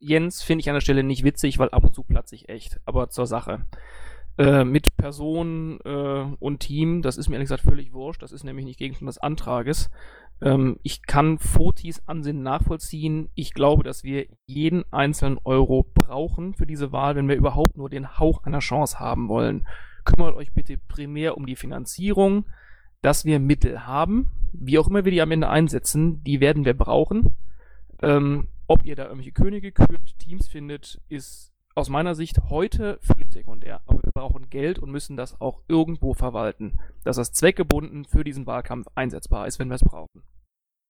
Jens 0.00 0.42
finde 0.42 0.60
ich 0.60 0.68
an 0.68 0.74
der 0.74 0.80
Stelle 0.80 1.04
nicht 1.04 1.22
witzig, 1.22 1.58
weil 1.58 1.70
ab 1.70 1.84
und 1.84 1.94
zu 1.94 2.02
platze 2.02 2.34
ich 2.34 2.48
echt. 2.48 2.80
Aber 2.84 3.10
zur 3.10 3.26
Sache. 3.26 3.66
Äh, 4.38 4.64
mit 4.64 4.96
Person 4.96 5.78
äh, 5.84 6.24
und 6.38 6.60
Team, 6.60 7.02
das 7.02 7.16
ist 7.16 7.28
mir 7.28 7.36
ehrlich 7.36 7.48
gesagt 7.48 7.62
völlig 7.62 7.92
wurscht. 7.92 8.22
Das 8.22 8.32
ist 8.32 8.42
nämlich 8.42 8.64
nicht 8.64 8.78
Gegenstand 8.78 9.08
des 9.08 9.18
Antrages. 9.18 9.90
Ähm, 10.40 10.78
ich 10.82 11.02
kann 11.02 11.38
Fotis 11.38 12.02
Ansinnen 12.06 12.42
nachvollziehen. 12.42 13.28
Ich 13.34 13.54
glaube, 13.54 13.84
dass 13.84 14.02
wir 14.02 14.26
jeden 14.46 14.84
einzelnen 14.92 15.38
Euro 15.44 15.84
brauchen 15.94 16.54
für 16.54 16.66
diese 16.66 16.90
Wahl, 16.90 17.16
wenn 17.16 17.28
wir 17.28 17.36
überhaupt 17.36 17.76
nur 17.76 17.90
den 17.90 18.18
Hauch 18.18 18.44
einer 18.44 18.60
Chance 18.60 18.98
haben 18.98 19.28
wollen. 19.28 19.68
Kümmert 20.04 20.34
euch 20.34 20.52
bitte 20.54 20.78
primär 20.88 21.36
um 21.36 21.46
die 21.46 21.56
Finanzierung. 21.56 22.46
dass 23.02 23.24
wir 23.24 23.38
Mittel 23.40 23.86
haben, 23.86 24.30
wie 24.52 24.78
auch 24.78 24.88
immer 24.88 25.04
wir 25.04 25.12
die 25.12 25.22
am 25.22 25.30
Ende 25.30 25.48
einsetzen, 25.48 26.22
die 26.24 26.40
werden 26.40 26.64
wir 26.64 26.74
brauchen. 26.74 27.36
Ähm, 28.02 28.48
ob 28.66 28.84
ihr 28.84 28.96
da 28.96 29.04
irgendwelche 29.04 29.32
Könige 29.32 29.72
kürt, 29.72 30.18
Teams 30.18 30.48
findet, 30.48 31.00
ist 31.08 31.52
aus 31.74 31.88
meiner 31.88 32.14
Sicht 32.14 32.38
heute 32.48 32.98
völlig 33.02 33.32
sekundär. 33.32 33.80
Aber 33.86 34.02
wir 34.02 34.12
brauchen 34.12 34.50
Geld 34.50 34.78
und 34.78 34.90
müssen 34.90 35.16
das 35.16 35.40
auch 35.40 35.60
irgendwo 35.68 36.14
verwalten, 36.14 36.78
dass 37.04 37.16
das 37.16 37.32
zweckgebunden 37.32 38.04
für 38.04 38.24
diesen 38.24 38.46
Wahlkampf 38.46 38.86
einsetzbar 38.94 39.46
ist, 39.46 39.58
wenn 39.58 39.68
wir 39.68 39.76
es 39.76 39.84
brauchen. 39.84 40.22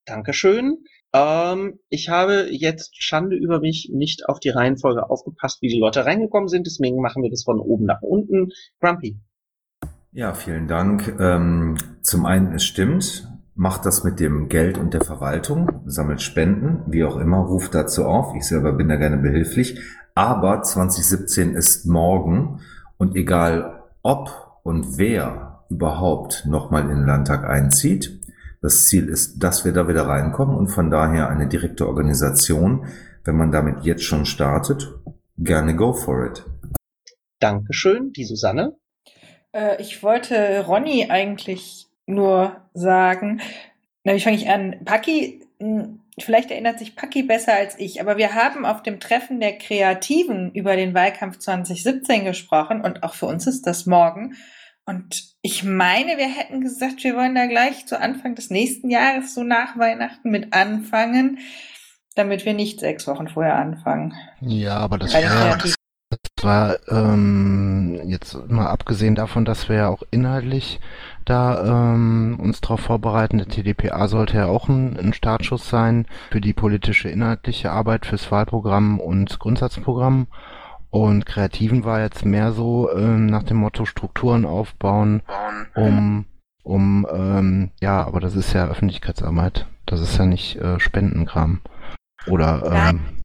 Dankeschön. 0.07 0.85
Ähm, 1.13 1.79
ich 1.89 2.09
habe 2.09 2.49
jetzt 2.51 3.03
Schande 3.03 3.37
über 3.37 3.61
mich 3.61 3.91
nicht 3.93 4.29
auf 4.29 4.41
die 4.41 4.49
Reihenfolge 4.49 5.09
aufgepasst, 5.09 5.63
wie 5.63 5.69
die 5.69 5.79
Leute 5.79 6.05
reingekommen 6.05 6.49
sind. 6.49 6.67
Deswegen 6.67 7.01
machen 7.01 7.23
wir 7.23 7.31
das 7.31 7.45
von 7.45 7.61
oben 7.61 7.85
nach 7.85 8.03
unten. 8.03 8.51
Grumpy. 8.81 9.21
Ja, 10.13 10.35
vielen 10.35 10.67
Dank. 10.67 11.17
Ähm, 11.21 11.77
zum 12.03 12.27
einen, 12.27 12.53
es 12.53 12.65
stimmt, 12.65 13.30
macht 13.61 13.85
das 13.85 14.05
mit 14.05 14.21
dem 14.21 14.49
Geld 14.49 14.79
und 14.79 14.95
der 14.95 15.05
Verwaltung, 15.05 15.83
sammelt 15.85 16.23
Spenden, 16.23 16.83
wie 16.87 17.05
auch 17.05 17.19
immer, 17.19 17.41
ruft 17.41 17.75
dazu 17.75 18.07
auf. 18.07 18.35
Ich 18.35 18.45
selber 18.45 18.73
bin 18.73 18.89
da 18.89 18.97
gerne 18.97 19.19
behilflich. 19.19 19.79
Aber 20.15 20.63
2017 20.63 21.55
ist 21.55 21.85
morgen 21.85 22.63
und 22.97 23.17
egal 23.17 23.83
ob 24.01 24.31
und 24.63 24.97
wer 24.97 25.67
überhaupt 25.69 26.47
nochmal 26.47 26.85
in 26.85 26.89
den 26.89 27.05
Landtag 27.05 27.45
einzieht, 27.45 28.23
das 28.63 28.87
Ziel 28.87 29.11
ist, 29.11 29.41
dass 29.41 29.67
wir 29.67 29.75
da 29.75 29.87
wieder 29.89 30.09
reinkommen 30.09 30.57
und 30.57 30.69
von 30.69 30.91
daher 30.91 31.29
eine 31.29 31.47
direkte 31.47 31.87
Organisation, 31.87 32.87
wenn 33.25 33.37
man 33.37 33.53
damit 33.53 33.85
jetzt 33.85 34.05
schon 34.05 34.25
startet, 34.25 34.91
gerne 35.37 35.77
go 35.77 35.93
for 35.93 36.25
it. 36.25 36.47
Dankeschön, 37.41 38.11
die 38.13 38.25
Susanne. 38.25 38.75
Äh, 39.53 39.83
ich 39.83 40.03
wollte 40.03 40.65
Ronny 40.67 41.09
eigentlich 41.11 41.89
nur 42.11 42.57
sagen, 42.75 43.41
na, 44.05 44.15
wie 44.15 44.21
fange 44.21 44.37
ich 44.37 44.49
an? 44.49 44.77
Paki, 44.85 45.43
hm, 45.59 46.01
vielleicht 46.19 46.51
erinnert 46.51 46.79
sich 46.79 46.97
Paki 46.97 47.23
besser 47.23 47.55
als 47.55 47.79
ich, 47.79 48.01
aber 48.01 48.17
wir 48.17 48.35
haben 48.35 48.65
auf 48.65 48.83
dem 48.83 49.01
Treffen 49.01 49.41
der 49.41 49.59
Kreativen 49.59 50.53
über 50.53 50.77
den 50.77 50.95
Wahlkampf 50.95 51.39
2017 51.39 52.25
gesprochen 52.25 52.81
und 52.83 53.03
auch 53.03 53.15
für 53.15 53.27
uns 53.27 53.47
ist 53.47 53.67
das 53.67 53.87
morgen. 53.87 54.37
Und 54.87 55.35
ich 55.43 55.63
meine, 55.63 56.17
wir 56.19 56.29
hätten 56.29 56.61
gesagt, 56.63 57.05
wir 57.05 57.15
wollen 57.15 57.35
da 57.35 57.47
gleich 57.47 57.87
zu 57.87 58.01
Anfang 58.01 58.35
des 58.35 58.51
nächsten 58.51 58.91
Jahres, 58.91 59.35
so 59.35 59.45
nach 59.45 59.79
Weihnachten, 59.79 60.31
mit 60.31 60.53
anfangen, 60.53 61.39
damit 62.17 62.45
wir 62.45 62.55
nicht 62.55 62.81
sechs 62.81 63.07
Wochen 63.07 63.29
vorher 63.29 63.57
anfangen. 63.57 64.15
Ja, 64.41 64.79
aber 64.79 64.99
das 64.99 65.13
Kreativen. 65.13 65.59
das 65.63 65.75
war 66.45 66.76
ähm, 66.88 68.01
jetzt 68.07 68.51
mal 68.51 68.66
abgesehen 68.66 69.14
davon, 69.14 69.45
dass 69.45 69.68
wir 69.68 69.76
ja 69.76 69.88
auch 69.88 70.03
inhaltlich 70.11 70.80
da 71.24 71.93
ähm, 71.95 72.38
uns 72.41 72.61
darauf 72.61 72.80
vorbereiten. 72.80 73.38
Der 73.38 73.49
TDPA 73.49 74.09
sollte 74.09 74.36
ja 74.36 74.47
auch 74.47 74.68
ein, 74.68 74.97
ein 74.99 75.12
Startschuss 75.12 75.68
sein 75.68 76.07
für 76.30 76.41
die 76.41 76.53
politische 76.53 77.09
inhaltliche 77.09 77.70
Arbeit 77.70 78.07
fürs 78.07 78.30
Wahlprogramm 78.30 79.01
und 79.01 79.38
Grundsatzprogramm. 79.38 80.26
Und 80.91 81.24
Kreativen 81.24 81.84
war 81.84 82.01
jetzt 82.01 82.24
mehr 82.24 82.53
so 82.53 82.93
ähm, 82.93 83.26
nach 83.26 83.45
dem 83.45 83.59
Motto 83.59 83.84
Strukturen 83.84 84.45
aufbauen, 84.45 85.22
um 85.74 86.26
um 86.62 87.07
ähm, 87.11 87.70
ja, 87.80 88.05
aber 88.07 88.20
das 88.20 88.36
ist 88.36 88.53
ja 88.53 88.66
Öffentlichkeitsarbeit. 88.66 89.66
Das 89.86 90.01
ist 90.01 90.18
ja 90.18 90.26
nicht 90.26 90.57
äh, 90.57 90.78
Spendenkram. 90.78 91.61
Oder 92.26 92.91
ähm. 92.91 93.20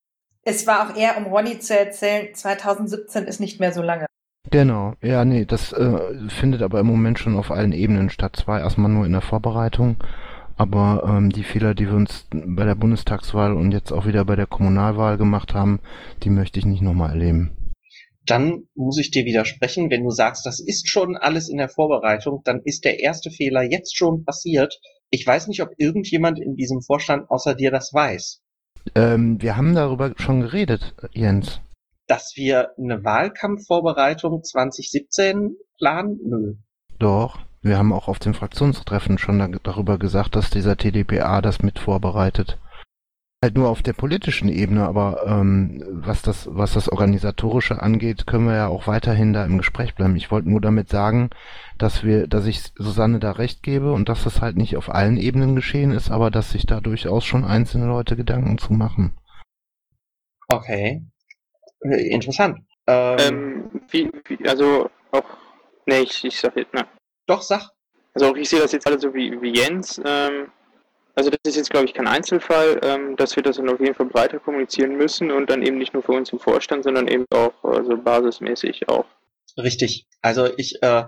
Es 0.47 0.67
war 0.67 0.87
auch 0.87 0.95
eher, 0.95 1.17
um 1.17 1.25
Ronny 1.25 1.57
zu 1.57 1.77
erzählen, 1.77 2.33
2017 2.33 3.23
ist 3.25 3.39
nicht 3.39 3.59
mehr 3.59 3.73
so 3.73 3.81
lange. 3.81 4.05
Genau, 4.51 4.93
ja, 5.01 5.25
nee, 5.25 5.43
das 5.43 5.73
äh, 5.73 6.29
findet 6.29 6.61
aber 6.61 6.79
im 6.79 6.85
Moment 6.85 7.17
schon 7.17 7.35
auf 7.35 7.49
allen 7.49 7.71
Ebenen 7.71 8.11
statt. 8.11 8.35
Zwar 8.35 8.59
erstmal 8.59 8.91
nur 8.91 9.07
in 9.07 9.11
der 9.11 9.21
Vorbereitung, 9.21 9.97
aber 10.55 11.03
ähm, 11.07 11.31
die 11.31 11.43
Fehler, 11.43 11.73
die 11.73 11.87
wir 11.87 11.95
uns 11.95 12.27
bei 12.31 12.63
der 12.63 12.75
Bundestagswahl 12.75 13.53
und 13.53 13.71
jetzt 13.71 13.91
auch 13.91 14.05
wieder 14.05 14.23
bei 14.23 14.35
der 14.35 14.45
Kommunalwahl 14.45 15.17
gemacht 15.17 15.55
haben, 15.55 15.79
die 16.21 16.29
möchte 16.29 16.59
ich 16.59 16.65
nicht 16.67 16.83
nochmal 16.83 17.09
erleben. 17.09 17.73
Dann 18.27 18.67
muss 18.75 18.99
ich 18.99 19.09
dir 19.09 19.25
widersprechen, 19.25 19.89
wenn 19.89 20.03
du 20.03 20.11
sagst, 20.11 20.45
das 20.45 20.59
ist 20.59 20.87
schon 20.87 21.17
alles 21.17 21.49
in 21.49 21.57
der 21.57 21.69
Vorbereitung, 21.69 22.41
dann 22.43 22.61
ist 22.63 22.85
der 22.85 22.99
erste 22.99 23.31
Fehler 23.31 23.63
jetzt 23.63 23.97
schon 23.97 24.23
passiert. 24.23 24.79
Ich 25.09 25.25
weiß 25.25 25.47
nicht, 25.47 25.63
ob 25.63 25.69
irgendjemand 25.77 26.39
in 26.39 26.55
diesem 26.55 26.81
Vorstand 26.83 27.31
außer 27.31 27.55
dir 27.55 27.71
das 27.71 27.93
weiß. 27.93 28.44
Ähm, 28.93 29.41
wir 29.41 29.57
haben 29.57 29.73
darüber 29.73 30.13
schon 30.17 30.41
geredet, 30.41 30.93
Jens. 31.11 31.61
Dass 32.07 32.33
wir 32.35 32.69
eine 32.77 33.03
Wahlkampfvorbereitung 33.03 34.43
2017 34.43 35.55
planen? 35.77 36.19
Nö. 36.23 36.53
Doch, 36.99 37.39
wir 37.61 37.77
haben 37.77 37.93
auch 37.93 38.07
auf 38.07 38.19
dem 38.19 38.35
Fraktionstreffen 38.35 39.17
schon 39.17 39.39
da, 39.39 39.47
darüber 39.47 39.97
gesagt, 39.97 40.35
dass 40.35 40.51
dieser 40.51 40.77
TDPA 40.77 41.41
das 41.41 41.63
mit 41.63 41.79
vorbereitet. 41.79 42.59
Halt 43.45 43.57
nur 43.57 43.69
auf 43.69 43.83
der 43.83 43.93
politischen 43.93 44.49
Ebene, 44.49 44.87
aber 44.87 45.23
ähm, 45.27 45.83
was 45.87 46.23
das, 46.23 46.47
was 46.51 46.73
das 46.73 46.89
Organisatorische 46.89 47.79
angeht, 47.79 48.25
können 48.25 48.47
wir 48.47 48.55
ja 48.55 48.67
auch 48.69 48.87
weiterhin 48.87 49.33
da 49.33 49.45
im 49.45 49.59
Gespräch 49.59 49.93
bleiben. 49.93 50.15
Ich 50.15 50.31
wollte 50.31 50.49
nur 50.49 50.61
damit 50.61 50.89
sagen, 50.89 51.29
dass 51.77 52.03
wir, 52.03 52.25
dass 52.25 52.47
ich 52.47 52.71
Susanne 52.75 53.19
da 53.19 53.33
recht 53.33 53.61
gebe 53.61 53.93
und 53.93 54.09
dass 54.09 54.23
das 54.23 54.41
halt 54.41 54.57
nicht 54.57 54.77
auf 54.77 54.89
allen 54.89 55.17
Ebenen 55.17 55.55
geschehen 55.55 55.91
ist, 55.91 56.09
aber 56.09 56.31
dass 56.31 56.49
sich 56.49 56.65
da 56.65 56.81
durchaus 56.81 57.23
schon 57.23 57.45
einzelne 57.45 57.85
Leute 57.85 58.15
Gedanken 58.15 58.57
zu 58.57 58.73
machen. 58.73 59.15
Okay. 60.47 61.03
Interessant. 61.81 62.57
Ähm, 62.87 63.19
Ähm, 63.19 63.81
wie, 63.91 64.11
wie, 64.27 64.49
also 64.49 64.89
auch, 65.11 65.37
nee, 65.85 65.99
ich, 65.99 66.25
ich 66.25 66.39
sag 66.39 66.57
jetzt, 66.57 66.73
ne. 66.73 66.87
Doch, 67.27 67.43
sag. 67.43 67.69
Also 68.15 68.31
auch 68.31 68.35
ich 68.35 68.49
sehe 68.49 68.59
das 68.59 68.71
jetzt 68.71 68.87
alle 68.87 68.97
so 68.97 69.13
wie, 69.13 69.39
wie 69.39 69.53
Jens. 69.53 70.01
Ähm, 70.03 70.47
also 71.15 71.29
das 71.29 71.39
ist 71.45 71.55
jetzt, 71.55 71.69
glaube 71.69 71.85
ich, 71.85 71.93
kein 71.93 72.07
Einzelfall, 72.07 72.79
ähm, 72.83 73.15
dass 73.15 73.35
wir 73.35 73.43
das 73.43 73.57
dann 73.57 73.69
auf 73.69 73.79
jeden 73.79 73.95
Fall 73.95 74.07
breiter 74.07 74.39
kommunizieren 74.39 74.97
müssen 74.97 75.31
und 75.31 75.49
dann 75.49 75.63
eben 75.63 75.77
nicht 75.77 75.93
nur 75.93 76.03
für 76.03 76.11
uns 76.11 76.31
im 76.31 76.39
Vorstand, 76.39 76.83
sondern 76.83 77.07
eben 77.07 77.25
auch 77.33 77.63
also 77.63 77.97
basismäßig 77.97 78.89
auch. 78.89 79.05
Richtig. 79.57 80.05
Also 80.21 80.49
ich, 80.57 80.81
äh, 80.81 81.05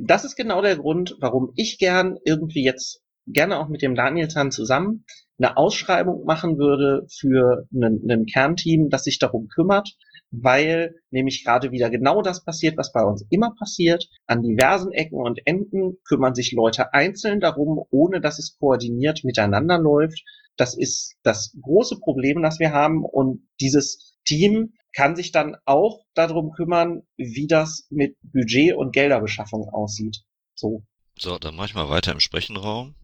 das 0.00 0.24
ist 0.24 0.36
genau 0.36 0.60
der 0.60 0.76
Grund, 0.76 1.16
warum 1.20 1.52
ich 1.54 1.78
gern 1.78 2.18
irgendwie 2.24 2.64
jetzt 2.64 3.02
gerne 3.26 3.58
auch 3.58 3.68
mit 3.68 3.82
dem 3.82 3.94
Danielson 3.94 4.50
zusammen 4.50 5.04
eine 5.38 5.56
Ausschreibung 5.56 6.24
machen 6.24 6.58
würde 6.58 7.06
für 7.10 7.66
ein 7.72 8.26
Kernteam, 8.26 8.88
das 8.88 9.04
sich 9.04 9.18
darum 9.18 9.48
kümmert, 9.48 9.90
weil 10.30 10.94
nämlich 11.10 11.44
gerade 11.44 11.70
wieder 11.70 11.90
genau 11.90 12.22
das 12.22 12.44
passiert, 12.44 12.76
was 12.76 12.92
bei 12.92 13.02
uns 13.02 13.24
immer 13.30 13.54
passiert. 13.58 14.08
An 14.26 14.42
diversen 14.42 14.92
Ecken 14.92 15.20
und 15.20 15.40
Enden 15.46 15.98
kümmern 16.06 16.34
sich 16.34 16.52
Leute 16.52 16.92
einzeln 16.92 17.40
darum, 17.40 17.84
ohne 17.90 18.20
dass 18.20 18.38
es 18.38 18.56
koordiniert 18.58 19.24
miteinander 19.24 19.78
läuft. 19.78 20.22
Das 20.56 20.76
ist 20.76 21.16
das 21.22 21.56
große 21.62 21.98
Problem, 22.00 22.42
das 22.42 22.58
wir 22.58 22.72
haben. 22.72 23.04
Und 23.04 23.48
dieses 23.60 24.16
Team 24.24 24.74
kann 24.92 25.16
sich 25.16 25.32
dann 25.32 25.56
auch 25.64 26.04
darum 26.14 26.52
kümmern, 26.52 27.02
wie 27.16 27.46
das 27.46 27.86
mit 27.90 28.16
Budget 28.22 28.76
und 28.76 28.92
Gelderbeschaffung 28.92 29.68
aussieht. 29.68 30.22
So. 30.54 30.84
So, 31.18 31.38
dann 31.38 31.56
mach 31.56 31.66
ich 31.66 31.74
mal 31.74 31.90
weiter 31.90 32.12
im 32.12 32.20
Sprechenraum. 32.20 32.94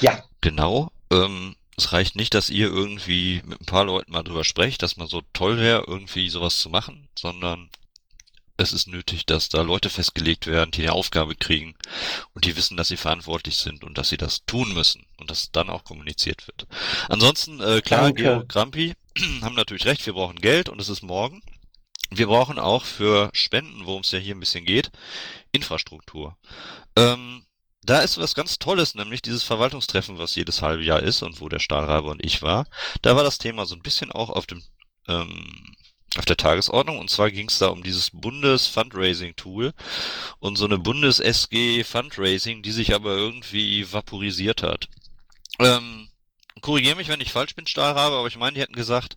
Ja. 0.00 0.24
Genau. 0.40 0.90
Ähm, 1.12 1.56
es 1.80 1.92
reicht 1.92 2.14
nicht, 2.14 2.34
dass 2.34 2.50
ihr 2.50 2.66
irgendwie 2.66 3.42
mit 3.44 3.60
ein 3.60 3.66
paar 3.66 3.84
Leuten 3.84 4.12
mal 4.12 4.22
drüber 4.22 4.44
sprecht, 4.44 4.82
dass 4.82 4.96
man 4.96 5.08
so 5.08 5.22
toll 5.32 5.58
wäre, 5.58 5.84
irgendwie 5.86 6.28
sowas 6.28 6.58
zu 6.58 6.68
machen, 6.68 7.08
sondern 7.18 7.70
es 8.58 8.74
ist 8.74 8.88
nötig, 8.88 9.24
dass 9.24 9.48
da 9.48 9.62
Leute 9.62 9.88
festgelegt 9.88 10.46
werden, 10.46 10.70
die 10.70 10.82
eine 10.82 10.92
Aufgabe 10.92 11.34
kriegen 11.34 11.74
und 12.34 12.44
die 12.44 12.56
wissen, 12.56 12.76
dass 12.76 12.88
sie 12.88 12.98
verantwortlich 12.98 13.56
sind 13.56 13.82
und 13.82 13.96
dass 13.96 14.10
sie 14.10 14.18
das 14.18 14.44
tun 14.44 14.74
müssen 14.74 15.06
und 15.18 15.30
dass 15.30 15.50
dann 15.50 15.70
auch 15.70 15.84
kommuniziert 15.84 16.46
wird. 16.46 16.66
Ansonsten, 17.08 17.60
äh, 17.60 17.80
klar, 17.80 18.02
Danke. 18.02 18.22
Georg 18.22 18.48
Krampi 18.50 18.94
haben 19.40 19.54
natürlich 19.54 19.86
recht, 19.86 20.04
wir 20.04 20.12
brauchen 20.12 20.40
Geld 20.40 20.68
und 20.68 20.80
es 20.80 20.90
ist 20.90 21.02
morgen. 21.02 21.42
Wir 22.10 22.26
brauchen 22.26 22.58
auch 22.58 22.84
für 22.84 23.30
Spenden, 23.32 23.86
worum 23.86 24.02
es 24.02 24.10
ja 24.10 24.18
hier 24.18 24.34
ein 24.34 24.40
bisschen 24.40 24.64
geht, 24.66 24.90
Infrastruktur. 25.52 26.36
Ähm, 26.96 27.46
da 27.90 28.02
ist 28.02 28.18
was 28.18 28.36
ganz 28.36 28.60
Tolles, 28.60 28.94
nämlich 28.94 29.20
dieses 29.20 29.42
Verwaltungstreffen, 29.42 30.16
was 30.16 30.36
jedes 30.36 30.62
halbe 30.62 30.84
Jahr 30.84 31.02
ist 31.02 31.22
und 31.22 31.40
wo 31.40 31.48
der 31.48 31.58
Stahlreiber 31.58 32.12
und 32.12 32.24
ich 32.24 32.40
war. 32.40 32.66
Da 33.02 33.16
war 33.16 33.24
das 33.24 33.38
Thema 33.38 33.66
so 33.66 33.74
ein 33.74 33.82
bisschen 33.82 34.12
auch 34.12 34.30
auf 34.30 34.46
dem 34.46 34.62
ähm, 35.08 35.74
auf 36.16 36.24
der 36.24 36.36
Tagesordnung 36.36 36.98
und 36.98 37.10
zwar 37.10 37.32
ging 37.32 37.48
es 37.48 37.58
da 37.58 37.66
um 37.66 37.82
dieses 37.82 38.10
Bundes-Fundraising-Tool 38.10 39.72
und 40.38 40.56
so 40.56 40.66
eine 40.66 40.78
Bundes-SG-Fundraising, 40.78 42.62
die 42.62 42.70
sich 42.70 42.94
aber 42.94 43.16
irgendwie 43.16 43.92
vaporisiert 43.92 44.62
hat. 44.62 44.88
Ähm, 45.58 46.08
korrigiere 46.60 46.96
mich, 46.96 47.08
wenn 47.08 47.20
ich 47.20 47.32
falsch 47.32 47.56
bin, 47.56 47.66
Stahlrabe, 47.66 48.16
aber 48.16 48.28
ich 48.28 48.38
meine, 48.38 48.54
die 48.54 48.60
hätten 48.60 48.74
gesagt, 48.74 49.16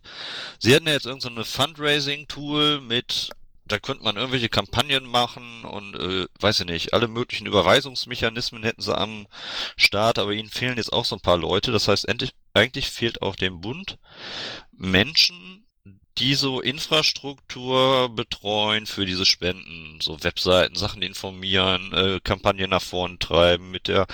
sie 0.58 0.72
hätten 0.72 0.88
ja 0.88 0.94
jetzt 0.94 1.06
irgendein 1.06 1.36
so 1.36 1.44
Fundraising-Tool 1.44 2.80
mit 2.80 3.30
da 3.66 3.78
könnte 3.78 4.04
man 4.04 4.16
irgendwelche 4.16 4.48
Kampagnen 4.48 5.06
machen 5.06 5.64
und 5.64 5.94
äh, 5.94 6.26
weiß 6.40 6.60
ich 6.60 6.66
nicht, 6.66 6.92
alle 6.92 7.08
möglichen 7.08 7.46
Überweisungsmechanismen 7.46 8.62
hätten 8.62 8.82
sie 8.82 8.96
am 8.96 9.26
Start, 9.76 10.18
aber 10.18 10.32
ihnen 10.32 10.50
fehlen 10.50 10.76
jetzt 10.76 10.92
auch 10.92 11.04
so 11.04 11.16
ein 11.16 11.22
paar 11.22 11.38
Leute. 11.38 11.72
Das 11.72 11.88
heißt, 11.88 12.06
endlich, 12.06 12.32
eigentlich 12.52 12.90
fehlt 12.90 13.22
auch 13.22 13.36
dem 13.36 13.60
Bund 13.60 13.98
Menschen, 14.72 15.66
die 16.18 16.34
so 16.34 16.60
Infrastruktur 16.60 18.14
betreuen 18.14 18.86
für 18.86 19.04
diese 19.04 19.26
Spenden, 19.26 19.98
so 20.00 20.22
Webseiten, 20.22 20.76
Sachen 20.76 21.02
informieren, 21.02 21.92
äh, 21.92 22.20
Kampagnen 22.22 22.70
nach 22.70 22.82
vorne 22.82 23.18
treiben, 23.18 23.70
mit 23.70 23.88
der 23.88 24.06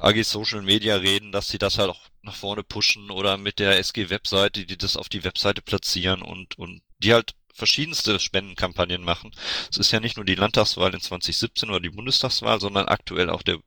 AG 0.00 0.22
Social 0.24 0.62
Media 0.62 0.96
reden, 0.96 1.30
dass 1.30 1.48
sie 1.48 1.58
das 1.58 1.78
halt 1.78 1.90
auch 1.90 2.00
nach 2.22 2.34
vorne 2.34 2.64
pushen 2.64 3.10
oder 3.10 3.36
mit 3.36 3.58
der 3.58 3.78
SG 3.78 4.10
Webseite, 4.10 4.66
die 4.66 4.78
das 4.78 4.96
auf 4.96 5.08
die 5.08 5.24
Webseite 5.24 5.62
platzieren 5.62 6.22
und, 6.22 6.58
und 6.58 6.82
die 6.98 7.12
halt 7.12 7.34
verschiedenste 7.54 8.20
Spendenkampagnen 8.20 9.02
machen. 9.02 9.30
Es 9.70 9.78
ist 9.78 9.92
ja 9.92 10.00
nicht 10.00 10.16
nur 10.16 10.26
die 10.26 10.34
Landtagswahl 10.34 10.92
in 10.92 11.00
2017 11.00 11.70
oder 11.70 11.80
die 11.80 11.90
Bundestagswahl, 11.90 12.60
sondern 12.60 12.88
aktuell 12.88 13.30
auch 13.30 13.42
der 13.42 13.58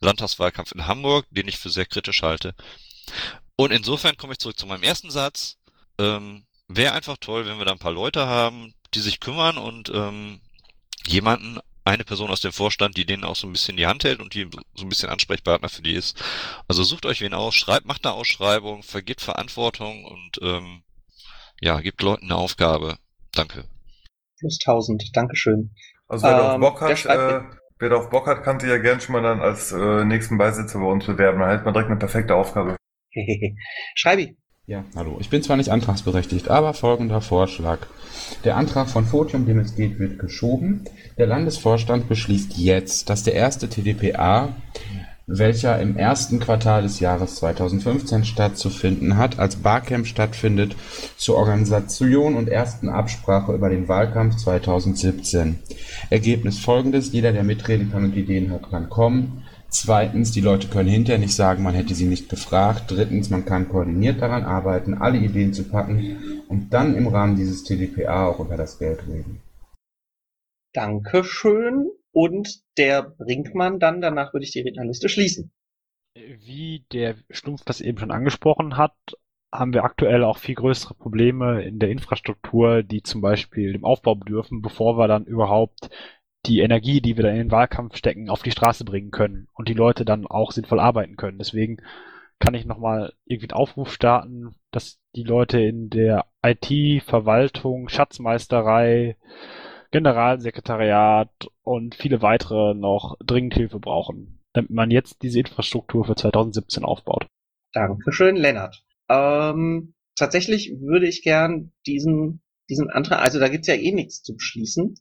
Landtagswahlkampf 0.00 0.72
in 0.72 0.86
Hamburg, 0.86 1.26
den 1.30 1.48
ich 1.48 1.58
für 1.58 1.70
sehr 1.70 1.86
kritisch 1.86 2.22
halte. 2.22 2.54
Und 3.56 3.72
insofern 3.72 4.16
komme 4.16 4.34
ich 4.34 4.38
zurück 4.38 4.58
zu 4.58 4.66
meinem 4.66 4.82
ersten 4.82 5.10
Satz. 5.10 5.58
Ähm, 5.98 6.44
Wäre 6.68 6.92
einfach 6.92 7.16
toll, 7.16 7.46
wenn 7.46 7.58
wir 7.58 7.64
da 7.64 7.72
ein 7.72 7.80
paar 7.80 7.90
Leute 7.90 8.26
haben, 8.26 8.74
die 8.94 9.00
sich 9.00 9.18
kümmern 9.18 9.58
und 9.58 9.90
ähm, 9.92 10.40
jemanden, 11.04 11.58
eine 11.84 12.04
Person 12.04 12.30
aus 12.30 12.40
dem 12.40 12.52
Vorstand, 12.52 12.96
die 12.96 13.04
denen 13.04 13.24
auch 13.24 13.34
so 13.34 13.48
ein 13.48 13.52
bisschen 13.52 13.76
die 13.76 13.86
Hand 13.86 14.04
hält 14.04 14.20
und 14.20 14.34
die 14.34 14.48
so 14.74 14.84
ein 14.84 14.88
bisschen 14.88 15.08
Ansprechpartner 15.08 15.68
für 15.68 15.82
die 15.82 15.94
ist. 15.94 16.22
Also 16.68 16.84
sucht 16.84 17.06
euch 17.06 17.20
wen 17.20 17.34
aus, 17.34 17.56
schreibt, 17.56 17.86
macht 17.86 18.06
eine 18.06 18.14
Ausschreibung, 18.14 18.84
vergibt 18.84 19.20
Verantwortung 19.20 20.04
und 20.04 20.38
ähm, 20.42 20.82
ja, 21.60 21.80
gibt 21.80 22.02
Leuten 22.02 22.26
eine 22.26 22.36
Aufgabe. 22.36 22.98
Danke. 23.40 23.64
Plus 24.38 24.58
1000, 24.60 25.16
Dankeschön. 25.16 25.70
Also 26.08 26.26
wer 26.26 26.54
Ähm, 26.54 26.60
Bock 26.60 26.80
hat, 26.82 27.06
äh, 27.06 27.40
wer 27.78 27.96
auf 27.96 28.10
Bock 28.10 28.26
hat, 28.26 28.42
kann 28.42 28.60
sich 28.60 28.68
ja 28.68 28.76
gern 28.78 29.00
schon 29.00 29.14
mal 29.14 29.22
dann 29.22 29.40
als 29.40 29.72
äh, 29.72 30.04
nächsten 30.04 30.36
Beisitzer 30.36 30.78
bei 30.78 30.86
uns 30.86 31.06
bewerben. 31.06 31.40
Dann 31.40 31.48
hat 31.50 31.64
man 31.64 31.72
direkt 31.72 31.90
eine 31.90 31.98
perfekte 31.98 32.34
Aufgabe. 32.34 32.76
Schreibi. 33.94 34.36
Ja, 34.66 34.84
hallo. 34.94 35.16
Ich 35.20 35.30
bin 35.30 35.42
zwar 35.42 35.56
nicht 35.56 35.70
antragsberechtigt, 35.70 36.48
aber 36.48 36.74
folgender 36.74 37.20
Vorschlag. 37.20 37.78
Der 38.44 38.56
Antrag 38.56 38.88
von 38.88 39.04
Photium, 39.04 39.46
dem 39.46 39.58
es 39.58 39.74
geht, 39.74 39.98
wird 39.98 40.18
geschoben. 40.18 40.84
Der 41.18 41.26
Landesvorstand 41.26 42.08
beschließt 42.08 42.56
jetzt, 42.56 43.08
dass 43.08 43.24
der 43.24 43.34
erste 43.34 43.68
TDPA, 43.68 44.54
welcher 45.32 45.80
im 45.80 45.96
ersten 45.96 46.40
Quartal 46.40 46.82
des 46.82 46.98
Jahres 46.98 47.36
2015 47.36 48.24
stattzufinden 48.24 49.16
hat, 49.16 49.38
als 49.38 49.56
Barcamp 49.56 50.06
stattfindet, 50.06 50.74
zur 51.16 51.36
Organisation 51.36 52.34
und 52.34 52.48
ersten 52.48 52.88
Absprache 52.88 53.54
über 53.54 53.68
den 53.68 53.88
Wahlkampf 53.88 54.36
2017. 54.36 55.60
Ergebnis 56.10 56.58
folgendes, 56.58 57.12
jeder, 57.12 57.32
der 57.32 57.44
mitreden 57.44 57.92
kann 57.92 58.04
und 58.04 58.16
Ideen 58.16 58.50
hat, 58.50 58.70
kann 58.70 58.88
kommen. 58.88 59.44
Zweitens, 59.68 60.32
die 60.32 60.40
Leute 60.40 60.66
können 60.66 60.88
hinterher 60.88 61.20
nicht 61.20 61.34
sagen, 61.34 61.62
man 61.62 61.74
hätte 61.74 61.94
sie 61.94 62.06
nicht 62.06 62.28
gefragt. 62.28 62.84
Drittens, 62.88 63.30
man 63.30 63.44
kann 63.44 63.68
koordiniert 63.68 64.20
daran 64.20 64.42
arbeiten, 64.42 64.94
alle 64.94 65.18
Ideen 65.18 65.54
zu 65.54 65.62
packen 65.62 66.42
und 66.48 66.72
dann 66.72 66.96
im 66.96 67.06
Rahmen 67.06 67.36
dieses 67.36 67.62
TDPA 67.62 68.26
auch 68.26 68.40
über 68.40 68.56
das 68.56 68.80
Geld 68.80 69.06
reden. 69.06 69.40
Dankeschön. 70.72 71.90
Und 72.12 72.62
der 72.76 73.02
Brinkmann 73.02 73.78
dann, 73.78 74.00
danach 74.00 74.32
würde 74.32 74.44
ich 74.44 74.52
die 74.52 74.60
Rednerliste 74.60 75.08
schließen. 75.08 75.52
Wie 76.14 76.84
der 76.92 77.16
Stumpf 77.30 77.64
das 77.64 77.80
eben 77.80 77.98
schon 77.98 78.10
angesprochen 78.10 78.76
hat, 78.76 78.96
haben 79.52 79.72
wir 79.72 79.84
aktuell 79.84 80.24
auch 80.24 80.38
viel 80.38 80.54
größere 80.54 80.94
Probleme 80.94 81.62
in 81.62 81.78
der 81.78 81.90
Infrastruktur, 81.90 82.82
die 82.82 83.02
zum 83.02 83.20
Beispiel 83.20 83.74
im 83.74 83.84
Aufbau 83.84 84.14
bedürfen, 84.14 84.62
bevor 84.62 84.96
wir 84.98 85.08
dann 85.08 85.24
überhaupt 85.24 85.90
die 86.46 86.60
Energie, 86.60 87.00
die 87.00 87.16
wir 87.16 87.24
da 87.24 87.30
in 87.30 87.36
den 87.36 87.50
Wahlkampf 87.50 87.96
stecken, 87.96 88.30
auf 88.30 88.42
die 88.42 88.50
Straße 88.50 88.84
bringen 88.84 89.10
können 89.10 89.48
und 89.54 89.68
die 89.68 89.74
Leute 89.74 90.04
dann 90.04 90.26
auch 90.26 90.52
sinnvoll 90.52 90.80
arbeiten 90.80 91.16
können. 91.16 91.38
Deswegen 91.38 91.78
kann 92.38 92.54
ich 92.54 92.64
nochmal 92.64 93.12
irgendwie 93.26 93.50
einen 93.50 93.60
Aufruf 93.60 93.92
starten, 93.92 94.54
dass 94.70 94.98
die 95.14 95.24
Leute 95.24 95.60
in 95.60 95.90
der 95.90 96.26
IT, 96.42 97.02
Verwaltung, 97.02 97.88
Schatzmeisterei, 97.88 99.16
Generalsekretariat 99.90 101.48
und 101.62 101.94
viele 101.94 102.22
weitere 102.22 102.74
noch 102.74 103.16
dringend 103.24 103.54
Hilfe 103.54 103.80
brauchen, 103.80 104.40
damit 104.52 104.70
man 104.70 104.90
jetzt 104.90 105.22
diese 105.22 105.40
Infrastruktur 105.40 106.04
für 106.04 106.14
2017 106.14 106.84
aufbaut. 106.84 107.26
Dankeschön, 107.72 108.36
Lennart. 108.36 108.84
Ähm, 109.08 109.94
tatsächlich 110.16 110.72
würde 110.80 111.08
ich 111.08 111.22
gern 111.22 111.72
diesen, 111.86 112.42
diesen 112.68 112.90
Antrag, 112.90 113.20
also 113.20 113.40
da 113.40 113.48
gibt's 113.48 113.68
ja 113.68 113.74
eh 113.74 113.92
nichts 113.92 114.22
zu 114.22 114.34
beschließen. 114.34 114.94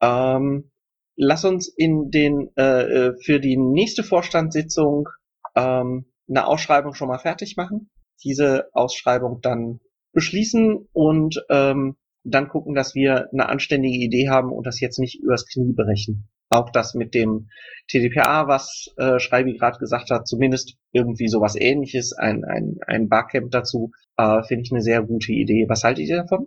Ähm, 0.00 0.70
lass 1.16 1.44
uns 1.44 1.68
in 1.68 2.10
den 2.10 2.50
äh, 2.56 2.82
äh, 2.82 3.14
für 3.22 3.40
die 3.40 3.56
nächste 3.56 4.02
Vorstandssitzung 4.02 5.08
ähm, 5.54 6.06
eine 6.28 6.46
Ausschreibung 6.46 6.94
schon 6.94 7.08
mal 7.08 7.18
fertig 7.18 7.56
machen. 7.56 7.90
Diese 8.22 8.68
Ausschreibung 8.72 9.40
dann 9.40 9.80
beschließen 10.12 10.88
und 10.92 11.44
ähm, 11.50 11.96
dann 12.24 12.48
gucken, 12.48 12.74
dass 12.74 12.94
wir 12.94 13.28
eine 13.32 13.48
anständige 13.48 13.98
Idee 13.98 14.28
haben 14.28 14.50
und 14.50 14.66
das 14.66 14.80
jetzt 14.80 14.98
nicht 14.98 15.20
übers 15.20 15.46
Knie 15.46 15.72
brechen. 15.72 16.28
Auch 16.48 16.70
das 16.70 16.94
mit 16.94 17.14
dem 17.14 17.48
TDPA, 17.88 18.48
was 18.48 18.92
äh, 18.96 19.18
Schreibi 19.18 19.54
gerade 19.54 19.78
gesagt 19.78 20.10
hat, 20.10 20.26
zumindest 20.26 20.76
irgendwie 20.92 21.28
sowas 21.28 21.56
ähnliches, 21.56 22.12
ein, 22.12 22.44
ein, 22.44 22.78
ein 22.86 23.08
Barcamp 23.08 23.50
dazu, 23.50 23.92
äh, 24.16 24.42
finde 24.42 24.62
ich 24.64 24.72
eine 24.72 24.82
sehr 24.82 25.02
gute 25.02 25.32
Idee. 25.32 25.66
Was 25.68 25.84
haltet 25.84 26.06
ihr 26.06 26.18
davon? 26.18 26.46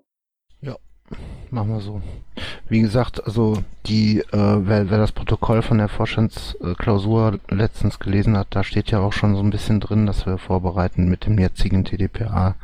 Ja, 0.62 0.76
machen 1.52 1.70
wir 1.70 1.82
so. 1.82 2.02
Wie 2.70 2.82
gesagt, 2.82 3.26
also 3.26 3.64
die, 3.86 4.20
äh, 4.20 4.24
wer, 4.32 4.90
wer 4.90 4.98
das 4.98 5.12
Protokoll 5.12 5.62
von 5.62 5.78
der 5.78 5.90
Vorstandsklausur 5.90 7.40
letztens 7.50 8.00
gelesen 8.00 8.38
hat, 8.38 8.48
da 8.52 8.64
steht 8.64 8.92
ja 8.92 9.00
auch 9.00 9.14
schon 9.14 9.36
so 9.36 9.42
ein 9.42 9.52
bisschen 9.52 9.80
drin, 9.80 10.06
dass 10.06 10.26
wir 10.26 10.38
vorbereiten 10.38 11.10
mit 11.10 11.26
dem 11.26 11.38
jetzigen 11.40 11.86
TDPA 11.86 12.56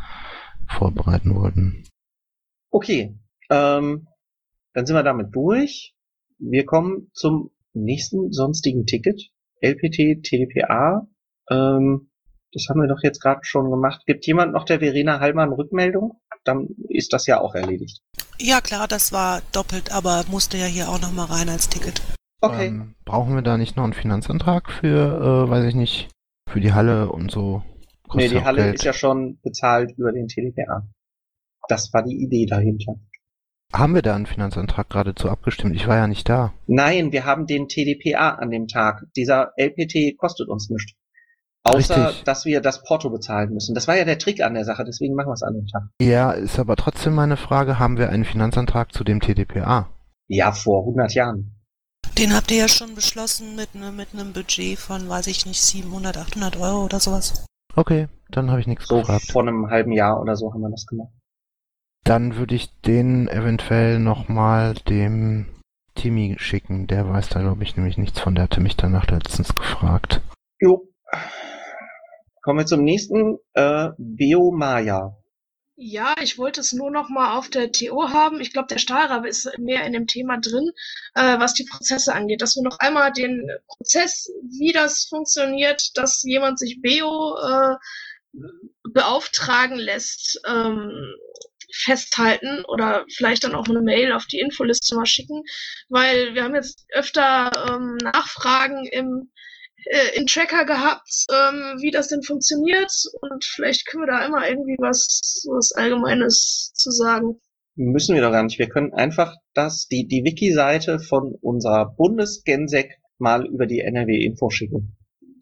vorbereiten 0.68 1.36
wollten. 1.36 1.84
Okay, 2.74 3.16
ähm, 3.52 4.08
dann 4.74 4.86
sind 4.88 4.96
wir 4.96 5.04
damit 5.04 5.28
durch. 5.36 5.94
Wir 6.40 6.66
kommen 6.66 7.12
zum 7.14 7.52
nächsten 7.74 8.32
sonstigen 8.32 8.88
Ticket. 8.88 9.30
LPT, 9.62 10.24
TDPA. 10.24 11.08
Ähm, 11.52 12.10
das 12.52 12.66
haben 12.70 12.82
wir 12.82 12.88
doch 12.88 13.04
jetzt 13.04 13.22
gerade 13.22 13.42
schon 13.44 13.70
gemacht. 13.70 14.02
Gibt 14.08 14.26
jemand 14.26 14.54
noch 14.54 14.66
der 14.66 14.80
Verena 14.80 15.20
Hallmann 15.20 15.54
Rückmeldung? 15.54 16.20
Dann 16.46 16.68
ist 16.90 17.14
das 17.14 17.28
ja 17.28 17.40
auch 17.40 17.54
erledigt. 17.54 18.02
Ja 18.40 18.60
klar, 18.60 18.88
das 18.88 19.12
war 19.14 19.44
doppelt, 19.52 19.92
aber 19.94 20.24
musste 20.30 20.58
ja 20.58 20.66
hier 20.66 20.90
auch 20.90 21.00
nochmal 21.00 21.28
rein 21.28 21.50
als 21.50 21.70
Ticket. 21.70 22.02
Okay. 22.42 22.68
Ähm, 22.70 22.96
brauchen 23.06 23.36
wir 23.36 23.44
da 23.44 23.56
nicht 23.58 23.78
noch 23.78 23.84
einen 23.84 23.94
Finanzantrag 23.94 24.72
für, 24.72 25.46
äh, 25.46 25.50
weiß 25.50 25.66
ich 25.66 25.76
nicht, 25.76 26.10
für 26.50 26.60
die 26.60 26.74
Halle 26.74 27.12
und 27.12 27.30
so? 27.30 27.64
Kostet 28.08 28.32
Nee, 28.32 28.40
die 28.40 28.44
Halle 28.44 28.64
Geld. 28.64 28.76
ist 28.76 28.84
ja 28.84 28.94
schon 28.94 29.40
bezahlt 29.44 29.92
über 29.96 30.12
den 30.12 30.28
TDPA. 30.28 30.88
Das 31.68 31.94
war 31.94 32.04
die 32.04 32.16
Idee 32.22 32.46
dahinter. 32.46 32.96
Haben 33.74 33.96
wir 33.96 34.02
da 34.04 34.16
einen 34.16 34.28
Finanzantrag 34.28 34.90
geradezu 34.90 35.30
abgestimmt? 35.30 35.76
Ich 35.76 35.88
war 35.88 35.96
ja 35.98 36.08
nicht 36.08 36.30
da. 36.30 36.54
Nein, 36.68 37.12
wir 37.12 37.26
haben 37.26 37.48
den 37.48 37.68
TDPA 37.68 38.32
an 38.36 38.52
dem 38.52 38.68
Tag. 38.68 39.04
Dieser 39.16 39.52
LPT 39.58 40.16
kostet 40.18 40.48
uns 40.50 40.70
nichts. 40.70 40.94
Außer, 41.64 42.08
Richtig. 42.10 42.24
dass 42.26 42.46
wir 42.46 42.60
das 42.62 42.84
Porto 42.84 43.10
bezahlen 43.10 43.54
müssen. 43.54 43.74
Das 43.74 43.88
war 43.88 43.96
ja 43.98 44.04
der 44.04 44.20
Trick 44.20 44.42
an 44.44 44.54
der 44.54 44.66
Sache, 44.66 44.84
deswegen 44.84 45.16
machen 45.16 45.30
wir 45.30 45.34
es 45.34 45.44
an 45.44 45.54
dem 45.54 45.66
Tag. 45.66 45.84
Ja, 46.02 46.32
ist 46.32 46.60
aber 46.60 46.76
trotzdem 46.76 47.14
meine 47.16 47.38
Frage, 47.38 47.80
haben 47.80 47.98
wir 47.98 48.10
einen 48.10 48.26
Finanzantrag 48.26 48.94
zu 48.94 49.04
dem 49.06 49.22
TDPA? 49.22 49.90
Ja, 50.28 50.52
vor 50.52 50.82
100 50.82 51.14
Jahren. 51.14 51.56
Den 52.18 52.36
habt 52.36 52.52
ihr 52.52 52.58
ja 52.58 52.68
schon 52.68 52.94
beschlossen 52.96 53.56
mit, 53.56 53.74
ne, 53.76 53.92
mit 53.92 54.10
einem 54.14 54.34
Budget 54.34 54.78
von, 54.78 55.08
weiß 55.08 55.28
ich 55.28 55.46
nicht, 55.46 55.62
700, 55.64 56.18
800 56.18 56.58
Euro 56.58 56.84
oder 56.84 57.00
sowas. 57.00 57.46
Okay, 57.76 58.08
dann 58.30 58.52
habe 58.52 58.60
ich 58.60 58.68
nichts 58.68 58.88
So 58.88 59.00
gefragt. 59.00 59.32
vor 59.32 59.42
einem 59.42 59.68
halben 59.70 59.94
Jahr 59.94 60.22
oder 60.22 60.36
so 60.36 60.54
haben 60.54 60.62
wir 60.62 60.70
das 60.70 60.86
gemacht. 60.86 61.10
Dann 62.04 62.36
würde 62.36 62.56
ich 62.56 62.70
den 62.82 63.28
eventuell 63.30 64.00
nochmal 64.00 64.74
dem 64.74 65.48
Timmy 65.96 66.36
schicken. 66.38 66.88
Der 66.88 67.08
weiß 67.08 67.30
da, 67.30 67.40
glaube 67.40 67.64
ich, 67.64 67.78
nämlich 67.78 67.98
nichts 67.98 68.20
von. 68.20 68.36
Der 68.36 68.46
hatte 68.46 68.60
mich 68.60 68.76
danach 68.76 69.08
letztens 69.08 69.56
gefragt. 69.56 70.22
Jo. 70.60 70.90
Kommen 72.42 72.60
wir 72.60 72.66
zum 72.66 72.84
nächsten. 72.84 73.38
Äh, 73.54 73.90
Biomaya. 73.98 75.18
Ja, 75.76 76.14
ich 76.22 76.38
wollte 76.38 76.62
es 76.62 76.72
nur 76.72 76.92
noch 76.92 77.10
mal 77.10 77.38
auf 77.38 77.50
der 77.50 77.72
TO 77.72 78.10
haben. 78.10 78.40
Ich 78.42 78.54
glaube, 78.54 78.68
der 78.68 78.78
Stahlrabe 78.78 79.28
ist 79.28 79.58
mehr 79.58 79.86
in 79.86 79.94
dem 79.94 80.06
Thema 80.06 80.38
drin, 80.40 80.72
äh, 81.16 81.40
was 81.40 81.56
die 81.56 81.66
Prozesse 81.66 82.14
angeht. 82.14 82.42
Dass 82.42 82.56
wir 82.56 82.64
noch 82.64 82.78
einmal 82.80 83.12
den 83.12 83.48
Prozess, 83.68 84.30
wie 84.44 84.72
das 84.72 85.06
funktioniert, 85.10 85.98
dass 85.98 86.22
jemand 86.24 86.60
sich 86.60 86.80
Beo 86.82 87.36
äh, 87.38 87.76
beauftragen 88.94 89.78
lässt, 89.78 90.40
ähm, 90.48 90.92
festhalten 91.74 92.64
oder 92.68 93.06
vielleicht 93.16 93.44
dann 93.44 93.56
auch 93.56 93.68
eine 93.68 93.82
Mail 93.82 94.12
auf 94.12 94.26
die 94.26 94.40
Infoliste 94.40 94.96
mal 94.96 95.06
schicken, 95.06 95.44
weil 95.90 96.36
wir 96.36 96.44
haben 96.44 96.56
jetzt 96.56 96.86
öfter 96.94 97.52
ähm, 97.70 97.98
Nachfragen 98.02 98.86
im 98.86 99.32
äh, 99.86 100.18
in 100.18 100.28
Tracker 100.28 100.66
gehabt, 100.66 101.26
ähm, 101.32 101.78
wie 101.82 101.92
das 101.92 102.08
denn 102.08 102.24
funktioniert 102.24 102.92
und 103.22 103.44
vielleicht 103.44 103.88
können 103.88 104.04
wir 104.04 104.14
da 104.14 104.26
immer 104.26 104.48
irgendwie 104.48 104.78
was, 104.80 105.44
was 105.50 105.72
Allgemeines 105.74 106.72
zu 106.74 106.92
sagen. 106.92 107.42
Müssen 107.76 108.16
wir 108.16 108.22
doch 108.22 108.32
gar 108.32 108.44
nicht. 108.44 108.60
Wir 108.60 108.70
können 108.70 108.94
einfach 108.94 109.36
das, 109.54 109.88
die, 109.88 110.08
die 110.08 110.24
Wiki-Seite 110.24 111.00
von 111.00 111.36
unserer 111.42 111.94
Bundesgensec 111.96 113.00
mal 113.18 113.48
über 113.48 113.66
die 113.66 113.80
NRW-Info 113.80 114.52
schicken. 114.52 114.96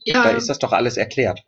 Ja. 0.06 0.24
Da 0.24 0.30
ist 0.32 0.50
das 0.50 0.60
doch 0.60 0.72
alles 0.72 0.98
erklärt. 0.98 1.44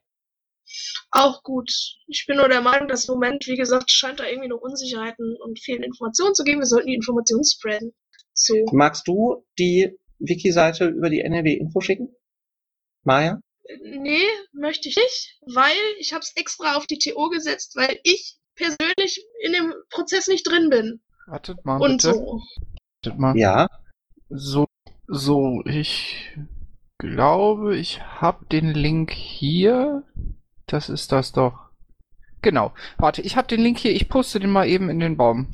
Auch 1.11 1.43
gut. 1.43 1.71
Ich 2.07 2.25
bin 2.27 2.37
nur 2.37 2.49
der 2.49 2.61
Meinung, 2.61 2.87
dass 2.87 3.07
im 3.07 3.15
Moment, 3.15 3.45
wie 3.47 3.55
gesagt, 3.55 3.91
scheint 3.91 4.19
da 4.19 4.25
irgendwie 4.25 4.49
noch 4.49 4.61
Unsicherheiten 4.61 5.35
und 5.41 5.59
fehlende 5.59 5.87
Informationen 5.87 6.33
zu 6.33 6.43
geben. 6.43 6.59
Wir 6.59 6.65
sollten 6.65 6.87
die 6.87 6.95
Informationen 6.95 7.43
spreaden. 7.45 7.93
So. 8.33 8.55
Magst 8.71 9.07
du 9.07 9.45
die 9.59 9.97
Wiki-Seite 10.19 10.87
über 10.87 11.09
die 11.09 11.21
NRW-Info 11.21 11.81
schicken? 11.81 12.15
Maja? 13.03 13.39
Nee, 13.81 14.27
möchte 14.51 14.89
ich 14.89 14.95
nicht, 14.95 15.39
weil 15.53 15.77
ich 15.99 16.13
habe 16.13 16.21
es 16.21 16.33
extra 16.35 16.75
auf 16.75 16.85
die 16.87 16.97
TO 16.97 17.29
gesetzt, 17.29 17.75
weil 17.75 17.99
ich 18.03 18.37
persönlich 18.55 19.25
in 19.43 19.53
dem 19.53 19.73
Prozess 19.89 20.27
nicht 20.27 20.47
drin 20.47 20.69
bin. 20.69 21.01
Wartet 21.27 21.63
mal 21.63 21.79
Und 21.79 22.01
bitte. 22.01 22.13
so. 22.13 22.41
Wartet 23.03 23.19
mal. 23.19 23.37
Ja. 23.37 23.67
So, 24.29 24.65
so, 25.07 25.61
ich 25.65 26.37
glaube, 26.97 27.77
ich 27.77 28.01
habe 28.01 28.45
den 28.47 28.73
Link 28.73 29.11
hier. 29.11 30.03
Das 30.67 30.89
ist 30.89 31.11
das 31.11 31.31
doch. 31.31 31.69
Genau. 32.41 32.73
Warte, 32.97 33.21
ich 33.21 33.37
habe 33.37 33.47
den 33.47 33.61
Link 33.61 33.79
hier. 33.79 33.91
Ich 33.91 34.09
poste 34.09 34.39
den 34.39 34.51
mal 34.51 34.67
eben 34.67 34.89
in 34.89 34.99
den 34.99 35.17
Baum. 35.17 35.51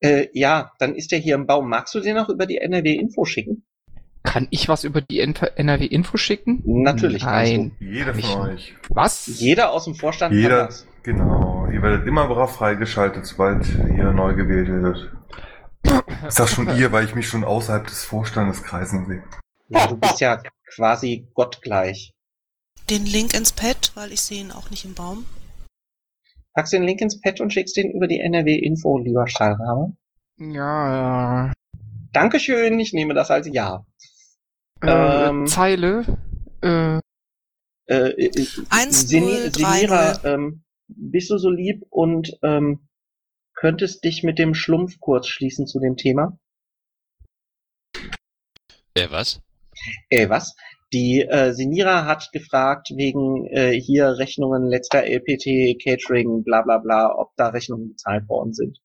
Äh, 0.00 0.28
ja, 0.32 0.72
dann 0.78 0.94
ist 0.94 1.12
der 1.12 1.18
hier 1.18 1.34
im 1.34 1.46
Baum. 1.46 1.68
Magst 1.68 1.94
du 1.94 2.00
den 2.00 2.18
auch 2.18 2.28
über 2.28 2.46
die 2.46 2.58
NRW-Info 2.58 3.24
schicken? 3.24 3.64
Kann 4.22 4.48
ich 4.50 4.68
was 4.68 4.84
über 4.84 5.00
die 5.00 5.20
NRW-Info 5.20 6.16
schicken? 6.16 6.62
Natürlich 6.64 7.24
Nein. 7.24 7.76
Jeder 7.78 8.12
von 8.14 8.50
euch. 8.50 8.74
Was? 8.88 9.26
Jeder 9.38 9.70
aus 9.70 9.84
dem 9.84 9.94
Vorstand 9.94 10.32
kann 10.32 10.42
Jeder, 10.42 10.66
das. 10.66 10.86
genau. 11.02 11.68
Ihr 11.72 11.80
werdet 11.80 12.06
immer 12.06 12.26
brav 12.26 12.56
freigeschaltet, 12.56 13.24
sobald 13.24 13.66
ihr 13.68 14.12
neu 14.12 14.34
gewählt 14.34 14.68
werdet. 14.68 15.12
Ich 16.26 16.34
sag 16.34 16.48
schon 16.48 16.76
ihr, 16.76 16.90
weil 16.90 17.04
ich 17.04 17.14
mich 17.14 17.28
schon 17.28 17.44
außerhalb 17.44 17.86
des 17.86 18.04
Vorstandes 18.04 18.64
kreisen 18.64 19.06
sehe. 19.06 19.22
Ja, 19.68 19.86
du 19.86 19.96
bist 19.96 20.20
ja 20.20 20.42
quasi 20.74 21.28
gottgleich. 21.34 22.12
Den 22.88 23.04
Link 23.04 23.34
ins 23.34 23.52
Pad, 23.52 23.92
weil 23.94 24.12
ich 24.12 24.20
sehe 24.20 24.40
ihn 24.40 24.52
auch 24.52 24.70
nicht 24.70 24.84
im 24.84 24.94
Baum. 24.94 25.26
Packst 26.54 26.72
den 26.72 26.84
Link 26.84 27.00
ins 27.00 27.20
Pad 27.20 27.40
und 27.40 27.52
schickst 27.52 27.76
den 27.76 27.90
über 27.90 28.06
die 28.06 28.20
NRW-Info, 28.20 28.98
lieber 28.98 29.26
Stahlrabe. 29.26 29.96
Ja, 30.38 31.46
ja. 31.48 31.52
Dankeschön, 32.12 32.78
ich 32.80 32.92
nehme 32.92 33.14
das 33.14 33.30
als 33.30 33.48
Ja. 33.52 33.84
Äh, 34.82 35.28
Ähm, 35.28 35.46
Zeile. 35.46 36.18
Äh, 36.62 37.00
Äh, 37.88 37.94
äh, 37.94 38.26
äh, 38.26 38.46
1-0, 38.70 38.90
Seni- 38.90 39.50
Senira, 39.54 40.12
3-0. 40.12 40.24
ähm, 40.34 40.64
bist 40.88 41.30
du 41.30 41.38
so 41.38 41.50
lieb 41.50 41.84
und 41.90 42.36
ähm, 42.42 42.88
könntest 43.54 44.02
dich 44.04 44.22
mit 44.22 44.38
dem 44.38 44.54
Schlumpf 44.54 44.98
kurz 45.00 45.28
schließen 45.28 45.66
zu 45.66 45.78
dem 45.80 45.96
Thema? 45.96 46.38
Äh, 48.94 49.10
was? 49.10 49.40
Äh, 50.08 50.28
was? 50.28 50.54
Die 50.92 51.20
äh, 51.20 51.52
Senira 51.52 52.04
hat 52.04 52.30
gefragt 52.32 52.90
wegen 52.94 53.46
äh, 53.46 53.72
hier 53.72 54.18
Rechnungen 54.18 54.68
letzter 54.68 55.04
LPT, 55.04 55.82
Catering, 55.82 56.44
bla 56.44 56.62
bla 56.62 56.78
bla, 56.78 57.12
ob 57.16 57.34
da 57.36 57.48
Rechnungen 57.48 57.90
bezahlt 57.90 58.28
worden 58.28 58.52
sind. 58.52 58.78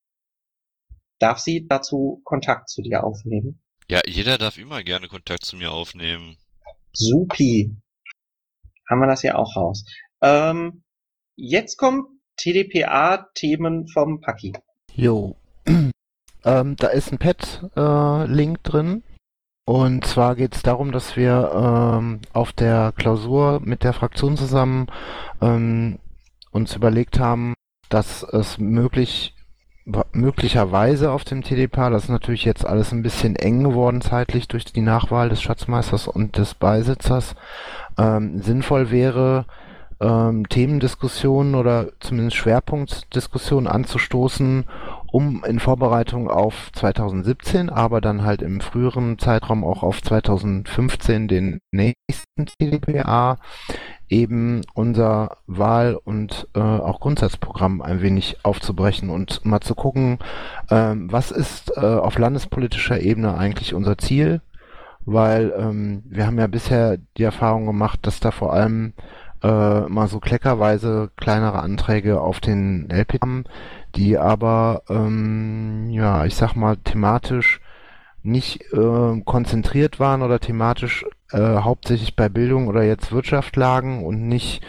Darf 1.20 1.38
sie 1.38 1.68
dazu 1.68 2.22
Kontakt 2.24 2.70
zu 2.70 2.82
dir 2.82 3.04
aufnehmen? 3.04 3.62
Ja, 3.88 4.02
jeder 4.08 4.40
darf 4.40 4.58
immer 4.58 4.82
gerne 4.84 5.08
Kontakt 5.08 5.46
zu 5.46 5.56
mir 5.56 5.72
aufnehmen. 5.72 6.38
Supi. 6.94 7.76
Haben 8.90 9.00
wir 9.00 9.08
das 9.08 9.22
ja 9.22 9.36
auch 9.36 9.56
raus. 9.56 9.86
Ähm, 10.22 10.84
jetzt 11.36 11.78
kommt 11.78 12.08
TDPA-Themen 12.38 13.88
vom 13.88 14.22
Paki. 14.22 14.54
Jo. 14.96 15.36
ähm, 16.46 16.76
da 16.76 16.88
ist 16.88 17.12
ein 17.12 17.20
Pad-Link 17.20 18.64
drin. 18.64 19.04
Und 19.66 20.06
zwar 20.06 20.36
geht 20.36 20.56
es 20.56 20.64
darum, 20.64 20.92
dass 20.92 21.16
wir 21.16 21.52
ähm, 21.54 22.20
auf 22.34 22.52
der 22.52 22.94
Klausur 22.96 23.62
mit 23.64 23.84
der 23.84 23.94
Fraktion 23.94 24.36
zusammen 24.36 24.88
ähm, 25.42 26.00
uns 26.52 26.76
überlegt 26.76 27.20
haben, 27.20 27.54
dass 27.90 28.24
es 28.24 28.58
möglich 28.58 29.36
möglicherweise 30.14 31.12
auf 31.12 31.24
dem 31.24 31.42
TDPA, 31.42 31.90
das 31.90 32.04
ist 32.04 32.10
natürlich 32.10 32.46
jetzt 32.46 32.66
alles 32.66 32.92
ein 32.92 33.02
bisschen 33.02 33.36
eng 33.36 33.64
geworden 33.64 34.02
zeitlich 34.02 34.48
durch 34.48 34.66
die 34.66 34.82
Nachwahl 34.82 35.30
des 35.30 35.42
Schatzmeisters 35.42 36.08
und 36.08 36.38
des 36.38 36.54
Beisitzers, 36.54 37.36
ähm, 37.98 38.40
sinnvoll 38.42 38.92
wäre, 38.92 39.46
ähm, 40.00 40.48
Themendiskussionen 40.48 41.56
oder 41.56 41.90
zumindest 42.00 42.38
Schwerpunktdiskussionen 42.38 43.68
anzustoßen, 43.68 44.66
um 45.12 45.44
in 45.44 45.60
Vorbereitung 45.60 46.30
auf 46.30 46.72
2017, 46.74 47.70
aber 47.70 48.02
dann 48.02 48.24
halt 48.24 48.42
im 48.42 48.62
früheren 48.62 49.20
Zeitraum 49.20 49.64
auch 49.64 49.84
auf 49.84 50.02
2015, 50.02 51.28
den 51.28 51.60
nächsten 51.72 52.46
TDPA, 52.46 53.38
eben 54.08 54.62
unser 54.74 55.38
Wahl- 55.48 56.00
und 56.02 56.48
äh, 56.56 56.60
auch 56.60 57.00
Grundsatzprogramm 57.02 57.82
ein 57.82 58.02
wenig 58.02 58.38
aufzubrechen 58.44 59.10
und 59.10 59.46
mal 59.46 59.62
zu 59.62 59.76
gucken, 59.76 60.20
ähm, 60.70 61.12
was 61.12 61.32
ist 61.32 61.74
äh, 61.76 61.82
auf 61.82 62.18
landespolitischer 62.18 63.00
Ebene 63.02 63.38
eigentlich 63.38 63.74
unser 63.74 63.98
Ziel, 63.98 64.42
weil 65.06 65.54
ähm, 65.58 66.04
wir 66.06 66.26
haben 66.26 66.40
ja 66.40 66.48
bisher 66.48 66.98
die 67.18 67.24
Erfahrung 67.24 67.66
gemacht, 67.66 68.00
dass 68.04 68.20
da 68.20 68.32
vor 68.32 68.54
allem 68.54 68.94
äh, 69.44 69.82
mal 69.82 70.08
so 70.08 70.20
kleckerweise 70.20 71.10
kleinere 71.18 71.60
Anträge 71.62 72.22
auf 72.22 72.40
den 72.40 72.90
LP 72.92 73.22
haben, 73.22 73.46
die 73.96 74.18
aber, 74.18 74.84
ähm, 74.90 75.90
ja, 75.90 76.26
ich 76.26 76.36
sag 76.36 76.56
mal, 76.56 76.78
thematisch 76.78 77.62
nicht 78.24 78.62
äh, 78.74 79.22
konzentriert 79.26 80.00
waren 80.00 80.22
oder 80.22 80.40
thematisch 80.40 81.06
äh, 81.32 81.58
hauptsächlich 81.58 82.16
bei 82.16 82.30
Bildung 82.30 82.68
oder 82.68 82.84
jetzt 82.84 83.12
Wirtschaft 83.12 83.56
lagen 83.56 84.06
und 84.06 84.28
nicht 84.28 84.62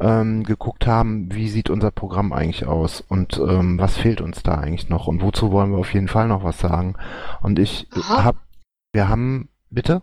ähm, 0.00 0.44
geguckt 0.44 0.86
haben, 0.86 1.32
wie 1.32 1.48
sieht 1.48 1.70
unser 1.70 1.90
Programm 1.90 2.32
eigentlich 2.32 2.66
aus 2.66 3.00
und 3.00 3.38
ähm, 3.38 3.78
was 3.78 3.96
fehlt 3.96 4.20
uns 4.20 4.42
da 4.42 4.54
eigentlich 4.54 4.88
noch 4.88 5.08
und 5.08 5.22
wozu 5.22 5.52
wollen 5.52 5.72
wir 5.72 5.78
auf 5.78 5.92
jeden 5.92 6.08
Fall 6.08 6.28
noch 6.28 6.44
was 6.44 6.58
sagen. 6.58 6.94
Und 7.42 7.58
ich 7.58 7.88
hab, 7.92 8.36
wir 8.92 9.08
haben, 9.08 9.50
bitte? 9.70 10.02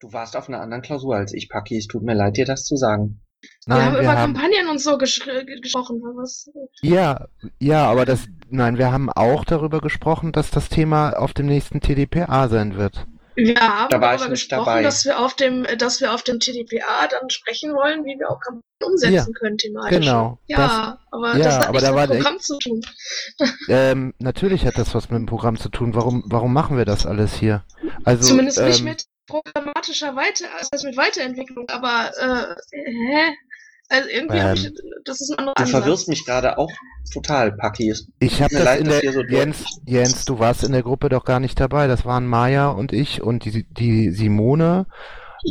Du 0.00 0.12
warst 0.12 0.36
auf 0.36 0.48
einer 0.48 0.60
anderen 0.60 0.82
Klausur 0.82 1.16
als 1.16 1.32
ich, 1.32 1.48
Paki. 1.48 1.76
Es 1.76 1.86
tut 1.86 2.02
mir 2.02 2.14
leid, 2.14 2.36
dir 2.36 2.46
das 2.46 2.64
zu 2.64 2.76
sagen. 2.76 3.20
Wir 3.66 3.74
haben 3.84 3.94
wir 3.94 4.00
über 4.02 4.16
haben- 4.16 4.34
Kampagnen 4.34 4.68
und 4.68 4.78
so 4.80 4.98
gesprochen. 4.98 6.00
Was? 6.16 6.50
Ja, 6.82 7.26
ja, 7.58 7.84
aber 7.90 8.04
das, 8.04 8.26
nein, 8.48 8.78
wir 8.78 8.90
haben 8.92 9.10
auch 9.10 9.44
darüber 9.44 9.80
gesprochen, 9.80 10.32
dass 10.32 10.50
das 10.50 10.68
Thema 10.68 11.10
auf 11.18 11.32
dem 11.34 11.46
nächsten 11.46 11.80
TDPA 11.80 12.48
sein 12.48 12.76
wird. 12.76 13.06
Wir 13.36 13.54
haben 13.60 13.88
Da 13.90 13.98
darüber 13.98 14.28
nicht 14.28 14.30
gesprochen, 14.48 14.66
dabei. 14.66 14.82
dass 14.82 15.04
wir 15.04 15.18
auf 15.18 15.34
dem, 15.34 15.64
dass 15.78 16.00
wir 16.00 16.12
auf 16.12 16.22
dem 16.24 16.40
TDPA 16.40 17.06
dann 17.08 17.30
sprechen 17.30 17.72
wollen, 17.72 18.04
wie 18.04 18.18
wir 18.18 18.28
auch 18.28 18.40
Kampagnen 18.40 18.62
umsetzen 18.82 19.12
Ja, 19.14 19.24
können 19.38 19.56
thematisch. 19.56 19.98
genau. 20.00 20.38
Ja, 20.46 20.56
Das- 20.56 20.98
aber 21.10 21.36
ja, 21.36 21.44
das 21.44 21.54
hat 21.58 21.68
aber 21.68 21.72
nichts 21.72 21.84
da 21.84 21.90
mit 21.90 21.96
war 21.96 22.06
dem 22.06 22.12
echt- 22.16 22.22
Programm 22.24 22.40
zu 22.40 22.58
tun. 22.58 22.80
Ähm, 23.68 24.14
natürlich 24.18 24.66
hat 24.66 24.76
das 24.78 24.94
was 24.94 25.10
mit 25.10 25.18
dem 25.18 25.26
Programm 25.26 25.56
zu 25.58 25.68
tun. 25.68 25.94
Warum, 25.94 26.24
warum 26.26 26.52
machen 26.52 26.76
wir 26.76 26.84
das 26.84 27.06
alles 27.06 27.34
hier? 27.34 27.62
Also, 28.04 28.26
Zumindest 28.28 28.60
nicht 28.60 28.80
ähm, 28.80 28.84
mit 28.86 29.04
programmatischer 29.30 30.14
Weiter, 30.16 30.46
also 30.56 30.68
das 30.72 30.82
heißt 30.82 30.84
mit 30.84 30.96
Weiterentwicklung, 30.96 31.68
aber 31.68 32.10
äh, 32.18 32.54
hä? 32.76 33.34
Also 33.92 34.08
irgendwie 34.08 34.38
Ähm, 34.38 34.44
hab 34.44 34.54
ich, 34.54 34.70
das 35.04 35.20
ist 35.20 35.30
ein 35.32 35.38
anderer 35.38 35.54
Du 35.56 35.62
Ansatz. 35.64 35.80
verwirrst 35.82 36.08
mich 36.08 36.24
gerade 36.24 36.58
auch 36.58 36.70
total, 37.12 37.50
Paki. 37.52 37.90
Es 37.90 38.06
Ich 38.20 38.40
habe 38.40 38.54
das 38.54 38.64
leid, 38.64 38.80
in 38.80 38.88
der 38.88 39.12
so 39.12 39.22
Jens, 39.22 39.64
Jens, 39.84 40.24
du 40.24 40.38
warst 40.38 40.62
in 40.62 40.72
der 40.72 40.82
Gruppe 40.84 41.08
doch 41.08 41.24
gar 41.24 41.40
nicht 41.40 41.58
dabei. 41.58 41.88
Das 41.88 42.04
waren 42.04 42.26
Maya 42.26 42.68
und 42.70 42.92
ich 42.92 43.20
und 43.22 43.44
die, 43.44 43.64
die 43.64 44.10
Simone, 44.10 44.86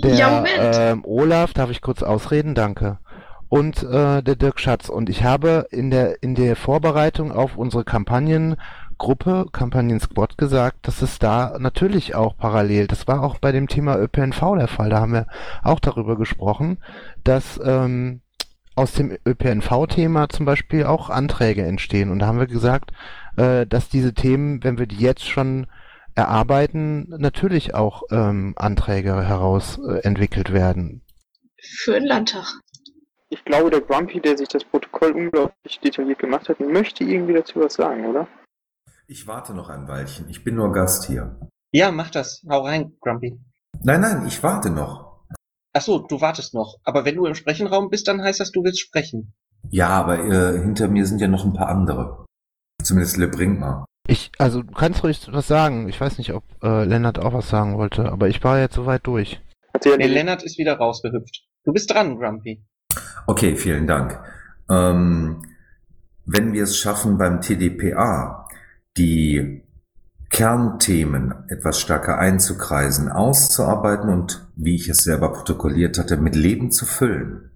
der 0.03 0.13
Ja, 0.15 0.29
Moment. 0.29 0.53
ähm, 0.57 1.03
Olaf, 1.05 1.53
darf 1.53 1.69
ich 1.69 1.81
kurz 1.81 2.01
ausreden? 2.01 2.55
Danke. 2.55 2.99
Und 3.49 3.83
äh, 3.83 4.21
der 4.21 4.35
Dirk 4.35 4.59
Schatz. 4.59 4.87
Und 4.89 5.09
ich 5.09 5.23
habe 5.23 5.67
in 5.71 5.89
der 5.89 6.21
in 6.23 6.35
der 6.35 6.55
Vorbereitung 6.55 7.31
auf 7.33 7.57
unsere 7.57 7.83
Kampagnengruppe, 8.99 9.45
Kampagnen-Squad 9.51 10.37
gesagt, 10.37 10.87
dass 10.87 11.01
es 11.01 11.19
da 11.19 11.57
natürlich 11.57 12.15
auch 12.15 12.37
parallel, 12.37 12.87
das 12.87 13.07
war 13.07 13.23
auch 13.23 13.39
bei 13.39 13.51
dem 13.51 13.67
Thema 13.67 13.97
ÖPNV 13.97 14.55
der 14.57 14.67
Fall, 14.67 14.89
da 14.89 14.99
haben 14.99 15.13
wir 15.13 15.27
auch 15.63 15.79
darüber 15.79 16.17
gesprochen, 16.17 16.77
dass 17.23 17.59
ähm, 17.63 18.21
aus 18.75 18.93
dem 18.93 19.17
ÖPNV-Thema 19.25 20.29
zum 20.29 20.45
Beispiel 20.45 20.85
auch 20.85 21.09
Anträge 21.09 21.65
entstehen. 21.65 22.11
Und 22.11 22.19
da 22.19 22.27
haben 22.27 22.39
wir 22.39 22.47
gesagt, 22.47 22.91
äh, 23.35 23.65
dass 23.65 23.89
diese 23.89 24.13
Themen, 24.13 24.63
wenn 24.63 24.77
wir 24.77 24.85
die 24.85 24.97
jetzt 24.99 25.27
schon 25.27 25.67
erarbeiten, 26.15 27.09
natürlich 27.17 27.73
auch 27.75 28.03
ähm, 28.11 28.53
Anträge 28.57 29.27
heraus 29.27 29.79
äh, 29.79 29.99
entwickelt 30.03 30.53
werden. 30.53 31.01
Für 31.57 31.93
den 31.93 32.05
Landtag. 32.05 32.45
Ich 33.29 33.45
glaube, 33.45 33.69
der 33.69 33.81
Grumpy, 33.81 34.19
der 34.19 34.37
sich 34.37 34.47
das 34.47 34.63
Protokoll 34.63 35.11
unglaublich 35.11 35.79
detailliert 35.79 36.19
gemacht 36.19 36.49
hat, 36.49 36.59
möchte 36.59 37.03
irgendwie 37.03 37.33
dazu 37.33 37.59
was 37.59 37.73
sagen, 37.73 38.05
oder? 38.05 38.27
Ich 39.11 39.25
warte 39.25 39.55
noch 39.55 39.69
ein 39.69 39.87
Weilchen. 39.87 40.29
Ich 40.29 40.43
bin 40.43 40.53
nur 40.53 40.71
Gast 40.71 41.07
hier. 41.07 41.35
Ja, 41.71 41.89
mach 41.89 42.11
das. 42.11 42.45
Hau 42.47 42.61
rein, 42.61 42.93
Grumpy. 43.01 43.39
Nein, 43.81 44.01
nein, 44.01 44.27
ich 44.27 44.43
warte 44.43 44.69
noch. 44.69 45.23
Ach 45.73 45.81
so, 45.81 46.05
du 46.05 46.21
wartest 46.21 46.53
noch. 46.53 46.77
Aber 46.83 47.05
wenn 47.05 47.15
du 47.15 47.25
im 47.25 47.33
Sprechenraum 47.33 47.89
bist, 47.89 48.07
dann 48.07 48.21
heißt 48.21 48.39
das, 48.39 48.51
du 48.51 48.63
willst 48.63 48.79
sprechen. 48.79 49.33
Ja, 49.71 49.89
aber 49.89 50.19
äh, 50.19 50.59
hinter 50.59 50.89
mir 50.89 51.07
sind 51.07 51.21
ja 51.21 51.27
noch 51.27 51.43
ein 51.43 51.53
paar 51.53 51.69
andere. 51.69 52.27
Zumindest 52.83 53.17
Le 53.17 53.27
Brinkma. 53.27 53.83
Ich, 54.05 54.31
also 54.37 54.61
du 54.61 54.73
kannst 54.73 55.03
ruhig 55.03 55.27
was 55.31 55.47
sagen. 55.47 55.89
Ich 55.89 55.99
weiß 55.99 56.19
nicht, 56.19 56.35
ob 56.35 56.43
äh, 56.61 56.83
Lennart 56.83 57.17
auch 57.17 57.33
was 57.33 57.49
sagen 57.49 57.79
wollte, 57.79 58.11
aber 58.11 58.27
ich 58.27 58.43
war 58.43 58.59
jetzt 58.59 58.75
soweit 58.75 59.07
durch. 59.07 59.41
Nee, 59.83 60.05
Lennart 60.05 60.43
ist 60.43 60.59
wieder 60.59 60.77
rausgehüpft. 60.77 61.47
Du 61.63 61.73
bist 61.73 61.91
dran, 61.91 62.19
Grumpy. 62.19 62.63
Okay, 63.25 63.55
vielen 63.55 63.87
Dank. 63.87 64.19
Ähm, 64.69 65.41
wenn 66.25 66.53
wir 66.53 66.61
es 66.61 66.77
schaffen, 66.77 67.17
beim 67.17 67.41
TDPA 67.41 68.45
die 68.97 69.63
Kernthemen 70.29 71.33
etwas 71.47 71.79
stärker 71.79 72.19
einzukreisen, 72.19 73.09
auszuarbeiten 73.09 74.09
und, 74.09 74.47
wie 74.55 74.75
ich 74.75 74.89
es 74.89 75.03
selber 75.03 75.33
protokolliert 75.33 75.97
hatte, 75.97 76.17
mit 76.17 76.35
Leben 76.35 76.71
zu 76.71 76.85
füllen, 76.85 77.49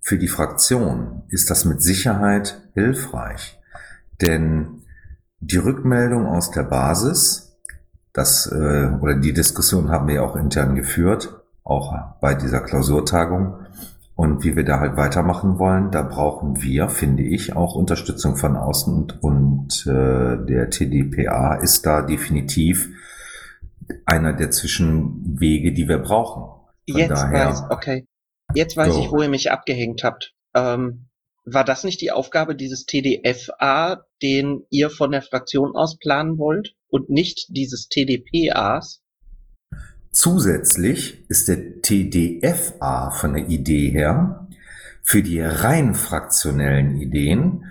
für 0.00 0.18
die 0.18 0.28
Fraktion 0.28 1.22
ist 1.28 1.50
das 1.50 1.64
mit 1.64 1.82
Sicherheit 1.82 2.60
hilfreich. 2.74 3.58
Denn 4.20 4.82
die 5.40 5.56
Rückmeldung 5.56 6.26
aus 6.26 6.50
der 6.50 6.64
Basis, 6.64 7.56
das 8.12 8.46
äh, 8.46 8.90
oder 9.00 9.14
die 9.14 9.32
Diskussion 9.32 9.90
haben 9.90 10.08
wir 10.08 10.22
auch 10.22 10.36
intern 10.36 10.74
geführt, 10.74 11.40
auch 11.64 11.94
bei 12.20 12.34
dieser 12.34 12.60
Klausurtagung. 12.60 13.66
Und 14.16 14.44
wie 14.44 14.54
wir 14.54 14.64
da 14.64 14.78
halt 14.78 14.96
weitermachen 14.96 15.58
wollen, 15.58 15.90
da 15.90 16.02
brauchen 16.02 16.62
wir, 16.62 16.88
finde 16.88 17.24
ich, 17.24 17.56
auch 17.56 17.74
Unterstützung 17.74 18.36
von 18.36 18.56
außen 18.56 18.94
und, 18.94 19.22
und 19.22 19.86
äh, 19.86 20.44
der 20.46 20.70
TDPA 20.70 21.56
ist 21.56 21.84
da 21.84 22.02
definitiv 22.02 22.88
einer 24.06 24.32
der 24.32 24.50
Zwischenwege, 24.50 25.72
die 25.72 25.88
wir 25.88 25.98
brauchen. 25.98 26.42
Von 26.88 27.00
Jetzt 27.00 27.10
daher, 27.10 27.48
weiß, 27.48 27.62
okay. 27.70 28.06
Jetzt 28.54 28.76
weiß 28.76 28.94
So. 28.94 29.00
ich, 29.00 29.10
wo 29.10 29.22
ihr 29.22 29.28
mich 29.28 29.50
abgehängt 29.50 30.04
habt. 30.04 30.34
Ähm, 30.54 31.08
war 31.44 31.64
das 31.64 31.84
nicht 31.84 32.00
die 32.00 32.10
Aufgabe 32.10 32.54
dieses 32.56 32.86
TDFA, 32.86 34.04
den 34.22 34.64
ihr 34.70 34.90
von 34.90 35.10
der 35.10 35.22
Fraktion 35.22 35.74
aus 35.74 35.98
planen 35.98 36.38
wollt 36.38 36.74
und 36.88 37.10
nicht 37.10 37.46
dieses 37.50 37.88
TDPAs? 37.88 39.02
Zusätzlich 40.14 41.28
ist 41.28 41.48
der 41.48 41.82
TDFA 41.82 43.10
von 43.10 43.34
der 43.34 43.48
Idee 43.48 43.90
her 43.90 44.46
für 45.02 45.24
die 45.24 45.40
rein 45.40 45.96
fraktionellen 45.96 47.00
Ideen, 47.00 47.64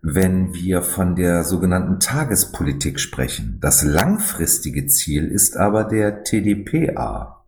wenn 0.00 0.54
wir 0.54 0.80
von 0.80 1.14
der 1.14 1.44
sogenannten 1.44 2.00
Tagespolitik 2.00 3.00
sprechen. 3.00 3.58
Das 3.60 3.82
langfristige 3.82 4.86
Ziel 4.86 5.26
ist 5.26 5.58
aber 5.58 5.84
der 5.84 6.24
TDPA. 6.24 7.44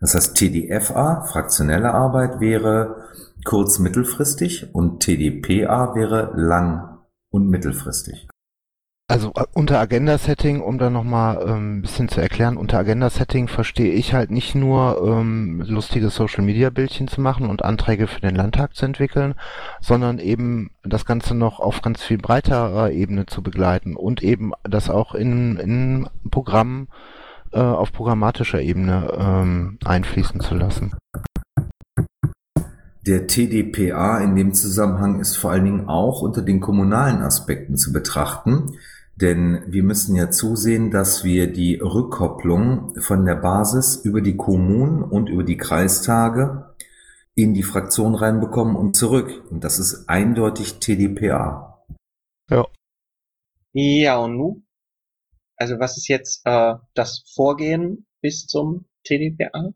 Das 0.00 0.16
heißt, 0.16 0.36
TDFA, 0.36 1.22
fraktionelle 1.22 1.94
Arbeit, 1.94 2.40
wäre 2.40 3.04
kurz 3.44 3.78
mittelfristig 3.78 4.74
und 4.74 4.98
TDPA 4.98 5.94
wäre 5.94 6.32
lang 6.34 6.98
und 7.30 7.48
mittelfristig. 7.48 8.26
Also 9.12 9.30
äh, 9.34 9.44
unter 9.52 9.78
Agenda-Setting, 9.78 10.62
um 10.62 10.78
da 10.78 10.88
nochmal 10.88 11.44
ähm, 11.46 11.78
ein 11.78 11.82
bisschen 11.82 12.08
zu 12.08 12.22
erklären, 12.22 12.56
unter 12.56 12.78
Agenda-Setting 12.78 13.46
verstehe 13.46 13.92
ich 13.92 14.14
halt 14.14 14.30
nicht 14.30 14.54
nur 14.54 15.02
ähm, 15.06 15.62
lustige 15.66 16.08
Social-Media-Bildchen 16.08 17.08
zu 17.08 17.20
machen 17.20 17.50
und 17.50 17.62
Anträge 17.62 18.06
für 18.06 18.22
den 18.22 18.34
Landtag 18.34 18.74
zu 18.74 18.86
entwickeln, 18.86 19.34
sondern 19.82 20.18
eben 20.18 20.70
das 20.82 21.04
Ganze 21.04 21.34
noch 21.34 21.60
auf 21.60 21.82
ganz 21.82 22.02
viel 22.02 22.16
breiterer 22.16 22.90
Ebene 22.90 23.26
zu 23.26 23.42
begleiten 23.42 23.96
und 23.96 24.22
eben 24.22 24.52
das 24.62 24.88
auch 24.88 25.14
in, 25.14 25.58
in 25.58 26.08
Programmen 26.30 26.88
äh, 27.52 27.60
auf 27.60 27.92
programmatischer 27.92 28.62
Ebene 28.62 29.12
ähm, 29.14 29.76
einfließen 29.84 30.40
zu 30.40 30.54
lassen. 30.54 30.94
Der 33.06 33.26
TDPA 33.26 34.20
in 34.20 34.36
dem 34.36 34.54
Zusammenhang 34.54 35.20
ist 35.20 35.36
vor 35.36 35.50
allen 35.50 35.64
Dingen 35.66 35.88
auch 35.88 36.22
unter 36.22 36.40
den 36.40 36.60
kommunalen 36.60 37.20
Aspekten 37.20 37.76
zu 37.76 37.92
betrachten, 37.92 38.78
denn 39.16 39.62
wir 39.66 39.82
müssen 39.82 40.16
ja 40.16 40.30
zusehen, 40.30 40.90
dass 40.90 41.24
wir 41.24 41.52
die 41.52 41.76
Rückkopplung 41.76 43.00
von 43.00 43.24
der 43.24 43.36
Basis 43.36 43.96
über 43.96 44.20
die 44.20 44.36
Kommunen 44.36 45.02
und 45.02 45.28
über 45.28 45.44
die 45.44 45.56
Kreistage 45.56 46.74
in 47.34 47.54
die 47.54 47.62
Fraktion 47.62 48.14
reinbekommen 48.14 48.76
und 48.76 48.96
zurück. 48.96 49.44
Und 49.50 49.64
das 49.64 49.78
ist 49.78 50.08
eindeutig 50.08 50.80
TDPA. 50.80 51.84
Ja. 52.50 52.66
Ja, 53.72 54.18
und 54.18 54.36
nu? 54.36 54.62
Also 55.56 55.78
was 55.78 55.96
ist 55.96 56.08
jetzt 56.08 56.42
äh, 56.44 56.74
das 56.94 57.24
Vorgehen 57.34 58.06
bis 58.20 58.46
zum 58.46 58.86
TDPA? 59.04 59.72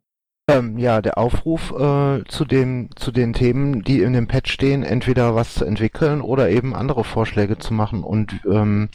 Ähm, 0.49 0.79
ja, 0.79 1.03
der 1.03 1.19
Aufruf 1.19 1.73
äh, 1.73 2.23
zu 2.29 2.45
den 2.45 2.91
zu 2.95 3.11
den 3.11 3.33
Themen, 3.33 3.83
die 3.83 4.01
in 4.03 4.13
dem 4.13 4.29
Patch 4.29 4.53
stehen, 4.53 4.85
entweder 4.85 5.35
was 5.35 5.55
zu 5.55 5.65
entwickeln 5.65 6.21
oder 6.21 6.51
eben 6.51 6.73
andere 6.73 7.03
Vorschläge 7.03 7.59
zu 7.59 7.75
machen. 7.75 8.05
Und 8.05 8.41
ähm, 8.49 8.89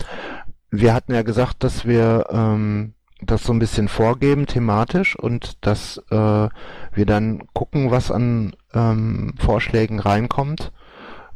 wir 0.69 0.93
hatten 0.93 1.13
ja 1.13 1.23
gesagt, 1.23 1.65
dass 1.65 1.85
wir 1.85 2.27
ähm, 2.31 2.93
das 3.21 3.43
so 3.43 3.51
ein 3.51 3.59
bisschen 3.59 3.89
vorgeben 3.89 4.45
thematisch 4.47 5.17
und 5.17 5.57
dass 5.65 5.97
äh, 6.09 6.15
wir 6.15 7.05
dann 7.05 7.43
gucken, 7.53 7.91
was 7.91 8.11
an 8.11 8.55
ähm, 8.73 9.33
Vorschlägen 9.37 9.99
reinkommt. 9.99 10.71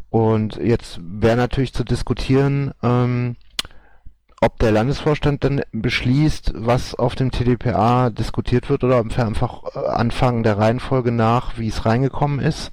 Und 0.09 0.55
jetzt 0.55 1.01
wäre 1.03 1.35
natürlich 1.35 1.73
zu 1.73 1.83
diskutieren, 1.83 2.71
ähm, 2.81 3.35
ob 4.45 4.59
der 4.59 4.71
Landesvorstand 4.71 5.43
dann 5.43 5.61
beschließt, 5.71 6.53
was 6.55 6.93
auf 6.93 7.15
dem 7.15 7.31
TDPA 7.31 8.11
diskutiert 8.11 8.69
wird 8.69 8.83
oder 8.83 8.99
einfach 8.99 9.63
äh, 9.75 9.79
anfangen 9.79 10.43
der 10.43 10.59
Reihenfolge 10.59 11.11
nach, 11.11 11.57
wie 11.57 11.67
es 11.67 11.85
reingekommen 11.85 12.39
ist. 12.39 12.71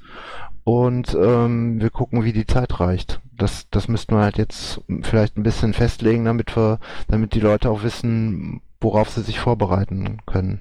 Und 0.64 1.14
ähm, 1.14 1.80
wir 1.80 1.88
gucken, 1.88 2.24
wie 2.24 2.34
die 2.34 2.46
Zeit 2.46 2.78
reicht. 2.78 3.20
Das, 3.32 3.68
das 3.70 3.88
müssten 3.88 4.14
wir 4.14 4.22
halt 4.22 4.36
jetzt 4.36 4.82
vielleicht 5.00 5.38
ein 5.38 5.42
bisschen 5.42 5.72
festlegen, 5.72 6.26
damit 6.26 6.54
wir, 6.56 6.78
damit 7.08 7.34
die 7.34 7.40
Leute 7.40 7.70
auch 7.70 7.82
wissen, 7.82 8.60
worauf 8.80 9.08
sie 9.08 9.22
sich 9.22 9.40
vorbereiten 9.40 10.18
können. 10.26 10.60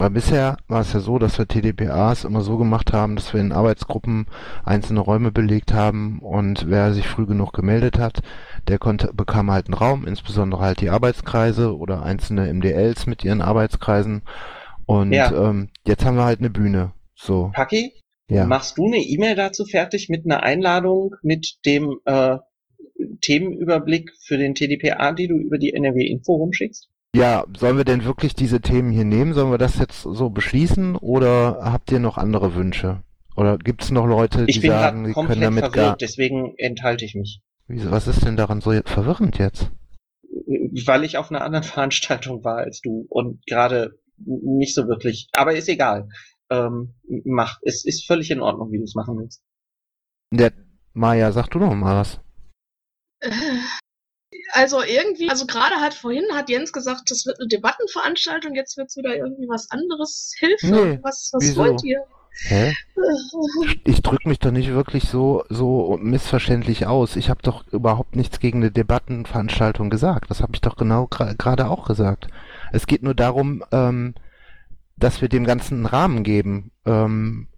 Weil 0.00 0.10
bisher 0.10 0.56
war 0.66 0.80
es 0.80 0.94
ja 0.94 1.00
so, 1.00 1.18
dass 1.18 1.36
wir 1.36 1.46
TDPAs 1.46 2.24
immer 2.24 2.40
so 2.40 2.56
gemacht 2.56 2.94
haben, 2.94 3.16
dass 3.16 3.34
wir 3.34 3.40
in 3.42 3.52
Arbeitsgruppen 3.52 4.28
einzelne 4.64 5.00
Räume 5.00 5.30
belegt 5.30 5.74
haben 5.74 6.20
und 6.20 6.70
wer 6.70 6.94
sich 6.94 7.06
früh 7.06 7.26
genug 7.26 7.52
gemeldet 7.52 7.98
hat, 7.98 8.22
der 8.68 8.78
konnte, 8.78 9.12
bekam 9.14 9.50
halt 9.50 9.66
einen 9.66 9.74
Raum, 9.74 10.06
insbesondere 10.06 10.60
halt 10.62 10.80
die 10.80 10.90
Arbeitskreise 10.90 11.76
oder 11.76 12.02
einzelne 12.02 12.52
MDLs 12.52 13.06
mit 13.06 13.24
ihren 13.24 13.40
Arbeitskreisen. 13.42 14.22
Und 14.86 15.12
Ja. 15.12 15.30
ähm, 15.32 15.68
jetzt 15.86 16.04
haben 16.04 16.16
wir 16.16 16.24
halt 16.24 16.40
eine 16.40 16.50
Bühne. 16.50 16.92
So. 17.14 17.50
Paki, 17.54 17.92
Ja. 18.28 18.46
machst 18.46 18.78
du 18.78 18.86
eine 18.86 18.98
E-Mail 18.98 19.34
dazu 19.36 19.64
fertig 19.64 20.08
mit 20.08 20.24
einer 20.24 20.42
Einladung 20.42 21.14
mit 21.22 21.58
dem 21.66 21.98
äh, 22.04 22.38
Themenüberblick 23.22 24.12
für 24.24 24.36
den 24.36 24.54
TDPA, 24.54 25.12
die 25.12 25.28
du 25.28 25.36
über 25.36 25.58
die 25.58 25.72
NRW-Info 25.72 26.34
rumschickst? 26.34 26.88
Ja, 27.14 27.44
sollen 27.56 27.76
wir 27.76 27.84
denn 27.84 28.04
wirklich 28.04 28.34
diese 28.34 28.60
Themen 28.60 28.92
hier 28.92 29.04
nehmen? 29.04 29.34
Sollen 29.34 29.50
wir 29.50 29.58
das 29.58 29.78
jetzt 29.78 30.02
so 30.02 30.30
beschließen 30.30 30.96
oder 30.96 31.58
habt 31.62 31.90
ihr 31.90 31.98
noch 31.98 32.18
andere 32.18 32.54
Wünsche? 32.54 33.02
Oder 33.36 33.58
gibt 33.58 33.82
es 33.82 33.90
noch 33.90 34.06
Leute, 34.06 34.46
die 34.46 34.60
sagen, 34.60 35.06
sie 35.06 35.12
können 35.14 35.40
damit 35.40 35.64
verwirrt, 35.64 35.74
gar... 35.74 35.96
deswegen 35.96 36.54
enthalte 36.56 37.04
ich 37.04 37.14
mich. 37.14 37.40
Wieso, 37.70 37.90
was 37.92 38.08
ist 38.08 38.24
denn 38.24 38.36
daran 38.36 38.60
so 38.60 38.72
verwirrend 38.84 39.38
jetzt? 39.38 39.70
Weil 40.86 41.04
ich 41.04 41.18
auf 41.18 41.30
einer 41.30 41.42
anderen 41.42 41.62
Veranstaltung 41.72 42.42
war 42.44 42.56
als 42.58 42.80
du 42.80 43.06
und 43.08 43.46
gerade 43.46 43.98
nicht 44.18 44.74
so 44.74 44.88
wirklich. 44.88 45.28
Aber 45.32 45.54
ist 45.54 45.68
egal. 45.68 46.08
Ähm, 46.50 46.94
mach. 47.24 47.58
Es 47.62 47.84
ist 47.84 48.06
völlig 48.06 48.30
in 48.32 48.40
Ordnung, 48.40 48.72
wie 48.72 48.78
du 48.78 48.84
es 48.84 48.94
machen 48.96 49.18
willst. 49.18 49.42
Der 50.32 50.52
Maja, 50.94 51.30
sag 51.30 51.48
du 51.50 51.60
noch 51.60 51.72
mal 51.74 52.00
was. 52.00 52.20
Äh, 53.20 53.30
Also 54.52 54.82
irgendwie, 54.82 55.28
also 55.28 55.46
gerade 55.46 55.76
halt 55.76 55.94
vorhin 55.94 56.24
hat 56.32 56.48
Jens 56.50 56.72
gesagt, 56.72 57.10
das 57.10 57.24
wird 57.24 57.38
eine 57.38 57.46
Debattenveranstaltung, 57.48 58.54
jetzt 58.56 58.76
wird's 58.76 58.96
wieder 58.96 59.16
irgendwie 59.16 59.48
was 59.48 59.70
anderes. 59.70 60.34
Hilfe, 60.38 60.66
Nee, 60.66 60.98
was, 61.02 61.30
was 61.32 61.42
wieso? 61.44 61.60
wollt 61.62 61.84
ihr? 61.84 62.04
Hä? 62.48 62.74
Ich 63.84 64.02
drück 64.02 64.24
mich 64.26 64.38
doch 64.38 64.52
nicht 64.52 64.70
wirklich 64.70 65.08
so 65.08 65.44
so 65.48 65.98
missverständlich 66.00 66.86
aus. 66.86 67.16
Ich 67.16 67.28
habe 67.30 67.42
doch 67.42 67.66
überhaupt 67.68 68.14
nichts 68.14 68.38
gegen 68.38 68.58
eine 68.58 68.70
Debattenveranstaltung 68.70 69.90
gesagt. 69.90 70.30
Das 70.30 70.42
habe 70.42 70.52
ich 70.54 70.60
doch 70.60 70.76
genau 70.76 71.06
gerade 71.06 71.68
auch 71.68 71.86
gesagt. 71.86 72.28
Es 72.72 72.86
geht 72.86 73.02
nur 73.02 73.14
darum, 73.14 73.64
ähm, 73.72 74.14
dass 74.96 75.20
wir 75.20 75.28
dem 75.28 75.44
Ganzen 75.44 75.78
einen 75.78 75.86
Rahmen 75.86 76.22
geben. 76.22 76.70
Ähm, 76.84 77.48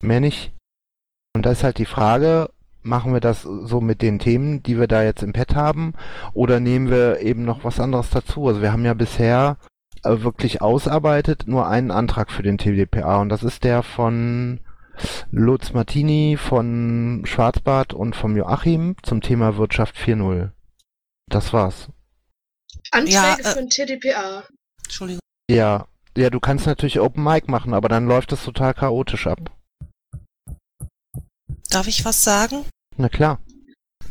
mehr 0.00 0.20
nicht. 0.20 0.52
Und 1.34 1.44
da 1.44 1.50
ist 1.50 1.64
halt 1.64 1.78
die 1.78 1.86
Frage, 1.86 2.50
machen 2.82 3.12
wir 3.12 3.20
das 3.20 3.42
so 3.42 3.80
mit 3.80 4.02
den 4.02 4.18
Themen, 4.18 4.62
die 4.62 4.78
wir 4.78 4.86
da 4.86 5.02
jetzt 5.02 5.22
im 5.22 5.32
Pad 5.32 5.54
haben, 5.54 5.94
oder 6.34 6.60
nehmen 6.60 6.90
wir 6.90 7.20
eben 7.20 7.44
noch 7.44 7.64
was 7.64 7.80
anderes 7.80 8.10
dazu? 8.10 8.48
Also 8.48 8.62
wir 8.62 8.72
haben 8.72 8.84
ja 8.84 8.94
bisher 8.94 9.56
wirklich 10.04 10.60
ausarbeitet 10.60 11.44
nur 11.46 11.68
einen 11.68 11.90
Antrag 11.90 12.30
für 12.30 12.42
den 12.42 12.58
TDPA 12.58 13.20
und 13.20 13.28
das 13.28 13.42
ist 13.42 13.64
der 13.64 13.82
von 13.82 14.60
Lutz 15.30 15.72
Martini, 15.72 16.36
von 16.36 17.22
Schwarzbart 17.24 17.94
und 17.94 18.14
vom 18.14 18.36
Joachim 18.36 18.96
zum 19.02 19.20
Thema 19.20 19.56
Wirtschaft 19.56 19.96
4.0. 19.96 20.50
Das 21.28 21.52
war's. 21.52 21.88
Anträge 22.90 23.14
Ja, 23.14 23.36
äh, 23.38 23.42
für 23.42 23.58
ein 23.58 23.68
TDPA. 23.68 24.44
Entschuldigung. 24.84 25.20
Ja, 25.50 25.86
ja, 26.16 26.30
du 26.30 26.40
kannst 26.40 26.66
natürlich 26.66 27.00
Open 27.00 27.24
Mic 27.24 27.48
machen, 27.48 27.72
aber 27.72 27.88
dann 27.88 28.06
läuft 28.06 28.32
es 28.32 28.44
total 28.44 28.74
chaotisch 28.74 29.26
ab. 29.26 29.50
Darf 31.70 31.88
ich 31.88 32.04
was 32.04 32.22
sagen? 32.22 32.66
Na 32.96 33.08
klar. 33.08 33.40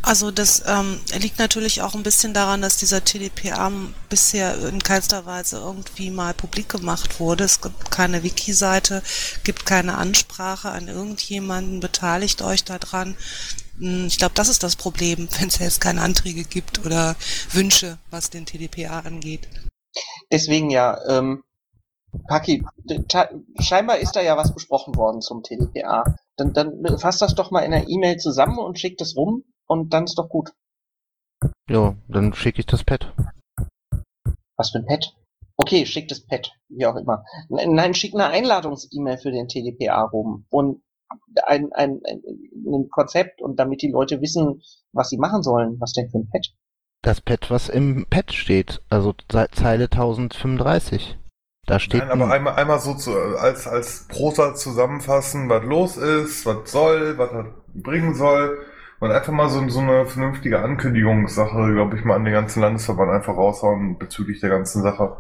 Also 0.04 0.32
das 0.32 0.64
ähm, 0.66 1.00
liegt 1.20 1.38
natürlich 1.38 1.82
auch 1.82 1.94
ein 1.94 2.02
bisschen 2.04 2.34
daran, 2.34 2.62
dass 2.62 2.78
dieser 2.78 3.04
TDPA 3.04 3.72
bisher 4.10 4.58
in 4.68 4.82
keinster 4.82 5.26
Weise 5.26 5.58
irgendwie 5.58 6.10
mal 6.10 6.34
publik 6.34 6.70
gemacht 6.70 7.20
wurde. 7.20 7.44
Es 7.44 7.62
gibt 7.62 7.92
keine 7.92 8.24
Wiki-Seite, 8.24 9.04
gibt 9.44 9.66
keine 9.66 9.98
Ansprache 9.98 10.70
an 10.72 10.88
irgendjemanden, 10.88 11.80
beteiligt 11.80 12.42
euch 12.42 12.64
daran. 12.64 13.16
Hm, 13.78 14.08
Ich 14.08 14.18
glaube, 14.18 14.34
das 14.34 14.50
ist 14.50 14.64
das 14.64 14.76
Problem, 14.76 15.28
wenn 15.40 15.50
es 15.50 15.60
jetzt 15.60 15.82
keine 15.82 16.02
Anträge 16.02 16.46
gibt 16.46 16.84
oder 16.84 17.16
Wünsche, 17.52 18.00
was 18.10 18.32
den 18.32 18.48
TDPA 18.48 19.02
angeht. 19.02 19.48
Deswegen 20.32 20.72
ja, 20.72 20.98
ähm, 21.08 21.44
Paki, 22.28 22.66
scheinbar 23.60 24.00
ist 24.00 24.14
da 24.16 24.22
ja 24.22 24.36
was 24.36 24.54
besprochen 24.54 24.96
worden 24.96 25.22
zum 25.22 25.44
TDPA. 25.44 26.16
Dann, 26.38 26.54
dann 26.54 26.98
fasst 26.98 27.22
das 27.22 27.36
doch 27.36 27.52
mal 27.52 27.62
in 27.62 27.74
einer 27.74 27.88
E-Mail 27.88 28.18
zusammen 28.18 28.58
und 28.58 28.80
schickt 28.80 29.00
es 29.02 29.16
rum 29.16 29.44
und 29.72 29.94
dann 29.94 30.04
ist 30.04 30.18
doch 30.18 30.30
gut. 30.30 30.52
Jo, 31.70 31.96
dann 32.08 32.34
schicke 32.34 32.60
ich 32.60 32.66
das 32.66 32.84
Pad. 32.84 33.14
Was 34.58 34.72
für 34.72 34.80
ein 34.80 34.86
Pad? 34.86 35.16
Okay, 35.58 35.86
schick 35.86 36.08
das 36.08 36.26
Pad, 36.26 36.52
wie 36.70 36.86
auch 36.86 36.96
immer. 36.96 37.24
Nein, 37.50 37.94
schick 37.94 38.14
eine 38.14 38.28
Einladungs-E-Mail 38.28 39.18
für 39.18 39.32
den 39.32 39.48
TDPA 39.48 40.04
rum 40.04 40.46
und 40.50 40.82
ein, 41.46 41.72
ein, 41.74 42.00
ein, 42.06 42.22
ein 42.66 42.90
Konzept 42.90 43.42
und 43.42 43.60
damit 43.60 43.82
die 43.82 43.92
Leute 43.92 44.22
wissen, 44.22 44.62
was 44.94 45.10
sie 45.10 45.18
machen 45.18 45.44
sollen. 45.44 45.80
Was 45.80 45.94
denn 45.94 46.10
für 46.10 46.20
ein 46.20 46.30
Pad? 46.30 46.48
Das 47.04 47.22
Pad, 47.22 47.50
was 47.50 47.70
im 47.70 48.06
Pad 48.10 48.32
steht, 48.34 48.82
also 48.90 49.14
Ze- 49.30 49.48
Zeile 49.52 49.86
1035. 49.86 51.18
Da 51.68 51.80
steht 51.80 52.02
Nein, 52.02 52.12
aber 52.12 52.26
ein- 52.26 52.32
einmal, 52.32 52.56
einmal 52.56 52.80
so 52.80 52.94
zu, 52.96 53.12
als, 53.38 53.68
als 53.68 54.08
Prosa 54.08 54.56
zusammenfassen, 54.56 55.48
was 55.50 55.64
los 55.64 55.98
ist, 55.98 56.46
was 56.46 56.72
soll, 56.72 57.18
was 57.18 57.32
er 57.32 57.54
bringen 57.74 58.16
soll. 58.16 58.66
Und 59.02 59.12
einfach 59.12 59.34
mal 59.34 59.50
so, 59.50 59.68
so 59.68 59.80
eine 59.80 60.06
vernünftige 60.06 60.62
Ankündigungssache, 60.62 61.74
glaube 61.74 61.98
ich, 61.98 62.06
mal 62.06 62.16
an 62.16 62.24
den 62.24 62.34
ganzen 62.34 62.62
Landesverband 62.62 63.10
einfach 63.10 63.36
raushauen 63.36 63.98
bezüglich 63.98 64.40
der 64.42 64.52
ganzen 64.52 64.84
Sache. 64.84 65.18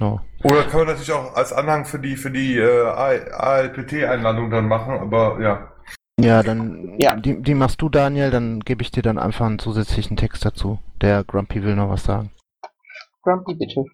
Oh. 0.00 0.18
Oder 0.42 0.64
kann 0.64 0.80
man 0.80 0.88
natürlich 0.88 1.12
auch 1.12 1.34
als 1.36 1.52
Anhang 1.52 1.84
für 1.84 2.00
die, 2.00 2.16
für 2.16 2.32
die 2.32 2.58
äh, 2.58 2.86
ALPT-Einladung 2.86 4.50
dann 4.50 4.66
machen, 4.66 4.94
aber 4.98 5.40
ja. 5.40 5.72
Ja, 6.20 6.42
dann 6.42 6.98
Die, 6.98 7.40
die 7.40 7.54
machst 7.54 7.80
du, 7.80 7.88
Daniel, 7.88 8.32
dann 8.32 8.58
gebe 8.60 8.82
ich 8.82 8.90
dir 8.90 9.02
dann 9.02 9.18
einfach 9.18 9.46
einen 9.46 9.60
zusätzlichen 9.60 10.16
Text 10.16 10.44
dazu. 10.44 10.80
Der 11.00 11.22
Grumpy 11.22 11.62
will 11.62 11.76
noch 11.76 11.90
was 11.90 12.02
sagen. 12.02 12.32
Grumpy, 13.22 13.54
bitte. 13.54 13.84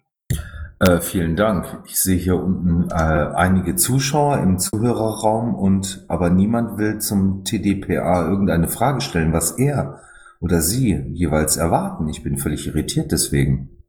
Äh, 0.79 0.99
vielen 0.99 1.37
Dank. 1.37 1.83
Ich 1.85 2.01
sehe 2.01 2.17
hier 2.17 2.35
unten 2.35 2.89
äh, 2.89 2.93
einige 2.93 3.75
Zuschauer 3.75 4.39
im 4.39 4.59
Zuhörerraum 4.59 5.55
und 5.55 6.03
aber 6.09 6.29
niemand 6.29 6.77
will 6.77 6.99
zum 6.99 7.45
TDPA 7.45 8.27
irgendeine 8.27 8.67
Frage 8.67 8.99
stellen, 8.99 9.31
was 9.31 9.51
er 9.51 10.01
oder 10.41 10.61
sie 10.61 11.01
jeweils 11.13 11.55
erwarten. 11.55 12.09
Ich 12.09 12.23
bin 12.23 12.37
völlig 12.37 12.67
irritiert 12.67 13.11
deswegen. 13.13 13.83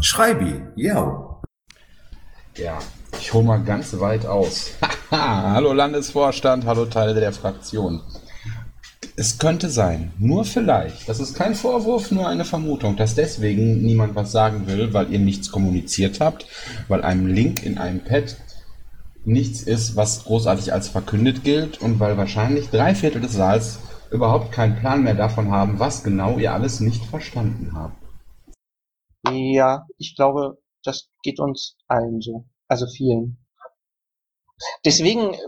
Schreibi, 0.00 0.62
ja. 0.76 1.40
Ja, 2.56 2.78
ich 3.20 3.34
hole 3.34 3.44
mal 3.44 3.62
ganz 3.62 3.98
weit 4.00 4.24
aus. 4.24 4.70
hallo 5.10 5.74
Landesvorstand, 5.74 6.64
hallo 6.64 6.86
Teile 6.86 7.12
der 7.12 7.32
Fraktion. 7.32 8.00
Es 9.18 9.38
könnte 9.38 9.70
sein, 9.70 10.12
nur 10.18 10.44
vielleicht, 10.44 11.08
das 11.08 11.20
ist 11.20 11.32
kein 11.32 11.54
Vorwurf, 11.54 12.10
nur 12.10 12.28
eine 12.28 12.44
Vermutung, 12.44 12.96
dass 12.96 13.14
deswegen 13.14 13.80
niemand 13.80 14.14
was 14.14 14.30
sagen 14.30 14.66
will, 14.66 14.92
weil 14.92 15.10
ihr 15.10 15.18
nichts 15.18 15.50
kommuniziert 15.50 16.20
habt, 16.20 16.46
weil 16.88 17.02
einem 17.02 17.26
Link 17.26 17.64
in 17.64 17.78
einem 17.78 18.04
Pad 18.04 18.36
nichts 19.24 19.62
ist, 19.62 19.96
was 19.96 20.24
großartig 20.24 20.74
als 20.74 20.88
verkündet 20.88 21.44
gilt 21.44 21.80
und 21.80 21.98
weil 21.98 22.18
wahrscheinlich 22.18 22.68
drei 22.68 22.94
Viertel 22.94 23.22
des 23.22 23.32
Saals 23.32 23.78
überhaupt 24.10 24.52
keinen 24.52 24.76
Plan 24.76 25.02
mehr 25.02 25.14
davon 25.14 25.50
haben, 25.50 25.78
was 25.78 26.04
genau 26.04 26.38
ihr 26.38 26.52
alles 26.52 26.80
nicht 26.80 27.02
verstanden 27.06 27.72
habt. 27.72 27.96
Ja, 29.32 29.86
ich 29.96 30.14
glaube, 30.14 30.58
das 30.84 31.08
geht 31.22 31.40
uns 31.40 31.76
allen 31.88 32.20
so. 32.20 32.46
Also 32.68 32.86
vielen. 32.86 33.38
Deswegen 34.84 35.32
äh, 35.32 35.38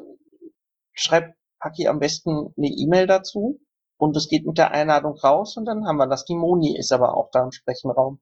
schreibt 1.58 1.76
Paki 1.76 1.88
am 1.88 1.98
besten 1.98 2.54
eine 2.56 2.68
E-Mail 2.68 3.06
dazu 3.06 3.60
und 3.98 4.16
es 4.16 4.28
geht 4.28 4.46
mit 4.46 4.58
der 4.58 4.72
Einladung 4.72 5.16
raus 5.18 5.56
und 5.56 5.64
dann 5.66 5.86
haben 5.86 5.96
wir 5.96 6.06
das. 6.06 6.24
Die 6.24 6.34
Moni 6.34 6.76
ist 6.76 6.92
aber 6.92 7.16
auch 7.16 7.30
da 7.32 7.44
im 7.44 7.52
Sprechenraum. 7.52 8.20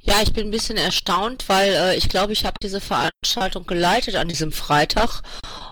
Ja, 0.00 0.14
ich 0.22 0.32
bin 0.32 0.48
ein 0.48 0.50
bisschen 0.50 0.78
erstaunt, 0.78 1.48
weil 1.48 1.72
äh, 1.72 1.96
ich 1.96 2.08
glaube, 2.08 2.32
ich 2.32 2.46
habe 2.46 2.56
diese 2.62 2.80
Veranstaltung 2.80 3.66
geleitet 3.66 4.14
an 4.14 4.28
diesem 4.28 4.52
Freitag 4.52 5.22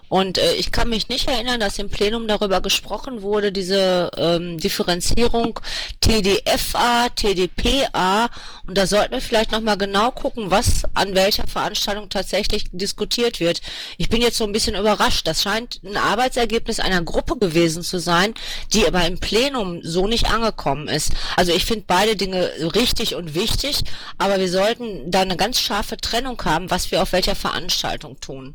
und 0.09 0.39
äh, 0.39 0.55
ich 0.55 0.73
kann 0.73 0.89
mich 0.89 1.09
nicht 1.09 1.29
erinnern, 1.29 1.61
dass 1.61 1.79
im 1.79 1.89
Plenum 1.89 2.29
darüber 2.29 2.61
gesprochen 2.61 3.23
wurde, 3.23 3.53
diese 3.53 4.11
ähm, 4.17 4.59
Differenzierung 4.59 5.61
TDFA, 6.01 7.09
TDPA 7.15 8.29
und 8.67 8.77
da 8.77 8.87
sollten 8.87 9.13
wir 9.13 9.21
vielleicht 9.21 9.53
nochmal 9.53 9.79
genau 9.79 10.11
gucken, 10.11 10.51
was 10.51 10.83
an 10.95 11.15
welcher 11.15 11.47
Veranstaltung 11.47 12.09
tatsächlich 12.09 12.67
diskutiert 12.73 13.41
wird. 13.41 13.61
Ich 13.97 14.09
bin 14.09 14.21
jetzt 14.21 14.39
so 14.39 14.45
ein 14.45 14.53
bisschen 14.53 14.77
überrascht. 14.77 15.27
Das 15.27 15.43
scheint 15.43 15.81
ein 15.85 15.97
Arbeitsergebnis 15.97 16.81
einer 16.81 17.03
Gruppe 17.03 17.37
gewesen 17.39 17.83
zu 17.83 17.99
sein, 17.99 18.35
die 18.73 18.87
aber 18.87 19.07
im 19.07 19.19
Plenum 19.19 19.81
so 19.83 20.07
nicht 20.07 20.27
angekommen 20.31 20.89
ist. 20.89 21.13
Also 21.37 21.53
ich 21.53 21.65
finde 21.65 21.85
beide 21.87 22.17
Dinge 22.17 22.51
richtig 22.75 23.15
und 23.15 23.35
wichtig, 23.35 23.83
aber 24.19 24.39
wir 24.39 24.51
sollten 24.51 25.11
da 25.11 25.21
eine 25.21 25.37
ganz 25.37 25.61
scharfe 25.61 25.97
Trennung 25.97 26.43
haben, 26.45 26.71
was 26.71 26.91
wir 26.91 27.03
auf 27.03 27.13
welcher 27.13 27.35
Veranstaltung 27.35 28.21
tun. 28.21 28.55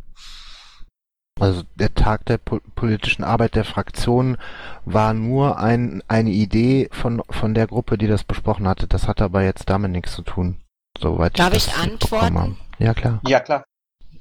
Also 1.39 1.63
der 1.75 1.93
Tag 1.95 2.25
der 2.25 2.37
po 2.37 2.59
politischen 2.75 3.23
Arbeit 3.23 3.55
der 3.55 3.65
Fraktion 3.65 4.37
war 4.85 5.13
nur 5.13 5.57
ein, 5.57 6.03
eine 6.07 6.29
Idee 6.29 6.87
von, 6.91 7.23
von 7.29 7.53
der 7.53 7.67
Gruppe, 7.67 7.97
die 7.97 8.07
das 8.07 8.23
besprochen 8.23 8.67
hatte. 8.67 8.87
Das 8.87 9.07
hat 9.07 9.21
aber 9.21 9.43
jetzt 9.43 9.69
damit 9.69 9.91
nichts 9.91 10.13
zu 10.13 10.21
tun. 10.21 10.57
Soweit 10.99 11.39
Darf 11.39 11.53
ich 11.55 11.67
ich 11.67 11.75
antworten? 11.75 12.37
habe. 12.39 12.55
Ja, 12.79 12.93
klar. 12.93 13.21
Ja, 13.25 13.39
klar. 13.39 13.63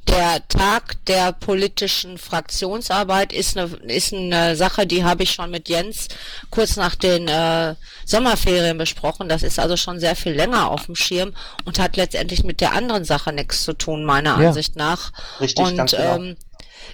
Der 0.09 0.47
Tag 0.49 1.05
der 1.07 1.32
politischen 1.32 2.16
Fraktionsarbeit 2.16 3.32
ist 3.35 3.57
eine, 3.57 3.66
ist 3.93 4.15
eine 4.15 4.57
Sache, 4.57 4.87
die 4.87 5.05
habe 5.05 5.23
ich 5.24 5.32
schon 5.32 5.51
mit 5.51 5.69
Jens 5.69 6.09
kurz 6.51 6.77
nach 6.77 6.95
den 6.95 7.28
äh, 7.28 7.74
Sommerferien 8.07 8.78
besprochen. 8.78 9.28
Das 9.28 9.43
ist 9.43 9.59
also 9.59 9.77
schon 9.77 10.01
sehr 10.01 10.16
viel 10.16 10.32
länger 10.32 10.70
auf 10.70 10.87
dem 10.87 10.97
Schirm 10.97 11.32
und 11.65 11.78
hat 11.78 11.97
letztendlich 11.97 12.45
mit 12.45 12.61
der 12.62 12.73
anderen 12.73 13.05
Sache 13.05 13.32
nichts 13.32 13.62
zu 13.62 13.74
tun, 13.74 14.05
meiner 14.05 14.41
Ja. 14.41 14.49
Ansicht 14.49 14.74
nach. 14.74 15.12
Richtig, 15.39 15.65
und 15.66 15.77
ganz 15.77 15.91
genau. 15.93 16.16
ähm, 16.16 16.37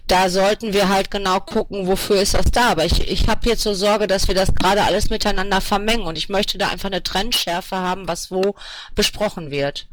da 0.06 0.28
sollten 0.28 0.72
wir 0.72 0.88
halt 0.88 1.10
genau 1.10 1.40
gucken, 1.40 1.86
wofür 1.86 2.20
ist 2.20 2.34
das 2.34 2.50
da. 2.50 2.70
Aber 2.70 2.84
ich, 2.84 3.10
ich 3.10 3.28
habe 3.28 3.48
jetzt 3.48 3.62
so 3.62 3.74
Sorge, 3.74 4.06
dass 4.06 4.28
wir 4.28 4.34
das 4.34 4.54
gerade 4.54 4.84
alles 4.84 5.10
miteinander 5.10 5.60
vermengen 5.60 6.06
und 6.06 6.18
ich 6.18 6.28
möchte 6.28 6.58
da 6.58 6.68
einfach 6.68 6.88
eine 6.88 7.02
Trennschärfe 7.02 7.76
haben, 7.76 8.08
was 8.08 8.30
wo 8.30 8.54
besprochen 8.94 9.50
wird. 9.50 9.88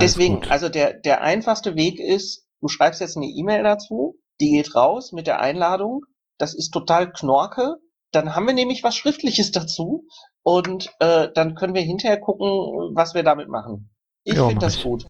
Deswegen, 0.00 0.44
also 0.48 0.68
der, 0.68 0.94
der 0.94 1.22
einfachste 1.22 1.76
Weg 1.76 2.00
ist, 2.00 2.46
du 2.60 2.68
schreibst 2.68 3.00
jetzt 3.00 3.16
eine 3.16 3.26
E-Mail 3.26 3.62
dazu, 3.62 4.18
die 4.40 4.50
geht 4.50 4.74
raus 4.74 5.12
mit 5.12 5.26
der 5.26 5.40
Einladung, 5.40 6.00
das 6.38 6.54
ist 6.54 6.70
total 6.70 7.12
knorke, 7.12 7.76
dann 8.10 8.34
haben 8.34 8.46
wir 8.46 8.54
nämlich 8.54 8.82
was 8.82 8.96
Schriftliches 8.96 9.52
dazu 9.52 10.06
und 10.42 10.92
äh, 10.98 11.28
dann 11.32 11.54
können 11.54 11.74
wir 11.74 11.82
hinterher 11.82 12.20
gucken, 12.20 12.48
was 12.94 13.14
wir 13.14 13.22
damit 13.22 13.48
machen. 13.48 13.90
Ich 14.24 14.34
finde 14.34 14.56
das 14.56 14.82
gut. 14.82 15.06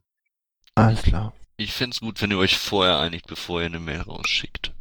Alles 0.75 1.03
klar. 1.03 1.33
Ich 1.57 1.73
find's 1.73 2.01
gut, 2.01 2.21
wenn 2.21 2.31
ihr 2.31 2.39
euch 2.39 2.59
vorher 2.59 2.99
einigt, 2.99 3.27
bevor 3.27 3.61
ihr 3.61 3.67
eine 3.67 3.79
Mail 3.79 4.01
rausschickt. 4.01 4.73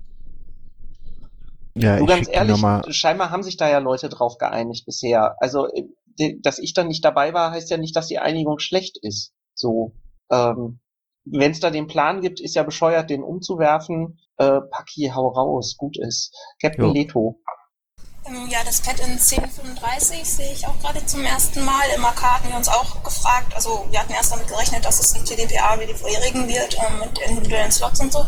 Ja, 1.76 1.98
du 1.98 2.04
ich 2.04 2.10
ganz 2.10 2.30
ehrlich, 2.32 2.62
scheinbar 2.95 3.32
haben 3.32 3.44
sich 3.44 3.58
da 3.58 3.70
ja 3.70 3.80
Leute 3.80 4.10
drauf 4.10 4.38
geeinigt 4.38 4.86
bisher. 4.86 5.36
Also, 5.40 5.68
äh, 5.68 6.36
dass 6.41 6.60
ich 6.60 6.74
dann 6.74 6.88
nicht 6.88 7.04
dabei 7.04 7.34
war, 7.34 7.52
heißt 7.52 7.70
ja 7.72 7.78
nicht, 7.78 7.95
dass 7.95 8.08
die 8.08 8.20
Einigung 8.20 8.60
schlecht 8.60 8.98
ist. 9.02 9.34
So, 9.56 9.94
ähm, 10.32 10.80
wenn 11.26 11.52
es 11.52 11.60
da 11.60 11.70
den 11.70 11.88
Plan 11.88 12.22
gibt, 12.22 12.41
ist 12.41 12.56
ja 12.56 12.64
bescheuert, 12.64 13.10
den 13.10 13.24
umzuwerfen. 13.24 14.20
Äh, 14.38 14.62
Paki, 14.70 15.12
hau 15.14 15.30
raus, 15.30 15.76
gut 15.78 15.98
ist. 15.98 16.36
Captain 16.62 16.86
Jo. 16.86 16.94
Leto. 16.94 17.40
Ja, 18.50 18.64
das 18.66 18.82
Pad 18.82 19.00
in 19.00 19.12
1035 19.12 20.26
sehe 20.26 20.52
ich 20.54 20.66
auch 20.66 20.80
gerade 20.80 21.06
zum 21.06 21.24
ersten 21.24 21.64
Mal. 21.64 21.84
Im 21.96 22.04
AK 22.04 22.24
hatten 22.24 22.50
wir 22.50 22.56
uns 22.56 22.68
auch 22.68 23.04
gefragt, 23.04 23.54
also 23.56 23.86
wir 23.92 24.00
hatten 24.00 24.14
erst 24.14 24.32
damit 24.32 24.48
gerechnet, 24.48 24.84
dass 24.84 25.00
es 25.00 25.14
ein 25.14 25.24
TDPA 25.24 25.80
wie 25.80 25.86
die 25.86 25.94
vorherigen 25.94 26.48
wird, 26.48 26.76
ähm, 26.80 27.00
mit 27.00 27.20
individuellen 27.20 27.72
Slots 27.72 28.00
und 28.00 28.12
so. 28.12 28.26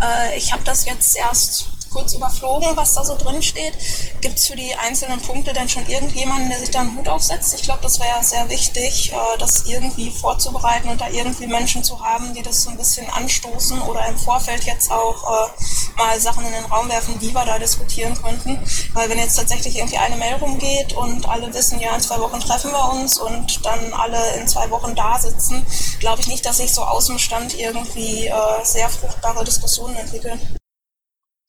Äh, 0.00 0.36
ich 0.36 0.52
habe 0.52 0.62
das 0.62 0.84
jetzt 0.84 1.16
erst 1.16 1.71
kurz 1.92 2.14
überflogen, 2.14 2.76
was 2.76 2.94
da 2.94 3.04
so 3.04 3.16
drin 3.16 3.42
steht. 3.42 3.74
Gibt 4.20 4.38
es 4.38 4.46
für 4.46 4.56
die 4.56 4.74
einzelnen 4.74 5.20
Punkte 5.20 5.52
denn 5.52 5.68
schon 5.68 5.86
irgendjemanden, 5.86 6.48
der 6.48 6.58
sich 6.58 6.70
da 6.70 6.80
einen 6.80 6.96
Hut 6.96 7.08
aufsetzt? 7.08 7.54
Ich 7.54 7.62
glaube, 7.62 7.80
das 7.82 8.00
wäre 8.00 8.22
sehr 8.22 8.48
wichtig, 8.48 9.12
äh, 9.12 9.38
das 9.38 9.64
irgendwie 9.66 10.10
vorzubereiten 10.10 10.88
und 10.88 11.00
da 11.00 11.08
irgendwie 11.08 11.46
Menschen 11.46 11.84
zu 11.84 12.02
haben, 12.04 12.34
die 12.34 12.42
das 12.42 12.62
so 12.62 12.70
ein 12.70 12.76
bisschen 12.76 13.08
anstoßen 13.10 13.80
oder 13.82 14.06
im 14.08 14.16
Vorfeld 14.16 14.64
jetzt 14.64 14.90
auch 14.90 15.22
äh, 15.24 15.98
mal 15.98 16.20
Sachen 16.20 16.44
in 16.46 16.52
den 16.52 16.64
Raum 16.64 16.88
werfen, 16.88 17.18
die 17.18 17.34
wir 17.34 17.44
da 17.44 17.58
diskutieren 17.58 18.14
könnten. 18.20 18.58
Weil 18.94 19.08
wenn 19.08 19.18
jetzt 19.18 19.36
tatsächlich 19.36 19.76
irgendwie 19.76 19.98
eine 19.98 20.16
Mail 20.16 20.34
rumgeht 20.34 20.94
und 20.94 21.28
alle 21.28 21.52
wissen, 21.52 21.80
ja, 21.80 21.94
in 21.94 22.00
zwei 22.00 22.18
Wochen 22.20 22.40
treffen 22.40 22.70
wir 22.70 22.92
uns 22.92 23.18
und 23.18 23.64
dann 23.64 23.92
alle 23.92 24.34
in 24.36 24.48
zwei 24.48 24.70
Wochen 24.70 24.94
da 24.94 25.18
sitzen, 25.18 25.66
glaube 26.00 26.20
ich 26.20 26.28
nicht, 26.28 26.44
dass 26.46 26.58
sich 26.58 26.72
so 26.72 26.82
aus 26.82 27.06
dem 27.06 27.18
Stand 27.18 27.58
irgendwie 27.58 28.26
äh, 28.26 28.32
sehr 28.64 28.88
fruchtbare 28.88 29.44
Diskussionen 29.44 29.96
entwickeln. 29.96 30.40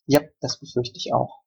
Ja, 0.06 0.22
das 0.42 0.60
befürchte 0.60 0.98
ich 0.98 1.14
auch. 1.14 1.44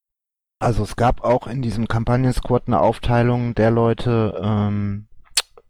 Also 0.58 0.82
es 0.82 0.96
gab 0.96 1.22
auch 1.22 1.46
in 1.46 1.60
diesem 1.60 1.86
Kampagnen-Squad 1.86 2.64
eine 2.66 2.80
Aufteilung 2.80 3.54
der 3.54 3.70
Leute 3.70 4.40
ähm, 4.42 5.08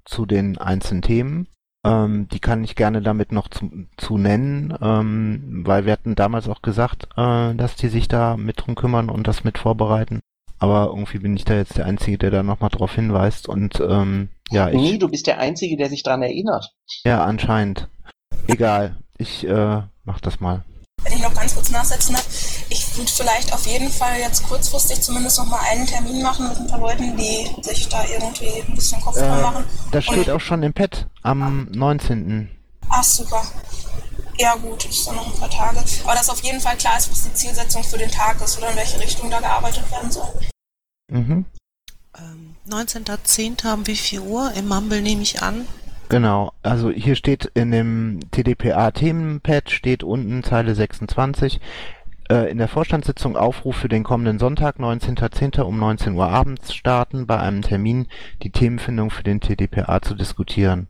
zu 0.04 0.26
den 0.26 0.58
einzelnen 0.58 1.02
Themen. 1.02 1.48
Ähm, 1.84 2.28
die 2.28 2.40
kann 2.40 2.64
ich 2.64 2.76
gerne 2.76 3.02
damit 3.02 3.32
noch 3.32 3.48
zu, 3.48 3.68
zu 3.96 4.18
nennen, 4.18 4.76
ähm, 4.80 5.62
weil 5.66 5.86
wir 5.86 5.92
hatten 5.92 6.14
damals 6.14 6.48
auch 6.48 6.62
gesagt, 6.62 7.08
äh, 7.16 7.54
dass 7.54 7.76
die 7.76 7.88
sich 7.88 8.08
da 8.08 8.36
mit 8.36 8.60
drum 8.60 8.74
kümmern 8.74 9.10
und 9.10 9.26
das 9.26 9.44
mit 9.44 9.58
vorbereiten. 9.58 10.20
Aber 10.58 10.86
irgendwie 10.86 11.18
bin 11.18 11.36
ich 11.36 11.44
da 11.44 11.54
jetzt 11.54 11.76
der 11.76 11.86
Einzige, 11.86 12.18
der 12.18 12.30
da 12.30 12.42
nochmal 12.42 12.70
drauf 12.70 12.94
hinweist. 12.94 13.48
Und 13.48 13.80
ähm, 13.80 14.30
ja, 14.50 14.68
ich. 14.68 14.76
Nee, 14.76 14.98
du 14.98 15.08
bist 15.08 15.26
der 15.26 15.38
Einzige, 15.38 15.76
der 15.76 15.88
sich 15.88 16.02
dran 16.02 16.22
erinnert. 16.22 16.74
Ja, 17.04 17.24
anscheinend. 17.24 17.88
Egal. 18.46 18.96
Ich 19.18 19.46
äh, 19.46 19.82
mach 20.04 20.20
das 20.20 20.40
mal. 20.40 20.64
Wenn 21.02 21.12
ich 21.12 21.22
noch 21.22 21.34
ganz 21.34 21.54
kurz 21.54 21.70
nachsetzen 21.70 22.14
darf, 22.14 22.26
ich 22.68 22.96
würde 22.96 23.10
vielleicht 23.10 23.52
auf 23.52 23.66
jeden 23.66 23.90
Fall 23.90 24.18
jetzt 24.18 24.42
kurzfristig 24.44 25.00
zumindest 25.02 25.38
noch 25.38 25.46
mal 25.46 25.60
einen 25.70 25.86
Termin 25.86 26.22
machen 26.22 26.48
mit 26.48 26.56
ein 26.58 26.66
paar 26.66 26.80
Leuten, 26.80 27.16
die 27.16 27.48
sich 27.62 27.88
da 27.88 28.04
irgendwie 28.04 28.62
ein 28.66 28.74
bisschen 28.74 29.00
Kopf 29.00 29.16
dran 29.16 29.38
Äh, 29.38 29.42
machen. 29.42 29.64
das 29.92 30.04
steht 30.04 30.28
Und- 30.28 30.30
auch 30.30 30.40
schon 30.40 30.62
im 30.62 30.72
Pad 30.72 31.06
am 31.22 31.68
19. 31.72 32.50
Ach, 32.88 33.04
super. 33.04 33.42
Ja 34.38 34.54
gut, 34.56 34.84
ist 34.84 35.06
dann 35.06 35.16
noch 35.16 35.26
ein 35.26 35.38
paar 35.38 35.50
Tage. 35.50 35.82
Aber 36.04 36.14
dass 36.14 36.28
auf 36.28 36.42
jeden 36.42 36.60
Fall 36.60 36.76
klar 36.76 36.98
ist, 36.98 37.10
was 37.10 37.22
die 37.22 37.32
Zielsetzung 37.34 37.82
für 37.84 37.98
den 37.98 38.10
Tag 38.10 38.40
ist 38.42 38.58
oder 38.58 38.70
in 38.70 38.76
welche 38.76 38.98
Richtung 39.00 39.30
da 39.30 39.40
gearbeitet 39.40 39.90
werden 39.90 40.10
soll. 40.10 40.40
Mhm. 41.10 41.44
19.10. 42.68 43.72
um 43.74 43.86
wie 43.86 43.96
viel 43.96 44.20
Uhr? 44.20 44.52
Im 44.54 44.68
Mumble 44.68 45.00
nehme 45.02 45.22
ich 45.22 45.42
an. 45.42 45.66
Genau, 46.08 46.52
also 46.62 46.90
hier 46.90 47.16
steht 47.16 47.50
in 47.54 47.72
dem 47.72 48.20
TDPA-Themenpad 48.30 49.70
steht 49.70 50.04
unten 50.04 50.44
Zeile 50.44 50.74
26 50.74 51.60
äh, 52.30 52.50
in 52.50 52.58
der 52.58 52.68
Vorstandssitzung 52.68 53.36
Aufruf 53.36 53.76
für 53.76 53.88
den 53.88 54.04
kommenden 54.04 54.38
Sonntag, 54.38 54.78
19.10. 54.78 55.62
um 55.62 55.78
19 55.78 56.14
Uhr 56.14 56.28
abends 56.28 56.72
starten, 56.74 57.26
bei 57.26 57.38
einem 57.38 57.62
Termin 57.62 58.06
die 58.42 58.50
Themenfindung 58.50 59.10
für 59.10 59.24
den 59.24 59.40
TDPA 59.40 60.00
zu 60.00 60.14
diskutieren. 60.14 60.88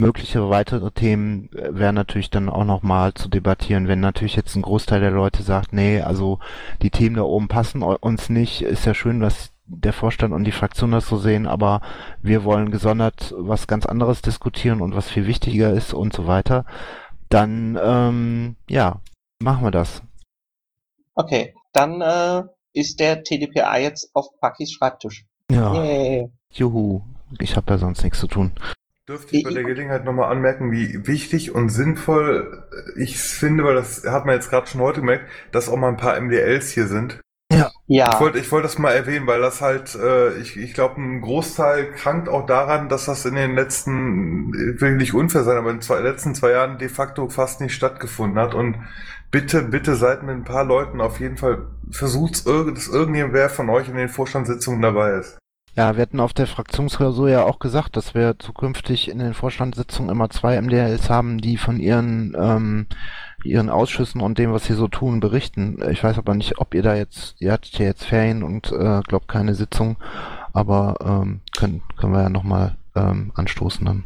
Mögliche 0.00 0.48
weitere 0.48 0.90
Themen 0.90 1.50
äh, 1.54 1.74
wären 1.74 1.94
natürlich 1.94 2.30
dann 2.30 2.48
auch 2.48 2.64
nochmal 2.64 3.14
zu 3.14 3.28
debattieren, 3.28 3.88
wenn 3.88 4.00
natürlich 4.00 4.36
jetzt 4.36 4.54
ein 4.54 4.62
Großteil 4.62 5.00
der 5.00 5.10
Leute 5.10 5.42
sagt, 5.42 5.72
nee, 5.72 6.00
also 6.00 6.38
die 6.82 6.90
Themen 6.90 7.16
da 7.16 7.22
oben 7.22 7.48
passen 7.48 7.82
uns 7.82 8.28
nicht, 8.28 8.62
ist 8.62 8.86
ja 8.86 8.94
schön, 8.94 9.20
was 9.20 9.50
der 9.68 9.92
Vorstand 9.92 10.32
und 10.34 10.44
die 10.44 10.52
Fraktion 10.52 10.92
das 10.92 11.06
so 11.06 11.18
sehen, 11.18 11.46
aber 11.46 11.80
wir 12.22 12.44
wollen 12.44 12.70
gesondert 12.70 13.34
was 13.36 13.66
ganz 13.66 13.86
anderes 13.86 14.22
diskutieren 14.22 14.80
und 14.80 14.96
was 14.96 15.08
viel 15.08 15.26
wichtiger 15.26 15.72
ist 15.72 15.94
und 15.94 16.12
so 16.12 16.26
weiter, 16.26 16.64
dann 17.28 17.78
ähm, 17.80 18.56
ja, 18.68 19.00
machen 19.40 19.64
wir 19.64 19.70
das. 19.70 20.02
Okay, 21.14 21.54
dann 21.72 22.00
äh, 22.00 22.44
ist 22.72 23.00
der 23.00 23.22
TDPA 23.22 23.78
jetzt 23.78 24.10
auf 24.14 24.26
Pakis 24.40 24.72
Schreibtisch. 24.72 25.26
Ja. 25.50 25.74
Yay. 25.74 26.30
Juhu, 26.50 27.02
ich 27.38 27.56
habe 27.56 27.72
ja 27.72 27.78
sonst 27.78 28.02
nichts 28.02 28.20
zu 28.20 28.26
tun. 28.26 28.52
Dürfte 29.06 29.36
ich 29.36 29.44
bei 29.44 29.52
der 29.52 29.64
Gelegenheit 29.64 30.04
nochmal 30.04 30.30
anmerken, 30.30 30.70
wie 30.70 31.06
wichtig 31.06 31.54
und 31.54 31.70
sinnvoll 31.70 32.68
ich 32.96 33.18
finde, 33.18 33.64
weil 33.64 33.74
das 33.74 34.04
hat 34.04 34.26
man 34.26 34.34
jetzt 34.34 34.50
gerade 34.50 34.66
schon 34.66 34.82
heute 34.82 35.00
gemerkt, 35.00 35.30
dass 35.50 35.68
auch 35.68 35.76
mal 35.76 35.88
ein 35.88 35.96
paar 35.96 36.20
MDLs 36.20 36.70
hier 36.70 36.86
sind. 36.86 37.18
Ja. 37.58 37.70
Ja. 37.86 38.10
Ich 38.12 38.20
wollte 38.20 38.38
ich 38.38 38.52
wollte 38.52 38.68
das 38.68 38.78
mal 38.78 38.92
erwähnen, 38.92 39.26
weil 39.26 39.40
das 39.40 39.60
halt, 39.60 39.94
äh, 39.94 40.36
ich, 40.38 40.56
ich 40.56 40.74
glaube, 40.74 41.00
ein 41.00 41.20
Großteil 41.20 41.92
krankt 41.92 42.28
auch 42.28 42.46
daran, 42.46 42.88
dass 42.88 43.06
das 43.06 43.24
in 43.24 43.34
den 43.34 43.54
letzten, 43.54 44.52
ich 44.74 44.80
will 44.80 44.96
nicht 44.96 45.14
unfair 45.14 45.44
sein, 45.44 45.56
aber 45.56 45.70
in 45.70 45.80
den 45.80 46.02
letzten 46.02 46.34
zwei 46.34 46.50
Jahren 46.50 46.78
de 46.78 46.88
facto 46.88 47.28
fast 47.28 47.60
nicht 47.60 47.74
stattgefunden 47.74 48.38
hat. 48.38 48.54
Und 48.54 48.76
bitte, 49.30 49.62
bitte 49.62 49.96
seid 49.96 50.22
mit 50.22 50.36
ein 50.36 50.44
paar 50.44 50.64
Leuten 50.64 51.00
auf 51.00 51.20
jeden 51.20 51.36
Fall, 51.36 51.66
versucht 51.90 52.46
dass 52.46 52.88
irgendjemand 52.88 53.50
von 53.50 53.70
euch 53.70 53.88
in 53.88 53.96
den 53.96 54.08
Vorstandssitzungen 54.08 54.82
dabei 54.82 55.12
ist. 55.12 55.38
Ja, 55.78 55.94
wir 55.94 56.02
hatten 56.02 56.18
auf 56.18 56.32
der 56.32 56.48
Fraktionsklausur 56.48 57.28
ja 57.28 57.44
auch 57.44 57.60
gesagt, 57.60 57.96
dass 57.96 58.12
wir 58.12 58.36
zukünftig 58.38 59.08
in 59.08 59.20
den 59.20 59.32
Vorstandssitzungen 59.32 60.10
immer 60.10 60.28
zwei 60.28 60.60
MDLs 60.60 61.08
haben, 61.08 61.38
die 61.38 61.56
von 61.56 61.78
ihren 61.78 62.36
ähm, 62.36 62.86
ihren 63.44 63.70
Ausschüssen 63.70 64.20
und 64.20 64.38
dem, 64.38 64.52
was 64.52 64.64
sie 64.64 64.74
so 64.74 64.88
tun, 64.88 65.20
berichten. 65.20 65.82
Ich 65.90 66.02
weiß 66.02 66.18
aber 66.18 66.34
nicht, 66.34 66.58
ob 66.58 66.74
ihr 66.74 66.82
da 66.82 66.94
jetzt, 66.94 67.40
ihr 67.40 67.52
hattet 67.52 67.78
ja 67.78 67.86
jetzt 67.86 68.04
Ferien 68.04 68.42
und 68.42 68.72
äh, 68.72 69.00
glaubt 69.06 69.28
keine 69.28 69.54
Sitzung, 69.54 69.96
aber 70.52 70.96
ähm, 71.00 71.40
können 71.56 71.82
können 71.96 72.12
wir 72.12 72.22
ja 72.22 72.28
nochmal 72.28 72.76
ähm, 72.94 73.32
anstoßen 73.34 73.86
dann. 73.86 74.04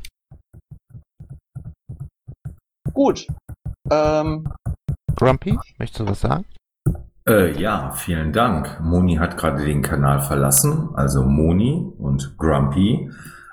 Gut. 2.93 3.27
Ähm, 3.91 4.53
Grumpy, 5.17 5.59
möchtest 5.79 6.01
du 6.01 6.09
was 6.09 6.21
sagen? 6.21 6.45
Äh, 7.27 7.59
ja, 7.61 7.93
vielen 7.93 8.33
Dank. 8.33 8.81
Moni 8.81 9.17
hat 9.17 9.37
gerade 9.37 9.65
den 9.65 9.83
Kanal 9.83 10.21
verlassen, 10.21 10.91
also 10.95 11.23
Moni 11.23 11.93
und 11.99 12.37
Grumpy 12.37 13.11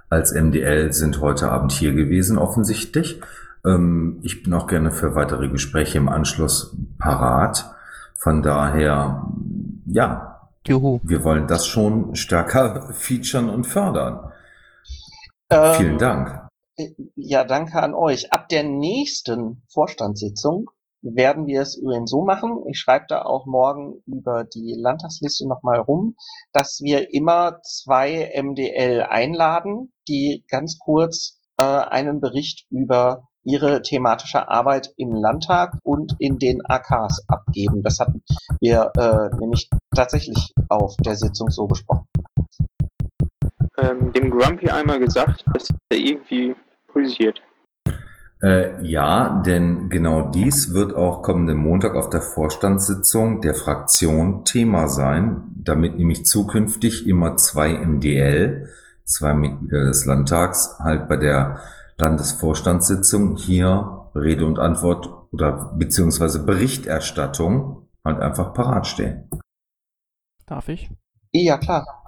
als 0.10 0.34
MDL 0.34 0.92
sind 0.92 1.22
heute 1.22 1.52
Abend 1.52 1.72
hier 1.72 1.94
gewesen, 1.94 2.38
offensichtlich. 2.40 3.22
Ähm, 3.66 4.20
ich 4.24 4.44
bin 4.44 4.54
auch 4.54 4.68
gerne 4.68 4.92
für 4.92 5.16
weitere 5.16 5.50
Gespräche 5.50 5.98
im 5.98 6.10
Anschluss 6.10 6.76
parat. 6.98 7.76
Von 8.16 8.42
daher, 8.42 9.26
ja, 9.86 10.50
Juhu. 10.68 11.00
wir 11.04 11.24
wollen 11.24 11.48
das 11.48 11.68
schon 11.68 12.16
stärker 12.16 12.90
featuren 12.94 13.50
und 13.50 13.66
fördern. 13.66 14.32
Ähm, 15.50 15.74
Vielen 15.76 15.98
Dank. 15.98 16.48
Ja, 17.16 17.44
danke 17.44 17.82
an 17.82 17.94
euch. 17.94 18.32
Ab 18.32 18.48
der 18.50 18.64
nächsten 18.64 19.64
Vorstandssitzung 19.68 20.70
werden 21.02 21.48
wir 21.48 21.62
es 21.62 21.78
übrigens 21.78 22.10
so 22.10 22.24
machen. 22.24 22.64
Ich 22.70 22.80
schreibe 22.80 23.06
da 23.08 23.22
auch 23.24 23.46
morgen 23.46 24.02
über 24.06 24.44
die 24.44 24.76
Landtagsliste 24.78 25.48
nochmal 25.48 25.80
rum, 25.80 26.16
dass 26.52 26.80
wir 26.82 27.14
immer 27.14 27.62
zwei 27.64 28.32
MDL 28.42 29.04
einladen, 29.04 29.94
die 30.08 30.46
ganz 30.50 30.78
kurz 30.78 31.40
äh, 31.58 31.64
einen 31.64 32.20
Bericht 32.20 32.66
über 32.70 33.29
ihre 33.44 33.82
thematische 33.82 34.48
Arbeit 34.50 34.94
im 34.98 35.14
Landtag 35.14 35.78
und 35.84 36.16
in 36.20 36.38
den 36.40 36.66
AKs 36.66 37.24
abgeben. 37.28 37.82
Das 37.84 38.00
hatten 38.00 38.22
wir 38.60 38.92
äh, 38.98 39.36
nämlich 39.40 39.70
tatsächlich 39.96 40.54
auf 40.68 40.96
der 40.98 41.16
Sitzung 41.16 41.50
so 41.50 41.68
besprochen. 41.68 42.06
Ähm, 43.78 44.12
dem 44.12 44.30
Grumpy 44.30 44.70
einmal 44.70 45.00
gesagt, 45.00 45.46
dass 45.54 45.70
er 45.90 45.98
irgendwie 45.98 46.56
pulsiert. 46.88 47.42
Äh, 48.42 48.82
ja, 48.86 49.42
denn 49.46 49.90
genau 49.90 50.30
dies 50.30 50.74
wird 50.74 50.96
auch 50.96 51.22
kommenden 51.22 51.58
Montag 51.58 51.96
auf 51.96 52.10
der 52.10 52.22
Vorstandssitzung 52.22 53.42
der 53.42 53.54
Fraktion 53.54 54.46
Thema 54.46 54.88
sein, 54.88 55.44
damit 55.56 55.98
nämlich 55.98 56.26
zukünftig 56.26 57.06
immer 57.06 57.36
zwei 57.36 57.74
MDL, 57.74 58.70
zwei 59.04 59.34
Mitglieder 59.34 59.86
des 59.86 60.06
Landtags, 60.06 60.78
halt 60.80 61.10
bei 61.10 61.18
der 61.18 61.60
Landesvorstandssitzung 62.00 63.36
hier 63.36 64.10
Rede 64.16 64.46
und 64.46 64.60
Antwort 64.60 65.10
oder 65.32 65.74
beziehungsweise 65.78 66.46
Berichterstattung 66.46 67.88
halt 68.04 68.20
einfach 68.20 68.54
parat 68.54 68.88
stehen. 68.88 69.30
Darf 70.46 70.70
ich? 70.70 70.90
Ja, 71.32 71.58
klar. 71.58 72.08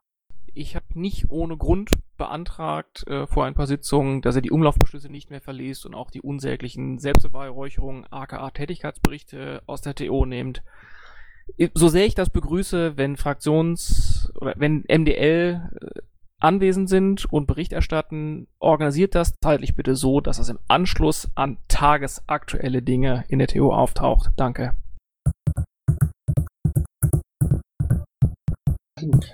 Ich 0.54 0.76
habe 0.76 0.86
nicht 0.96 1.30
ohne 1.30 1.56
Grund 1.56 1.92
beantragt 2.18 3.08
äh, 3.08 3.26
vor 3.28 3.46
ein 3.46 3.54
paar 3.54 3.68
Sitzungen, 3.68 4.22
dass 4.22 4.36
er 4.36 4.42
die 4.42 4.52
Umlaufbeschlüsse 4.52 5.10
nicht 5.10 5.30
mehr 5.30 5.42
verliest 5.42 5.86
und 5.86 5.96
auch 5.96 6.12
die 6.12 6.22
unsäglichen 6.22 7.00
Selbstbeweihräucherungen, 7.00 8.06
aka 8.12 8.50
Tätigkeitsberichte 8.50 9.62
aus 9.66 9.82
der 9.82 9.96
TO 9.96 10.26
nimmt. 10.26 10.64
So 11.74 11.88
sehr 11.88 12.06
ich 12.06 12.16
das 12.16 12.30
begrüße, 12.30 12.98
wenn 12.98 13.18
Fraktions- 13.18 14.32
oder 14.36 14.54
wenn 14.58 14.84
MDL 14.88 15.70
äh, 15.80 16.02
anwesend 16.42 16.90
sind 16.90 17.32
und 17.32 17.46
Bericht 17.48 17.74
erstatten, 17.74 18.48
organisiert 18.60 19.16
das 19.16 19.34
zeitlich 19.44 19.76
bitte 19.76 19.96
so, 19.96 20.22
dass 20.22 20.38
das 20.38 20.50
im 20.50 20.60
Anschluss 20.68 21.30
an 21.36 21.58
tagesaktuelle 21.68 22.82
Dinge 22.82 23.24
in 23.30 23.40
der 23.40 23.48
TO 23.48 23.74
auftaucht. 23.74 24.32
Danke. 24.36 24.74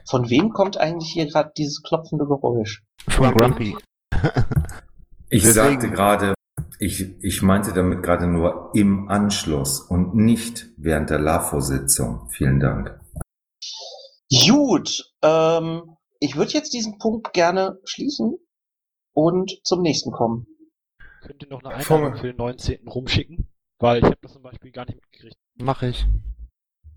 Von 0.10 0.30
wem 0.30 0.52
kommt 0.52 0.78
eigentlich 0.78 1.12
hier 1.12 1.28
gerade 1.28 1.52
dieses 1.58 1.84
klopfende 1.84 2.26
Geräusch? 2.26 2.84
Von 3.08 3.34
Grumpy. 3.34 3.76
Ich 5.30 5.44
Deswegen- 5.44 5.82
sagte 5.82 5.92
gerade, 5.92 6.34
ich, 6.80 7.22
ich 7.22 7.42
meinte 7.42 7.74
damit 7.74 8.02
gerade 8.02 8.28
nur 8.28 8.72
im 8.74 9.10
Anschluss 9.10 9.82
und 9.82 10.16
nicht 10.16 10.68
während 10.78 11.10
der 11.10 11.20
LAFO-Sitzung. 11.20 12.30
Vielen 12.30 12.62
Dank. 12.62 12.98
Gut, 14.48 15.12
ähm, 15.22 15.97
ich 16.19 16.35
würde 16.35 16.52
jetzt 16.53 16.73
diesen 16.73 16.98
Punkt 16.98 17.34
gerne 17.34 17.80
schließen 17.84 18.38
und 19.14 19.60
zum 19.64 19.81
nächsten 19.81 20.11
kommen. 20.11 20.48
Könnt 21.22 21.44
ihr 21.44 21.49
noch 21.49 21.64
eine 21.64 21.84
Vor- 21.84 21.98
Einladung 21.98 22.19
für 22.19 22.27
den 22.27 22.38
19. 22.38 22.88
rumschicken? 22.88 23.48
Weil 23.80 23.99
ich 23.99 24.06
habe 24.06 24.18
das 24.22 24.34
zum 24.34 24.41
Beispiel 24.44 24.72
gar 24.72 24.85
nicht 24.85 24.95
mitgekriegt. 24.95 25.35
Mach 25.56 25.84
ich. 25.84 26.06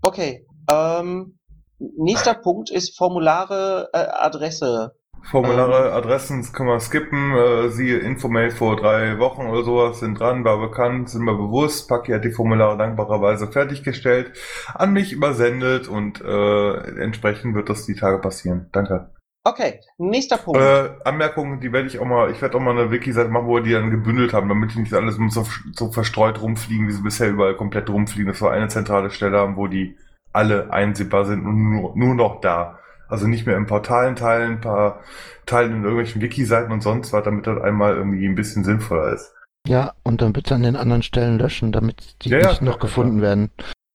Okay, 0.01 0.47
ähm, 0.69 1.37
nächster 1.79 2.33
Punkt 2.33 2.71
ist 2.71 2.97
Formulare, 2.97 3.89
äh, 3.93 3.97
Adresse. 3.97 4.95
Formulare, 5.23 5.93
Adressen 5.93 6.43
können 6.51 6.69
wir 6.69 6.79
skippen. 6.79 7.31
Äh, 7.35 7.69
siehe 7.69 7.99
Infomail 7.99 8.51
vor 8.51 8.75
drei 8.75 9.19
Wochen 9.19 9.47
oder 9.47 9.63
sowas 9.63 9.99
sind 9.99 10.19
dran, 10.19 10.43
war 10.43 10.59
bekannt, 10.59 11.09
sind 11.09 11.23
wir 11.23 11.35
bewusst. 11.35 11.87
Paki 11.87 12.11
hat 12.11 12.25
die 12.25 12.31
Formulare 12.31 12.77
dankbarerweise 12.77 13.47
fertiggestellt, 13.47 14.33
an 14.73 14.93
mich 14.93 15.13
übersendet 15.13 15.87
und 15.87 16.21
äh, 16.21 17.01
entsprechend 17.01 17.55
wird 17.55 17.69
das 17.69 17.85
die 17.85 17.95
Tage 17.95 18.19
passieren. 18.19 18.69
Danke. 18.71 19.11
Okay, 19.43 19.79
nächster 19.97 20.37
Punkt. 20.37 20.59
Äh, 20.59 20.91
Anmerkungen, 21.03 21.59
die 21.59 21.71
werde 21.71 21.87
ich 21.87 21.97
auch 21.97 22.05
mal, 22.05 22.29
ich 22.29 22.41
werde 22.41 22.57
auch 22.57 22.61
mal 22.61 22.77
eine 22.77 22.91
Wiki-Seite 22.91 23.29
machen, 23.29 23.47
wo 23.47 23.55
wir 23.55 23.63
die 23.63 23.71
dann 23.71 23.89
gebündelt 23.89 24.33
haben, 24.33 24.47
damit 24.49 24.75
die 24.75 24.79
nicht 24.79 24.93
alles 24.93 25.17
so, 25.29 25.47
so 25.73 25.91
verstreut 25.91 26.41
rumfliegen, 26.41 26.87
wie 26.87 26.91
sie 26.91 27.01
bisher 27.01 27.29
überall 27.29 27.55
komplett 27.55 27.89
rumfliegen. 27.89 28.31
Das 28.31 28.41
wir 28.41 28.51
eine 28.51 28.67
zentrale 28.67 29.09
Stelle 29.09 29.39
haben, 29.39 29.55
wo 29.55 29.65
die 29.65 29.97
alle 30.31 30.71
einsehbar 30.71 31.25
sind 31.25 31.45
und 31.45 31.71
nur, 31.71 31.95
nur 31.95 32.13
noch 32.13 32.39
da. 32.41 32.77
Also 33.11 33.27
nicht 33.27 33.45
mehr 33.45 33.57
in 33.57 33.67
Portalen 33.67 34.15
teilen, 34.15 34.53
ein 34.53 34.61
paar 34.61 35.03
teilen 35.45 35.71
in 35.71 35.83
irgendwelchen 35.83 36.21
Wiki-Seiten 36.21 36.71
und 36.71 36.81
sonst 36.81 37.11
was, 37.11 37.23
damit 37.23 37.45
das 37.45 37.61
einmal 37.61 37.95
irgendwie 37.95 38.25
ein 38.25 38.35
bisschen 38.35 38.63
sinnvoller 38.63 39.13
ist. 39.13 39.33
Ja, 39.67 39.93
und 40.03 40.21
dann 40.21 40.33
bitte 40.33 40.55
an 40.55 40.63
den 40.63 40.75
anderen 40.75 41.03
Stellen 41.03 41.37
löschen, 41.37 41.71
damit 41.71 42.15
die 42.23 42.29
Ja, 42.29 42.39
ja, 42.39 42.49
nicht 42.49 42.61
noch 42.61 42.79
klar, 42.79 42.87
gefunden 42.87 43.21
werden. 43.21 43.51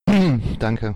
Danke. 0.59 0.95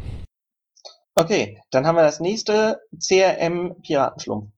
Okay, 1.15 1.61
dann 1.71 1.87
haben 1.87 1.97
wir 1.97 2.03
das 2.03 2.21
nächste 2.21 2.81
CRM 2.99 3.75
Piratenschlumpf. 3.83 4.53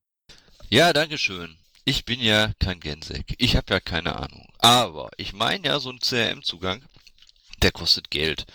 Ja, 0.68 0.93
danke 0.93 1.18
schön. 1.18 1.56
Ich 1.84 2.05
bin 2.05 2.20
ja 2.20 2.52
kein 2.59 2.78
Gensek. 2.78 3.34
Ich 3.39 3.56
habe 3.56 3.72
ja 3.74 3.80
keine 3.80 4.16
Ahnung. 4.16 4.48
Aber 4.59 5.10
ich 5.16 5.32
meine 5.32 5.66
ja, 5.66 5.80
so 5.80 5.90
ein 5.90 5.98
CRM-Zugang, 5.98 6.82
der 7.62 7.72
kostet 7.72 8.10
Geld. 8.10 8.47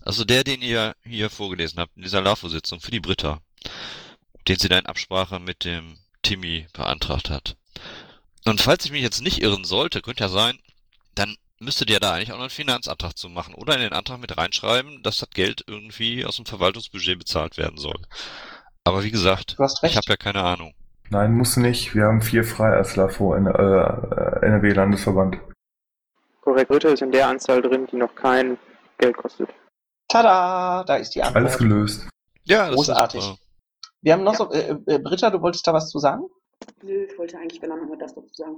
Also 0.00 0.24
der, 0.24 0.44
den 0.44 0.60
ihr 0.60 0.94
hier 1.02 1.30
vorgelesen 1.30 1.78
habt 1.80 1.96
in 1.96 2.02
dieser 2.02 2.20
LAFO-Sitzung 2.20 2.80
für 2.80 2.90
die 2.90 3.00
Britta, 3.00 3.40
den 4.48 4.58
sie 4.58 4.68
da 4.68 4.78
in 4.78 4.86
Absprache 4.86 5.38
mit 5.38 5.64
dem 5.64 5.98
Timmy 6.22 6.66
beantragt 6.72 7.30
hat. 7.30 7.56
Und 8.44 8.60
falls 8.60 8.84
ich 8.84 8.92
mich 8.92 9.02
jetzt 9.02 9.22
nicht 9.22 9.42
irren 9.42 9.64
sollte, 9.64 10.02
könnte 10.02 10.24
ja 10.24 10.28
sein, 10.28 10.58
dann 11.14 11.36
müsstet 11.60 11.90
ihr 11.90 12.00
da 12.00 12.12
eigentlich 12.12 12.32
auch 12.32 12.36
noch 12.36 12.42
einen 12.42 12.50
Finanzantrag 12.50 13.16
zu 13.16 13.28
machen 13.28 13.54
oder 13.54 13.74
in 13.74 13.80
den 13.80 13.92
Antrag 13.92 14.20
mit 14.20 14.36
reinschreiben, 14.36 15.02
dass 15.02 15.18
das 15.18 15.30
Geld 15.30 15.64
irgendwie 15.66 16.24
aus 16.24 16.36
dem 16.36 16.46
Verwaltungsbudget 16.46 17.18
bezahlt 17.18 17.56
werden 17.56 17.78
soll. 17.78 18.00
Aber 18.84 19.02
wie 19.02 19.10
gesagt, 19.10 19.56
ich 19.82 19.96
habe 19.96 20.06
ja 20.08 20.16
keine 20.16 20.42
Ahnung. 20.42 20.74
Nein, 21.10 21.34
muss 21.34 21.56
nicht. 21.56 21.94
Wir 21.94 22.04
haben 22.04 22.22
vier 22.22 22.44
frei 22.44 22.70
als 22.70 22.96
LAFO 22.96 23.34
in, 23.34 23.46
äh, 23.46 23.50
NRW-Landesverband. 23.50 25.38
Korrekt, 26.40 26.70
Ritter 26.70 26.92
ist 26.92 27.02
in 27.02 27.12
der 27.12 27.28
Anzahl 27.28 27.62
drin, 27.62 27.86
die 27.90 27.96
noch 27.96 28.14
kein 28.14 28.58
Geld 28.98 29.16
kostet. 29.16 29.48
Tada, 30.08 30.84
da 30.84 30.96
ist 30.96 31.14
die 31.14 31.22
Antwort. 31.22 31.44
Alles 31.44 31.58
gelöst. 31.58 32.08
Ja, 32.44 32.66
das 32.66 32.74
Großartig. 32.74 33.20
ist 33.20 33.26
super. 33.26 33.43
Wir 34.04 34.12
haben 34.12 34.22
noch 34.22 34.34
so, 34.34 34.50
äh, 34.50 34.76
äh, 34.86 34.98
Britta, 34.98 35.30
du 35.30 35.40
wolltest 35.40 35.66
da 35.66 35.72
was 35.72 35.88
zu 35.88 35.98
sagen? 35.98 36.24
Nö, 36.82 37.06
ich 37.10 37.18
wollte 37.18 37.38
eigentlich, 37.38 37.58
dann 37.60 37.70
nochmal 37.70 37.96
das 37.96 38.14
dazu 38.14 38.34
sagen. 38.34 38.56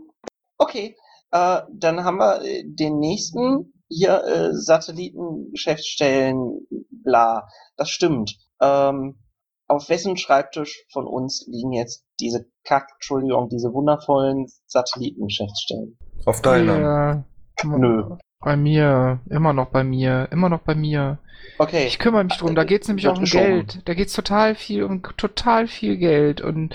Okay, 0.59 0.97
äh, 1.31 1.61
dann 1.73 2.03
haben 2.03 2.19
wir 2.19 2.43
äh, 2.43 2.65
den 2.67 2.99
nächsten 2.99 3.73
hier 3.89 4.25
äh, 4.25 4.53
Satellitengeschäftsstellen, 4.53 6.67
bla. 6.91 7.47
Das 7.77 7.91
stimmt. 7.91 8.37
Ähm, 8.61 9.21
auf 9.69 9.89
wessen 9.89 10.17
Schreibtisch 10.17 10.85
von 10.93 11.07
uns 11.07 11.47
liegen 11.47 11.71
jetzt 11.73 12.05
diese 12.19 12.47
Kack, 12.65 12.89
Entschuldigung, 12.95 13.49
diese 13.49 13.73
wundervollen 13.73 14.49
Satellitengeschäftsstellen? 14.67 15.97
Auf 16.25 16.43
deiner. 16.43 16.81
Ja, 16.81 17.25
Nö. 17.65 18.17
Bei 18.41 18.57
mir, 18.57 19.21
immer 19.29 19.53
noch 19.53 19.69
bei 19.69 19.83
mir, 19.83 20.29
immer 20.31 20.49
noch 20.49 20.61
bei 20.61 20.75
mir. 20.75 21.19
Okay. 21.59 21.87
Ich 21.87 21.99
kümmere 21.99 22.25
mich 22.25 22.37
drum, 22.37 22.55
da 22.55 22.65
geht's 22.65 22.87
nämlich 22.87 23.09
auch 23.09 23.17
um 23.17 23.21
geschoben. 23.21 23.67
Geld. 23.67 23.81
Da 23.87 23.95
geht's 23.95 24.13
total 24.13 24.55
viel 24.55 24.85
um 24.85 25.03
total 25.17 25.67
viel 25.67 25.97
Geld 25.97 26.41
und 26.41 26.75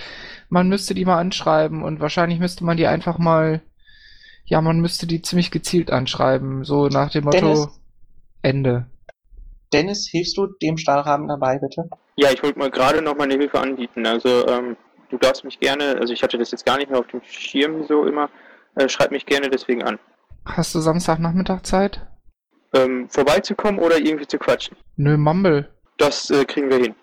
man 0.50 0.68
müsste 0.68 0.94
die 0.94 1.06
mal 1.06 1.20
anschreiben 1.20 1.84
und 1.84 2.00
wahrscheinlich 2.00 2.40
müsste 2.40 2.66
man 2.66 2.78
die 2.78 2.88
einfach 2.88 3.18
mal, 3.18 3.62
ja, 4.46 4.60
man 4.62 4.80
müsste 4.80 5.08
die 5.08 5.22
ziemlich 5.22 5.52
gezielt 5.52 5.92
anschreiben, 5.92 6.64
so 6.64 6.88
nach 6.88 7.12
dem 7.12 7.26
Motto 7.26 7.38
Dennis? 7.38 7.80
Ende. 8.42 8.86
Dennis, 9.72 10.08
hilfst 10.10 10.38
du 10.38 10.48
dem 10.48 10.78
Stahlrahmen 10.78 11.28
dabei, 11.28 11.60
bitte? 11.60 11.90
Ja, 12.16 12.32
ich 12.32 12.44
wollte 12.44 12.60
mal 12.60 12.72
gerade 12.72 13.02
noch 13.02 13.16
meine 13.16 13.36
Hilfe 13.36 13.60
anbieten. 13.60 14.06
Also, 14.06 14.46
ähm, 14.48 14.76
du 15.10 15.18
darfst 15.18 15.44
mich 15.46 15.60
gerne, 15.60 15.98
also 16.00 16.12
ich 16.12 16.24
hatte 16.24 16.38
das 16.38 16.52
jetzt 16.52 16.66
gar 16.66 16.78
nicht 16.78 16.90
mehr 16.90 17.00
auf 17.00 17.08
dem 17.08 17.22
Schirm 17.24 17.86
so 17.88 18.06
immer, 18.06 18.30
äh, 18.76 18.90
schreib 18.90 19.12
mich 19.12 19.26
gerne 19.26 19.50
deswegen 19.50 19.84
an. 19.84 20.00
Hast 20.45 20.73
du 20.73 20.80
Samstagnachmittag 20.80 21.63
Zeit? 21.63 22.07
Ähm, 22.73 23.09
vorbeizukommen 23.09 23.80
oder 23.80 23.97
irgendwie 23.97 24.27
zu 24.27 24.38
quatschen. 24.38 24.77
Nö, 24.95 25.18
Mumble. 25.18 25.69
Das 25.97 26.30
äh, 26.30 26.45
kriegen 26.45 26.69
wir 26.69 26.77
hin. 26.77 26.95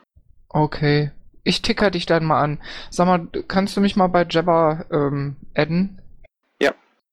Okay. 0.48 1.12
Ich 1.44 1.62
ticker 1.62 1.90
dich 1.90 2.06
dann 2.06 2.24
mal 2.24 2.42
an. 2.42 2.62
Sag 2.90 3.06
mal, 3.06 3.26
kannst 3.46 3.76
du 3.76 3.80
mich 3.80 3.96
mal 3.96 4.08
bei 4.08 4.26
Jabba 4.28 4.86
ähm, 4.90 5.36
adden? 5.54 6.02
Ja. 6.60 6.72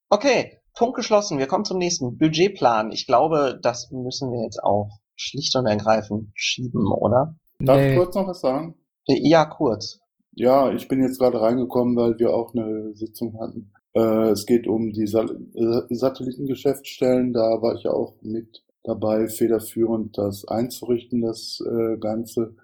Okay, 0.10 0.60
Punkt 0.76 0.96
geschlossen. 0.96 1.38
Wir 1.38 1.48
kommen 1.48 1.64
zum 1.66 1.78
nächsten. 1.78 2.18
Budgetplan. 2.18 2.92
Ich 2.92 3.08
glaube, 3.08 3.60
das 3.62 3.92
müssen 3.92 4.32
wir 4.32 4.44
jetzt 4.44 4.62
auch 4.64 4.90
schlicht 5.16 5.56
und 5.56 5.68
ergreifend 5.68 6.32
schieben, 6.34 6.92
oder? 6.92 7.36
Darf 7.60 7.80
ich 7.80 7.96
kurz 7.96 8.16
noch 8.16 8.28
was 8.28 8.42
sagen? 8.42 8.76
Ja, 9.06 9.46
kurz. 9.46 10.00
Ja, 10.34 10.70
ich 10.72 10.88
bin 10.88 11.02
jetzt 11.02 11.20
gerade 11.20 11.40
reingekommen, 11.40 11.96
weil 11.96 12.20
wir 12.20 12.34
auch 12.34 12.54
eine 12.54 12.94
Sitzung 12.94 13.40
hatten. 13.40 13.72
Äh, 13.96 14.32
es 14.32 14.46
geht 14.46 14.68
um 14.68 14.92
die 14.92 15.04
äh, 15.04 15.96
Satellitengeschäftsstellen. 15.96 17.34
Da 17.34 17.62
war 17.62 17.76
ich 17.76 17.84
ja 17.84 17.92
auch 17.92 18.16
mit 18.22 18.64
dabei, 18.84 19.28
federführend 19.28 20.18
das 20.18 20.48
einzurichten, 20.48 21.22
das 21.22 21.64
äh, 21.66 21.98
Ganze. 21.98 22.56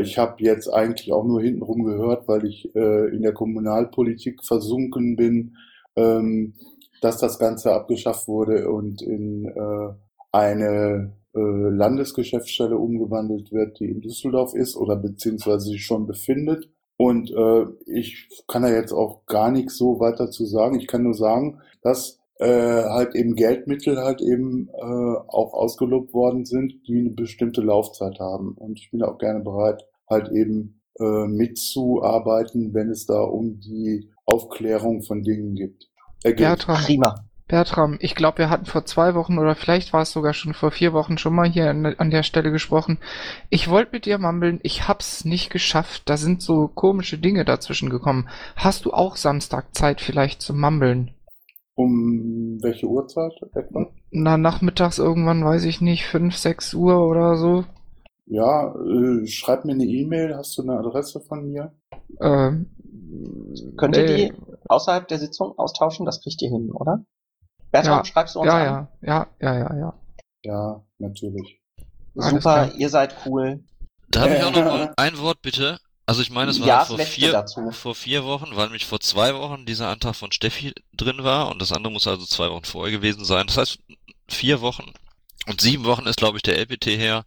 Ich 0.00 0.18
habe 0.18 0.36
jetzt 0.38 0.68
eigentlich 0.72 1.12
auch 1.12 1.24
nur 1.24 1.42
hintenrum 1.42 1.82
gehört, 1.82 2.28
weil 2.28 2.46
ich 2.46 2.72
in 2.76 3.22
der 3.22 3.32
Kommunalpolitik 3.32 4.44
versunken 4.44 5.16
bin, 5.16 5.56
ähm, 5.96 6.54
dass 7.00 7.18
das 7.18 7.40
Ganze 7.40 7.72
abgeschafft 7.72 8.28
wurde 8.28 8.70
und 8.70 9.02
in 9.02 9.52
eine 10.30 11.12
Landesgeschäftsstelle 11.32 12.78
umgewandelt 12.78 13.50
wird, 13.50 13.80
die 13.80 13.86
in 13.86 14.00
Düsseldorf 14.00 14.54
ist 14.54 14.76
oder 14.76 14.94
beziehungsweise 14.94 15.70
sich 15.70 15.84
schon 15.84 16.06
befindet. 16.06 16.70
Und 16.98 17.30
äh, 17.30 17.64
ich 17.86 18.28
kann 18.48 18.62
da 18.62 18.70
jetzt 18.70 18.92
auch 18.92 19.24
gar 19.26 19.52
nichts 19.52 19.78
so 19.78 20.00
weiter 20.00 20.30
zu 20.30 20.44
sagen. 20.44 20.78
Ich 20.78 20.88
kann 20.88 21.04
nur 21.04 21.14
sagen, 21.14 21.60
dass 21.80 22.18
äh, 22.38 22.82
halt 22.82 23.14
eben 23.14 23.36
Geldmittel 23.36 23.98
halt 23.98 24.20
eben 24.20 24.68
äh, 24.68 25.16
auch 25.28 25.54
ausgelobt 25.54 26.12
worden 26.12 26.44
sind, 26.44 26.74
die 26.88 26.98
eine 26.98 27.10
bestimmte 27.10 27.60
Laufzeit 27.60 28.18
haben. 28.18 28.52
Und 28.52 28.80
ich 28.80 28.90
bin 28.90 29.02
auch 29.02 29.18
gerne 29.18 29.40
bereit, 29.40 29.86
halt 30.10 30.32
eben 30.32 30.80
äh, 30.98 31.26
mitzuarbeiten, 31.28 32.74
wenn 32.74 32.90
es 32.90 33.06
da 33.06 33.20
um 33.20 33.60
die 33.60 34.10
Aufklärung 34.26 35.02
von 35.02 35.22
Dingen 35.22 35.54
gibt. 35.54 35.88
Äh, 36.24 36.30
geht. 36.30 36.38
Bertram. 36.38 36.82
Bertram, 37.48 37.96
ich 38.00 38.14
glaube, 38.14 38.38
wir 38.38 38.50
hatten 38.50 38.66
vor 38.66 38.84
zwei 38.84 39.14
Wochen 39.14 39.38
oder 39.38 39.54
vielleicht 39.54 39.94
war 39.94 40.02
es 40.02 40.12
sogar 40.12 40.34
schon 40.34 40.52
vor 40.52 40.70
vier 40.70 40.92
Wochen 40.92 41.16
schon 41.16 41.34
mal 41.34 41.48
hier 41.48 41.70
an, 41.70 41.86
an 41.86 42.10
der 42.10 42.22
Stelle 42.22 42.52
gesprochen. 42.52 42.98
Ich 43.48 43.70
wollte 43.70 43.92
mit 43.92 44.04
dir 44.04 44.18
mumbeln, 44.18 44.60
ich 44.62 44.86
hab's 44.86 45.24
nicht 45.24 45.50
geschafft. 45.50 46.02
Da 46.04 46.18
sind 46.18 46.42
so 46.42 46.68
komische 46.68 47.16
Dinge 47.16 47.46
dazwischen 47.46 47.88
gekommen. 47.88 48.28
Hast 48.54 48.84
du 48.84 48.92
auch 48.92 49.16
Samstag 49.16 49.74
Zeit 49.74 50.02
vielleicht 50.02 50.42
zum 50.42 50.60
Mumbeln? 50.60 51.12
Um 51.74 52.58
welche 52.60 52.86
Uhrzeit 52.86 53.32
etwa? 53.54 53.86
Na, 54.10 54.36
nachmittags 54.36 54.98
irgendwann, 54.98 55.44
weiß 55.44 55.64
ich 55.64 55.80
nicht, 55.80 56.06
fünf, 56.06 56.36
sechs 56.36 56.74
Uhr 56.74 57.06
oder 57.06 57.36
so. 57.36 57.64
Ja, 58.26 58.74
äh, 58.74 59.26
schreib 59.26 59.64
mir 59.64 59.72
eine 59.72 59.86
E-Mail. 59.86 60.36
Hast 60.36 60.58
du 60.58 60.62
eine 60.62 60.78
Adresse 60.78 61.20
von 61.20 61.50
mir? 61.50 61.72
Ähm, 62.20 62.66
Könnt 63.78 63.96
ihr 63.96 64.04
nee. 64.04 64.16
die 64.16 64.32
außerhalb 64.68 65.08
der 65.08 65.18
Sitzung 65.18 65.58
austauschen? 65.58 66.04
Das 66.04 66.20
kriegt 66.22 66.42
ihr 66.42 66.50
hin, 66.50 66.70
oder? 66.72 67.04
Bertram, 67.70 67.98
Ja, 67.98 68.04
schreibst 68.04 68.34
du 68.34 68.40
uns 68.40 68.46
ja, 68.46 68.54
an? 68.78 68.88
ja, 69.02 69.26
ja, 69.40 69.52
ja, 69.52 69.58
ja, 69.58 69.76
ja. 69.76 69.94
Ja, 70.44 70.82
natürlich. 70.98 71.60
Alles 72.16 72.30
Super, 72.30 72.66
klar. 72.66 72.74
ihr 72.76 72.88
seid 72.88 73.14
cool. 73.26 73.60
Da 74.10 74.22
habe 74.22 74.36
ich 74.36 74.42
auch 74.42 74.50
noch 74.52 74.64
mal 74.64 74.92
ein 74.96 75.18
Wort 75.18 75.42
bitte. 75.42 75.78
Also 76.06 76.22
ich 76.22 76.30
meine, 76.30 76.50
es 76.50 76.60
war 76.60 76.66
Ja, 76.66 76.84
vor 76.86 76.98
vier, 76.98 77.32
dazu. 77.32 77.70
vor 77.70 77.94
vier 77.94 78.24
Wochen, 78.24 78.56
weil 78.56 78.64
nämlich 78.66 78.86
vor 78.86 78.98
zwei 79.00 79.34
Wochen 79.34 79.66
dieser 79.66 79.88
Antrag 79.88 80.16
von 80.16 80.32
Steffi 80.32 80.72
drin 80.96 81.22
war 81.22 81.50
und 81.50 81.60
das 81.60 81.70
andere 81.72 81.92
muss 81.92 82.06
also 82.06 82.24
zwei 82.24 82.50
Wochen 82.50 82.64
vorher 82.64 82.90
gewesen 82.96 83.24
sein. 83.26 83.46
Das 83.46 83.58
heißt 83.58 83.78
vier 84.26 84.62
Wochen 84.62 84.90
und 85.48 85.60
sieben 85.60 85.84
Wochen 85.84 86.06
ist 86.06 86.18
glaube 86.18 86.38
ich 86.38 86.42
der 86.42 86.58
LPT 86.58 86.86
her 86.86 87.24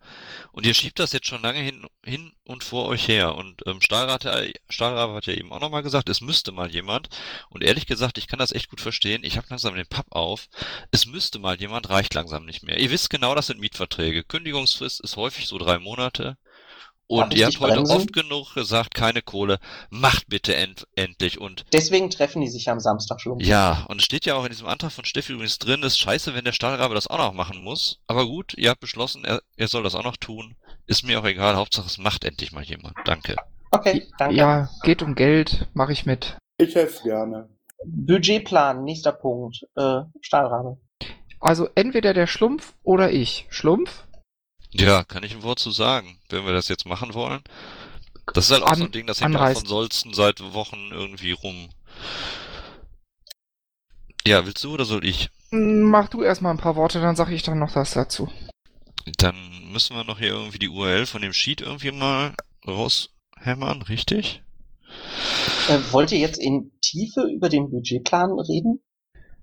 und 0.52 0.66
ihr 0.66 0.74
schiebt 0.74 1.00
das 1.00 1.12
jetzt 1.12 1.28
schon 1.28 1.42
lange 1.42 1.60
hin, 1.60 1.86
hin 2.06 2.34
und 2.46 2.64
vor 2.64 2.88
euch 2.88 3.08
her 3.08 3.36
und 3.36 3.62
ähm, 3.66 3.82
Stahlrat, 3.82 4.26
Stahlrabe 4.70 5.14
hat 5.14 5.26
ja 5.26 5.34
eben 5.34 5.52
auch 5.52 5.60
nochmal 5.60 5.84
gesagt, 5.84 6.10
es 6.10 6.22
müsste 6.22 6.52
mal 6.52 6.72
jemand 6.72 7.10
und 7.50 7.64
ehrlich 7.64 7.86
gesagt, 7.88 8.18
ich 8.18 8.28
kann 8.28 8.40
das 8.40 8.52
echt 8.52 8.70
gut 8.70 8.82
verstehen, 8.82 9.24
ich 9.24 9.38
habe 9.38 9.48
langsam 9.50 9.76
den 9.76 9.88
Papp 9.88 10.08
auf, 10.12 10.48
es 10.92 11.06
müsste 11.06 11.40
mal 11.40 11.60
jemand, 11.60 11.90
reicht 11.90 12.14
langsam 12.14 12.46
nicht 12.46 12.64
mehr. 12.64 12.80
Ihr 12.80 12.92
wisst 12.92 13.10
genau, 13.10 13.36
das 13.36 13.48
sind 13.48 13.60
Mietverträge. 13.60 14.24
Kündigungsfrist 14.24 15.02
ist 15.02 15.18
häufig 15.18 15.48
so 15.48 15.58
drei 15.58 15.80
Monate. 15.80 16.38
Und 17.12 17.34
ihr 17.34 17.46
habt 17.46 17.60
heute 17.60 17.76
bremsen? 17.76 17.96
oft 17.96 18.14
genug 18.14 18.54
gesagt, 18.54 18.96
keine 18.96 19.22
Kohle, 19.22 19.60
macht 19.90 20.28
bitte 20.30 20.56
end 20.56 20.88
endlich. 20.96 21.40
Und 21.40 21.66
Deswegen 21.74 22.10
treffen 22.10 22.42
die 22.42 22.48
sich 22.48 22.70
am 22.70 22.80
Samstag 22.80 23.20
schon. 23.20 23.40
ja, 23.40 23.86
und 23.90 24.00
es 24.00 24.06
steht 24.06 24.26
ja 24.26 24.36
auch 24.36 24.44
in 24.44 24.50
diesem 24.52 24.68
Antrag 24.68 24.92
von 24.92 25.06
Steffi 25.06 25.34
übrigens 25.34 25.60
drin, 25.60 25.84
ist 25.84 26.00
scheiße, 26.00 26.34
wenn 26.34 26.46
der 26.46 26.54
Stahlrabe 26.54 26.96
das 26.96 27.08
auch 27.08 27.18
noch 27.18 27.34
machen 27.34 27.64
muss. 27.64 28.00
Aber 28.08 28.26
gut, 28.26 28.54
ihr 28.58 28.70
habt 28.70 28.80
beschlossen, 28.82 29.26
er, 29.26 29.42
er 29.58 29.68
soll 29.68 29.84
das 29.84 29.96
auch 29.96 30.04
noch 30.04 30.18
tun. 30.18 30.56
Ist 30.88 31.04
mir 31.04 31.20
auch 31.20 31.26
egal, 31.26 31.56
Hauptsache 31.56 31.88
es 31.88 31.98
macht 31.98 32.24
endlich 32.24 32.52
mal 32.52 32.64
jemand. 32.64 32.96
Danke. 33.06 33.36
Okay, 33.72 34.08
danke. 34.18 34.36
Ja, 34.36 34.70
geht 34.84 35.02
um 35.02 35.16
Geld, 35.16 35.68
mache 35.74 35.94
ich 35.94 36.06
mit. 36.06 36.38
Ich 36.58 36.76
helfe 36.76 37.04
gerne. 37.04 37.50
Budgetplan, 37.86 38.84
nächster 38.84 39.12
Punkt. 39.12 39.66
Äh, 39.76 40.02
Stahlrabe. 40.22 40.78
Also 41.40 41.68
entweder 41.76 42.14
der 42.14 42.28
Schlumpf 42.28 42.74
oder 42.84 43.12
ich. 43.12 43.48
Schlumpf? 43.50 44.04
Ja, 44.74 45.04
kann 45.04 45.24
ich 45.24 45.34
ein 45.34 45.44
Wort 45.44 45.60
zu 45.60 45.72
sagen, 45.72 46.18
wenn 46.30 46.46
wir 46.46 46.54
das 46.54 46.68
jetzt 46.70 46.86
machen 46.86 47.14
wollen. 47.14 47.42
Das 48.34 48.46
ist 48.46 48.52
halt 48.52 48.64
auch 48.64 48.76
so 48.76 48.82
ein 48.84 48.86
An- 48.88 48.92
Ding, 48.92 49.08
das 49.08 49.20
hängt 49.22 49.36
auch 49.36 49.42
anreißen. 49.42 49.62
von 49.62 49.70
Solzen 49.70 50.14
seit 50.14 50.40
Wochen 50.54 50.90
irgendwie 50.92 51.32
rum. 51.34 51.70
Ja, 54.26 54.46
willst 54.46 54.64
du 54.64 54.74
oder 54.74 54.86
soll 54.86 55.04
ich? 55.06 55.30
Mach 55.52 56.08
du 56.08 56.22
erstmal 56.24 56.54
ein 56.54 56.60
paar 56.60 56.76
Worte, 56.76 57.02
dann 57.02 57.16
sage 57.16 57.34
ich 57.36 57.44
dann 57.44 57.60
noch 57.60 57.74
das 57.74 57.92
dazu. 57.94 58.32
Dann 59.18 59.72
müssen 59.72 59.96
wir 59.96 60.04
noch 60.04 60.20
hier 60.20 60.30
irgendwie 60.30 60.60
die 60.60 60.70
URL 60.70 61.06
von 61.08 61.22
dem 61.22 61.34
Sheet 61.34 61.62
irgendwie 61.62 61.92
mal 61.92 62.36
raushämmern, 62.68 63.82
richtig? 63.82 64.44
Äh, 65.68 65.80
wollt 65.92 66.12
ihr 66.12 66.20
jetzt 66.20 66.38
in 66.40 66.72
Tiefe 66.82 67.22
über 67.34 67.50
den 67.50 67.70
Budgetplan 67.72 68.32
reden? 68.40 68.82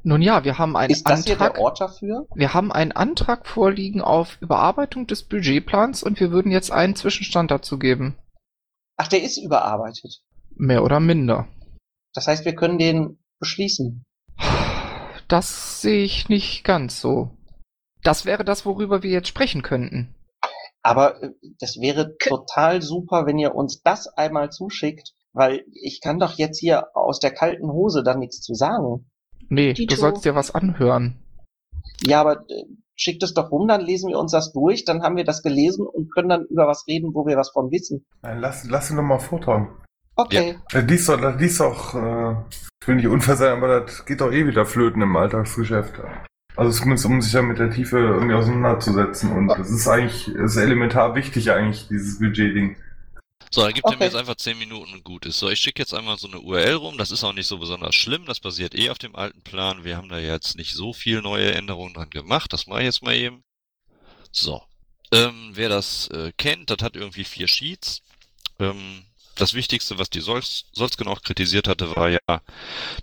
Nun 0.03 0.23
ja, 0.23 0.45
wir 0.45 0.59
haben 0.59 0.77
einen 0.77 0.91
Ist 0.93 1.09
das 1.09 1.25
hier 1.25 1.35
Antrag. 1.35 1.55
der 1.55 1.62
Ort 1.62 1.81
dafür? 1.81 2.27
Wir 2.35 2.55
haben 2.55 2.73
einen 2.73 2.93
Antrag 2.93 3.47
vorliegen 3.47 4.01
auf 4.01 4.39
Überarbeitung 4.41 5.07
des 5.07 5.25
Budgetplans 5.25 6.03
und 6.03 6.20
wir 6.20 6.31
würden 6.31 6.53
jetzt 6.53 6.70
einen 6.70 6.95
Zwischenstand 6.95 7.51
dazu 7.51 7.79
geben. 7.79 8.16
Ach, 8.97 9.09
der 9.09 9.23
ist 9.23 9.39
überarbeitet. 9.39 10.23
Mehr 10.55 10.83
oder 10.83 11.01
minder. 11.01 11.49
Das 12.15 12.27
heißt, 12.27 12.45
wir 12.45 12.55
können 12.55 12.79
den 12.79 13.19
beschließen. 13.39 14.05
Das 15.29 15.83
sehe 15.83 16.05
ich 16.05 16.29
nicht 16.29 16.65
ganz 16.65 17.01
so. 17.01 17.31
Das 18.03 18.25
wäre 18.25 18.45
das, 18.45 18.65
worüber 18.65 19.03
wir 19.03 19.11
jetzt 19.11 19.29
sprechen 19.29 19.62
könnten. 19.62 20.15
Aber 20.83 21.23
äh, 21.23 21.31
das 21.59 21.81
wäre 21.81 22.16
total 22.16 22.83
super, 22.83 23.27
wenn 23.27 23.39
ihr 23.39 23.55
uns 23.55 23.83
das 23.83 24.09
einmal 24.09 24.51
zuschickt, 24.51 25.12
weil 25.33 25.65
ich 25.73 26.01
kann 26.01 26.19
doch 26.19 26.39
jetzt 26.39 26.59
hier 26.59 26.97
aus 26.97 27.20
der 27.20 27.33
kalten 27.33 27.70
Hose 27.70 28.03
da 28.03 28.15
nichts 28.15 28.41
zu 28.41 28.55
sagen. 28.55 29.11
Nee, 29.49 29.73
Dito. 29.73 29.95
du 29.95 30.01
sollst 30.01 30.25
dir 30.25 30.35
was 30.35 30.55
anhören. 30.55 31.16
Ja, 32.05 32.20
aber 32.20 32.45
äh, 32.49 32.65
schickt 32.97 33.23
es 33.23 33.35
doch 33.35 33.51
rum, 33.51 33.69
dann 33.69 33.81
lesen 33.81 34.11
wir 34.11 34.19
uns 34.19 34.33
das 34.33 34.53
durch, 34.53 34.85
dann 34.85 35.03
haben 35.03 35.16
wir 35.16 35.25
das 35.25 35.43
gelesen 35.43 35.87
und 35.87 36.12
können 36.12 36.29
dann 36.29 36.45
über 36.47 36.66
was 36.66 36.87
reden, 36.87 37.15
wo 37.15 37.27
wir 37.27 37.37
was 37.37 37.51
von 37.51 37.70
wissen. 37.70 38.05
Nein, 38.23 38.41
lass, 38.41 38.69
lass 38.69 38.91
ihn 38.91 38.97
doch 38.97 39.03
mal 39.03 39.19
vortragen. 39.19 39.70
Okay. 40.16 40.57
Ja. 40.73 40.81
Lies 40.81 41.07
doch, 41.07 41.20
das 41.20 41.41
liest 41.41 41.61
doch, 41.61 41.95
äh, 41.95 42.35
ich 42.83 42.89
will 42.89 42.97
nicht 42.97 43.07
unfair 43.07 43.37
sein, 43.37 43.57
aber 43.57 43.81
das 43.81 44.05
geht 44.05 44.20
doch 44.20 44.33
eh 44.33 44.47
wieder 44.47 44.66
flöten 44.66 45.01
im 45.01 45.16
Alltagsgeschäft. 45.16 45.95
Also 46.57 46.73
zumindest 46.73 47.07
um 47.07 47.23
sich 47.23 47.33
ja 47.33 47.41
mit 47.41 47.61
der 47.61 47.70
Tiefe 47.70 47.99
irgendwie 47.99 48.35
auseinanderzusetzen 48.35 49.31
und 49.31 49.47
das 49.47 49.70
ist 49.70 49.87
eigentlich, 49.87 50.33
das 50.37 50.57
ist 50.57 50.62
elementar 50.62 51.15
wichtig 51.15 51.53
eigentlich, 51.53 51.87
dieses 51.87 52.19
Budget-Ding. 52.19 52.77
So, 53.51 53.62
dann 53.62 53.73
gibt 53.75 53.91
er 53.91 53.97
mir 53.97 54.05
Okay. 54.05 54.05
jetzt 54.05 54.15
einfach 54.16 54.37
10 54.37 54.59
Minuten 54.59 54.93
und 54.95 55.05
gut 55.05 55.27
ist. 55.27 55.39
So, 55.39 55.49
ich 55.51 55.61
schicke 55.61 55.83
jetzt 55.83 55.95
einmal 55.95 56.19
so 56.19 56.29
eine 56.29 56.41
URL 56.41 56.75
rum. 56.75 56.99
Das 56.99 57.11
ist 57.11 57.25
auch 57.25 57.33
nicht 57.33 57.47
so 57.47 57.59
besonders 57.59 57.95
schlimm. 57.95 58.25
Das 58.27 58.41
basiert 58.41 58.75
eh 58.75 58.91
auf 58.91 58.99
dem 58.99 59.16
alten 59.16 59.43
Plan. 59.43 59.85
Wir 59.85 59.97
haben 59.97 60.09
da 60.09 60.19
jetzt 60.19 60.57
nicht 60.57 60.75
so 60.75 60.93
viel 60.93 61.23
neue 61.23 61.53
Änderungen 61.55 61.95
dran 61.95 62.11
gemacht. 62.11 62.53
Das 62.53 62.66
mache 62.66 62.81
ich 62.81 62.87
jetzt 62.87 63.03
mal 63.03 63.15
eben. 63.15 63.43
So. 64.33 64.62
Ähm, 65.12 65.51
wer 65.55 65.69
das 65.69 66.09
äh, 66.09 66.33
kennt, 66.37 66.70
das 66.70 66.79
hat 66.83 66.97
irgendwie 66.97 67.25
vier 67.25 67.49
Sheets. 67.49 68.03
Ähm, 68.61 69.05
das 69.37 69.55
Wichtigste, 69.55 69.99
was 69.99 70.11
die 70.11 70.20
Solz, 70.20 70.66
Solzgen 70.73 71.09
auch 71.09 71.23
kritisiert 71.23 71.69
hatte, 71.69 71.95
war 71.97 72.11
ja, 72.11 72.43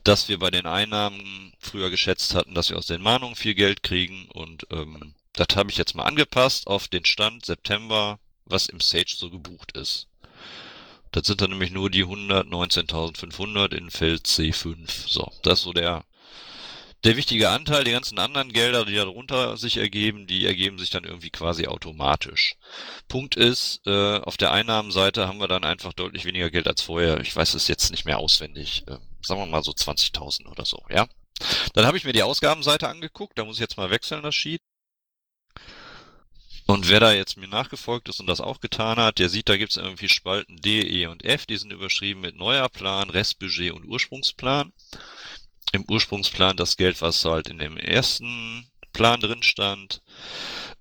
dass 0.03 0.29
wir 0.29 0.39
bei 0.39 0.51
den 0.51 0.65
Einnahmen 0.65 1.53
früher 1.59 1.89
geschätzt 1.89 2.35
hatten, 2.35 2.53
dass 2.53 2.69
wir 2.69 2.77
aus 2.77 2.87
den 2.87 3.01
Mahnungen 3.01 3.35
viel 3.35 3.55
Geld 3.55 3.83
kriegen. 3.83 4.29
Und 4.31 4.67
ähm, 4.71 5.15
das 5.33 5.47
habe 5.55 5.71
ich 5.71 5.77
jetzt 5.77 5.95
mal 5.95 6.03
angepasst 6.03 6.67
auf 6.67 6.87
den 6.87 7.05
Stand 7.05 7.45
September, 7.45 8.19
was 8.45 8.67
im 8.67 8.79
Sage 8.79 9.13
so 9.17 9.29
gebucht 9.29 9.73
ist. 9.77 10.07
Das 11.15 11.27
sind 11.27 11.39
dann 11.39 11.51
nämlich 11.51 11.71
nur 11.71 11.89
die 11.89 12.03
119.500 12.03 13.73
in 13.73 13.89
Feld 13.89 14.27
C5. 14.27 14.75
So, 15.07 15.31
das 15.43 15.59
ist 15.59 15.63
so 15.63 15.71
der, 15.71 16.03
der 17.05 17.15
wichtige 17.15 17.51
Anteil. 17.51 17.85
Die 17.85 17.91
ganzen 17.91 18.19
anderen 18.19 18.51
Gelder, 18.51 18.83
die 18.83 18.95
darunter 18.95 19.55
sich 19.55 19.77
ergeben, 19.77 20.27
die 20.27 20.45
ergeben 20.45 20.77
sich 20.77 20.89
dann 20.89 21.05
irgendwie 21.05 21.29
quasi 21.29 21.67
automatisch. 21.67 22.57
Punkt 23.07 23.37
ist, 23.37 23.79
äh, 23.85 24.17
auf 24.17 24.35
der 24.35 24.51
Einnahmenseite 24.51 25.25
haben 25.25 25.39
wir 25.39 25.47
dann 25.47 25.63
einfach 25.63 25.93
deutlich 25.93 26.25
weniger 26.25 26.51
Geld 26.51 26.67
als 26.67 26.81
vorher. 26.81 27.21
Ich 27.21 27.33
weiß 27.33 27.53
es 27.53 27.69
jetzt 27.69 27.91
nicht 27.91 28.03
mehr 28.03 28.19
auswendig. 28.19 28.83
Äh, 28.87 28.97
sagen 29.21 29.39
wir 29.39 29.45
mal 29.45 29.63
so 29.63 29.71
20.000 29.71 30.47
oder 30.47 30.65
so, 30.65 30.83
ja? 30.89 31.07
Dann 31.73 31.85
habe 31.85 31.95
ich 31.95 32.03
mir 32.03 32.11
die 32.11 32.23
Ausgabenseite 32.23 32.89
angeguckt. 32.89 33.39
Da 33.39 33.45
muss 33.45 33.55
ich 33.55 33.61
jetzt 33.61 33.77
mal 33.77 33.89
wechseln, 33.89 34.21
das 34.21 34.35
Sheet. 34.35 34.61
Und 36.67 36.89
wer 36.89 36.99
da 36.99 37.13
jetzt 37.13 37.37
mir 37.37 37.47
nachgefolgt 37.47 38.09
ist 38.09 38.19
und 38.19 38.27
das 38.27 38.41
auch 38.41 38.59
getan 38.59 38.97
hat, 38.97 39.19
der 39.19 39.29
sieht, 39.29 39.49
da 39.49 39.57
gibt's 39.57 39.77
irgendwie 39.77 40.09
Spalten 40.09 40.57
D, 40.57 40.81
E 40.81 41.05
und 41.07 41.23
F, 41.23 41.45
die 41.45 41.57
sind 41.57 41.71
überschrieben 41.71 42.21
mit 42.21 42.35
neuer 42.35 42.69
Plan, 42.69 43.09
Restbudget 43.09 43.71
und 43.71 43.85
Ursprungsplan. 43.85 44.73
Im 45.73 45.85
Ursprungsplan 45.87 46.57
das 46.57 46.77
Geld, 46.77 47.01
was 47.01 47.23
halt 47.23 47.49
in 47.49 47.59
dem 47.59 47.77
ersten 47.77 48.67
Plan 48.93 49.19
drin 49.19 49.43
stand. 49.43 50.01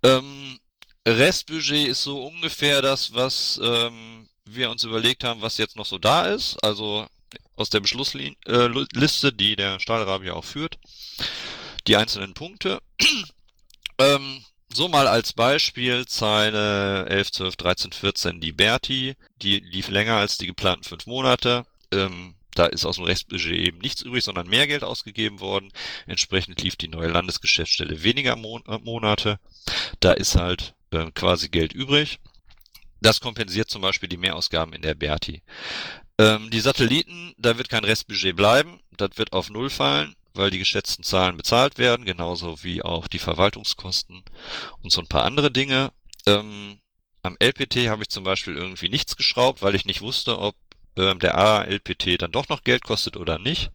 Ähm, 0.03 0.59
Restbudget 1.07 1.89
ist 1.89 2.03
so 2.03 2.27
ungefähr 2.27 2.81
das, 2.81 3.13
was 3.13 3.61
ähm, 3.63 4.29
wir 4.47 4.71
uns 4.71 4.85
überlegt 4.85 5.23
haben, 5.25 5.43
was 5.43 5.59
jetzt 5.59 5.77
noch 5.77 5.87
so 5.87 5.99
da 5.99 6.27
ist. 6.27 6.57
Also 6.65 7.07
aus 7.57 7.69
der 7.69 7.81
Beschlussliste, 7.81 9.29
äh, 9.29 9.33
die 9.33 9.57
der 9.57 9.81
Stahlrabi 9.81 10.31
auch 10.31 10.45
führt. 10.45 10.79
Die 11.87 11.97
einzelnen 11.97 12.33
Punkte. 12.33 12.81
ähm, 13.99 14.45
so 14.75 14.89
mal 14.89 15.07
als 15.07 15.33
Beispiel 15.33 16.07
Zeile 16.07 17.07
11, 17.07 17.33
12, 17.33 17.57
13, 17.57 17.93
14 17.93 18.41
die 18.41 18.53
Berti, 18.53 19.15
die 19.43 19.61
lief 19.61 19.89
länger 19.89 20.17
als 20.17 20.39
die 20.39 20.47
geplanten 20.47 20.85
fünf 20.85 21.07
Monate. 21.07 21.65
Ähm, 21.93 22.35
da 22.55 22.67
ist 22.67 22.85
aus 22.85 22.97
dem 22.97 23.05
Restbudget 23.05 23.53
eben 23.53 23.79
nichts 23.79 24.03
übrig, 24.03 24.25
sondern 24.25 24.49
mehr 24.49 24.67
Geld 24.67 24.85
ausgegeben 24.85 25.41
worden. 25.41 25.73
Entsprechend 26.07 26.63
lief 26.63 26.77
die 26.77 26.89
neue 26.89 27.09
Landesgeschäftsstelle 27.09 28.03
weniger 28.03 28.37
Mon 28.37 28.65
äh, 28.67 28.79
Monate. 28.79 29.39
Da 30.01 30.13
ist 30.13 30.37
halt 30.37 30.75
äh, 30.91 31.11
quasi 31.13 31.49
Geld 31.49 31.73
übrig. 31.73 32.21
Das 33.01 33.21
kompensiert 33.21 33.71
zum 33.71 33.83
Beispiel 33.83 34.09
die 34.09 34.17
Mehrausgaben 34.17 34.73
in 34.73 34.83
der 34.83 34.95
Berti. 34.95 35.43
Ähm, 36.19 36.51
die 36.51 36.61
Satelliten, 36.61 37.35
da 37.39 37.59
wird 37.59 37.69
kein 37.69 37.85
Restbudget 37.85 38.37
bleiben. 38.37 38.81
Das 38.97 39.11
wird 39.17 39.33
auf 39.33 39.51
Null 39.51 39.71
fallen 39.71 40.15
weil 40.35 40.51
die 40.51 40.59
geschätzten 40.59 41.05
Zahlen 41.05 41.37
bezahlt 41.37 41.79
werden, 41.79 42.05
genauso 42.05 42.63
wie 42.63 42.83
auch 42.83 43.07
die 43.09 43.19
Verwaltungskosten 43.19 44.23
und 44.83 44.91
so 44.91 45.01
ein 45.01 45.07
paar 45.07 45.25
andere 45.25 45.51
Dinge. 45.51 45.93
Ähm, 46.27 46.79
am 47.23 47.37
LPT 47.41 47.89
habe 47.89 48.03
ich 48.03 48.11
zum 48.11 48.25
Beispiel 48.25 48.57
irgendwie 48.57 48.89
nichts 48.89 49.17
geschraubt, 49.17 49.63
weil 49.63 49.75
ich 49.75 49.87
nicht 49.87 50.03
wusste, 50.03 50.39
ob 50.39 50.57
ähm, 50.97 51.19
der 51.19 51.37
ALPT 51.37 52.21
dann 52.21 52.33
doch 52.33 52.49
noch 52.49 52.65
Geld 52.65 52.85
kostet 52.85 53.17
oder 53.17 53.39
nicht. 53.39 53.71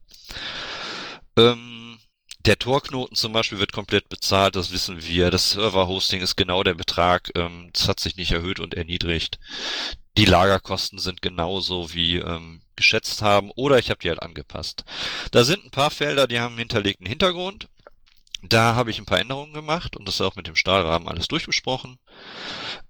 Ähm, 1.38 2.00
der 2.46 2.58
Torknoten 2.58 3.16
zum 3.16 3.34
Beispiel 3.34 3.60
wird 3.60 3.74
komplett 3.74 4.08
bezahlt, 4.08 4.56
das 4.56 4.72
wissen 4.72 5.04
wir. 5.04 5.30
Das 5.30 5.52
Server-Hosting 5.52 6.22
ist 6.22 6.36
genau 6.36 6.64
der 6.64 6.74
Betrag, 6.74 7.32
ähm, 7.36 7.70
das 7.74 7.88
hat 7.88 8.00
sich 8.00 8.16
nicht 8.16 8.32
erhöht 8.32 8.60
und 8.60 8.74
erniedrigt. 8.74 9.40
Die 10.18 10.26
Lagerkosten 10.26 11.00
sind 11.00 11.22
genauso 11.22 11.94
wie 11.94 12.18
ähm, 12.18 12.62
geschätzt 12.80 13.22
haben 13.22 13.52
oder 13.52 13.78
ich 13.78 13.90
habe 13.92 14.00
die 14.00 14.10
halt 14.10 14.22
angepasst. 14.22 14.84
Da 15.32 15.44
sind 15.44 15.64
ein 15.66 15.72
paar 15.72 15.92
Felder, 15.92 16.28
die 16.28 16.40
haben 16.40 16.54
einen 16.54 16.60
hinterlegten 16.60 17.06
Hintergrund. 17.06 17.70
Da 18.42 18.74
habe 18.74 18.90
ich 18.90 18.98
ein 18.98 19.06
paar 19.06 19.20
Änderungen 19.20 19.54
gemacht 19.54 19.96
und 19.98 20.08
das 20.08 20.16
ist 20.16 20.22
auch 20.22 20.36
mit 20.36 20.48
dem 20.48 20.56
Stahlrahmen 20.56 21.08
alles 21.08 21.28
durchbesprochen. 21.28 22.00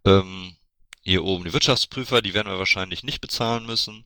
Ähm, 0.06 0.56
hier 1.02 1.24
oben 1.24 1.46
die 1.46 1.54
Wirtschaftsprüfer, 1.54 2.22
die 2.22 2.34
werden 2.34 2.52
wir 2.52 2.60
wahrscheinlich 2.60 3.04
nicht 3.04 3.20
bezahlen 3.20 3.66
müssen. 3.66 4.06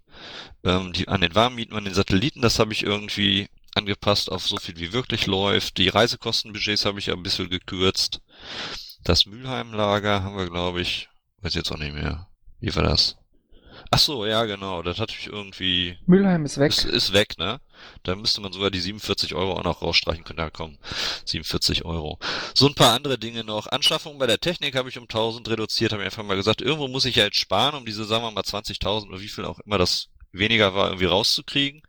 Ähm, 0.64 0.94
die, 0.94 1.08
an 1.08 1.22
den 1.22 1.36
Warmmieten, 1.36 1.76
an 1.76 1.84
den 1.84 1.94
Satelliten, 1.94 2.42
das 2.42 2.60
habe 2.60 2.72
ich 2.72 2.84
irgendwie 2.84 3.50
angepasst 3.76 4.32
auf 4.32 4.48
so 4.48 4.58
viel 4.58 4.78
wie 4.78 4.94
wirklich 4.94 5.26
läuft. 5.26 5.78
Die 5.78 5.90
Reisekostenbudgets 5.90 6.86
habe 6.86 7.00
ich 7.00 7.12
ein 7.12 7.24
bisschen 7.24 7.50
gekürzt. 7.50 8.22
Das 9.04 9.26
Mülheimlager 9.26 10.24
haben 10.24 10.38
wir, 10.38 10.50
glaube 10.50 10.82
ich, 10.82 11.10
weiß 11.42 11.56
jetzt 11.56 11.72
auch 11.72 11.78
nicht 11.78 11.94
mehr. 11.94 12.30
Wie 12.60 12.74
war 12.76 12.84
das? 12.84 13.18
Ach 13.92 14.00
so, 14.00 14.26
ja, 14.26 14.46
genau. 14.46 14.82
Das 14.82 15.00
hatte 15.00 15.14
ich 15.18 15.28
irgendwie. 15.28 15.98
Mülheim 16.06 16.46
ist 16.46 16.58
weg. 16.58 16.72
Ist, 16.72 16.86
ist 16.86 17.14
weg, 17.14 17.38
ne? 17.38 17.60
Da 18.04 18.16
müsste 18.16 18.42
man 18.42 18.54
sogar 18.54 18.72
die 18.72 18.80
47 18.80 19.36
Euro 19.36 19.54
auch 19.54 19.64
noch 19.64 19.82
rausstreichen 19.82 20.24
können. 20.24 20.40
Ja, 20.40 20.50
komm. 20.50 20.78
47 21.26 21.86
Euro. 21.86 22.20
So 22.54 22.68
ein 22.68 22.76
paar 22.76 22.94
andere 22.94 23.18
Dinge 23.18 23.44
noch. 23.44 23.68
Anschaffung 23.68 24.18
bei 24.18 24.28
der 24.28 24.40
Technik 24.40 24.76
habe 24.76 24.90
ich 24.90 24.98
um 24.98 25.04
1000 25.04 25.50
reduziert. 25.50 25.92
Habe 25.92 26.04
ich 26.04 26.08
einfach 26.08 26.24
mal 26.24 26.36
gesagt, 26.36 26.62
irgendwo 26.62 26.88
muss 26.88 27.06
ich 27.06 27.16
ja 27.16 27.26
jetzt 27.26 27.38
sparen, 27.38 27.76
um 27.76 27.86
diese, 27.86 28.06
sagen 28.06 28.24
wir 28.24 28.32
mal, 28.32 28.42
20.000 28.42 29.10
oder 29.10 29.22
wie 29.22 29.28
viel 29.28 29.46
auch 29.46 29.60
immer 29.60 29.78
das 29.78 30.10
weniger 30.32 30.74
war, 30.76 30.88
irgendwie 30.88 31.06
rauszukriegen. 31.06 31.84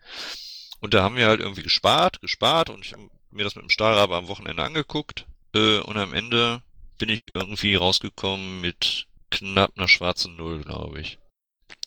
Und 0.80 0.94
da 0.94 1.02
haben 1.02 1.16
wir 1.16 1.26
halt 1.26 1.40
irgendwie 1.40 1.62
gespart, 1.62 2.20
gespart 2.20 2.70
und 2.70 2.84
ich 2.84 2.92
habe 2.92 3.08
mir 3.30 3.44
das 3.44 3.56
mit 3.56 3.64
dem 3.64 3.70
Stahlrabe 3.70 4.16
am 4.16 4.28
Wochenende 4.28 4.62
angeguckt. 4.62 5.26
Äh, 5.54 5.78
und 5.78 5.96
am 5.96 6.12
Ende 6.12 6.62
bin 6.98 7.08
ich 7.08 7.24
irgendwie 7.32 7.74
rausgekommen 7.74 8.60
mit 8.60 9.06
knapp 9.30 9.72
einer 9.76 9.88
schwarzen 9.88 10.36
Null, 10.36 10.62
glaube 10.62 11.00
ich. 11.00 11.18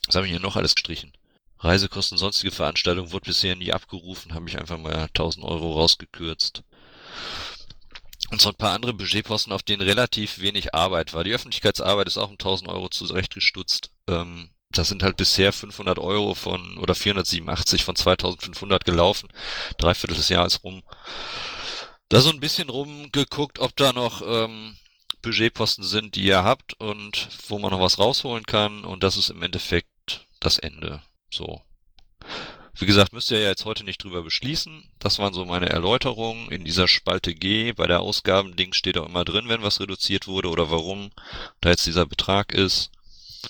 Was 0.07 0.15
habe 0.15 0.25
ich 0.25 0.31
hier 0.31 0.41
noch 0.41 0.55
alles 0.55 0.73
gestrichen? 0.73 1.13
Reisekosten, 1.59 2.17
sonstige 2.17 2.51
Veranstaltungen 2.51 3.11
wurde 3.11 3.25
bisher 3.25 3.55
nie 3.55 3.73
abgerufen, 3.73 4.33
habe 4.33 4.47
ich 4.47 4.57
einfach 4.57 4.77
mal 4.77 4.93
1000 4.93 5.43
Euro 5.45 5.73
rausgekürzt. 5.73 6.63
Und 8.29 8.41
so 8.41 8.49
ein 8.49 8.55
paar 8.55 8.73
andere 8.73 8.93
Budgetposten, 8.93 9.53
auf 9.53 9.63
denen 9.63 9.81
relativ 9.81 10.39
wenig 10.39 10.73
Arbeit 10.73 11.13
war. 11.13 11.23
Die 11.23 11.33
Öffentlichkeitsarbeit 11.33 12.07
ist 12.07 12.17
auch 12.17 12.27
um 12.29 12.33
1000 12.33 12.69
Euro 12.69 12.89
zurechtgestutzt. 12.89 13.91
Ähm, 14.07 14.49
das 14.71 14.89
sind 14.89 15.01
halt 15.01 15.17
bisher 15.17 15.53
500 15.53 15.97
Euro 15.97 16.35
von 16.35 16.77
oder 16.77 16.93
487 16.93 17.83
von 17.83 17.95
2500 17.95 18.83
gelaufen. 18.83 19.29
Dreiviertel 19.77 20.17
des 20.17 20.29
Jahres 20.29 20.63
rum. 20.63 20.83
Da 22.09 22.21
so 22.21 22.29
ein 22.29 22.39
bisschen 22.39 22.69
rumgeguckt, 22.69 23.59
ob 23.59 23.75
da 23.75 23.93
noch 23.93 24.21
ähm, 24.25 24.77
Budgetposten 25.21 25.83
sind, 25.83 26.15
die 26.15 26.23
ihr 26.23 26.43
habt 26.43 26.73
und 26.79 27.29
wo 27.47 27.59
man 27.59 27.71
noch 27.71 27.79
was 27.81 27.97
rausholen 27.97 28.45
kann. 28.45 28.83
Und 28.83 29.03
das 29.03 29.17
ist 29.17 29.29
im 29.29 29.41
Endeffekt 29.41 29.89
das 30.39 30.57
Ende. 30.57 31.01
So. 31.29 31.61
Wie 32.79 32.85
gesagt, 32.85 33.11
müsst 33.11 33.31
ihr 33.31 33.39
ja 33.39 33.49
jetzt 33.49 33.65
heute 33.65 33.83
nicht 33.83 34.03
drüber 34.03 34.21
beschließen. 34.21 34.83
Das 34.99 35.17
waren 35.17 35.33
so 35.33 35.45
meine 35.45 35.69
Erläuterungen. 35.69 36.51
In 36.51 36.63
dieser 36.63 36.87
Spalte 36.87 37.33
G 37.33 37.73
bei 37.73 37.87
der 37.87 38.01
Ausgabending 38.01 38.73
steht 38.73 38.97
auch 38.97 39.07
immer 39.07 39.25
drin, 39.25 39.49
wenn 39.49 39.63
was 39.63 39.79
reduziert 39.79 40.27
wurde 40.27 40.49
oder 40.49 40.69
warum 40.69 41.09
da 41.59 41.69
jetzt 41.69 41.87
dieser 41.87 42.05
Betrag 42.05 42.53
ist. 42.53 42.91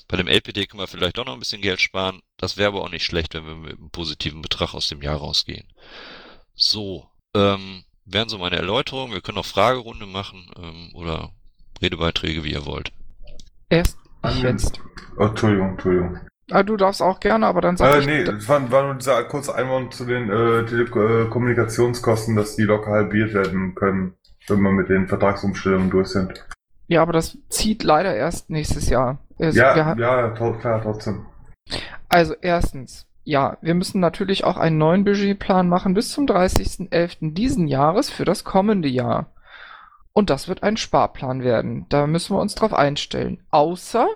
Bei 0.08 0.16
dem 0.16 0.28
LPD 0.28 0.68
können 0.68 0.82
wir 0.82 0.88
vielleicht 0.88 1.18
doch 1.18 1.26
noch 1.26 1.34
ein 1.34 1.40
bisschen 1.40 1.62
Geld 1.62 1.82
sparen. 1.82 2.22
Das 2.38 2.56
wäre 2.56 2.70
aber 2.70 2.82
auch 2.82 2.90
nicht 2.90 3.04
schlecht, 3.04 3.34
wenn 3.34 3.46
wir 3.46 3.56
mit 3.56 3.78
einem 3.78 3.90
positiven 3.90 4.42
Betrag 4.42 4.74
aus 4.74 4.88
dem 4.88 5.02
Jahr 5.02 5.18
rausgehen. 5.18 5.68
So, 6.56 7.10
ähm, 7.34 7.84
wären 8.06 8.30
so 8.30 8.38
meine 8.38 8.56
Erläuterungen. 8.56 9.14
Wir 9.14 9.22
können 9.22 9.38
auch 9.38 9.46
Fragerunde 9.46 10.06
machen 10.06 10.50
ähm, 10.58 10.92
oder 10.94 11.32
Redebeiträge, 11.82 12.44
wie 12.44 12.54
ihr 12.54 12.66
wollt. 12.66 12.92
Erst 13.70 13.98
jetzt. 14.42 14.80
Oh, 15.18 15.26
Entschuldigung, 15.26 15.72
Entschuldigung. 15.72 16.20
Ah, 16.50 16.64
du 16.64 16.78
darfst 16.78 17.02
auch 17.02 17.20
gerne, 17.20 17.46
aber 17.46 17.60
dann 17.62 17.76
sag 17.78 17.94
Äh, 17.94 18.00
ich. 18.00 18.06
nee, 18.06 18.24
das 18.24 18.48
war, 18.48 18.72
war 18.72 18.84
nur 18.86 18.96
dieser 18.96 19.24
kurze 19.26 19.54
Einwand 19.54 19.94
zu 19.94 20.06
den 20.06 20.30
äh, 20.30 20.66
Telekommunikationskosten, 20.66 22.36
dass 22.36 22.56
die 22.56 22.64
locker 22.64 22.92
halbiert 22.92 23.34
werden 23.34 23.76
können, 23.76 24.14
wenn 24.48 24.62
wir 24.62 24.72
mit 24.72 24.90
den 24.90 25.08
Vertragsumstellungen 25.08 25.90
durch 25.90 26.08
sind. 26.08 26.46
Ja, 26.88 27.02
aber 27.02 27.12
das 27.14 27.38
zieht 27.50 27.84
leider 27.84 28.16
erst 28.16 28.50
nächstes 28.50 28.90
Jahr. 28.90 29.18
Also, 29.40 29.60
ja, 29.60 29.94
ja, 29.98 30.30
to- 30.30 30.54
klar, 30.54 30.82
trotzdem. 30.82 31.26
Also 32.08 32.34
erstens, 32.42 33.08
ja, 33.26 33.58
wir 33.62 33.76
müssen 33.76 34.00
natürlich 34.00 34.46
auch 34.46 34.56
einen 34.56 34.78
neuen 34.78 35.04
Budgetplan 35.04 35.68
machen 35.68 35.94
bis 35.94 36.12
zum 36.12 36.26
30.11. 36.26 37.34
diesen 37.34 37.68
Jahres 37.68 38.10
für 38.10 38.24
das 38.24 38.46
kommende 38.46 38.88
Jahr. 38.88 39.32
Und 40.14 40.30
das 40.30 40.48
wird 40.48 40.64
ein 40.64 40.78
Sparplan 40.78 41.44
werden. 41.44 41.86
Da 41.90 42.08
müssen 42.08 42.36
wir 42.36 42.40
uns 42.42 42.56
drauf 42.56 42.74
einstellen. 42.74 43.44
Außer 43.52 44.08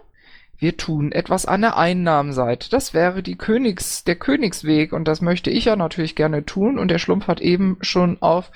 wir 0.61 0.77
tun 0.77 1.11
etwas 1.11 1.47
an 1.47 1.61
der 1.61 1.75
Einnahmenseite. 1.75 2.69
Das 2.69 2.93
wäre 2.93 3.23
die 3.23 3.35
Königs, 3.35 4.03
der 4.03 4.15
Königsweg 4.15 4.93
und 4.93 5.07
das 5.07 5.19
möchte 5.19 5.49
ich 5.49 5.65
ja 5.65 5.75
natürlich 5.75 6.15
gerne 6.15 6.45
tun. 6.45 6.77
Und 6.77 6.89
der 6.89 6.99
Schlumpf 6.99 7.27
hat 7.27 7.41
eben 7.41 7.77
schon 7.81 8.21
auf 8.21 8.51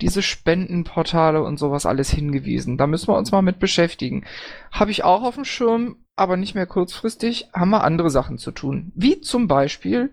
diese 0.00 0.20
Spendenportale 0.20 1.44
und 1.44 1.60
sowas 1.60 1.86
alles 1.86 2.10
hingewiesen. 2.10 2.76
Da 2.76 2.88
müssen 2.88 3.06
wir 3.06 3.16
uns 3.16 3.30
mal 3.30 3.40
mit 3.40 3.60
beschäftigen. 3.60 4.24
Habe 4.72 4.90
ich 4.90 5.04
auch 5.04 5.22
auf 5.22 5.36
dem 5.36 5.44
Schirm, 5.44 5.94
aber 6.16 6.36
nicht 6.36 6.56
mehr 6.56 6.66
kurzfristig, 6.66 7.46
haben 7.52 7.70
wir 7.70 7.84
andere 7.84 8.10
Sachen 8.10 8.36
zu 8.36 8.50
tun. 8.50 8.90
Wie 8.96 9.20
zum 9.20 9.46
Beispiel 9.46 10.10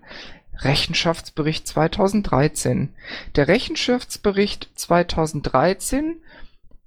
Rechenschaftsbericht 0.58 1.66
2013. 1.66 2.90
Der 3.34 3.48
Rechenschaftsbericht 3.48 4.70
2013 4.76 6.20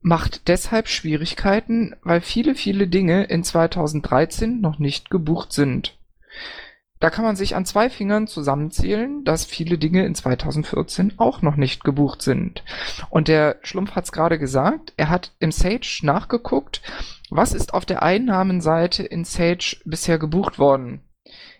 macht 0.06 0.50
deshalb 0.50 0.88
Schwierigkeiten, 0.88 1.96
weil 2.04 2.22
viele, 2.22 2.54
viele 2.54 2.88
Dinge 2.88 3.24
in 3.24 3.44
2013 3.44 4.62
noch 4.62 4.78
nicht 4.78 5.10
gebucht 5.10 5.52
sind. 5.52 5.98
Da 7.00 7.10
kann 7.10 7.26
man 7.26 7.36
sich 7.36 7.56
an 7.56 7.66
zwei 7.66 7.90
Fingern 7.90 8.28
zusammenzählen, 8.28 9.24
dass 9.24 9.46
viele 9.46 9.80
Dinge 9.80 10.06
in 10.06 10.14
2014 10.14 11.14
auch 11.18 11.42
noch 11.42 11.56
nicht 11.56 11.84
gebucht 11.84 12.22
sind. 12.22 12.64
Und 13.10 13.28
der 13.28 13.58
Schlumpf 13.64 13.96
hat 13.96 14.06
es 14.06 14.12
gerade 14.12 14.38
gesagt, 14.38 14.94
er 14.96 15.10
hat 15.10 15.32
im 15.40 15.52
Sage 15.52 15.88
nachgeguckt, 16.04 16.84
was 17.32 17.54
ist 17.54 17.74
auf 17.74 17.88
der 17.88 18.04
Einnahmenseite 18.04 19.02
in 19.02 19.26
Sage 19.26 19.78
bisher 19.86 20.20
gebucht 20.20 20.60
worden. 20.60 21.02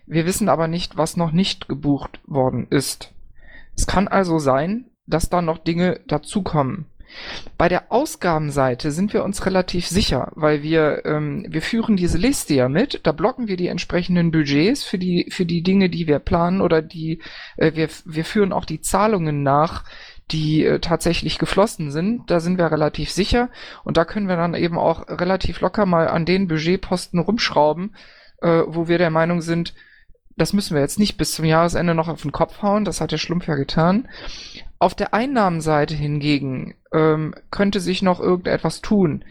Wir 0.06 0.24
wissen 0.24 0.48
aber 0.48 0.68
nicht, 0.68 0.96
was 0.96 1.16
noch 1.16 1.32
nicht 1.32 1.66
gebucht 1.66 2.20
worden 2.28 2.68
ist. 2.70 3.12
Es 3.74 3.88
kann 3.88 4.06
also 4.06 4.38
sein, 4.38 4.84
dass 5.04 5.30
da 5.30 5.42
noch 5.42 5.58
Dinge 5.58 5.98
dazukommen. 6.06 6.86
Bei 7.58 7.68
der 7.68 7.90
Ausgabenseite 7.90 8.90
sind 8.90 9.12
wir 9.12 9.24
uns 9.24 9.46
relativ 9.46 9.86
sicher, 9.86 10.30
weil 10.34 10.62
wir, 10.62 11.04
ähm, 11.04 11.46
wir 11.48 11.62
führen 11.62 11.96
diese 11.96 12.18
Liste 12.18 12.54
ja 12.54 12.68
mit, 12.68 13.00
da 13.04 13.12
blocken 13.12 13.48
wir 13.48 13.56
die 13.56 13.68
entsprechenden 13.68 14.30
Budgets 14.30 14.84
für 14.84 14.98
die, 14.98 15.28
für 15.30 15.46
die 15.46 15.62
Dinge, 15.62 15.88
die 15.88 16.06
wir 16.06 16.18
planen 16.18 16.60
oder 16.60 16.82
die, 16.82 17.22
äh, 17.56 17.72
wir, 17.74 17.88
wir 18.04 18.24
führen 18.24 18.52
auch 18.52 18.64
die 18.64 18.80
Zahlungen 18.80 19.42
nach, 19.42 19.84
die 20.30 20.64
äh, 20.64 20.80
tatsächlich 20.80 21.38
geflossen 21.38 21.90
sind. 21.90 22.30
Da 22.30 22.40
sind 22.40 22.58
wir 22.58 22.70
relativ 22.70 23.10
sicher 23.10 23.48
und 23.84 23.96
da 23.96 24.04
können 24.04 24.28
wir 24.28 24.36
dann 24.36 24.54
eben 24.54 24.78
auch 24.78 25.08
relativ 25.08 25.60
locker 25.60 25.86
mal 25.86 26.08
an 26.08 26.26
den 26.26 26.48
Budgetposten 26.48 27.20
rumschrauben, 27.20 27.94
äh, 28.42 28.62
wo 28.66 28.88
wir 28.88 28.98
der 28.98 29.10
Meinung 29.10 29.40
sind, 29.40 29.74
das 30.36 30.52
müssen 30.52 30.74
wir 30.74 30.82
jetzt 30.82 30.98
nicht 30.98 31.16
bis 31.16 31.32
zum 31.32 31.44
Jahresende 31.44 31.94
noch 31.94 32.08
auf 32.08 32.22
den 32.22 32.32
Kopf 32.32 32.60
hauen, 32.62 32.84
das 32.84 33.00
hat 33.00 33.12
der 33.12 33.18
Schlumpf 33.18 33.48
ja 33.48 33.54
getan. 33.54 34.08
Auf 34.78 34.94
der 34.94 35.14
Einnahmenseite 35.14 35.94
hingegen 35.94 36.74
ähm, 36.96 37.34
könnte 37.50 37.80
sich 37.80 38.02
noch 38.02 38.20
irgendetwas 38.20 38.80
tun. 38.80 39.24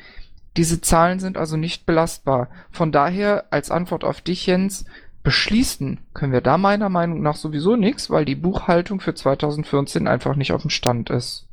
Diese 0.55 0.79
Zahlen 0.79 1.19
sind 1.19 1.35
also 1.35 1.57
nicht 1.57 1.85
belastbar. 1.85 2.49
Von 2.71 2.91
daher, 2.91 3.45
als 3.49 3.71
Antwort 3.71 4.03
auf 4.03 4.21
dich, 4.21 4.45
Jens, 4.45 4.85
beschließen 5.23 5.99
können 6.13 6.31
wir 6.31 6.41
da 6.41 6.57
meiner 6.57 6.89
Meinung 6.89 7.21
nach 7.21 7.35
sowieso 7.35 7.75
nichts, 7.75 8.09
weil 8.09 8.25
die 8.25 8.35
Buchhaltung 8.35 8.99
für 8.99 9.15
2014 9.15 10.07
einfach 10.07 10.35
nicht 10.35 10.53
auf 10.53 10.61
dem 10.61 10.69
Stand 10.69 11.09
ist. 11.09 11.47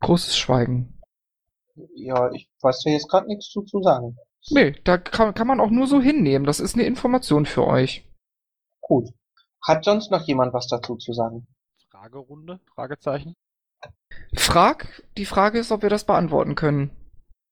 Großes 0.00 0.36
Schweigen. 0.36 1.00
Ja, 1.94 2.30
ich 2.32 2.50
weiß 2.60 2.82
da 2.84 2.90
jetzt 2.90 3.08
gerade 3.08 3.28
nichts 3.28 3.48
zu, 3.48 3.62
zu 3.62 3.80
sagen. 3.80 4.18
Nee, 4.50 4.72
da 4.84 4.98
kann, 4.98 5.34
kann 5.34 5.46
man 5.46 5.60
auch 5.60 5.70
nur 5.70 5.86
so 5.86 6.00
hinnehmen. 6.00 6.46
Das 6.46 6.60
ist 6.60 6.74
eine 6.74 6.84
Information 6.84 7.46
für 7.46 7.66
euch. 7.66 8.04
Gut. 8.80 9.08
Hat 9.62 9.84
sonst 9.84 10.10
noch 10.10 10.22
jemand 10.26 10.52
was 10.52 10.68
dazu 10.68 10.96
zu 10.96 11.12
sagen? 11.12 11.46
Fragerunde? 11.90 12.60
Fragezeichen? 12.74 13.34
Frag, 14.34 15.02
die 15.16 15.24
Frage 15.24 15.58
ist, 15.58 15.72
ob 15.72 15.82
wir 15.82 15.90
das 15.90 16.04
beantworten 16.04 16.54
können. 16.54 16.90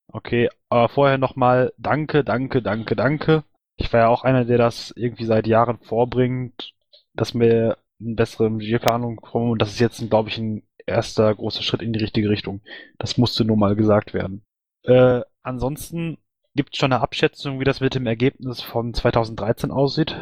Okay, 0.07 0.49
aber 0.69 0.89
vorher 0.89 1.17
nochmal 1.17 1.73
danke, 1.77 2.23
danke, 2.23 2.61
danke, 2.61 2.95
danke. 2.95 3.43
Ich 3.75 3.91
war 3.91 4.01
ja 4.01 4.07
auch 4.07 4.23
einer, 4.23 4.45
der 4.45 4.57
das 4.57 4.93
irgendwie 4.95 5.25
seit 5.25 5.47
Jahren 5.47 5.79
vorbringt, 5.79 6.73
dass 7.13 7.33
wir 7.33 7.77
eine 7.99 8.15
bessere 8.15 8.49
Budgetplanung 8.49 9.17
kommen 9.17 9.51
und 9.51 9.61
das 9.61 9.71
ist 9.71 9.79
jetzt, 9.79 10.09
glaube 10.09 10.29
ich, 10.29 10.37
ein 10.37 10.63
erster 10.85 11.33
großer 11.33 11.63
Schritt 11.63 11.81
in 11.81 11.93
die 11.93 11.99
richtige 11.99 12.29
Richtung. 12.29 12.61
Das 12.97 13.17
musste 13.17 13.45
nur 13.45 13.57
mal 13.57 13.75
gesagt 13.75 14.13
werden. 14.13 14.43
Äh, 14.83 15.21
ansonsten 15.41 16.17
gibt 16.55 16.73
es 16.73 16.79
schon 16.79 16.93
eine 16.93 17.01
Abschätzung, 17.01 17.59
wie 17.59 17.65
das 17.65 17.81
mit 17.81 17.95
dem 17.95 18.05
Ergebnis 18.05 18.61
von 18.61 18.93
2013 18.93 19.71
aussieht? 19.71 20.15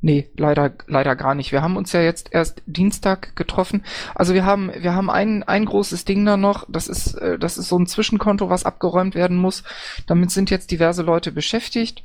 Nee, 0.00 0.28
leider, 0.36 0.72
leider 0.86 1.16
gar 1.16 1.34
nicht. 1.34 1.50
Wir 1.50 1.62
haben 1.62 1.76
uns 1.76 1.92
ja 1.92 2.00
jetzt 2.00 2.32
erst 2.32 2.62
Dienstag 2.66 3.34
getroffen. 3.34 3.82
Also 4.14 4.32
wir 4.32 4.44
haben, 4.44 4.70
wir 4.78 4.94
haben 4.94 5.10
ein, 5.10 5.42
ein 5.42 5.64
großes 5.64 6.04
Ding 6.04 6.24
da 6.24 6.36
noch. 6.36 6.66
Das 6.68 6.86
ist, 6.86 7.14
äh, 7.14 7.38
das 7.38 7.58
ist 7.58 7.68
so 7.68 7.78
ein 7.78 7.86
Zwischenkonto, 7.86 8.48
was 8.48 8.64
abgeräumt 8.64 9.16
werden 9.16 9.36
muss. 9.36 9.64
Damit 10.06 10.30
sind 10.30 10.50
jetzt 10.50 10.70
diverse 10.70 11.02
Leute 11.02 11.32
beschäftigt. 11.32 12.04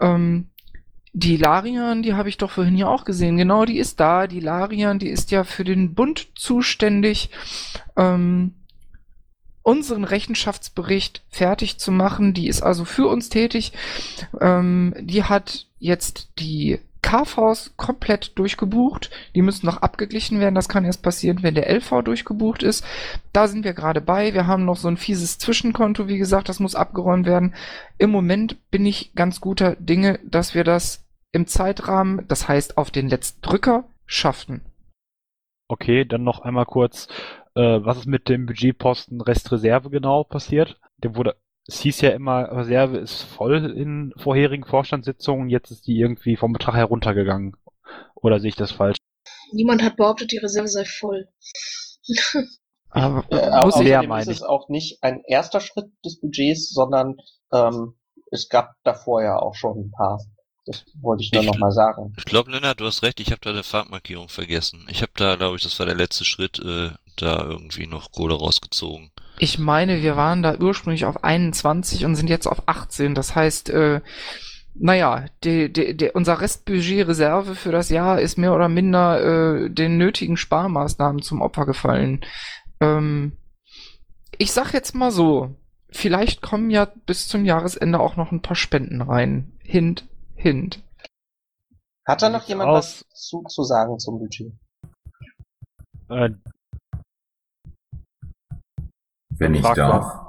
Ähm, 0.00 0.50
die 1.12 1.36
Larian, 1.36 2.02
die 2.02 2.14
habe 2.14 2.28
ich 2.28 2.38
doch 2.38 2.50
vorhin 2.50 2.76
ja 2.76 2.86
auch 2.86 3.04
gesehen. 3.04 3.36
Genau, 3.36 3.64
die 3.64 3.78
ist 3.78 3.98
da. 3.98 4.28
Die 4.28 4.40
Larian, 4.40 5.00
die 5.00 5.10
ist 5.10 5.32
ja 5.32 5.42
für 5.42 5.64
den 5.64 5.94
Bund 5.94 6.28
zuständig. 6.36 7.30
Ähm, 7.96 8.54
unseren 9.62 10.04
Rechenschaftsbericht 10.04 11.22
fertig 11.28 11.78
zu 11.78 11.90
machen. 11.90 12.34
Die 12.34 12.48
ist 12.48 12.62
also 12.62 12.84
für 12.84 13.08
uns 13.08 13.28
tätig. 13.30 13.72
Ähm, 14.40 14.94
die 15.00 15.24
hat 15.24 15.66
jetzt 15.78 16.30
die 16.38 16.78
KVs 17.12 17.74
komplett 17.76 18.38
durchgebucht. 18.38 19.10
Die 19.34 19.42
müssen 19.42 19.66
noch 19.66 19.82
abgeglichen 19.82 20.40
werden. 20.40 20.54
Das 20.54 20.70
kann 20.70 20.86
erst 20.86 21.02
passieren, 21.02 21.42
wenn 21.42 21.54
der 21.54 21.68
LV 21.68 22.02
durchgebucht 22.04 22.62
ist. 22.62 22.86
Da 23.34 23.48
sind 23.48 23.64
wir 23.64 23.74
gerade 23.74 24.00
bei. 24.00 24.32
Wir 24.32 24.46
haben 24.46 24.64
noch 24.64 24.76
so 24.76 24.88
ein 24.88 24.96
fieses 24.96 25.38
Zwischenkonto. 25.38 26.08
Wie 26.08 26.16
gesagt, 26.16 26.48
das 26.48 26.58
muss 26.58 26.74
abgeräumt 26.74 27.26
werden. 27.26 27.54
Im 27.98 28.10
Moment 28.10 28.70
bin 28.70 28.86
ich 28.86 29.14
ganz 29.14 29.42
guter 29.42 29.76
Dinge, 29.76 30.20
dass 30.24 30.54
wir 30.54 30.64
das 30.64 31.06
im 31.32 31.46
Zeitrahmen, 31.46 32.26
das 32.28 32.48
heißt 32.48 32.78
auf 32.78 32.90
den 32.90 33.08
letzten 33.08 33.42
Drücker, 33.42 33.84
schaffen. 34.06 34.62
Okay, 35.68 36.06
dann 36.06 36.24
noch 36.24 36.40
einmal 36.40 36.66
kurz, 36.66 37.08
äh, 37.54 37.60
was 37.60 37.98
ist 37.98 38.06
mit 38.06 38.30
dem 38.30 38.46
Budgetposten 38.46 39.20
Restreserve 39.20 39.90
genau 39.90 40.24
passiert? 40.24 40.78
Der 40.96 41.14
wurde, 41.14 41.36
es 41.66 41.80
hieß 41.80 42.00
ja 42.00 42.10
immer, 42.10 42.50
Reserve 42.50 42.98
ist 42.98 43.22
voll 43.22 43.72
in 43.76 44.12
vorherigen 44.16 44.64
Vorstandssitzungen, 44.64 45.48
jetzt 45.48 45.70
ist 45.70 45.86
die 45.86 45.98
irgendwie 45.98 46.36
vom 46.36 46.52
Betrag 46.52 46.74
heruntergegangen. 46.74 47.56
Oder 48.14 48.40
sehe 48.40 48.48
ich 48.48 48.56
das 48.56 48.72
falsch? 48.72 48.96
Niemand 49.52 49.82
hat 49.82 49.96
behauptet, 49.96 50.32
die 50.32 50.38
Reserve 50.38 50.68
sei 50.68 50.84
voll. 50.84 51.28
Aber 52.90 53.24
Äh, 53.30 53.64
muss 53.64 53.80
ich, 53.80 53.96
außerdem 53.96 54.12
ist 54.12 54.28
es 54.28 54.42
auch 54.42 54.68
nicht 54.68 55.02
ein 55.02 55.22
erster 55.26 55.60
Schritt 55.60 55.90
des 56.04 56.20
Budgets, 56.20 56.70
sondern 56.70 57.16
ähm, 57.52 57.94
es 58.30 58.48
gab 58.48 58.74
davor 58.82 59.22
ja 59.22 59.38
auch 59.38 59.54
schon 59.54 59.78
ein 59.78 59.90
paar. 59.90 60.20
Das 60.66 60.84
wollte 61.00 61.24
ich 61.24 61.32
nur 61.32 61.42
nochmal 61.42 61.72
sagen. 61.72 62.14
Ich 62.18 62.24
glaube, 62.24 62.50
Lennart, 62.50 62.80
du 62.80 62.84
hast 62.86 63.02
recht, 63.02 63.18
ich 63.18 63.30
habe 63.32 63.40
da 63.40 63.50
eine 63.50 63.64
Farbmarkierung 63.64 64.28
vergessen. 64.28 64.86
Ich 64.90 65.02
habe 65.02 65.12
da, 65.16 65.36
glaube 65.36 65.56
ich, 65.56 65.62
das 65.62 65.78
war 65.78 65.86
der 65.86 65.94
letzte 65.94 66.24
Schritt, 66.24 66.58
äh, 66.60 66.90
da 67.16 67.44
irgendwie 67.44 67.86
noch 67.86 68.12
Kohle 68.12 68.34
rausgezogen. 68.34 69.10
Ich 69.42 69.58
meine, 69.58 70.02
wir 70.02 70.14
waren 70.16 70.44
da 70.44 70.56
ursprünglich 70.60 71.04
auf 71.04 71.24
21 71.24 72.04
und 72.04 72.14
sind 72.14 72.30
jetzt 72.30 72.46
auf 72.46 72.62
18. 72.66 73.16
Das 73.16 73.34
heißt, 73.34 73.70
äh, 73.70 74.00
naja, 74.72 75.26
die, 75.42 75.72
die, 75.72 75.96
die, 75.96 76.10
unser 76.10 76.40
Restbudget-Reserve 76.40 77.56
für 77.56 77.72
das 77.72 77.88
Jahr 77.88 78.20
ist 78.20 78.38
mehr 78.38 78.54
oder 78.54 78.68
minder 78.68 79.64
äh, 79.64 79.68
den 79.68 79.98
nötigen 79.98 80.36
Sparmaßnahmen 80.36 81.22
zum 81.22 81.42
Opfer 81.42 81.66
gefallen. 81.66 82.24
Ähm, 82.78 83.36
ich 84.38 84.52
sag 84.52 84.72
jetzt 84.74 84.94
mal 84.94 85.10
so, 85.10 85.56
vielleicht 85.90 86.40
kommen 86.40 86.70
ja 86.70 86.84
bis 86.84 87.26
zum 87.26 87.44
Jahresende 87.44 87.98
auch 87.98 88.14
noch 88.14 88.30
ein 88.30 88.42
paar 88.42 88.54
Spenden 88.54 89.02
rein. 89.02 89.58
Hint, 89.58 90.06
hint. 90.36 90.84
Hat 92.06 92.22
da 92.22 92.28
noch 92.28 92.44
jemand 92.44 92.70
aus? 92.70 93.04
was 93.10 93.20
zu, 93.20 93.42
zu 93.48 93.64
sagen 93.64 93.98
zum 93.98 94.20
Budget? 94.20 94.52
Äh, 96.10 96.30
Wenn 99.38 99.54
ich 99.54 99.62
Frag 99.62 99.76
darf. 99.76 100.20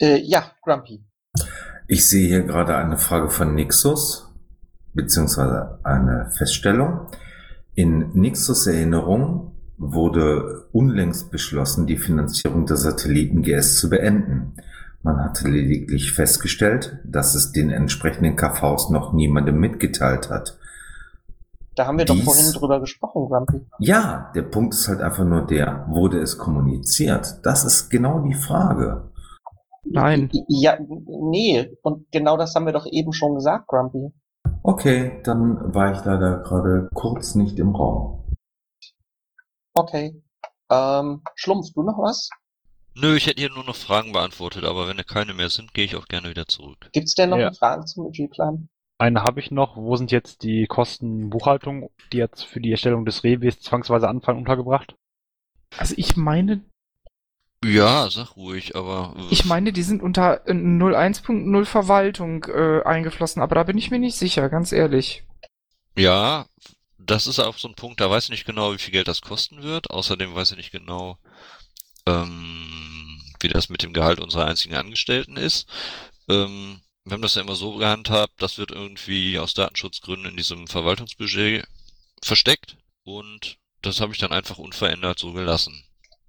Äh, 0.00 0.20
ja, 0.22 0.52
Grumpy. 0.62 1.04
Ich 1.86 2.08
sehe 2.08 2.28
hier 2.28 2.42
gerade 2.42 2.76
eine 2.76 2.98
Frage 2.98 3.30
von 3.30 3.54
Nixus, 3.54 4.30
beziehungsweise 4.92 5.78
eine 5.84 6.30
Feststellung. 6.36 7.06
In 7.74 8.10
Nixus 8.12 8.66
Erinnerung 8.66 9.52
wurde 9.78 10.66
unlängst 10.72 11.30
beschlossen, 11.30 11.86
die 11.86 11.96
Finanzierung 11.96 12.66
der 12.66 12.76
Satelliten-GS 12.76 13.78
zu 13.78 13.88
beenden. 13.88 14.54
Man 15.02 15.22
hatte 15.22 15.48
lediglich 15.48 16.12
festgestellt, 16.12 16.98
dass 17.04 17.34
es 17.34 17.52
den 17.52 17.70
entsprechenden 17.70 18.36
KVs 18.36 18.90
noch 18.90 19.12
niemandem 19.12 19.58
mitgeteilt 19.58 20.28
hat. 20.28 20.57
Da 21.78 21.86
haben 21.86 21.96
wir 21.96 22.04
doch 22.06 22.14
Dies- 22.16 22.24
vorhin 22.24 22.52
drüber 22.52 22.80
gesprochen, 22.80 23.28
Grumpy. 23.28 23.64
Ja, 23.78 24.32
der 24.34 24.42
Punkt 24.42 24.74
ist 24.74 24.88
halt 24.88 25.00
einfach 25.00 25.24
nur 25.24 25.46
der, 25.46 25.86
wurde 25.88 26.18
es 26.20 26.36
kommuniziert? 26.36 27.38
Das 27.44 27.64
ist 27.64 27.88
genau 27.88 28.18
die 28.18 28.34
Frage. 28.34 29.12
Nein. 29.84 30.28
Ja, 30.48 30.76
nee. 31.06 31.70
Und 31.82 32.10
genau 32.10 32.36
das 32.36 32.54
haben 32.56 32.66
wir 32.66 32.72
doch 32.72 32.86
eben 32.90 33.12
schon 33.12 33.36
gesagt, 33.36 33.68
Grumpy. 33.68 34.12
Okay, 34.64 35.20
dann 35.22 35.72
war 35.72 35.92
ich 35.92 36.04
leider 36.04 36.38
gerade 36.42 36.88
kurz 36.94 37.36
nicht 37.36 37.58
im 37.60 37.74
Raum. 37.76 38.24
Okay. 39.74 40.20
Ähm, 40.70 41.22
Schlumpf, 41.36 41.68
du 41.74 41.82
noch 41.84 41.98
was? 41.98 42.28
Nö, 42.96 43.14
ich 43.14 43.28
hätte 43.28 43.40
hier 43.40 43.50
nur 43.54 43.64
noch 43.64 43.76
Fragen 43.76 44.12
beantwortet, 44.12 44.64
aber 44.64 44.88
wenn 44.88 44.96
da 44.96 45.04
keine 45.04 45.32
mehr 45.32 45.48
sind, 45.48 45.72
gehe 45.74 45.84
ich 45.84 45.94
auch 45.94 46.06
gerne 46.08 46.28
wieder 46.28 46.46
zurück. 46.46 46.88
Gibt's 46.92 47.14
denn 47.14 47.30
noch 47.30 47.38
Ja. 47.38 47.52
Fragen 47.52 47.86
zum 47.86 48.04
Budgetplan? 48.04 48.68
Eine 48.98 49.22
habe 49.22 49.40
ich 49.40 49.50
noch. 49.50 49.76
Wo 49.76 49.96
sind 49.96 50.10
jetzt 50.12 50.42
die 50.42 50.66
Kosten 50.66 51.30
Buchhaltung, 51.30 51.90
die 52.12 52.18
jetzt 52.18 52.44
für 52.44 52.60
die 52.60 52.70
Erstellung 52.72 53.04
des 53.04 53.24
Rehwes 53.24 53.60
zwangsweise 53.60 54.08
anfallen, 54.08 54.38
untergebracht? 54.38 54.94
Also 55.78 55.94
ich 55.96 56.16
meine, 56.16 56.62
Ja, 57.64 58.08
sag 58.10 58.36
ruhig, 58.36 58.74
aber 58.76 59.14
ich 59.28 59.44
meine, 59.44 59.72
die 59.72 59.82
sind 59.82 60.02
unter 60.02 60.46
äh, 60.46 60.52
01.0 60.52 61.64
Verwaltung 61.64 62.44
äh, 62.44 62.82
eingeflossen, 62.84 63.40
aber 63.40 63.54
da 63.54 63.62
bin 63.64 63.78
ich 63.78 63.90
mir 63.90 63.98
nicht 63.98 64.16
sicher, 64.16 64.48
ganz 64.50 64.72
ehrlich. 64.72 65.24
ja, 65.96 66.46
das 66.98 67.26
ist 67.26 67.38
auch 67.40 67.58
so 67.58 67.68
ein 67.68 67.74
Punkt, 67.74 68.00
da 68.00 68.10
weiß 68.10 68.24
ich 68.24 68.30
nicht 68.30 68.46
genau, 68.46 68.72
wie 68.72 68.78
viel 68.78 68.92
Geld 68.92 69.08
das 69.08 69.22
kosten 69.22 69.62
wird. 69.62 69.90
Außerdem 69.90 70.34
weiß 70.34 70.52
ich 70.52 70.56
nicht 70.58 70.72
genau, 70.72 71.18
ähm, 72.06 73.20
wie 73.40 73.48
das 73.48 73.68
mit 73.70 73.82
dem 73.82 73.92
Gehalt 73.92 74.20
unserer 74.20 74.46
einzigen 74.46 74.74
Angestellten 74.76 75.36
ist. 75.36 75.68
Ähm, 76.28 76.80
wir 77.08 77.14
haben 77.14 77.22
das 77.22 77.34
ja 77.34 77.42
immer 77.42 77.54
so 77.54 77.76
gehandhabt, 77.76 78.34
das 78.38 78.58
wird 78.58 78.70
irgendwie 78.70 79.38
aus 79.38 79.54
Datenschutzgründen 79.54 80.30
in 80.30 80.36
diesem 80.36 80.66
Verwaltungsbudget 80.66 81.66
versteckt 82.22 82.76
und 83.04 83.58
das 83.82 84.00
habe 84.00 84.12
ich 84.12 84.18
dann 84.18 84.32
einfach 84.32 84.58
unverändert 84.58 85.18
so 85.18 85.32
gelassen. 85.32 85.84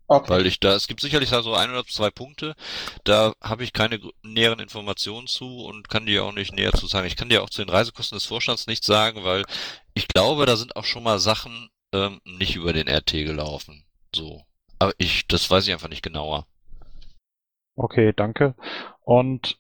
Okay. 0.08 0.30
Weil 0.30 0.48
ich 0.48 0.60
da, 0.60 0.74
es 0.74 0.88
gibt 0.88 1.02
sicherlich 1.02 1.30
da 1.30 1.44
so 1.44 1.54
ein 1.54 1.70
oder 1.70 1.86
zwei 1.86 2.10
Punkte, 2.10 2.56
da 3.04 3.34
habe 3.42 3.64
ich 3.64 3.74
keine 3.74 4.00
näheren 4.24 4.60
Informationen 4.60 5.28
zu 5.28 5.66
und 5.66 5.88
kann 5.88 6.08
dir 6.08 6.26
auch 6.26 6.32
nicht 6.32 6.52
näher 6.52 6.72
zu 6.72 6.88
sagen. 6.88 7.06
Ich 7.06 7.16
kann 7.16 7.30
dir 7.30 7.44
auch 7.44 7.50
zu 7.52 7.64
den 7.64 7.70
Reisekosten 7.70 8.16
des 8.16 8.26
Vorstands 8.26 8.66
nichts 8.66 8.88
sagen, 8.88 9.24
weil 9.24 9.44
ich 9.94 10.08
glaube, 10.08 10.48
da 10.48 10.56
sind 10.56 10.76
auch 10.76 10.86
schon 10.86 11.04
mal 11.04 11.20
Sachen 11.20 11.70
ähm, 11.94 12.22
nicht 12.26 12.56
über 12.56 12.74
den 12.74 12.90
RT 12.90 13.12
gelaufen. 13.12 13.86
So. 14.16 14.44
Aber 14.80 14.94
ich, 14.98 15.28
das 15.28 15.50
weiß 15.52 15.68
ich 15.68 15.74
einfach 15.74 15.90
nicht 15.90 16.02
genauer. 16.02 16.48
Okay, 17.76 18.12
danke. 18.16 18.56
Und 19.04 19.60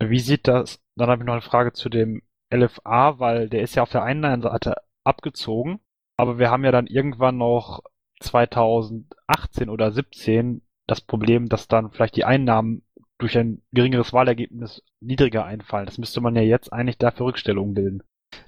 wie 0.00 0.20
sieht 0.20 0.46
das, 0.46 0.80
dann 0.96 1.08
habe 1.08 1.22
ich 1.22 1.26
noch 1.26 1.34
eine 1.34 1.42
Frage 1.42 1.72
zu 1.72 1.88
dem 1.88 2.22
LFA, 2.52 3.18
weil 3.18 3.48
der 3.48 3.62
ist 3.62 3.74
ja 3.74 3.82
auf 3.82 3.90
der 3.90 4.02
einen 4.02 4.42
Seite 4.42 4.76
abgezogen, 5.04 5.80
aber 6.16 6.38
wir 6.38 6.50
haben 6.50 6.64
ja 6.64 6.72
dann 6.72 6.86
irgendwann 6.86 7.38
noch 7.38 7.82
2018 8.20 9.68
oder 9.68 9.92
17 9.92 10.62
das 10.86 11.00
Problem, 11.00 11.48
dass 11.48 11.68
dann 11.68 11.90
vielleicht 11.90 12.16
die 12.16 12.24
Einnahmen 12.24 12.82
durch 13.18 13.36
ein 13.36 13.62
geringeres 13.72 14.12
Wahlergebnis 14.12 14.82
niedriger 15.00 15.44
einfallen. 15.44 15.86
Das 15.86 15.98
müsste 15.98 16.20
man 16.20 16.36
ja 16.36 16.42
jetzt 16.42 16.72
eigentlich 16.72 16.98
dafür 16.98 17.26
Rückstellungen 17.26 17.74
bilden. 17.74 18.02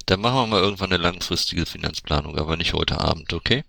Dann 0.06 0.20
machen 0.20 0.36
wir 0.36 0.46
mal 0.46 0.62
irgendwann 0.62 0.92
eine 0.92 1.02
langfristige 1.02 1.66
Finanzplanung, 1.66 2.36
aber 2.36 2.56
nicht 2.56 2.74
heute 2.74 3.00
Abend, 3.00 3.32
okay? 3.32 3.64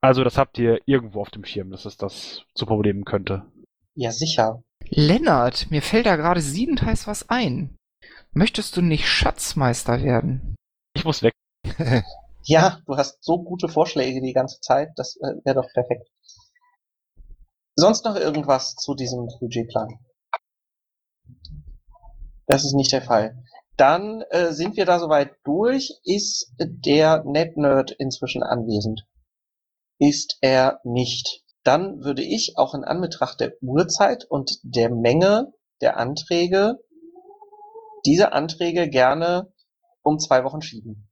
Also 0.00 0.24
das 0.24 0.36
habt 0.36 0.58
ihr 0.58 0.80
irgendwo 0.86 1.20
auf 1.20 1.30
dem 1.30 1.44
Schirm, 1.44 1.70
dass 1.70 1.84
es 1.84 1.96
das 1.96 2.44
zu 2.54 2.66
Problemen 2.66 3.04
könnte. 3.04 3.44
Ja, 3.94 4.10
sicher. 4.10 4.62
Lennart, 4.94 5.70
mir 5.70 5.80
fällt 5.80 6.04
da 6.04 6.16
gerade 6.16 6.42
siedendheiß 6.42 7.06
was 7.06 7.30
ein. 7.30 7.76
Möchtest 8.32 8.76
du 8.76 8.82
nicht 8.82 9.08
Schatzmeister 9.08 10.02
werden? 10.02 10.54
Ich 10.94 11.04
muss 11.04 11.22
weg. 11.22 11.34
Ja, 12.44 12.80
du 12.86 12.96
hast 12.96 13.22
so 13.22 13.40
gute 13.40 13.68
Vorschläge 13.68 14.20
die 14.20 14.32
ganze 14.32 14.58
Zeit, 14.58 14.90
das 14.96 15.14
äh, 15.18 15.36
wäre 15.44 15.62
doch 15.62 15.72
perfekt. 15.74 16.08
Sonst 17.76 18.04
noch 18.04 18.16
irgendwas 18.16 18.74
zu 18.74 18.96
diesem 18.96 19.28
Budgetplan? 19.38 20.00
Das 22.48 22.64
ist 22.64 22.74
nicht 22.74 22.90
der 22.90 23.02
Fall. 23.02 23.44
Dann 23.76 24.22
äh, 24.30 24.52
sind 24.52 24.76
wir 24.76 24.86
da 24.86 24.98
soweit 24.98 25.36
durch. 25.44 25.92
Ist 26.02 26.52
der 26.58 27.22
NetNerd 27.22 27.92
inzwischen 27.92 28.42
anwesend? 28.42 29.06
Ist 30.00 30.38
er 30.40 30.80
nicht? 30.82 31.44
Dann 31.64 32.02
würde 32.02 32.22
ich 32.22 32.54
auch 32.56 32.74
in 32.74 32.84
Anbetracht 32.84 33.40
der 33.40 33.54
Uhrzeit 33.60 34.24
und 34.24 34.58
der 34.62 34.90
Menge 34.90 35.52
der 35.80 35.96
Anträge 35.96 36.78
diese 38.04 38.32
Anträge 38.32 38.88
gerne 38.88 39.52
um 40.02 40.18
zwei 40.18 40.44
Wochen 40.44 40.62
schieben. 40.62 41.08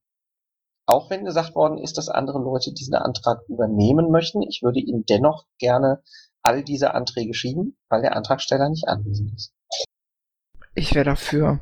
Auch 0.87 1.09
wenn 1.09 1.25
gesagt 1.25 1.55
worden 1.55 1.79
ist, 1.79 1.99
dass 1.99 2.09
andere 2.09 2.41
Leute 2.41 2.73
diesen 2.73 2.95
Antrag 2.95 3.43
übernehmen 3.49 4.11
möchten, 4.11 4.43
ich 4.43 4.63
würde 4.63 4.81
Ihnen 4.81 5.05
dennoch 5.07 5.47
gerne 5.59 6.03
all 6.43 6.65
diese 6.65 6.95
Anträge 6.95 7.33
schieben, 7.33 7.79
weil 7.89 8.03
der 8.03 8.17
Antragsteller 8.17 8.69
nicht 8.69 8.89
anwesend 8.89 9.33
ist. 9.35 9.53
Ich 10.75 10.95
wäre 10.95 11.05
dafür. 11.05 11.61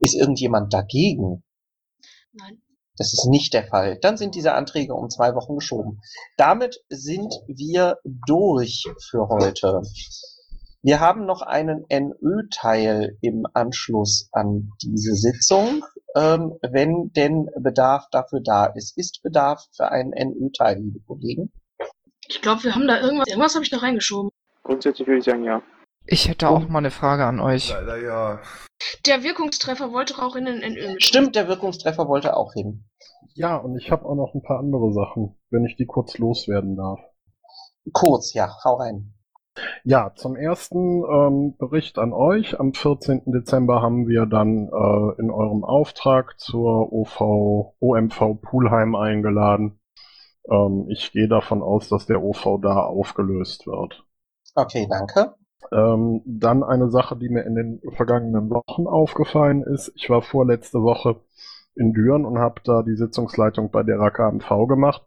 Ist 0.00 0.14
irgendjemand 0.14 0.72
dagegen? 0.72 1.44
Nein. 2.32 2.62
Das 2.98 3.12
ist 3.12 3.26
nicht 3.28 3.54
der 3.54 3.64
Fall. 3.64 3.98
Dann 4.00 4.16
sind 4.16 4.34
diese 4.34 4.52
Anträge 4.52 4.94
um 4.94 5.08
zwei 5.08 5.34
Wochen 5.34 5.56
geschoben. 5.56 6.00
Damit 6.36 6.84
sind 6.88 7.32
wir 7.46 7.98
durch 8.04 8.84
für 9.10 9.28
heute. 9.28 9.82
Wir 10.82 11.00
haben 11.00 11.26
noch 11.26 11.42
einen 11.42 11.86
NÖ-Teil 11.88 13.16
im 13.20 13.46
Anschluss 13.54 14.28
an 14.32 14.72
diese 14.82 15.14
Sitzung, 15.14 15.84
ähm, 16.16 16.58
wenn 16.60 17.12
denn 17.12 17.48
Bedarf 17.56 18.08
dafür 18.10 18.40
da 18.42 18.66
ist. 18.66 18.98
Ist 18.98 19.22
Bedarf 19.22 19.64
für 19.76 19.90
einen 19.90 20.10
NÖ-Teil, 20.10 20.78
liebe 20.80 21.00
Kollegen? 21.06 21.52
Ich 22.28 22.42
glaube, 22.42 22.64
wir 22.64 22.74
haben 22.74 22.88
da 22.88 23.00
irgendwas, 23.00 23.28
irgendwas 23.28 23.54
habe 23.54 23.64
ich 23.64 23.70
da 23.70 23.78
reingeschoben. 23.78 24.30
Grundsätzlich 24.64 25.06
würde 25.06 25.18
ich 25.18 25.24
sagen, 25.24 25.44
ja. 25.44 25.62
Ich 26.06 26.28
hätte 26.28 26.48
auch 26.48 26.68
mal 26.68 26.78
eine 26.78 26.90
Frage 26.90 27.24
an 27.24 27.40
euch. 27.40 27.70
Leider 27.70 27.96
ja. 27.98 28.40
Der 29.06 29.22
Wirkungstreffer 29.22 29.92
wollte 29.92 30.20
auch 30.20 30.36
in 30.36 30.46
den 30.46 30.58
NÖ. 30.58 30.96
Stimmt, 30.98 31.36
der 31.36 31.48
Wirkungstreffer 31.48 32.08
wollte 32.08 32.36
auch 32.36 32.52
hin. 32.52 32.84
Ja, 33.34 33.56
und 33.56 33.78
ich 33.78 33.90
habe 33.90 34.04
auch 34.04 34.14
noch 34.14 34.34
ein 34.34 34.42
paar 34.42 34.58
andere 34.58 34.92
Sachen, 34.92 35.36
wenn 35.50 35.64
ich 35.64 35.76
die 35.76 35.86
kurz 35.86 36.18
loswerden 36.18 36.76
darf. 36.76 37.00
Kurz, 37.92 38.34
ja, 38.34 38.56
hau 38.64 38.74
rein. 38.74 39.14
Ja, 39.84 40.12
zum 40.14 40.36
ersten 40.36 41.02
ähm, 41.04 41.56
Bericht 41.58 41.98
an 41.98 42.12
euch. 42.12 42.58
Am 42.58 42.72
14. 42.72 43.22
Dezember 43.26 43.82
haben 43.82 44.08
wir 44.08 44.26
dann 44.26 44.68
äh, 44.68 45.20
in 45.20 45.30
eurem 45.30 45.64
Auftrag 45.64 46.38
zur 46.38 46.92
OV, 46.92 47.74
OMV 47.78 48.40
Poolheim 48.40 48.94
eingeladen. 48.94 49.78
Ähm, 50.50 50.86
ich 50.88 51.12
gehe 51.12 51.28
davon 51.28 51.62
aus, 51.62 51.88
dass 51.88 52.06
der 52.06 52.22
OV 52.22 52.60
da 52.62 52.82
aufgelöst 52.82 53.66
wird. 53.66 54.04
Okay, 54.54 54.86
danke. 54.88 55.34
Ähm, 55.70 56.22
dann 56.24 56.62
eine 56.62 56.90
Sache, 56.90 57.16
die 57.16 57.28
mir 57.28 57.44
in 57.44 57.54
den 57.54 57.80
vergangenen 57.96 58.50
Wochen 58.50 58.86
aufgefallen 58.86 59.62
ist. 59.62 59.92
Ich 59.94 60.10
war 60.10 60.22
vorletzte 60.22 60.82
Woche 60.82 61.16
in 61.74 61.92
Düren 61.92 62.24
und 62.24 62.38
habe 62.38 62.60
da 62.64 62.82
die 62.82 62.96
Sitzungsleitung 62.96 63.70
bei 63.70 63.82
der 63.82 63.98
RKMV 63.98 64.66
gemacht. 64.68 65.02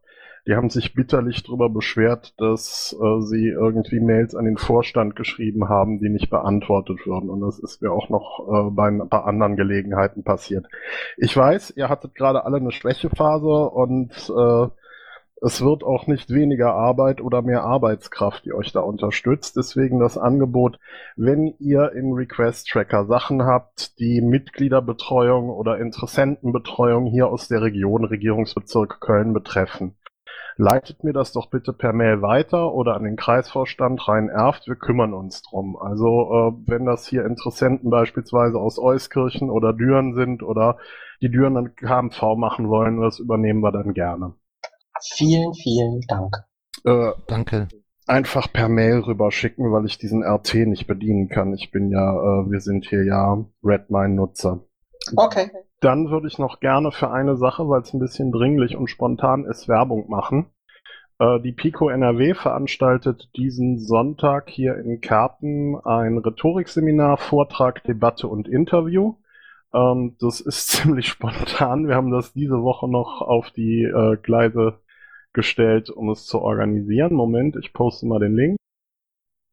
Die 0.47 0.55
haben 0.55 0.69
sich 0.69 0.93
bitterlich 0.93 1.41
darüber 1.43 1.69
beschwert, 1.69 2.39
dass 2.39 2.95
äh, 3.01 3.21
sie 3.21 3.47
irgendwie 3.47 3.99
Mails 3.99 4.35
an 4.35 4.45
den 4.45 4.57
Vorstand 4.57 5.15
geschrieben 5.15 5.69
haben, 5.69 5.99
die 5.99 6.09
nicht 6.09 6.29
beantwortet 6.29 7.07
würden. 7.07 7.31
Und 7.31 7.41
das 7.41 7.57
ist 7.57 7.81
mir 7.81 7.91
auch 7.91 8.09
noch 8.09 8.47
äh, 8.47 8.69
bei 8.69 8.87
ein 8.87 9.09
paar 9.09 9.25
anderen 9.25 9.55
Gelegenheiten 9.55 10.23
passiert. 10.23 10.67
Ich 11.17 11.35
weiß, 11.35 11.73
ihr 11.77 11.89
hattet 11.89 12.13
gerade 12.13 12.45
alle 12.45 12.57
eine 12.57 12.71
Schwächephase 12.71 13.69
und 13.69 14.11
äh, 14.29 14.67
es 15.45 15.63
wird 15.63 15.83
auch 15.83 16.07
nicht 16.07 16.31
weniger 16.31 16.73
Arbeit 16.73 17.21
oder 17.21 17.43
mehr 17.43 17.63
Arbeitskraft, 17.63 18.45
die 18.45 18.53
euch 18.53 18.71
da 18.71 18.79
unterstützt. 18.79 19.55
Deswegen 19.55 19.99
das 19.99 20.17
Angebot, 20.17 20.79
wenn 21.17 21.53
ihr 21.59 21.91
in 21.91 22.13
Request 22.13 22.67
Tracker 22.67 23.05
Sachen 23.05 23.43
habt, 23.43 23.99
die 23.99 24.21
Mitgliederbetreuung 24.21 25.51
oder 25.51 25.77
Interessentenbetreuung 25.77 27.05
hier 27.05 27.27
aus 27.27 27.47
der 27.47 27.61
Region 27.61 28.05
Regierungsbezirk 28.05 28.99
Köln 28.99 29.33
betreffen. 29.33 29.95
Leitet 30.57 31.03
mir 31.03 31.13
das 31.13 31.31
doch 31.31 31.51
bitte 31.51 31.73
per 31.73 31.93
Mail 31.93 32.23
weiter 32.23 32.73
oder 32.73 32.95
an 32.95 33.03
den 33.03 33.15
Kreisvorstand 33.15 34.07
Rhein-Erft. 34.07 34.67
Wir 34.67 34.77
kümmern 34.77 35.13
uns 35.13 35.43
drum. 35.43 35.77
Also 35.77 36.07
äh, 36.07 36.69
wenn 36.71 36.85
das 36.85 37.05
hier 37.05 37.23
Interessenten 37.23 37.91
beispielsweise 37.91 38.57
aus 38.57 38.79
Euskirchen 38.79 39.51
oder 39.51 39.73
Düren 39.73 40.15
sind 40.15 40.41
oder 40.41 40.79
die 41.21 41.29
Düren 41.29 41.53
dann 41.53 41.75
KMV 41.75 42.35
machen 42.35 42.67
wollen, 42.67 42.99
das 42.99 43.19
übernehmen 43.19 43.59
wir 43.61 43.71
dann 43.71 43.93
gerne. 43.93 44.33
Vielen, 45.01 45.53
vielen 45.53 46.01
Dank. 46.07 46.35
Äh, 46.83 47.11
Danke. 47.27 47.67
Einfach 48.07 48.51
per 48.53 48.69
Mail 48.69 48.99
rüberschicken, 48.99 49.71
weil 49.71 49.85
ich 49.85 49.97
diesen 49.97 50.23
RT 50.23 50.67
nicht 50.67 50.85
bedienen 50.85 51.27
kann. 51.27 51.53
Ich 51.53 51.71
bin 51.71 51.89
ja, 51.89 52.13
äh, 52.13 52.51
wir 52.51 52.59
sind 52.61 52.85
hier 52.85 53.03
ja 53.03 53.43
Redmine-Nutzer. 53.63 54.59
Okay. 55.15 55.49
Dann 55.81 56.09
würde 56.09 56.27
ich 56.27 56.37
noch 56.37 56.59
gerne 56.59 56.91
für 56.91 57.11
eine 57.11 57.35
Sache, 57.35 57.67
weil 57.67 57.81
es 57.81 57.93
ein 57.93 57.99
bisschen 57.99 58.31
dringlich 58.31 58.75
und 58.75 58.89
spontan 58.89 59.45
ist, 59.45 59.67
Werbung 59.67 60.09
machen. 60.09 60.47
Äh, 61.19 61.39
die 61.41 61.51
Pico 61.51 61.89
NRW 61.89 62.33
veranstaltet 62.33 63.29
diesen 63.35 63.79
Sonntag 63.79 64.49
hier 64.49 64.77
in 64.77 65.01
Kerpen 65.01 65.79
ein 65.83 66.17
Rhetorikseminar, 66.17 67.17
Vortrag, 67.17 67.83
Debatte 67.83 68.27
und 68.27 68.47
Interview. 68.47 69.15
Ähm, 69.73 70.15
das 70.19 70.41
ist 70.41 70.67
ziemlich 70.69 71.07
spontan. 71.07 71.87
Wir 71.87 71.95
haben 71.95 72.11
das 72.11 72.33
diese 72.33 72.61
Woche 72.61 72.89
noch 72.89 73.21
auf 73.21 73.51
die 73.51 73.83
äh, 73.83 74.17
Gleise 74.17 74.79
gestellt, 75.35 75.91
um 75.91 76.09
es 76.09 76.25
zu 76.25 76.41
organisieren. 76.41 77.13
Moment, 77.13 77.55
ich 77.55 77.73
poste 77.73 78.07
mal 78.07 78.19
den 78.19 78.35
Link. 78.35 78.57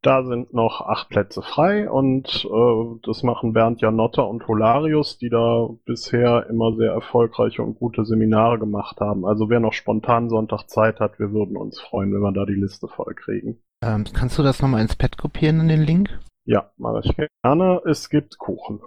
Da 0.03 0.25
sind 0.25 0.53
noch 0.53 0.81
acht 0.81 1.11
Plätze 1.11 1.43
frei 1.43 1.89
und 1.89 2.45
äh, 2.45 2.99
das 3.05 3.23
machen 3.23 3.53
Bernd 3.53 3.83
Janotta 3.83 4.23
und 4.23 4.49
Holarius, 4.49 5.19
die 5.19 5.29
da 5.29 5.69
bisher 5.85 6.49
immer 6.49 6.75
sehr 6.75 6.91
erfolgreiche 6.91 7.63
und 7.63 7.79
gute 7.79 8.05
Seminare 8.05 8.59
gemacht 8.59 8.99
haben. 8.99 9.25
Also 9.25 9.49
wer 9.49 9.61
noch 9.61 9.73
spontan 9.73 10.29
Sonntag 10.29 10.69
Zeit 10.69 10.99
hat, 10.99 11.21
wir 11.21 11.31
würden 11.31 11.57
uns 11.57 11.79
freuen, 11.81 12.13
wenn 12.13 12.21
wir 12.21 12.33
da 12.33 12.45
die 12.47 12.61
Liste 12.61 12.89
voll 12.89 13.15
kriegen. 13.15 13.63
Ähm, 13.81 14.05
kannst 14.13 14.37
du 14.39 14.43
das 14.43 14.61
nochmal 14.61 14.83
ins 14.83 14.97
Pad 14.97 15.19
kopieren 15.19 15.61
in 15.61 15.69
den 15.69 15.83
Link? 15.83 16.19
Ja, 16.47 16.73
mache 16.79 17.03
ich 17.05 17.17
gerne. 17.45 17.81
Es 17.87 18.11
gibt 18.11 18.39
Kuchen. 18.39 18.81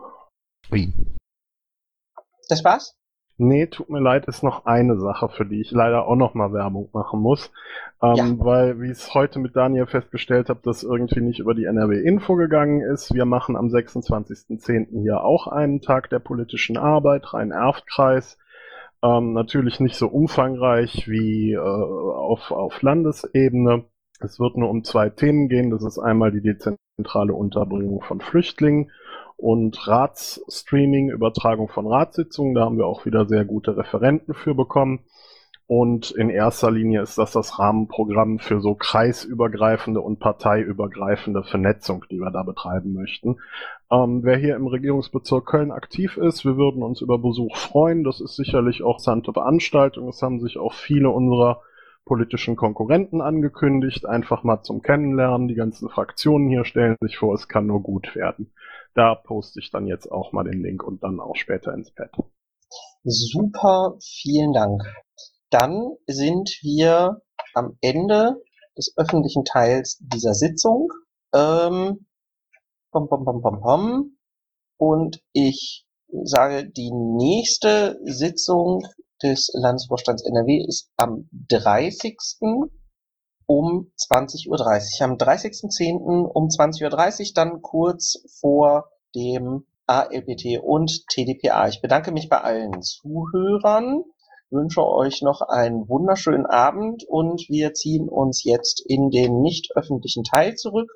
Ui. 0.69 0.93
Das 2.49 2.65
war's? 2.65 2.97
Nee, 3.37 3.67
tut 3.67 3.89
mir 3.89 3.99
leid, 3.99 4.27
ist 4.27 4.43
noch 4.43 4.65
eine 4.65 4.97
Sache, 4.97 5.27
für 5.27 5.45
die 5.45 5.59
ich 5.59 5.71
leider 5.71 6.07
auch 6.07 6.15
noch 6.15 6.35
mal 6.35 6.53
Werbung 6.53 6.89
machen 6.93 7.19
muss. 7.19 7.51
Ähm, 8.01 8.15
Ja. 8.15 8.25
Weil, 8.37 8.79
wie 8.79 8.85
ich 8.85 8.93
es 8.93 9.13
heute 9.13 9.39
mit 9.39 9.57
Daniel 9.57 9.87
festgestellt 9.87 10.47
habe, 10.47 10.61
das 10.63 10.83
irgendwie 10.83 11.19
nicht 11.19 11.39
über 11.39 11.53
die 11.53 11.65
NRW-Info 11.65 12.35
gegangen 12.35 12.79
ist. 12.81 13.13
Wir 13.13 13.25
machen 13.25 13.57
am 13.57 13.67
26.10. 13.67 15.01
hier 15.01 15.21
auch 15.21 15.47
einen 15.47 15.81
Tag 15.81 16.09
der 16.09 16.19
politischen 16.19 16.77
Arbeit, 16.77 17.33
Rhein-Erft-Kreis. 17.33 18.37
Ähm, 19.03 19.33
natürlich 19.33 19.81
nicht 19.81 19.97
so 19.97 20.07
umfangreich 20.07 21.09
wie 21.09 21.53
äh, 21.53 21.59
auf, 21.59 22.51
auf 22.51 22.81
Landesebene. 22.81 23.83
Es 24.21 24.39
wird 24.39 24.55
nur 24.55 24.69
um 24.69 24.85
zwei 24.85 25.09
Themen 25.09 25.49
gehen. 25.49 25.71
Das 25.71 25.83
ist 25.83 25.99
einmal 25.99 26.31
die 26.31 26.41
dezentrale 26.41 27.33
Unterbringung 27.33 28.01
von 28.01 28.21
Flüchtlingen 28.21 28.91
und 29.37 29.87
Ratsstreaming, 29.87 31.09
Übertragung 31.09 31.67
von 31.67 31.87
Ratssitzungen. 31.87 32.55
Da 32.55 32.61
haben 32.61 32.77
wir 32.77 32.87
auch 32.87 33.05
wieder 33.05 33.25
sehr 33.27 33.45
gute 33.45 33.77
Referenten 33.77 34.33
für 34.33 34.55
bekommen. 34.55 35.01
Und 35.67 36.11
in 36.11 36.29
erster 36.29 36.69
Linie 36.69 37.01
ist 37.01 37.17
das 37.17 37.31
das 37.31 37.57
Rahmenprogramm 37.57 38.37
für 38.37 38.61
so 38.61 38.75
kreisübergreifende 38.75 39.99
und 39.99 40.19
parteiübergreifende 40.19 41.43
Vernetzung, 41.43 42.05
die 42.11 42.19
wir 42.19 42.29
da 42.29 42.43
betreiben 42.43 42.93
möchten. 42.93 43.37
Ähm, 43.91 44.21
wer 44.23 44.37
hier 44.37 44.55
im 44.55 44.67
Regierungsbezirk 44.67 45.47
Köln 45.47 45.71
aktiv 45.71 46.17
ist, 46.17 46.45
wir 46.45 46.55
würden 46.57 46.83
uns 46.83 47.01
über 47.01 47.17
Besuch 47.17 47.57
freuen. 47.57 48.03
Das 48.03 48.21
ist 48.21 48.35
sicherlich 48.35 48.83
auch 48.83 48.99
sante 48.99 49.33
Veranstaltung. 49.33 50.07
Es 50.07 50.21
haben 50.21 50.39
sich 50.39 50.59
auch 50.59 50.73
viele 50.73 51.09
unserer 51.09 51.61
politischen 52.05 52.55
Konkurrenten 52.55 53.19
angekündigt, 53.19 54.05
einfach 54.05 54.43
mal 54.43 54.61
zum 54.61 54.83
Kennenlernen. 54.83 55.47
Die 55.47 55.55
ganzen 55.55 55.89
Fraktionen 55.89 56.47
hier 56.47 56.63
stellen 56.63 56.95
sich 57.01 57.17
vor, 57.17 57.33
es 57.33 57.47
kann 57.47 57.65
nur 57.65 57.81
gut 57.81 58.15
werden. 58.15 58.51
Da 58.95 59.13
poste 59.13 59.59
ich 59.59 59.71
dann 59.71 59.87
jetzt 59.87 60.09
auch 60.09 60.31
mal 60.31 60.45
den 60.45 60.61
Link 60.61 60.81
und 60.81 61.03
dann 61.03 61.19
auch 61.19 61.35
später 61.35 61.73
ins 61.73 61.91
Pad. 61.91 62.11
Super, 63.03 63.97
vielen 64.01 64.53
Dank. 64.53 64.83
Dann 65.49 65.95
sind 66.07 66.49
wir 66.61 67.21
am 67.53 67.77
Ende 67.81 68.41
des 68.77 68.93
öffentlichen 68.97 69.43
Teils 69.43 69.97
dieser 69.99 70.33
Sitzung. 70.33 70.91
Ähm, 71.33 72.07
pom, 72.91 73.09
pom, 73.09 73.25
pom, 73.25 73.41
pom, 73.41 73.61
pom. 73.61 74.17
Und 74.77 75.21
ich 75.33 75.85
sage, 76.23 76.69
die 76.69 76.91
nächste 76.91 77.99
Sitzung 78.05 78.81
des 79.21 79.51
Landesvorstands 79.53 80.25
NRW 80.25 80.65
ist 80.67 80.91
am 80.97 81.29
30. 81.49 82.17
um 83.47 83.91
20.30 83.97 84.49
Uhr. 84.49 85.05
Am 85.05 85.17
30.10. 85.17 86.25
um 86.25 86.47
20.30 86.47 87.27
Uhr 87.27 87.33
dann 87.33 87.61
kurz 87.61 88.23
vor 88.39 88.89
dem 89.15 89.65
ALPT 89.87 90.59
und 90.61 91.07
TDPA. 91.09 91.67
Ich 91.67 91.81
bedanke 91.81 92.11
mich 92.11 92.29
bei 92.29 92.41
allen 92.41 92.81
Zuhörern, 92.81 94.03
wünsche 94.49 94.85
euch 94.85 95.21
noch 95.21 95.41
einen 95.41 95.87
wunderschönen 95.87 96.45
Abend 96.45 97.03
und 97.07 97.47
wir 97.49 97.73
ziehen 97.73 98.09
uns 98.09 98.43
jetzt 98.43 98.83
in 98.85 99.09
den 99.09 99.41
nicht 99.41 99.71
öffentlichen 99.75 100.23
Teil 100.23 100.55
zurück 100.55 100.89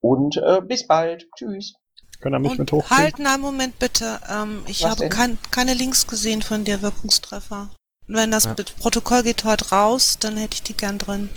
und 0.00 0.36
äh, 0.36 0.60
bis 0.60 0.86
bald. 0.86 1.26
Tschüss. 1.36 1.74
Können 2.20 2.34
er 2.34 2.40
mich 2.40 2.58
mit 2.58 2.70
hochziehen? 2.70 2.98
Halt, 2.98 3.18
nein, 3.18 3.40
Moment 3.40 3.78
bitte. 3.78 4.20
Ähm, 4.30 4.62
ich 4.66 4.84
Was 4.84 4.90
habe 4.90 5.08
kein, 5.08 5.38
keine 5.50 5.74
Links 5.74 6.06
gesehen 6.06 6.42
von 6.42 6.64
der 6.64 6.82
Wirkungstreffer. 6.82 7.70
Und 8.06 8.14
wenn 8.14 8.30
das 8.30 8.44
Ja. 8.44 8.54
Protokoll 8.80 9.22
geht 9.22 9.44
heute 9.44 9.70
raus, 9.70 10.18
dann 10.20 10.36
hätte 10.36 10.54
ich 10.54 10.62
die 10.62 10.76
gern 10.76 10.98
drin. 10.98 11.30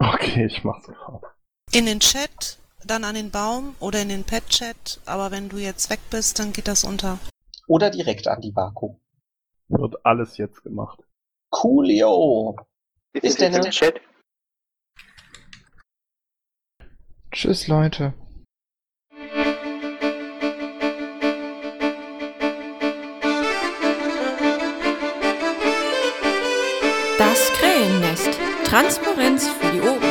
Okay, 0.00 0.46
ich 0.46 0.64
mach's 0.64 0.86
sofort. 0.86 1.24
In 1.72 1.84
den 1.84 2.00
Chat, 2.00 2.58
dann 2.84 3.04
an 3.04 3.14
den 3.14 3.30
Baum 3.30 3.76
oder 3.80 4.00
in 4.00 4.08
den 4.08 4.24
Pet-Chat. 4.24 5.00
Aber 5.04 5.30
wenn 5.30 5.50
du 5.50 5.58
jetzt 5.58 5.90
weg 5.90 6.00
bist, 6.10 6.38
dann 6.38 6.52
geht 6.54 6.68
das 6.68 6.84
unter. 6.84 7.18
Oder 7.66 7.90
direkt 7.90 8.26
an 8.26 8.40
die 8.40 8.56
Vaku. 8.56 8.96
Wird 9.68 10.04
alles 10.04 10.38
jetzt 10.38 10.62
gemacht. 10.62 10.98
Coolio. 11.50 12.56
Bis 13.12 13.38
jetzt 13.38 13.40
denn. 13.40 13.54
im 13.54 13.70
Chat? 13.70 14.00
Tschüss, 17.30 17.68
Leute. 17.68 18.14
Transparenz 28.70 29.48
für 29.48 29.72
die 29.72 29.80
Ohren. 29.80 30.09